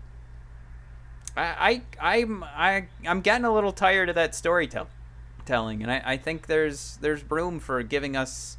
I 1.36 1.82
I 2.00 2.18
I'm 2.18 2.44
I 2.44 2.86
I'm 3.08 3.22
getting 3.22 3.46
a 3.46 3.54
little 3.54 3.72
tired 3.72 4.10
of 4.10 4.16
that 4.16 4.36
storytelling, 4.36 4.90
telling, 5.46 5.84
and 5.84 5.92
I 5.92 6.02
I 6.06 6.18
think 6.18 6.48
there's 6.48 6.98
there's 7.02 7.30
room 7.30 7.60
for 7.60 7.84
giving 7.84 8.16
us, 8.16 8.58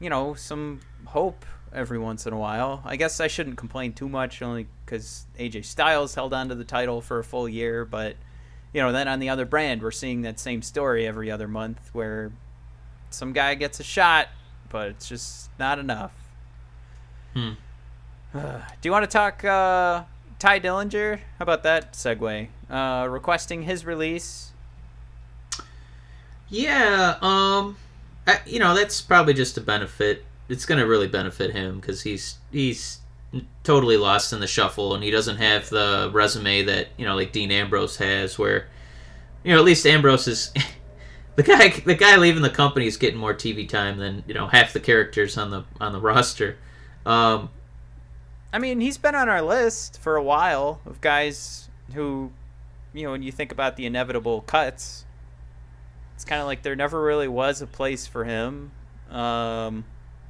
you 0.00 0.10
know, 0.10 0.34
some 0.34 0.80
hope 1.06 1.44
every 1.72 1.98
once 1.98 2.26
in 2.26 2.32
a 2.32 2.38
while. 2.38 2.82
I 2.84 2.96
guess 2.96 3.20
I 3.20 3.28
shouldn't 3.28 3.56
complain 3.56 3.92
too 3.92 4.08
much, 4.08 4.42
only 4.42 4.66
because 4.84 5.26
AJ 5.38 5.64
Styles 5.64 6.14
held 6.14 6.32
on 6.32 6.48
to 6.48 6.54
the 6.54 6.64
title 6.64 7.00
for 7.00 7.18
a 7.18 7.24
full 7.24 7.48
year, 7.48 7.84
but 7.84 8.16
you 8.72 8.82
know, 8.82 8.92
then 8.92 9.08
on 9.08 9.20
the 9.20 9.28
other 9.28 9.46
brand, 9.46 9.82
we're 9.82 9.90
seeing 9.90 10.22
that 10.22 10.38
same 10.38 10.62
story 10.62 11.06
every 11.06 11.30
other 11.30 11.48
month 11.48 11.90
where 11.92 12.32
some 13.10 13.32
guy 13.32 13.54
gets 13.54 13.80
a 13.80 13.84
shot 13.84 14.28
but 14.70 14.88
it's 14.88 15.08
just 15.08 15.50
not 15.58 15.78
enough. 15.78 16.12
Hmm. 17.34 17.52
Do 18.32 18.40
you 18.82 18.90
want 18.90 19.04
to 19.04 19.10
talk 19.10 19.44
uh, 19.44 20.04
Tye 20.38 20.60
Dillinger? 20.60 21.18
How 21.38 21.42
about 21.42 21.62
that 21.62 21.92
segue? 21.92 22.48
Uh, 22.70 23.06
requesting 23.08 23.62
his 23.62 23.84
release. 23.84 24.52
Yeah, 26.48 27.16
um, 27.22 27.76
I, 28.26 28.38
you 28.46 28.58
know 28.58 28.74
that's 28.74 29.00
probably 29.00 29.34
just 29.34 29.56
a 29.56 29.60
benefit. 29.60 30.24
It's 30.48 30.64
going 30.64 30.78
to 30.78 30.86
really 30.86 31.08
benefit 31.08 31.52
him 31.52 31.80
because 31.80 32.02
he's 32.02 32.38
he's 32.52 33.00
totally 33.64 33.96
lost 33.96 34.32
in 34.32 34.40
the 34.40 34.46
shuffle, 34.46 34.94
and 34.94 35.02
he 35.02 35.10
doesn't 35.10 35.36
have 35.36 35.68
the 35.70 36.10
resume 36.12 36.62
that 36.62 36.88
you 36.96 37.04
know 37.04 37.16
like 37.16 37.32
Dean 37.32 37.50
Ambrose 37.50 37.96
has, 37.96 38.38
where 38.38 38.68
you 39.42 39.52
know 39.52 39.58
at 39.58 39.64
least 39.64 39.86
Ambrose 39.86 40.28
is. 40.28 40.52
the 41.36 41.42
guy 41.42 41.68
the 41.68 41.94
guy 41.94 42.16
leaving 42.16 42.42
the 42.42 42.50
company 42.50 42.86
is 42.86 42.96
getting 42.96 43.18
more 43.18 43.34
TV 43.34 43.68
time 43.68 43.98
than 43.98 44.24
you 44.26 44.34
know 44.34 44.46
half 44.46 44.72
the 44.72 44.80
characters 44.80 45.38
on 45.38 45.50
the 45.50 45.64
on 45.80 45.92
the 45.92 46.00
roster. 46.00 46.58
Um, 47.04 47.50
I 48.52 48.58
mean, 48.58 48.80
he's 48.80 48.98
been 48.98 49.14
on 49.14 49.28
our 49.28 49.42
list 49.42 50.00
for 50.00 50.16
a 50.16 50.22
while 50.22 50.80
of 50.86 51.00
guys 51.00 51.68
who, 51.94 52.32
you 52.94 53.04
know, 53.04 53.12
when 53.12 53.22
you 53.22 53.30
think 53.30 53.52
about 53.52 53.76
the 53.76 53.86
inevitable 53.86 54.40
cuts, 54.40 55.04
it's 56.14 56.24
kind 56.24 56.40
of 56.40 56.46
like 56.46 56.62
there 56.62 56.74
never 56.74 57.02
really 57.02 57.28
was 57.28 57.60
a 57.60 57.66
place 57.66 58.06
for 58.06 58.24
him. 58.24 58.72
Um, 59.10 59.84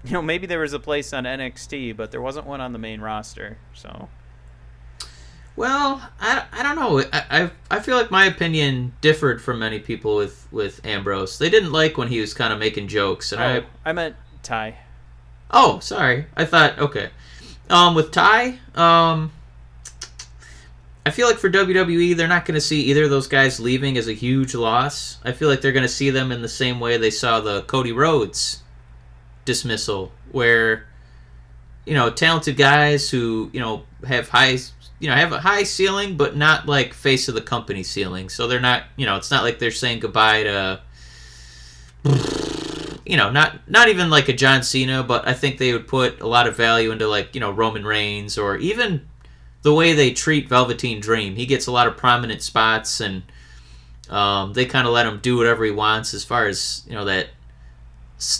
you 0.04 0.12
know, 0.12 0.22
maybe 0.22 0.46
there 0.46 0.60
was 0.60 0.72
a 0.72 0.80
place 0.80 1.12
on 1.12 1.24
NXT, 1.24 1.96
but 1.96 2.10
there 2.10 2.20
wasn't 2.20 2.46
one 2.46 2.60
on 2.60 2.72
the 2.72 2.78
main 2.78 3.00
roster. 3.00 3.58
So 3.74 4.08
well, 5.56 6.06
I, 6.20 6.44
I 6.52 6.62
don't 6.62 6.76
know. 6.76 7.00
I, 7.12 7.24
I 7.30 7.50
I 7.70 7.80
feel 7.80 7.96
like 7.96 8.10
my 8.10 8.26
opinion 8.26 8.92
differed 9.00 9.42
from 9.42 9.58
many 9.58 9.78
people 9.78 10.16
with 10.16 10.46
with 10.52 10.84
Ambrose. 10.84 11.38
They 11.38 11.48
didn't 11.48 11.72
like 11.72 11.96
when 11.96 12.08
he 12.08 12.20
was 12.20 12.34
kind 12.34 12.52
of 12.52 12.58
making 12.58 12.88
jokes, 12.88 13.32
and 13.32 13.42
oh, 13.42 13.66
I 13.84 13.90
I 13.90 13.92
meant 13.92 14.16
Tye. 14.42 14.76
Oh, 15.50 15.78
sorry. 15.80 16.26
I 16.36 16.44
thought 16.44 16.78
okay. 16.78 17.10
Um, 17.70 17.94
with 17.94 18.12
Tye, 18.12 18.58
um, 18.74 19.32
I 21.04 21.10
feel 21.10 21.26
like 21.26 21.38
for 21.38 21.50
WWE, 21.50 22.16
they're 22.16 22.28
not 22.28 22.44
going 22.44 22.54
to 22.54 22.60
see 22.60 22.82
either 22.82 23.04
of 23.04 23.10
those 23.10 23.26
guys 23.26 23.58
leaving 23.58 23.96
as 23.96 24.08
a 24.08 24.12
huge 24.12 24.54
loss. 24.54 25.18
I 25.24 25.32
feel 25.32 25.48
like 25.48 25.60
they're 25.60 25.72
going 25.72 25.82
to 25.82 25.88
see 25.88 26.10
them 26.10 26.30
in 26.32 26.42
the 26.42 26.48
same 26.48 26.80
way 26.80 26.96
they 26.96 27.10
saw 27.10 27.40
the 27.40 27.62
Cody 27.62 27.92
Rhodes 27.92 28.62
dismissal, 29.44 30.12
where 30.32 30.86
you 31.86 31.94
know 31.94 32.10
talented 32.10 32.56
guys 32.56 33.08
who 33.08 33.50
you 33.52 33.60
know 33.60 33.84
have 34.06 34.28
high 34.28 34.58
you 34.98 35.08
know 35.08 35.14
have 35.14 35.32
a 35.32 35.40
high 35.40 35.62
ceiling 35.62 36.16
but 36.16 36.36
not 36.36 36.66
like 36.66 36.94
face 36.94 37.28
of 37.28 37.34
the 37.34 37.40
company 37.40 37.82
ceiling. 37.82 38.28
So 38.28 38.46
they're 38.46 38.60
not 38.60 38.84
you 38.96 39.06
know 39.06 39.16
it's 39.16 39.30
not 39.30 39.44
like 39.44 39.58
they're 39.58 39.70
saying 39.70 40.00
goodbye 40.00 40.44
to 40.44 40.80
you 43.04 43.16
know 43.16 43.30
not 43.30 43.68
not 43.68 43.88
even 43.88 44.10
like 44.10 44.28
a 44.28 44.32
John 44.32 44.62
Cena 44.62 45.02
but 45.02 45.26
I 45.26 45.32
think 45.32 45.58
they 45.58 45.72
would 45.72 45.88
put 45.88 46.20
a 46.20 46.26
lot 46.26 46.46
of 46.46 46.56
value 46.56 46.90
into 46.90 47.08
like 47.08 47.34
you 47.34 47.40
know 47.40 47.50
Roman 47.50 47.84
Reigns 47.84 48.38
or 48.38 48.56
even 48.56 49.06
the 49.62 49.74
way 49.74 49.92
they 49.92 50.12
treat 50.12 50.48
Velveteen 50.48 51.00
Dream. 51.00 51.34
He 51.34 51.44
gets 51.44 51.66
a 51.66 51.72
lot 51.72 51.88
of 51.88 51.96
prominent 51.96 52.40
spots 52.42 53.00
and 53.00 53.22
um, 54.08 54.52
they 54.52 54.64
kind 54.64 54.86
of 54.86 54.92
let 54.92 55.06
him 55.06 55.18
do 55.20 55.36
whatever 55.36 55.64
he 55.64 55.72
wants 55.72 56.14
as 56.14 56.24
far 56.24 56.46
as 56.46 56.84
you 56.86 56.94
know 56.94 57.04
that 57.04 57.28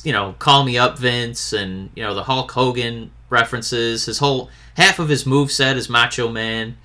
you 0.04 0.12
know 0.12 0.34
call 0.38 0.64
me 0.64 0.78
up 0.78 0.98
Vince 0.98 1.52
and 1.52 1.90
you 1.94 2.02
know 2.02 2.14
the 2.14 2.22
Hulk 2.22 2.50
Hogan 2.50 3.10
references. 3.30 4.06
His 4.06 4.18
whole 4.18 4.50
half 4.76 4.98
of 4.98 5.08
his 5.08 5.26
move 5.26 5.50
set 5.50 5.76
is 5.76 5.88
Macho 5.88 6.30
Man. 6.30 6.76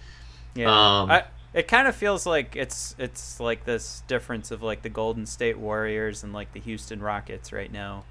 Yeah. 0.56 0.68
Um, 0.70 1.12
I, 1.12 1.24
it 1.54 1.68
kind 1.68 1.88
of 1.88 1.96
feels 1.96 2.26
like 2.26 2.56
it's 2.56 2.96
it's 2.98 3.40
like 3.40 3.66
this 3.66 4.04
difference 4.08 4.52
of 4.52 4.62
like 4.62 4.82
the 4.82 4.90
Golden 4.90 5.26
State 5.26 5.58
Warriors 5.58 6.24
and 6.24 6.34
like 6.34 6.54
the 6.54 6.60
Houston 6.60 7.02
Rockets 7.02 7.52
right 7.52 7.72
now. 7.72 8.06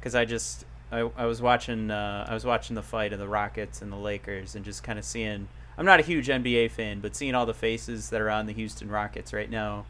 Cuz 0.00 0.14
I 0.14 0.24
just 0.24 0.64
I, 0.90 1.10
I 1.16 1.26
was 1.26 1.42
watching 1.42 1.90
uh, 1.90 2.26
I 2.28 2.34
was 2.34 2.44
watching 2.44 2.76
the 2.76 2.82
fight 2.82 3.12
of 3.12 3.18
the 3.18 3.28
Rockets 3.28 3.82
and 3.82 3.92
the 3.92 3.96
Lakers 3.96 4.54
and 4.54 4.64
just 4.64 4.82
kind 4.82 4.98
of 4.98 5.04
seeing 5.04 5.48
I'm 5.76 5.86
not 5.86 6.00
a 6.00 6.02
huge 6.02 6.28
NBA 6.28 6.70
fan, 6.70 7.00
but 7.00 7.16
seeing 7.16 7.34
all 7.34 7.46
the 7.46 7.54
faces 7.54 8.10
that 8.10 8.20
are 8.20 8.30
on 8.30 8.46
the 8.46 8.52
Houston 8.52 8.90
Rockets 8.90 9.32
right 9.32 9.50
now. 9.50 9.86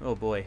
Oh 0.00 0.14
boy. 0.14 0.46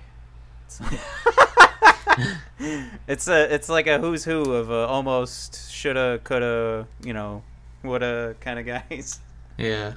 it's 3.07 3.27
a 3.27 3.53
it's 3.53 3.69
like 3.69 3.87
a 3.87 3.99
who's 3.99 4.23
who 4.23 4.53
of 4.53 4.69
a 4.69 4.87
almost 4.87 5.71
shoulda 5.71 6.19
coulda 6.23 6.87
you 7.03 7.13
know 7.13 7.43
woulda 7.83 8.35
kind 8.39 8.59
of 8.59 8.65
guys. 8.65 9.19
Yeah. 9.57 9.93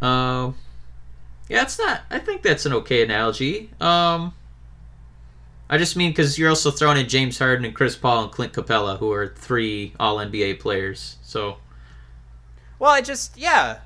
Um. 0.00 0.54
Yeah, 1.48 1.62
it's 1.62 1.80
not. 1.80 2.02
I 2.10 2.20
think 2.20 2.42
that's 2.42 2.64
an 2.64 2.72
okay 2.74 3.02
analogy. 3.02 3.70
Um. 3.80 4.34
I 5.68 5.78
just 5.78 5.96
mean 5.96 6.12
because 6.12 6.38
you're 6.38 6.50
also 6.50 6.70
throwing 6.70 6.96
in 6.96 7.08
James 7.08 7.40
Harden 7.40 7.64
and 7.64 7.74
Chris 7.74 7.96
Paul 7.96 8.22
and 8.22 8.30
Clint 8.30 8.52
Capela, 8.52 8.98
who 9.00 9.10
are 9.10 9.26
three 9.26 9.94
All 9.98 10.18
NBA 10.18 10.60
players. 10.60 11.16
So. 11.22 11.56
Well, 12.78 12.92
I 12.92 13.00
just 13.00 13.36
yeah, 13.36 13.80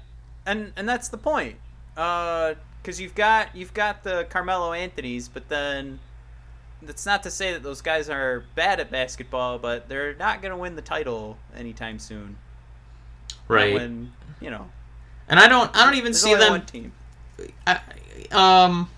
and 0.44 0.74
and 0.76 0.86
that's 0.86 1.08
the 1.08 1.16
point. 1.16 1.56
Uh, 1.96 2.52
because 2.82 3.00
you've 3.00 3.14
got 3.14 3.54
you've 3.56 3.74
got 3.74 4.04
the 4.04 4.26
Carmelo 4.28 4.72
Anthony's, 4.72 5.28
but 5.28 5.48
then 5.48 6.00
that's 6.82 7.06
not 7.06 7.22
to 7.24 7.30
say 7.30 7.52
that 7.52 7.62
those 7.62 7.82
guys 7.82 8.08
are 8.08 8.44
bad 8.54 8.80
at 8.80 8.90
basketball, 8.90 9.58
but 9.58 9.88
they're 9.88 10.14
not 10.14 10.42
going 10.42 10.50
to 10.52 10.56
win 10.56 10.76
the 10.76 10.82
title 10.82 11.36
anytime 11.56 11.98
soon. 11.98 12.36
Right. 13.48 13.74
When 13.74 14.12
you 14.40 14.50
know. 14.50 14.70
And 15.28 15.38
I 15.38 15.48
don't. 15.48 15.74
I 15.76 15.84
don't 15.84 15.96
even 15.96 16.14
see 16.14 16.34
them. 16.34 16.50
One 16.52 16.66
team. 16.66 16.92
I, 17.66 17.80
um. 18.32 18.90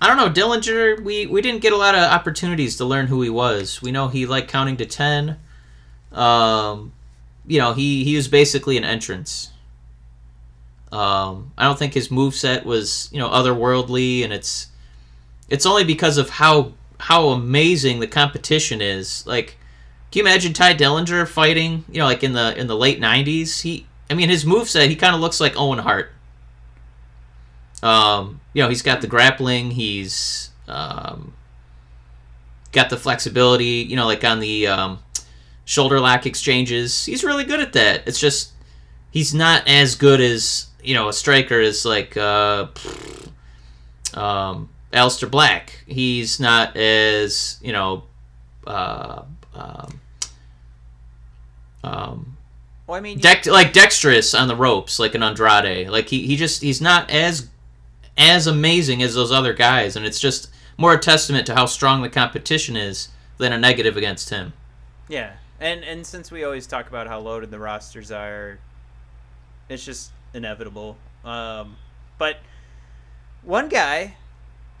I 0.00 0.08
don't 0.08 0.16
know, 0.16 0.28
Dillinger. 0.28 1.02
We 1.02 1.26
we 1.26 1.40
didn't 1.40 1.62
get 1.62 1.72
a 1.72 1.76
lot 1.76 1.94
of 1.94 2.02
opportunities 2.02 2.76
to 2.76 2.84
learn 2.84 3.06
who 3.06 3.22
he 3.22 3.30
was. 3.30 3.80
We 3.80 3.90
know 3.90 4.08
he 4.08 4.26
liked 4.26 4.48
counting 4.48 4.76
to 4.78 4.86
ten. 4.86 5.38
Um, 6.12 6.92
you 7.46 7.58
know, 7.58 7.72
he 7.72 8.04
he 8.04 8.16
was 8.16 8.28
basically 8.28 8.76
an 8.76 8.84
entrance. 8.84 9.50
Um, 10.92 11.52
I 11.58 11.64
don't 11.64 11.78
think 11.78 11.94
his 11.94 12.10
move 12.10 12.34
set 12.34 12.66
was 12.66 13.08
you 13.12 13.18
know 13.18 13.28
otherworldly, 13.28 14.24
and 14.24 14.32
it's 14.32 14.68
it's 15.48 15.66
only 15.66 15.84
because 15.84 16.18
of 16.18 16.30
how 16.30 16.72
how 16.98 17.28
amazing 17.28 18.00
the 18.00 18.06
competition 18.06 18.80
is. 18.80 19.26
Like 19.26 19.56
Can 20.10 20.20
you 20.20 20.22
imagine 20.22 20.52
Tye 20.52 20.74
Dillinger 20.74 21.26
fighting? 21.26 21.84
You 21.90 21.98
know, 21.98 22.06
like 22.06 22.22
in 22.22 22.32
the 22.32 22.58
in 22.58 22.66
the 22.66 22.76
late 22.76 23.00
'90s. 23.00 23.62
He, 23.62 23.86
I 24.10 24.14
mean, 24.14 24.28
his 24.28 24.44
moveset, 24.44 24.88
he 24.88 24.96
kind 24.96 25.14
of 25.14 25.20
looks 25.20 25.40
like 25.40 25.54
Owen 25.56 25.78
Hart. 25.78 26.12
Um, 27.82 28.40
you 28.52 28.62
know, 28.62 28.68
he's 28.68 28.82
got 28.82 29.00
the 29.00 29.06
grappling. 29.06 29.72
He's 29.72 30.50
um, 30.68 31.34
got 32.72 32.90
the 32.90 32.96
flexibility. 32.96 33.86
You 33.88 33.96
know, 33.96 34.06
like 34.06 34.24
on 34.24 34.40
the 34.40 34.66
um, 34.66 34.98
shoulder 35.64 36.00
lock 36.00 36.26
exchanges. 36.26 37.04
He's 37.04 37.24
really 37.24 37.44
good 37.44 37.60
at 37.60 37.72
that. 37.74 38.02
It's 38.06 38.18
just 38.18 38.52
he's 39.10 39.34
not 39.34 39.66
as 39.68 39.94
good 39.94 40.20
as 40.20 40.68
you 40.82 40.94
know 40.94 41.08
a 41.08 41.12
striker 41.12 41.60
is 41.60 41.84
like 41.84 42.16
uh, 42.16 42.66
um, 44.14 44.68
Aleister 44.94 45.30
Black. 45.30 45.84
He's 45.86 46.40
not 46.40 46.76
as 46.76 47.58
you 47.60 47.72
know. 47.72 48.04
Uh, 48.66 49.24
um, 49.54 50.00
um, 51.82 52.36
Well, 52.86 52.96
I 52.96 53.00
mean, 53.00 53.18
dex- 53.18 53.46
like 53.46 53.72
dexterous 53.72 54.34
on 54.34 54.48
the 54.48 54.56
ropes, 54.56 54.98
like 54.98 55.14
an 55.14 55.22
Andrade. 55.22 55.90
Like 55.90 56.08
he, 56.08 56.26
he 56.26 56.36
just 56.36 56.62
he's 56.62 56.80
not 56.80 57.10
as 57.10 57.48
as 58.16 58.46
amazing 58.46 59.02
as 59.02 59.14
those 59.14 59.32
other 59.32 59.52
guys, 59.52 59.96
and 59.96 60.06
it's 60.06 60.20
just 60.20 60.48
more 60.78 60.94
a 60.94 60.98
testament 60.98 61.46
to 61.46 61.54
how 61.54 61.66
strong 61.66 62.02
the 62.02 62.08
competition 62.08 62.76
is 62.76 63.08
than 63.38 63.52
a 63.52 63.58
negative 63.58 63.96
against 63.96 64.30
him. 64.30 64.54
Yeah, 65.08 65.32
and 65.60 65.84
and 65.84 66.06
since 66.06 66.30
we 66.30 66.44
always 66.44 66.66
talk 66.66 66.88
about 66.88 67.06
how 67.06 67.20
loaded 67.20 67.50
the 67.50 67.58
rosters 67.58 68.10
are, 68.10 68.58
it's 69.68 69.84
just 69.84 70.10
inevitable. 70.32 70.96
Um, 71.24 71.76
but 72.18 72.38
one 73.42 73.68
guy, 73.68 74.16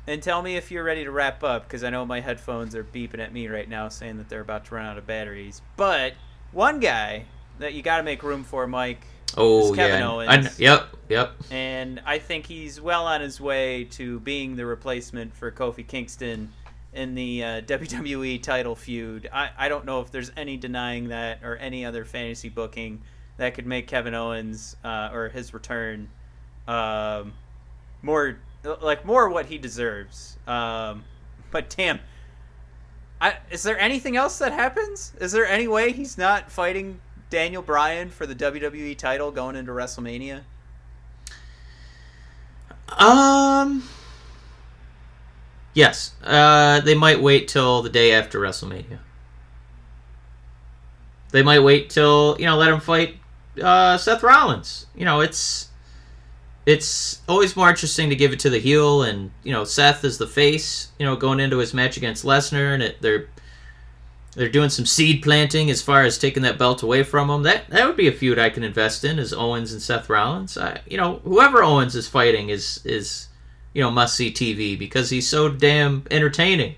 and 0.06 0.22
tell 0.22 0.42
me 0.42 0.56
if 0.56 0.70
you're 0.70 0.84
ready 0.84 1.04
to 1.04 1.10
wrap 1.10 1.42
up 1.42 1.64
because 1.64 1.84
I 1.84 1.90
know 1.90 2.04
my 2.04 2.20
headphones 2.20 2.74
are 2.74 2.84
beeping 2.84 3.20
at 3.20 3.32
me 3.32 3.48
right 3.48 3.68
now, 3.68 3.88
saying 3.88 4.18
that 4.18 4.28
they're 4.28 4.40
about 4.40 4.66
to 4.66 4.74
run 4.74 4.86
out 4.86 4.98
of 4.98 5.06
batteries. 5.06 5.62
But 5.76 6.14
one 6.52 6.80
guy 6.80 7.24
that 7.58 7.74
you 7.74 7.82
got 7.82 7.98
to 7.98 8.02
make 8.02 8.22
room 8.22 8.44
for, 8.44 8.66
Mike, 8.66 9.06
Oh 9.36 9.68
It's 9.68 9.76
Kevin 9.76 10.00
yeah, 10.00 10.08
Owens. 10.08 10.60
I 10.60 10.62
yep, 10.62 10.96
yep. 11.08 11.32
and 11.50 12.00
I 12.06 12.18
think 12.18 12.46
he's 12.46 12.80
well 12.80 13.06
on 13.06 13.20
his 13.20 13.40
way 13.40 13.84
to 13.92 14.20
being 14.20 14.56
the 14.56 14.66
replacement 14.66 15.34
for 15.34 15.50
Kofi 15.50 15.86
Kingston 15.86 16.52
in 16.92 17.14
the 17.14 17.42
uh, 17.42 17.60
WWE 17.62 18.40
title 18.42 18.76
feud. 18.76 19.28
I, 19.32 19.50
I 19.58 19.68
don't 19.68 19.84
know 19.84 20.00
if 20.00 20.12
there's 20.12 20.30
any 20.36 20.56
denying 20.56 21.08
that 21.08 21.40
or 21.42 21.56
any 21.56 21.84
other 21.84 22.04
fantasy 22.04 22.48
booking 22.48 23.02
that 23.36 23.54
could 23.54 23.66
make 23.66 23.88
Kevin 23.88 24.14
Owens 24.14 24.76
uh, 24.84 25.10
or 25.12 25.28
his 25.28 25.52
return 25.52 26.08
um, 26.68 27.32
more 28.02 28.38
like 28.82 29.04
more 29.04 29.28
what 29.28 29.46
he 29.46 29.58
deserves. 29.58 30.38
Um, 30.46 31.04
but 31.50 31.74
damn. 31.74 32.00
I, 33.20 33.36
is 33.50 33.62
there 33.62 33.78
anything 33.78 34.16
else 34.16 34.38
that 34.38 34.52
happens? 34.52 35.12
Is 35.20 35.32
there 35.32 35.46
any 35.46 35.68
way 35.68 35.92
he's 35.92 36.18
not 36.18 36.50
fighting 36.50 37.00
Daniel 37.30 37.62
Bryan 37.62 38.10
for 38.10 38.26
the 38.26 38.34
WWE 38.34 38.98
title 38.98 39.30
going 39.30 39.56
into 39.56 39.72
WrestleMania? 39.72 40.42
Um. 42.98 43.82
Yes, 45.72 46.14
uh, 46.22 46.80
they 46.80 46.94
might 46.94 47.20
wait 47.20 47.48
till 47.48 47.82
the 47.82 47.90
day 47.90 48.12
after 48.12 48.38
WrestleMania. 48.38 48.98
They 51.32 51.42
might 51.42 51.60
wait 51.60 51.90
till 51.90 52.36
you 52.38 52.46
know 52.46 52.56
let 52.56 52.72
him 52.72 52.80
fight 52.80 53.16
uh, 53.60 53.98
Seth 53.98 54.22
Rollins. 54.22 54.86
You 54.94 55.04
know 55.04 55.20
it's 55.20 55.70
it's 56.66 57.20
always 57.28 57.56
more 57.56 57.68
interesting 57.68 58.08
to 58.08 58.16
give 58.16 58.32
it 58.32 58.40
to 58.40 58.50
the 58.50 58.58
heel, 58.58 59.02
and 59.02 59.30
you 59.42 59.52
know 59.52 59.64
Seth 59.64 60.04
is 60.04 60.18
the 60.18 60.26
face. 60.26 60.92
You 60.98 61.06
know 61.06 61.16
going 61.16 61.40
into 61.40 61.58
his 61.58 61.74
match 61.74 61.96
against 61.96 62.24
Lesnar, 62.24 62.72
and 62.74 62.82
it, 62.82 63.02
they're 63.02 63.28
they're 64.34 64.48
doing 64.48 64.70
some 64.70 64.86
seed 64.86 65.22
planting 65.22 65.70
as 65.70 65.82
far 65.82 66.02
as 66.02 66.18
taking 66.18 66.42
that 66.42 66.58
belt 66.58 66.82
away 66.82 67.02
from 67.02 67.30
him. 67.30 67.42
That 67.42 67.68
that 67.68 67.86
would 67.86 67.96
be 67.96 68.08
a 68.08 68.12
feud 68.12 68.38
I 68.38 68.50
can 68.50 68.64
invest 68.64 69.04
in 69.04 69.18
is 69.18 69.32
Owens 69.32 69.72
and 69.72 69.82
Seth 69.82 70.08
Rollins. 70.08 70.56
I, 70.56 70.80
you 70.86 70.96
know 70.96 71.20
whoever 71.24 71.62
Owens 71.62 71.94
is 71.94 72.08
fighting 72.08 72.48
is 72.48 72.80
is 72.84 73.28
you 73.74 73.82
know 73.82 73.90
must 73.90 74.16
see 74.16 74.32
TV 74.32 74.78
because 74.78 75.10
he's 75.10 75.28
so 75.28 75.48
damn 75.48 76.04
entertaining. 76.10 76.76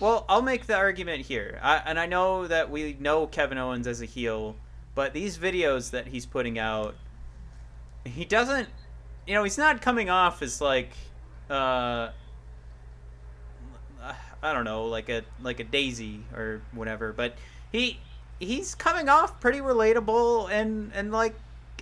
Well, 0.00 0.24
I'll 0.30 0.40
make 0.40 0.66
the 0.66 0.76
argument 0.76 1.26
here, 1.26 1.60
I, 1.62 1.82
and 1.84 2.00
I 2.00 2.06
know 2.06 2.46
that 2.46 2.70
we 2.70 2.96
know 2.98 3.26
Kevin 3.26 3.58
Owens 3.58 3.86
as 3.86 4.00
a 4.00 4.06
heel, 4.06 4.56
but 4.94 5.12
these 5.12 5.36
videos 5.36 5.90
that 5.90 6.06
he's 6.06 6.24
putting 6.24 6.58
out, 6.58 6.94
he 8.06 8.24
doesn't, 8.24 8.68
you 9.30 9.36
know, 9.36 9.44
he's 9.44 9.58
not 9.58 9.80
coming 9.80 10.10
off 10.10 10.42
as 10.42 10.60
like, 10.60 10.90
uh, 11.48 12.08
I 14.42 14.52
don't 14.52 14.64
know, 14.64 14.86
like 14.86 15.08
a 15.08 15.22
like 15.40 15.60
a 15.60 15.64
Daisy 15.64 16.24
or 16.34 16.62
whatever, 16.72 17.12
but 17.12 17.36
he 17.70 18.00
he's 18.40 18.74
coming 18.74 19.08
off 19.08 19.38
pretty 19.38 19.60
relatable 19.60 20.50
and 20.50 20.90
and 20.96 21.12
like 21.12 21.36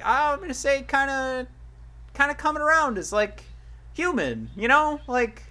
I'm 0.05 0.41
gonna 0.41 0.53
say 0.53 0.83
kind 0.83 1.11
of 1.11 1.47
kind 2.13 2.31
of 2.31 2.37
coming 2.37 2.61
around 2.61 2.99
as 2.99 3.15
like 3.15 3.45
human, 3.95 4.51
you 4.55 4.69
know, 4.69 5.01
like 5.07 5.43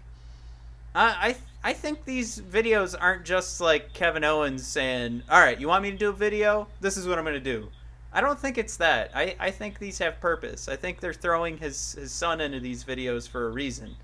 I 0.93 1.35
I 1.63 1.69
I 1.71 1.73
think 1.73 2.05
these 2.05 2.39
videos 2.39 2.95
aren't 2.99 3.25
just 3.25 3.59
like 3.59 3.93
Kevin 3.93 4.23
Owens 4.23 4.67
saying, 4.67 5.23
"All 5.31 5.39
right, 5.39 5.59
you 5.59 5.67
want 5.67 5.81
me 5.81 5.89
to 5.89 5.97
do 5.97 6.09
a 6.09 6.13
video? 6.13 6.67
This 6.79 6.95
is 6.95 7.07
what 7.07 7.17
I'm 7.17 7.23
going 7.23 7.33
to 7.33 7.39
do." 7.39 7.69
I 8.13 8.21
don't 8.21 8.39
think 8.39 8.57
it's 8.57 8.77
that. 8.77 9.11
I, 9.13 9.35
I 9.39 9.51
think 9.51 9.79
these 9.79 9.99
have 9.99 10.19
purpose. 10.21 10.67
I 10.67 10.75
think 10.75 10.99
they're 10.99 11.13
throwing 11.13 11.57
his 11.57 11.93
his 11.93 12.11
son 12.11 12.41
into 12.41 12.59
these 12.59 12.83
videos 12.83 13.27
for 13.27 13.47
a 13.47 13.51
reason. 13.51 13.95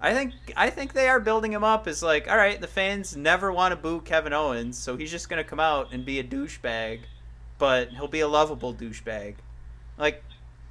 I 0.00 0.14
think 0.14 0.32
I 0.56 0.70
think 0.70 0.92
they 0.92 1.08
are 1.08 1.20
building 1.20 1.52
him 1.52 1.64
up 1.64 1.86
as 1.86 2.02
like, 2.02 2.30
all 2.30 2.36
right, 2.36 2.60
the 2.60 2.66
fans 2.66 3.16
never 3.16 3.52
want 3.52 3.72
to 3.72 3.76
boo 3.76 4.00
Kevin 4.00 4.32
Owens, 4.32 4.78
so 4.78 4.96
he's 4.96 5.10
just 5.10 5.28
to 5.28 5.44
come 5.44 5.60
out 5.60 5.92
and 5.92 6.04
be 6.04 6.18
a 6.18 6.24
douchebag, 6.24 7.00
but 7.58 7.90
he'll 7.90 8.08
be 8.08 8.20
a 8.20 8.28
lovable 8.28 8.72
douchebag. 8.72 9.34
Like 9.98 10.22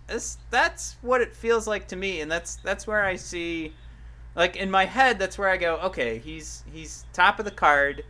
this 0.07 0.37
that's 0.49 0.95
what 1.01 1.21
it 1.21 1.35
feels 1.35 1.67
like 1.67 1.87
to 1.89 1.95
me 1.95 2.21
and 2.21 2.31
that's 2.31 2.55
that's 2.57 2.87
where 2.87 3.05
I 3.05 3.15
see 3.15 3.73
like 4.35 4.55
in 4.55 4.69
my 4.69 4.85
head 4.85 5.19
that's 5.19 5.37
where 5.37 5.49
i 5.49 5.57
go 5.57 5.77
okay 5.77 6.19
he's 6.19 6.63
he's 6.71 7.05
top 7.13 7.39
of 7.39 7.45
the 7.45 7.51
card 7.51 8.03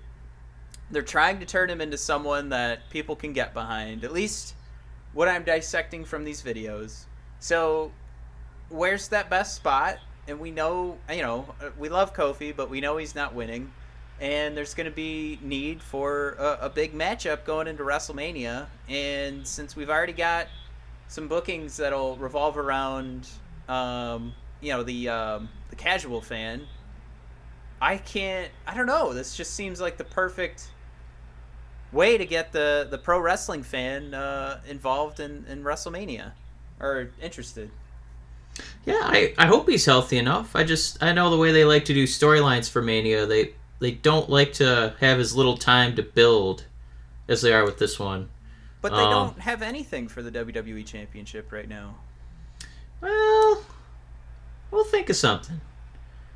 they're 0.91 1.01
trying 1.01 1.39
to 1.39 1.45
turn 1.45 1.69
him 1.69 1.81
into 1.81 1.97
someone 1.97 2.49
that 2.49 2.89
people 2.89 3.15
can 3.15 3.33
get 3.33 3.53
behind 3.53 4.03
at 4.03 4.11
least 4.11 4.55
what 5.13 5.27
i'm 5.27 5.43
dissecting 5.43 6.05
from 6.05 6.23
these 6.23 6.41
videos. 6.41 7.05
So 7.39 7.91
where's 8.69 9.07
that 9.09 9.29
best 9.29 9.55
spot? 9.55 9.97
And 10.27 10.39
we 10.39 10.51
know 10.51 10.97
you 11.11 11.21
know 11.21 11.53
we 11.77 11.89
love 11.89 12.13
kofi 12.13 12.55
but 12.55 12.69
we 12.69 12.81
know 12.81 12.97
he's 12.97 13.15
not 13.15 13.33
winning. 13.33 13.71
And 14.21 14.55
there's 14.55 14.73
going 14.73 14.85
to 14.85 14.95
be 14.95 15.39
need 15.41 15.81
for 15.81 16.31
a, 16.31 16.65
a 16.65 16.69
big 16.69 16.93
matchup 16.93 17.45
going 17.45 17.67
into 17.67 17.83
wrestlemania. 17.83 18.65
And 18.89 19.47
since 19.47 19.77
we've 19.77 19.89
already 19.89 20.11
got 20.11 20.47
some 21.07 21.29
bookings 21.29 21.77
that'll 21.77 22.17
revolve 22.17 22.57
around 22.57 23.29
um, 23.69 24.33
you 24.61 24.71
know 24.73 24.83
the 24.83 25.09
um, 25.09 25.49
the 25.69 25.75
casual 25.75 26.21
fan 26.21 26.67
i 27.81 27.97
can't 27.97 28.51
i 28.67 28.75
don't 28.75 28.87
know. 28.87 29.13
This 29.13 29.35
just 29.35 29.53
seems 29.53 29.79
like 29.79 29.97
the 29.97 30.03
perfect 30.03 30.71
way 31.91 32.17
to 32.17 32.25
get 32.25 32.51
the 32.51 32.87
the 32.89 32.97
pro 32.97 33.19
wrestling 33.19 33.63
fan 33.63 34.13
uh, 34.13 34.61
involved 34.67 35.19
in 35.19 35.45
in 35.49 35.63
wrestlemania 35.63 36.33
or 36.79 37.11
interested 37.21 37.71
Yeah, 38.85 38.99
I, 39.01 39.33
I 39.37 39.45
hope 39.47 39.69
he's 39.69 39.85
healthy 39.85 40.17
enough. 40.17 40.55
I 40.55 40.63
just 40.63 41.01
I 41.01 41.13
know 41.13 41.29
the 41.29 41.37
way 41.37 41.51
they 41.51 41.65
like 41.65 41.85
to 41.85 41.93
do 41.93 42.05
storylines 42.05 42.69
for 42.69 42.81
Mania. 42.81 43.25
They 43.25 43.53
they 43.79 43.91
don't 43.91 44.29
like 44.29 44.53
to 44.53 44.95
have 44.99 45.19
as 45.19 45.35
little 45.35 45.57
time 45.57 45.95
to 45.95 46.03
build 46.03 46.65
as 47.27 47.41
they 47.41 47.53
are 47.53 47.63
with 47.65 47.77
this 47.79 47.99
one. 47.99 48.29
but 48.81 48.91
they 48.93 49.03
Um, 49.03 49.11
don't 49.11 49.39
have 49.39 49.61
anything 49.61 50.07
for 50.07 50.21
the 50.21 50.31
wwe 50.31 50.85
championship 50.85 51.51
right 51.51 51.67
now 51.69 51.95
Well, 53.01 53.63
we'll 54.71 54.83
think 54.85 55.09
of 55.09 55.15
something. 55.15 55.61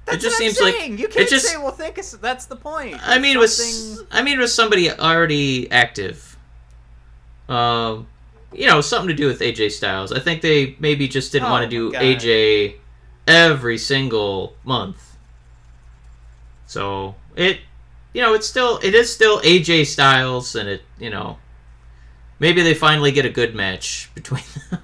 That's 0.06 0.24
just 0.24 0.40
what 0.40 0.46
I'm 0.46 0.52
seems 0.54 0.62
like- 0.62 0.76
saying. 0.76 0.98
you 0.98 1.08
can't 1.08 1.30
just- 1.30 1.48
say 1.48 1.58
well 1.58 1.72
think 1.72 1.98
of, 1.98 2.22
that's 2.22 2.46
the 2.46 2.56
point 2.56 2.98
I 3.04 3.20
mean, 3.20 3.38
It's 3.38 3.42
with 3.42 3.52
something- 3.52 4.08
I 4.12 4.22
mean 4.22 4.40
with 4.40 4.52
somebody 4.52 4.92
already 4.92 5.72
active. 5.72 6.38
Um, 7.50 8.08
you 8.54 8.68
know, 8.68 8.82
something 8.82 9.08
to 9.10 9.14
do 9.14 9.28
with 9.28 9.42
AJ 9.42 9.70
Styles. 9.72 10.12
I 10.12 10.20
think 10.20 10.42
they 10.42 10.76
maybe 10.80 11.08
just 11.08 11.32
didn't 11.32 11.48
Oh 11.48 11.52
want 11.52 11.64
to 11.64 11.70
do 11.70 11.92
God. 11.92 12.02
AJ 12.02 12.76
every 13.28 13.78
single 13.78 14.56
month. 14.64 15.02
So 16.68 17.16
it, 17.36 17.60
you 18.14 18.22
know, 18.22 18.34
it's 18.34 18.48
still 18.48 18.80
it 18.84 18.94
is 18.96 19.12
still 19.14 19.40
AJ 19.42 19.86
Styles, 19.88 20.56
and 20.56 20.70
it 20.70 20.84
you 21.00 21.10
know, 21.10 21.38
maybe 22.40 22.62
they 22.62 22.74
finally 22.74 23.12
get 23.12 23.26
a 23.26 23.30
good 23.30 23.56
match 23.56 24.10
between 24.16 24.44
them. 24.70 24.80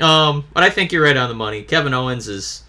Um, 0.00 0.44
but 0.52 0.62
I 0.62 0.70
think 0.70 0.92
you're 0.92 1.04
right 1.04 1.16
on 1.16 1.28
the 1.28 1.34
money. 1.34 1.62
Kevin 1.62 1.94
Owens 1.94 2.28
is. 2.28 2.62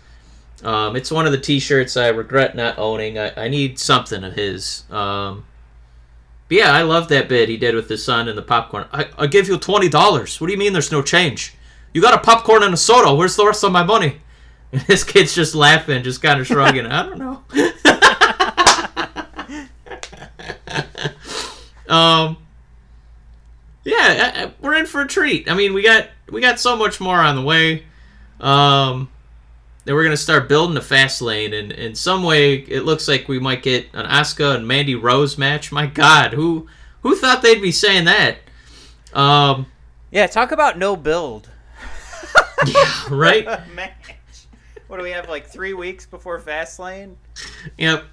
Um, 0.63 0.95
it's 0.95 1.11
one 1.11 1.25
of 1.25 1.31
the 1.31 1.37
T-shirts 1.37 1.97
I 1.97 2.07
regret 2.07 2.55
not 2.55 2.79
owning. 2.79 3.19
I, 3.19 3.45
I 3.45 3.47
need 3.49 3.77
something 3.77 4.23
of 4.23 4.33
his. 4.33 4.83
Um, 4.89 5.45
but 6.47 6.57
yeah, 6.57 6.71
I 6.71 6.83
love 6.83 7.09
that 7.09 7.27
bit 7.27 7.49
he 7.49 7.57
did 7.57 7.75
with 7.75 7.89
his 7.89 8.03
son 8.03 8.27
and 8.29 8.37
the 8.37 8.41
popcorn. 8.41 8.85
I, 8.91 9.07
I 9.17 9.27
give 9.27 9.47
you 9.47 9.57
twenty 9.57 9.89
dollars. 9.89 10.39
What 10.39 10.47
do 10.47 10.53
you 10.53 10.59
mean 10.59 10.73
there's 10.73 10.91
no 10.91 11.01
change? 11.01 11.55
You 11.93 12.01
got 12.01 12.13
a 12.13 12.19
popcorn 12.19 12.63
and 12.63 12.73
a 12.73 12.77
soda. 12.77 13.13
Where's 13.13 13.35
the 13.35 13.45
rest 13.45 13.63
of 13.63 13.71
my 13.71 13.83
money? 13.83 14.21
And 14.71 14.81
this 14.81 15.03
kid's 15.03 15.33
just 15.35 15.53
laughing, 15.53 16.03
just 16.03 16.23
kind 16.23 16.41
of 16.41 16.47
shrugging. 16.47 16.87
I 16.87 17.03
don't 17.03 17.19
know. 17.19 17.43
Um, 21.87 22.37
yeah, 23.85 24.33
I- 24.35 24.43
I- 24.43 24.51
we're 24.61 24.75
in 24.75 24.85
for 24.85 25.01
a 25.01 25.07
treat. 25.07 25.49
I 25.49 25.53
mean, 25.53 25.73
we 25.73 25.81
got 25.83 26.09
we 26.29 26.41
got 26.41 26.59
so 26.59 26.75
much 26.75 26.99
more 26.99 27.17
on 27.17 27.35
the 27.37 27.41
way. 27.41 27.83
Um, 28.41 29.09
then 29.85 29.95
we're 29.95 30.03
gonna 30.03 30.17
start 30.17 30.49
building 30.49 30.73
the 30.75 30.81
Fastlane, 30.81 31.57
and 31.57 31.71
in 31.71 31.95
some 31.95 32.23
way, 32.23 32.55
it 32.55 32.81
looks 32.83 33.07
like 33.07 33.27
we 33.29 33.39
might 33.39 33.61
get 33.63 33.87
an 33.93 34.05
Asuka 34.07 34.55
and 34.55 34.67
Mandy 34.67 34.95
Rose 34.95 35.37
match. 35.37 35.71
My 35.71 35.85
God, 35.85 36.33
who 36.33 36.67
who 37.03 37.15
thought 37.15 37.41
they'd 37.41 37.61
be 37.61 37.71
saying 37.71 38.05
that? 38.05 38.37
Um, 39.13 39.67
Yeah, 40.11 40.27
talk 40.27 40.51
about 40.51 40.77
no 40.77 40.95
build. 40.95 41.49
right? 43.09 43.45
match. 43.75 43.91
What 44.87 44.97
do 44.97 45.03
we 45.03 45.11
have 45.11 45.29
like 45.29 45.47
three 45.47 45.73
weeks 45.73 46.05
before 46.05 46.39
Fastlane? 46.39 47.15
Yep. 47.77 48.03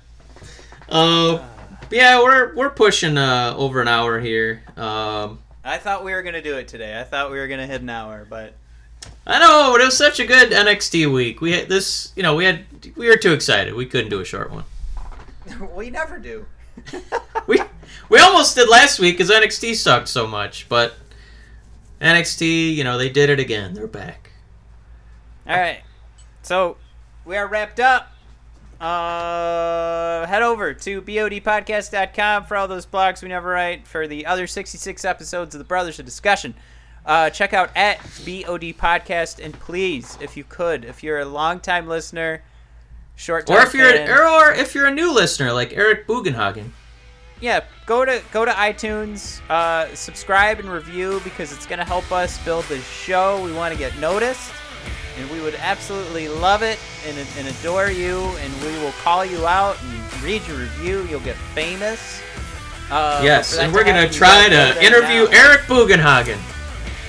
Uh, 0.88 1.42
yeah, 1.90 2.22
we're 2.22 2.54
we're 2.54 2.70
pushing 2.70 3.16
uh 3.18 3.54
over 3.56 3.80
an 3.80 3.88
hour 3.88 4.20
here. 4.20 4.62
Um, 4.76 5.38
I 5.64 5.78
thought 5.78 6.04
we 6.04 6.12
were 6.12 6.22
gonna 6.22 6.42
do 6.42 6.56
it 6.56 6.68
today. 6.68 6.98
I 6.98 7.04
thought 7.04 7.30
we 7.30 7.38
were 7.38 7.48
gonna 7.48 7.66
hit 7.66 7.82
an 7.82 7.90
hour, 7.90 8.26
but 8.28 8.54
I 9.26 9.38
know, 9.38 9.70
but 9.72 9.80
it 9.80 9.84
was 9.84 9.96
such 9.96 10.20
a 10.20 10.26
good 10.26 10.50
NXT 10.50 11.12
week. 11.12 11.40
We 11.40 11.52
had 11.52 11.68
this, 11.68 12.12
you 12.16 12.22
know, 12.22 12.34
we 12.34 12.44
had 12.44 12.64
we 12.96 13.08
were 13.08 13.16
too 13.16 13.32
excited. 13.32 13.74
We 13.74 13.86
couldn't 13.86 14.10
do 14.10 14.20
a 14.20 14.24
short 14.24 14.50
one. 14.50 14.64
we 15.74 15.90
never 15.90 16.18
do. 16.18 16.46
We 17.48 17.60
we 18.08 18.20
almost 18.20 18.54
did 18.54 18.68
last 18.68 19.00
week 19.00 19.14
because 19.16 19.28
NXT 19.28 19.74
sucked 19.74 20.06
so 20.06 20.28
much, 20.28 20.68
but 20.68 20.94
NXT, 22.00 22.74
you 22.74 22.84
know, 22.84 22.96
they 22.96 23.08
did 23.08 23.30
it 23.30 23.40
again. 23.40 23.74
They're 23.74 23.88
back. 23.88 24.30
All 25.46 25.58
right, 25.58 25.80
so 26.42 26.76
we 27.24 27.36
are 27.36 27.48
wrapped 27.48 27.80
up. 27.80 28.11
Uh, 28.82 30.26
head 30.26 30.42
over 30.42 30.74
to 30.74 31.00
bodpodcast.com 31.00 32.44
for 32.46 32.56
all 32.56 32.66
those 32.66 32.84
blogs 32.84 33.22
we 33.22 33.28
never 33.28 33.50
write 33.50 33.86
for 33.86 34.08
the 34.08 34.26
other 34.26 34.48
66 34.48 35.04
episodes 35.04 35.54
of 35.54 35.60
the 35.60 35.64
Brothers 35.64 36.00
of 36.00 36.04
Discussion. 36.04 36.54
Uh, 37.06 37.30
check 37.30 37.52
out 37.52 37.70
at 37.76 37.98
BOD 38.24 38.74
Podcast, 38.74 39.44
and 39.44 39.54
please, 39.54 40.18
if 40.20 40.36
you 40.36 40.42
could, 40.42 40.84
if 40.84 41.02
you're 41.02 41.20
a 41.20 41.24
longtime 41.24 41.86
listener, 41.86 42.42
short 43.14 43.46
time 43.46 43.56
Or 43.56 43.62
if 43.62 43.72
you're 43.72 43.88
fan, 43.90 44.10
or, 44.10 44.24
or 44.24 44.52
if 44.52 44.74
you're 44.74 44.86
a 44.86 44.94
new 44.94 45.12
listener 45.12 45.52
like 45.52 45.72
Eric 45.72 46.06
Bugenhagen. 46.08 46.70
yeah, 47.40 47.60
go 47.86 48.04
to 48.04 48.20
go 48.32 48.44
to 48.44 48.50
iTunes, 48.52 49.40
uh, 49.48 49.92
subscribe 49.94 50.58
and 50.60 50.68
review 50.68 51.20
because 51.24 51.52
it's 51.52 51.66
gonna 51.66 51.84
help 51.84 52.10
us 52.10 52.36
build 52.44 52.64
the 52.64 52.78
show. 52.78 53.42
We 53.44 53.52
want 53.52 53.72
to 53.72 53.78
get 53.78 53.96
noticed, 53.98 54.52
and 55.18 55.30
we 55.30 55.40
would 55.40 55.54
absolutely 55.56 56.28
love 56.28 56.62
it 56.62 56.78
and, 57.06 57.16
and 57.38 57.48
adore 57.48 57.90
you. 57.90 58.20
And 58.20 58.52
we 58.62 58.72
will 58.82 58.92
call 59.02 59.24
you 59.24 59.46
out 59.46 59.76
and 59.82 60.22
read 60.22 60.46
your 60.46 60.58
review. 60.58 61.06
You'll 61.10 61.20
get 61.20 61.36
famous. 61.54 62.20
Uh, 62.90 63.20
Yes, 63.22 63.56
and 63.58 63.72
we're 63.72 63.84
gonna 63.84 64.08
try 64.08 64.48
gotta 64.48 64.74
go 64.74 64.80
to 64.80 64.86
interview 64.86 65.24
now. 65.30 65.48
Eric 65.48 65.60
Bugenhagen 65.62 66.38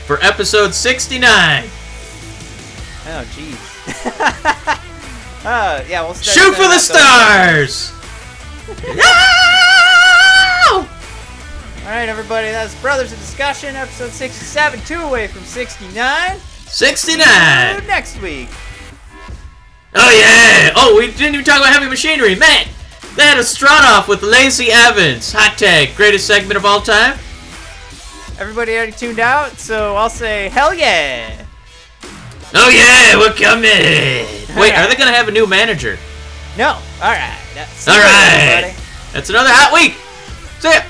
for 0.06 0.18
episode 0.24 0.74
69. 0.74 1.64
Oh, 3.06 3.26
jeez. 3.36 3.60
uh, 5.46 5.84
yeah, 5.90 6.04
we'll 6.04 6.14
start 6.14 6.38
Shoot 6.38 6.56
for 6.56 6.70
the 6.70 6.80
stars! 6.80 7.92
no! 8.96 10.88
All 11.84 11.90
right, 11.90 12.08
everybody, 12.08 12.48
that's 12.48 12.80
Brothers 12.82 13.12
of 13.12 13.20
Discussion, 13.20 13.76
episode 13.76 14.12
67, 14.12 14.80
two 14.86 15.02
away 15.02 15.28
from 15.28 15.44
69. 15.44 16.40
69! 16.74 17.86
Next 17.86 18.20
week. 18.20 18.50
Oh 19.94 20.10
yeah! 20.10 20.74
Oh, 20.76 20.96
we 20.98 21.06
didn't 21.12 21.36
even 21.36 21.46
talk 21.46 21.60
about 21.60 21.72
heavy 21.72 21.88
machinery. 21.88 22.34
Man, 22.34 22.66
they 23.16 23.22
had 23.22 23.38
a 23.38 23.44
strut 23.44 23.84
off 23.84 24.08
with 24.08 24.24
Lacey 24.24 24.70
Evans. 24.72 25.32
Hot 25.34 25.56
tag, 25.56 25.96
greatest 25.96 26.26
segment 26.26 26.58
of 26.58 26.66
all 26.66 26.82
time. 26.82 27.20
Everybody 28.40 28.76
already 28.76 28.92
tuned 28.92 29.20
out, 29.20 29.52
so 29.60 29.96
I'll 29.96 30.10
say 30.10 30.50
hell 30.50 30.74
yeah. 30.74 31.46
Oh 32.56 32.70
yeah, 32.70 33.18
we're 33.20 33.34
coming. 33.34 33.70
Wait, 34.60 34.74
are 34.74 34.88
they 34.90 34.96
gonna 34.96 35.12
have 35.14 35.28
a 35.28 35.32
new 35.32 35.46
manager? 35.46 36.00
No, 36.58 36.70
all 36.70 36.82
right. 37.12 37.38
That's 37.54 37.88
All 37.88 38.00
right. 38.00 38.64
everybody. 38.64 38.84
That's 39.14 39.30
another 39.30 39.50
hot 39.52 39.72
week. 39.74 39.94
See 40.60 40.70
ya. 40.70 40.82